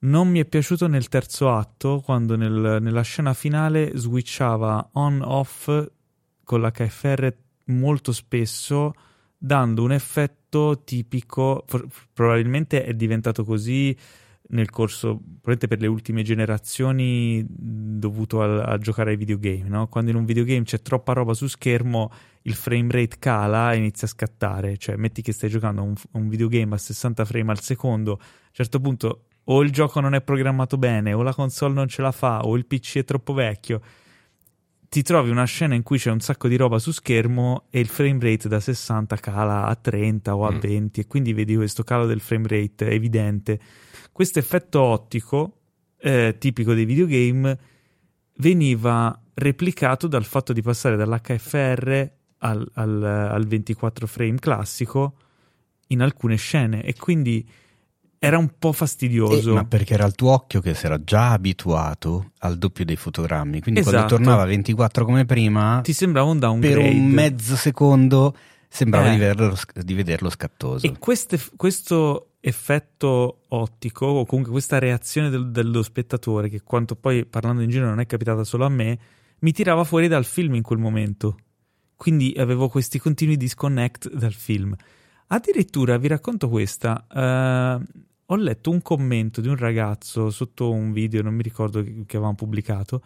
Non 0.00 0.28
mi 0.28 0.40
è 0.40 0.44
piaciuto 0.44 0.86
nel 0.86 1.08
terzo 1.08 1.52
atto, 1.52 2.00
quando 2.04 2.36
nel- 2.36 2.78
nella 2.80 3.02
scena 3.02 3.34
finale 3.34 3.92
switchava 3.94 4.90
on-off 4.92 5.66
con 6.44 6.60
l'HFR 6.60 7.34
molto 7.66 8.12
spesso, 8.12 8.94
dando 9.36 9.82
un 9.82 9.92
effetto 9.92 10.82
tipico. 10.84 11.64
probabilmente 12.12 12.84
è 12.84 12.94
diventato 12.94 13.44
così 13.44 13.96
nel 14.52 14.70
corso, 14.70 15.16
probabilmente 15.16 15.68
per 15.68 15.80
le 15.80 15.86
ultime 15.86 16.22
generazioni, 16.22 17.44
dovuto 17.48 18.42
al- 18.42 18.62
a, 18.66 18.78
giocare 18.78 19.10
ai 19.10 19.16
videogame, 19.16 19.68
no? 19.68 19.86
Quando 19.88 20.10
in 20.10 20.16
un 20.16 20.24
videogame 20.24 20.64
c'è 20.64 20.80
troppa 20.82 21.12
roba 21.12 21.34
su 21.34 21.46
schermo, 21.46 22.10
il 22.42 22.54
frame 22.54 22.88
rate 22.90 23.16
cala 23.18 23.72
e 23.72 23.76
inizia 23.76 24.06
a 24.06 24.10
scattare. 24.10 24.76
Cioè, 24.76 24.96
metti 24.96 25.22
che 25.22 25.32
stai 25.32 25.50
giocando 25.50 25.80
a 25.80 25.84
un, 25.84 25.92
a 25.94 26.18
un 26.18 26.28
videogame 26.28 26.74
a 26.74 26.78
60 26.78 27.24
frame 27.24 27.50
al 27.52 27.60
secondo, 27.60 28.12
a 28.12 28.16
un 28.20 28.50
certo 28.52 28.80
punto 28.80 29.24
o 29.44 29.62
il 29.62 29.70
gioco 29.72 29.98
non 30.00 30.14
è 30.14 30.20
programmato 30.20 30.76
bene, 30.78 31.12
o 31.12 31.22
la 31.22 31.34
console 31.34 31.74
non 31.74 31.88
ce 31.88 32.02
la 32.02 32.12
fa, 32.12 32.40
o 32.42 32.56
il 32.56 32.66
PC 32.66 32.98
è 32.98 33.04
troppo 33.04 33.32
vecchio. 33.32 33.80
Ti 34.88 35.02
trovi 35.02 35.30
una 35.30 35.44
scena 35.44 35.74
in 35.76 35.84
cui 35.84 35.98
c'è 35.98 36.10
un 36.10 36.18
sacco 36.20 36.48
di 36.48 36.56
roba 36.56 36.78
su 36.80 36.90
schermo 36.90 37.66
e 37.70 37.78
il 37.78 37.86
frame 37.86 38.18
rate 38.20 38.48
da 38.48 38.58
60 38.58 39.16
cala 39.16 39.66
a 39.66 39.74
30 39.76 40.34
o 40.34 40.44
a 40.46 40.52
Mm. 40.52 40.58
20 40.58 41.00
e 41.00 41.06
quindi 41.06 41.32
vedi 41.32 41.54
questo 41.54 41.84
calo 41.84 42.06
del 42.06 42.18
frame 42.20 42.48
rate 42.48 42.90
evidente. 42.90 43.60
Questo 44.20 44.38
effetto 44.38 44.82
ottico, 44.82 45.60
eh, 45.98 46.36
tipico 46.38 46.74
dei 46.74 46.84
videogame, 46.84 47.58
veniva 48.36 49.18
replicato 49.32 50.08
dal 50.08 50.26
fatto 50.26 50.52
di 50.52 50.60
passare 50.60 50.94
dall'HFR 50.96 52.10
al, 52.40 52.70
al- 52.74 53.02
al 53.02 53.46
24 53.46 54.06
frame 54.06 54.38
classico 54.38 55.14
in 55.86 56.02
alcune 56.02 56.36
scene 56.36 56.82
e 56.82 56.94
quindi 56.96 57.48
era 58.18 58.36
un 58.36 58.50
po' 58.58 58.72
fastidioso. 58.72 59.52
Eh, 59.52 59.54
ma 59.54 59.64
perché 59.64 59.94
era 59.94 60.04
il 60.04 60.14
tuo 60.14 60.32
occhio 60.32 60.60
che 60.60 60.74
si 60.74 60.84
era 60.84 61.02
già 61.02 61.30
abituato 61.30 62.32
al 62.40 62.58
doppio 62.58 62.84
dei 62.84 62.96
fotogrammi. 62.96 63.62
Quindi 63.62 63.80
quando 63.80 64.00
Esatto. 64.00 64.16
tornava 64.16 64.42
a 64.42 64.46
24 64.46 65.06
come 65.06 65.24
prima, 65.24 65.80
Ti 65.82 65.94
sembrava 65.94 66.28
un 66.28 66.38
per 66.38 66.48
downgrade. 66.50 66.90
un 66.90 67.06
mezzo 67.08 67.56
secondo 67.56 68.36
sembrava 68.68 69.08
Eh. 69.08 69.12
di, 69.12 69.18
vederlo, 69.18 69.56
di 69.82 69.94
vederlo 69.94 70.28
scattoso. 70.28 70.84
E 70.86 70.98
queste- 70.98 71.40
questo 71.56 72.26
effetto 72.40 73.42
ottico, 73.48 74.06
o 74.06 74.24
comunque 74.24 74.52
questa 74.52 74.78
reazione 74.78 75.28
del- 75.28 75.50
dello 75.50 75.82
spettatore, 75.82 76.48
che 76.48 76.62
quanto 76.62 76.96
poi 76.96 77.26
parlando 77.26 77.62
in 77.62 77.68
giro 77.70 77.86
non 77.86 78.00
è 78.00 78.06
capitata 78.06 78.44
solo 78.44 78.64
a 78.64 78.68
me, 78.68 78.98
mi 79.40 79.52
tirava 79.52 79.84
fuori 79.84 80.08
dal 80.08 80.24
film 80.24 80.54
in 80.54 80.62
quel 80.62 80.78
momento. 80.78 81.38
Quindi 81.96 82.34
avevo 82.38 82.68
questi 82.68 82.98
continui 82.98 83.36
disconnect 83.36 84.10
dal 84.10 84.32
film. 84.32 84.74
Addirittura 85.28 85.98
vi 85.98 86.08
racconto 86.08 86.48
questa. 86.48 87.06
eh, 87.12 87.86
ho 88.26 88.36
letto 88.36 88.70
un 88.70 88.80
commento 88.80 89.40
di 89.40 89.48
un 89.48 89.56
ragazzo 89.56 90.30
sotto 90.30 90.70
un 90.70 90.92
video, 90.92 91.20
non 91.22 91.34
mi 91.34 91.42
ricordo 91.42 91.82
che, 91.82 92.04
che 92.06 92.16
avevamo 92.16 92.36
pubblicato, 92.36 93.02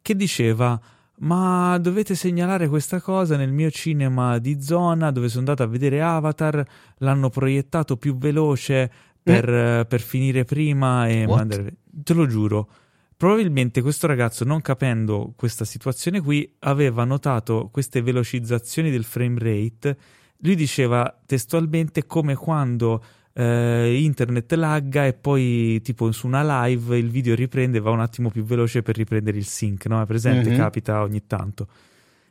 che 0.00 0.16
diceva: 0.16 0.80
ma 1.18 1.78
dovete 1.78 2.14
segnalare 2.14 2.68
questa 2.68 3.00
cosa 3.00 3.36
nel 3.36 3.52
mio 3.52 3.70
cinema 3.70 4.38
di 4.38 4.60
zona 4.60 5.10
dove 5.10 5.28
sono 5.28 5.40
andato 5.40 5.62
a 5.62 5.66
vedere 5.66 6.02
Avatar, 6.02 6.64
l'hanno 6.98 7.30
proiettato 7.30 7.96
più 7.96 8.16
veloce 8.16 8.90
per, 9.22 9.48
eh, 9.48 9.86
per 9.86 10.00
finire 10.00 10.44
prima 10.44 11.08
e 11.08 11.24
What? 11.24 11.38
mandare... 11.38 11.76
Te 12.02 12.14
lo 12.14 12.26
giuro. 12.26 12.68
Probabilmente 13.16 13.80
questo 13.80 14.06
ragazzo, 14.06 14.44
non 14.44 14.60
capendo 14.60 15.32
questa 15.36 15.64
situazione 15.64 16.20
qui, 16.20 16.56
aveva 16.60 17.04
notato 17.04 17.68
queste 17.72 18.02
velocizzazioni 18.02 18.90
del 18.90 19.04
frame 19.04 19.38
rate. 19.38 19.96
Lui 20.38 20.56
diceva 20.56 21.20
testualmente 21.24 22.06
come 22.06 22.34
quando 22.34 23.02
eh, 23.34 23.96
internet 24.00 24.52
lagga 24.54 25.06
e 25.06 25.12
poi 25.12 25.80
tipo 25.82 26.12
su 26.12 26.26
una 26.26 26.66
live 26.66 26.96
il 26.96 27.10
video 27.10 27.34
riprende 27.34 27.78
e 27.78 27.80
va 27.80 27.90
un 27.90 28.00
attimo 28.00 28.30
più 28.30 28.44
veloce 28.44 28.82
per 28.82 28.96
riprendere 28.96 29.36
il 29.36 29.46
sync, 29.46 29.86
no? 29.86 30.00
È 30.00 30.06
presente? 30.06 30.50
Mhm. 30.50 30.56
Capita 30.56 31.02
ogni 31.02 31.26
tanto. 31.26 31.68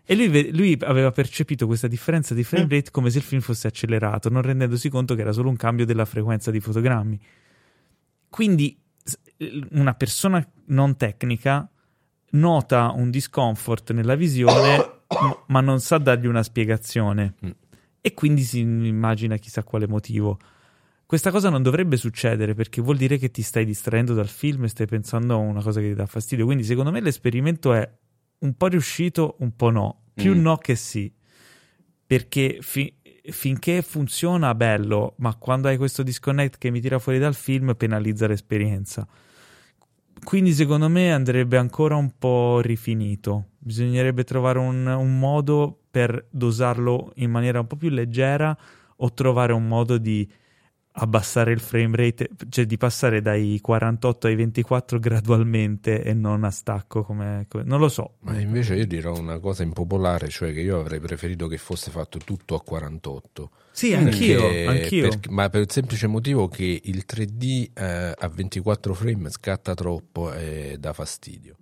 E 0.06 0.16
lui, 0.16 0.52
lui 0.54 0.78
aveva 0.82 1.12
percepito 1.12 1.66
questa 1.66 1.88
differenza 1.88 2.34
di 2.34 2.44
frame 2.44 2.68
rate 2.70 2.92
come 2.92 3.10
se 3.10 3.20
il 3.20 3.24
film 3.24 3.42
fosse 3.42 3.68
accelerato, 3.68 4.30
non 4.30 4.42
rendendosi 4.42 4.90
conto 4.90 5.16
che 5.16 5.22
era 5.22 5.32
solo 5.32 5.50
un 5.50 5.56
cambio 5.56 5.86
della 5.86 6.06
frequenza 6.06 6.52
di 6.52 6.60
fotogrammi. 6.60 7.20
Quindi 8.30 8.78
una 9.72 9.94
persona 9.94 10.46
non 10.68 10.98
tecnica 10.98 11.70
nota 12.32 12.92
un 12.92 13.10
discomfort 13.10 13.92
nella 13.92 14.16
visione, 14.16 15.04
ma 15.48 15.62
non 15.62 15.80
sa 15.80 15.98
dargli 15.98 16.26
una 16.26 16.44
spiegazione. 16.44 17.36
Mm. 17.46 17.50
E 18.02 18.14
quindi 18.14 18.42
si 18.42 18.60
immagina 18.60 19.38
chissà 19.38 19.64
quale 19.64 19.88
motivo. 19.88 20.38
Questa 21.14 21.30
cosa 21.30 21.52
non 21.52 21.62
dovrebbe 21.62 21.96
succedere 21.96 22.56
perché 22.56 22.82
vuol 22.82 22.98
dire 22.98 23.20
che 23.20 23.30
ti 23.30 23.44
stai 23.44 23.66
distraendo 23.66 24.16
dal 24.16 24.28
film 24.28 24.64
e 24.64 24.68
stai 24.68 24.88
pensando 24.88 25.36
a 25.36 25.38
una 25.38 25.62
cosa 25.62 25.80
che 25.80 25.90
ti 25.90 25.94
dà 25.94 26.08
fastidio. 26.08 26.44
Quindi, 26.44 26.64
secondo 26.64 26.90
me, 26.90 27.02
l'esperimento 27.02 27.72
è 27.72 27.88
un 28.40 28.56
po' 28.56 28.66
riuscito, 28.66 29.36
un 29.42 29.56
po' 29.56 29.70
no. 29.70 30.06
Più 30.12 30.34
Mm. 30.34 30.42
no 30.42 30.58
che 30.58 30.74
sì. 30.74 31.14
Perché 32.08 32.58
fi- 32.62 32.92
finché 33.26 33.84
funziona, 33.84 34.56
bello, 34.56 35.14
ma 35.18 35.36
quando 35.36 35.68
hai 35.68 35.78
questo 35.78 36.02
disconnect 36.02 36.58
che 36.58 36.72
mi 36.72 36.82
tira 36.82 36.98
fuori 36.98 37.20
dal 37.20 37.36
film, 37.36 37.76
penalizza 37.76 38.26
l'esperienza. 38.26 39.08
Quindi, 40.24 40.52
secondo 40.54 40.90
me, 40.90 41.14
andrebbe 41.14 41.58
ancora 41.58 41.96
un 41.96 42.12
po' 42.18 42.60
rifinito. 42.60 43.50
Bisognerebbe 43.60 44.24
trovare 44.24 44.58
un, 44.58 44.88
un 44.88 45.20
modo 45.20 45.80
per 45.92 46.26
dosarlo 46.32 47.12
in 47.18 47.30
maniera 47.30 47.60
un 47.60 47.68
po' 47.68 47.76
più 47.76 47.90
leggera 47.90 48.58
o 48.96 49.14
trovare 49.14 49.54
un 49.54 49.68
modo 49.68 50.00
di 50.00 50.28
abbassare 50.96 51.52
il 51.52 51.60
frame 51.60 51.96
rate, 51.96 52.30
cioè 52.50 52.66
di 52.66 52.78
passare 52.78 53.22
dai 53.22 53.60
48 53.62 54.28
ai 54.28 54.36
24 54.36 55.00
gradualmente 55.00 56.04
e 56.04 56.14
non 56.14 56.44
a 56.44 56.52
stacco 56.52 57.04
come, 57.04 57.46
come- 57.50 57.64
non 57.64 57.80
lo 57.80 57.90
so. 57.90 58.16
Ma 58.20 58.40
invece 58.40 58.76
io 58.76 58.86
dirò 58.86 59.18
una 59.18 59.40
cosa 59.40 59.64
impopolare, 59.64 60.28
cioè 60.30 60.54
che 60.54 60.60
io 60.62 60.80
avrei 60.80 61.00
preferito 61.00 61.48
che 61.48 61.58
fosse 61.58 61.90
fatto 61.90 62.20
tutto 62.20 62.56
a 62.56 62.62
48. 62.62 63.50
Sì, 63.72 63.94
anch'io, 63.94 64.42
Perché- 64.42 64.66
anch'io. 64.68 65.10
perché- 65.10 65.30
ma 65.32 65.50
per 65.50 65.62
il 65.62 65.72
semplice 65.72 66.06
motivo 66.08 66.48
che 66.48 66.80
il 66.84 67.06
3D 67.08 67.72
eh, 67.74 68.14
a 68.18 68.28
24 68.28 68.94
frame 68.94 69.30
scatta 69.32 69.74
troppo 69.74 70.32
e 70.32 70.78
dà 70.80 70.94
fastidio. 70.94 71.56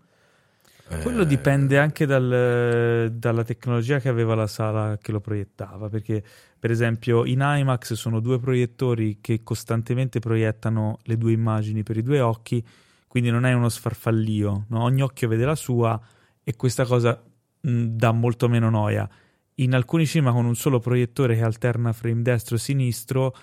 Eh, 0.91 0.97
Quello 1.01 1.23
dipende 1.23 1.79
anche 1.79 2.05
dal- 2.05 3.11
dalla 3.13 3.43
tecnologia 3.43 3.99
che 3.99 4.09
aveva 4.09 4.35
la 4.35 4.47
sala 4.47 4.97
che 5.01 5.13
lo 5.13 5.21
proiettava, 5.21 5.87
perché 5.87 6.21
per 6.59 6.69
esempio 6.69 7.23
in 7.25 7.39
IMAX 7.41 7.93
sono 7.93 8.19
due 8.19 8.39
proiettori 8.39 9.19
che 9.21 9.41
costantemente 9.41 10.19
proiettano 10.19 10.99
le 11.03 11.17
due 11.17 11.31
immagini 11.31 11.81
per 11.81 11.95
i 11.95 12.03
due 12.03 12.19
occhi, 12.19 12.63
quindi 13.07 13.29
non 13.29 13.45
è 13.45 13.53
uno 13.53 13.69
sfarfallio, 13.69 14.65
no? 14.67 14.83
ogni 14.83 15.01
occhio 15.01 15.29
vede 15.29 15.45
la 15.45 15.55
sua 15.55 15.99
e 16.43 16.55
questa 16.57 16.85
cosa 16.85 17.23
mh, 17.61 17.83
dà 17.85 18.11
molto 18.11 18.49
meno 18.49 18.69
noia. 18.69 19.09
In 19.55 19.73
alcuni 19.73 20.05
cinema 20.05 20.33
con 20.33 20.45
un 20.45 20.55
solo 20.55 20.79
proiettore 20.79 21.35
che 21.35 21.43
alterna 21.43 21.93
frame 21.93 22.21
destro-sinistro, 22.21 23.35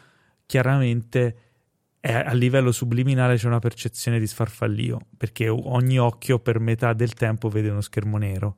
chiaramente 0.44 1.47
è- 2.00 2.12
a 2.12 2.32
livello 2.32 2.72
subliminale 2.72 3.36
c'è 3.36 3.46
una 3.46 3.58
percezione 3.58 4.18
di 4.18 4.26
sfarfallio, 4.26 5.00
perché 5.16 5.48
ogni 5.48 5.98
occhio 5.98 6.38
per 6.38 6.60
metà 6.60 6.92
del 6.92 7.14
tempo 7.14 7.48
vede 7.48 7.70
uno 7.70 7.80
schermo 7.80 8.18
nero. 8.18 8.56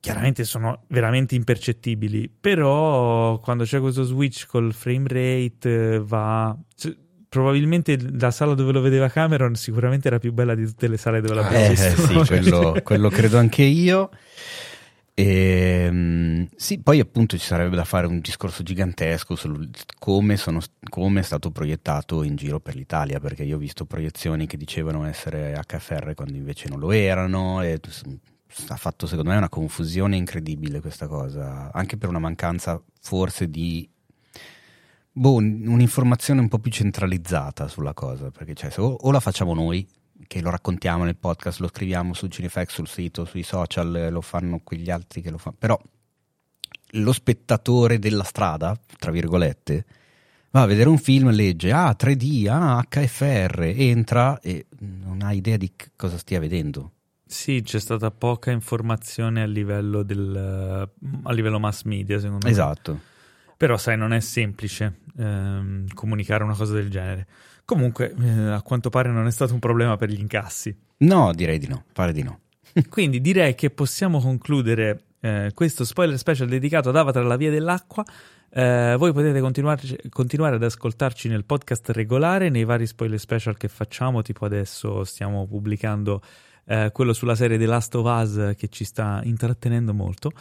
Chiaramente 0.00 0.44
sono 0.44 0.84
veramente 0.88 1.34
impercettibili, 1.34 2.30
però 2.40 3.38
quando 3.40 3.64
c'è 3.64 3.80
questo 3.80 4.02
switch 4.02 4.46
col 4.46 4.72
frame 4.72 5.06
rate 5.06 5.94
eh, 5.94 5.98
va... 6.00 6.56
cioè, 6.74 6.96
probabilmente 7.28 7.98
la 8.18 8.30
sala 8.30 8.54
dove 8.54 8.72
lo 8.72 8.80
vedeva 8.80 9.08
Cameron 9.10 9.54
sicuramente 9.56 10.08
era 10.08 10.18
più 10.18 10.32
bella 10.32 10.54
di 10.54 10.64
tutte 10.64 10.88
le 10.88 10.96
sale 10.96 11.20
dove 11.20 11.34
l'abbiamo 11.34 11.64
Eh, 11.66 11.68
visto. 11.68 12.06
sì, 12.06 12.14
quello, 12.26 12.80
quello 12.82 13.08
credo 13.10 13.36
anche 13.36 13.62
io. 13.62 14.08
Ehm, 15.22 16.48
sì, 16.56 16.80
poi 16.80 16.98
appunto 16.98 17.36
ci 17.36 17.44
sarebbe 17.44 17.76
da 17.76 17.84
fare 17.84 18.06
un 18.06 18.20
discorso 18.20 18.62
gigantesco 18.62 19.34
su 19.36 19.68
come, 19.98 20.38
sono, 20.38 20.60
come 20.88 21.20
è 21.20 21.22
stato 21.22 21.50
proiettato 21.50 22.22
in 22.22 22.36
giro 22.36 22.58
per 22.58 22.74
l'Italia, 22.74 23.20
perché 23.20 23.42
io 23.42 23.56
ho 23.56 23.58
visto 23.58 23.84
proiezioni 23.84 24.46
che 24.46 24.56
dicevano 24.56 25.04
essere 25.04 25.60
HFR 25.66 26.14
quando 26.14 26.38
invece 26.38 26.70
non 26.70 26.78
lo 26.78 26.90
erano 26.90 27.60
e 27.60 27.78
ha 28.68 28.76
fatto 28.76 29.06
secondo 29.06 29.30
me 29.30 29.36
una 29.36 29.50
confusione 29.50 30.16
incredibile 30.16 30.80
questa 30.80 31.06
cosa, 31.06 31.70
anche 31.70 31.98
per 31.98 32.08
una 32.08 32.18
mancanza 32.18 32.82
forse 33.02 33.50
di 33.50 33.86
boh, 35.12 35.34
un- 35.34 35.66
un'informazione 35.66 36.40
un 36.40 36.48
po' 36.48 36.58
più 36.58 36.70
centralizzata 36.70 37.68
sulla 37.68 37.92
cosa, 37.92 38.30
perché 38.30 38.54
cioè, 38.54 38.72
o, 38.78 38.86
o 39.00 39.10
la 39.10 39.20
facciamo 39.20 39.52
noi, 39.54 39.86
che 40.26 40.40
lo 40.40 40.50
raccontiamo 40.50 41.04
nel 41.04 41.16
podcast, 41.16 41.60
lo 41.60 41.68
scriviamo 41.68 42.14
su 42.14 42.26
Cinefx, 42.26 42.72
sul 42.72 42.88
sito, 42.88 43.24
sui 43.24 43.42
social, 43.42 44.08
lo 44.10 44.20
fanno 44.20 44.60
quegli 44.62 44.90
altri 44.90 45.20
che 45.20 45.30
lo 45.30 45.38
fanno, 45.38 45.56
però 45.58 45.80
lo 46.94 47.12
spettatore 47.12 47.98
della 47.98 48.24
strada, 48.24 48.78
tra 48.98 49.10
virgolette, 49.10 49.84
va 50.50 50.62
a 50.62 50.66
vedere 50.66 50.88
un 50.88 50.98
film, 50.98 51.30
legge, 51.30 51.72
ah 51.72 51.94
3D, 51.98 52.48
ah 52.48 52.84
HFR, 52.88 53.62
entra 53.76 54.40
e 54.40 54.66
non 54.78 55.22
ha 55.22 55.32
idea 55.32 55.56
di 55.56 55.72
cosa 55.96 56.18
stia 56.18 56.40
vedendo. 56.40 56.92
Sì, 57.26 57.62
c'è 57.62 57.78
stata 57.78 58.10
poca 58.10 58.50
informazione 58.50 59.42
a 59.42 59.46
livello, 59.46 60.02
del, 60.02 60.90
a 61.22 61.32
livello 61.32 61.60
mass 61.60 61.84
media, 61.84 62.18
secondo 62.18 62.46
me. 62.46 62.50
Esatto. 62.50 63.00
Però, 63.56 63.76
sai, 63.76 63.96
non 63.96 64.12
è 64.12 64.18
semplice 64.18 65.00
ehm, 65.16 65.86
comunicare 65.94 66.42
una 66.42 66.56
cosa 66.56 66.74
del 66.74 66.90
genere. 66.90 67.26
Comunque, 67.70 68.12
eh, 68.20 68.50
a 68.50 68.62
quanto 68.62 68.90
pare 68.90 69.10
non 69.10 69.28
è 69.28 69.30
stato 69.30 69.52
un 69.52 69.60
problema 69.60 69.96
per 69.96 70.08
gli 70.08 70.18
incassi. 70.18 70.76
No, 70.98 71.32
direi 71.32 71.56
di 71.56 71.68
no, 71.68 71.84
pare 71.92 72.12
di 72.12 72.24
no. 72.24 72.40
Quindi 72.90 73.20
direi 73.20 73.54
che 73.54 73.70
possiamo 73.70 74.18
concludere 74.18 75.04
eh, 75.20 75.52
questo 75.54 75.84
spoiler 75.84 76.18
special 76.18 76.48
dedicato 76.48 76.88
ad 76.88 76.96
Avatar 76.96 77.24
la 77.24 77.36
via 77.36 77.48
dell'acqua. 77.48 78.02
Eh, 78.50 78.96
voi 78.98 79.12
potete 79.12 79.38
continuare 79.38 80.56
ad 80.56 80.62
ascoltarci 80.64 81.28
nel 81.28 81.44
podcast 81.44 81.90
regolare, 81.90 82.48
nei 82.48 82.64
vari 82.64 82.88
spoiler 82.88 83.20
special 83.20 83.56
che 83.56 83.68
facciamo, 83.68 84.20
tipo 84.22 84.44
adesso 84.46 85.04
stiamo 85.04 85.46
pubblicando 85.46 86.22
eh, 86.64 86.90
quello 86.92 87.12
sulla 87.12 87.36
serie 87.36 87.56
The 87.56 87.66
Last 87.66 87.94
of 87.94 88.04
Us 88.04 88.56
che 88.56 88.66
ci 88.66 88.82
sta 88.82 89.20
intrattenendo 89.22 89.94
molto. 89.94 90.32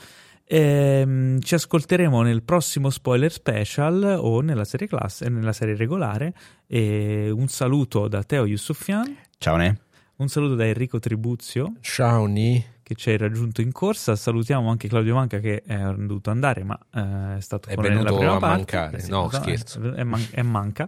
Ehm, 0.52 1.40
ci 1.42 1.54
ascolteremo 1.54 2.24
nel 2.24 2.42
prossimo 2.42 2.90
spoiler 2.90 3.32
special 3.32 4.18
o 4.20 4.42
nella 4.42 4.66
serie, 4.66 4.88
classe, 4.88 5.30
nella 5.30 5.54
serie 5.54 5.76
regolare. 5.76 6.34
E 6.66 7.30
un 7.30 7.48
saluto 7.50 8.08
da 8.08 8.24
Teo 8.24 8.46
Yusufian, 8.48 9.16
Ciao 9.38 9.58
Ne. 9.58 9.78
un 10.18 10.28
saluto 10.28 10.56
da 10.56 10.66
Enrico 10.66 10.98
Tribuzio 11.00 11.74
Ciao 11.82 12.26
Ni. 12.26 12.64
che 12.82 12.96
ci 12.96 13.12
hai 13.12 13.18
raggiunto 13.18 13.62
in 13.62 13.72
corsa. 13.72 14.16
Salutiamo 14.16 14.72
anche 14.72 14.88
Claudio 14.88 15.14
Manca 15.14 15.38
che 15.38 15.62
è 15.62 15.78
dovuto 15.78 16.32
andare, 16.32 16.64
ma 16.64 16.78
eh, 16.96 17.38
è 17.38 17.42
stato 17.42 17.70
È 17.70 17.76
con 17.76 17.84
venuto 17.84 18.16
prima 18.18 18.34
a 18.36 18.40
parte. 18.40 18.56
mancare. 18.58 18.98
Eh 18.98 19.02
sì, 19.02 19.10
No, 19.12 19.30
scherzo. 19.30 19.94
È, 19.94 20.04
man- 20.04 20.28
è 20.32 20.42
manca. 20.42 20.88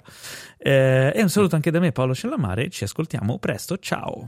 Eh, 0.57 1.11
e 1.15 1.21
un 1.21 1.29
saluto 1.29 1.53
anche 1.53 1.69
da 1.69 1.79
me, 1.79 1.91
Paolo 1.91 2.15
Cellamare. 2.15 2.67
Ci 2.69 2.83
ascoltiamo 2.83 3.37
presto. 3.37 3.77
Ciao. 3.77 4.27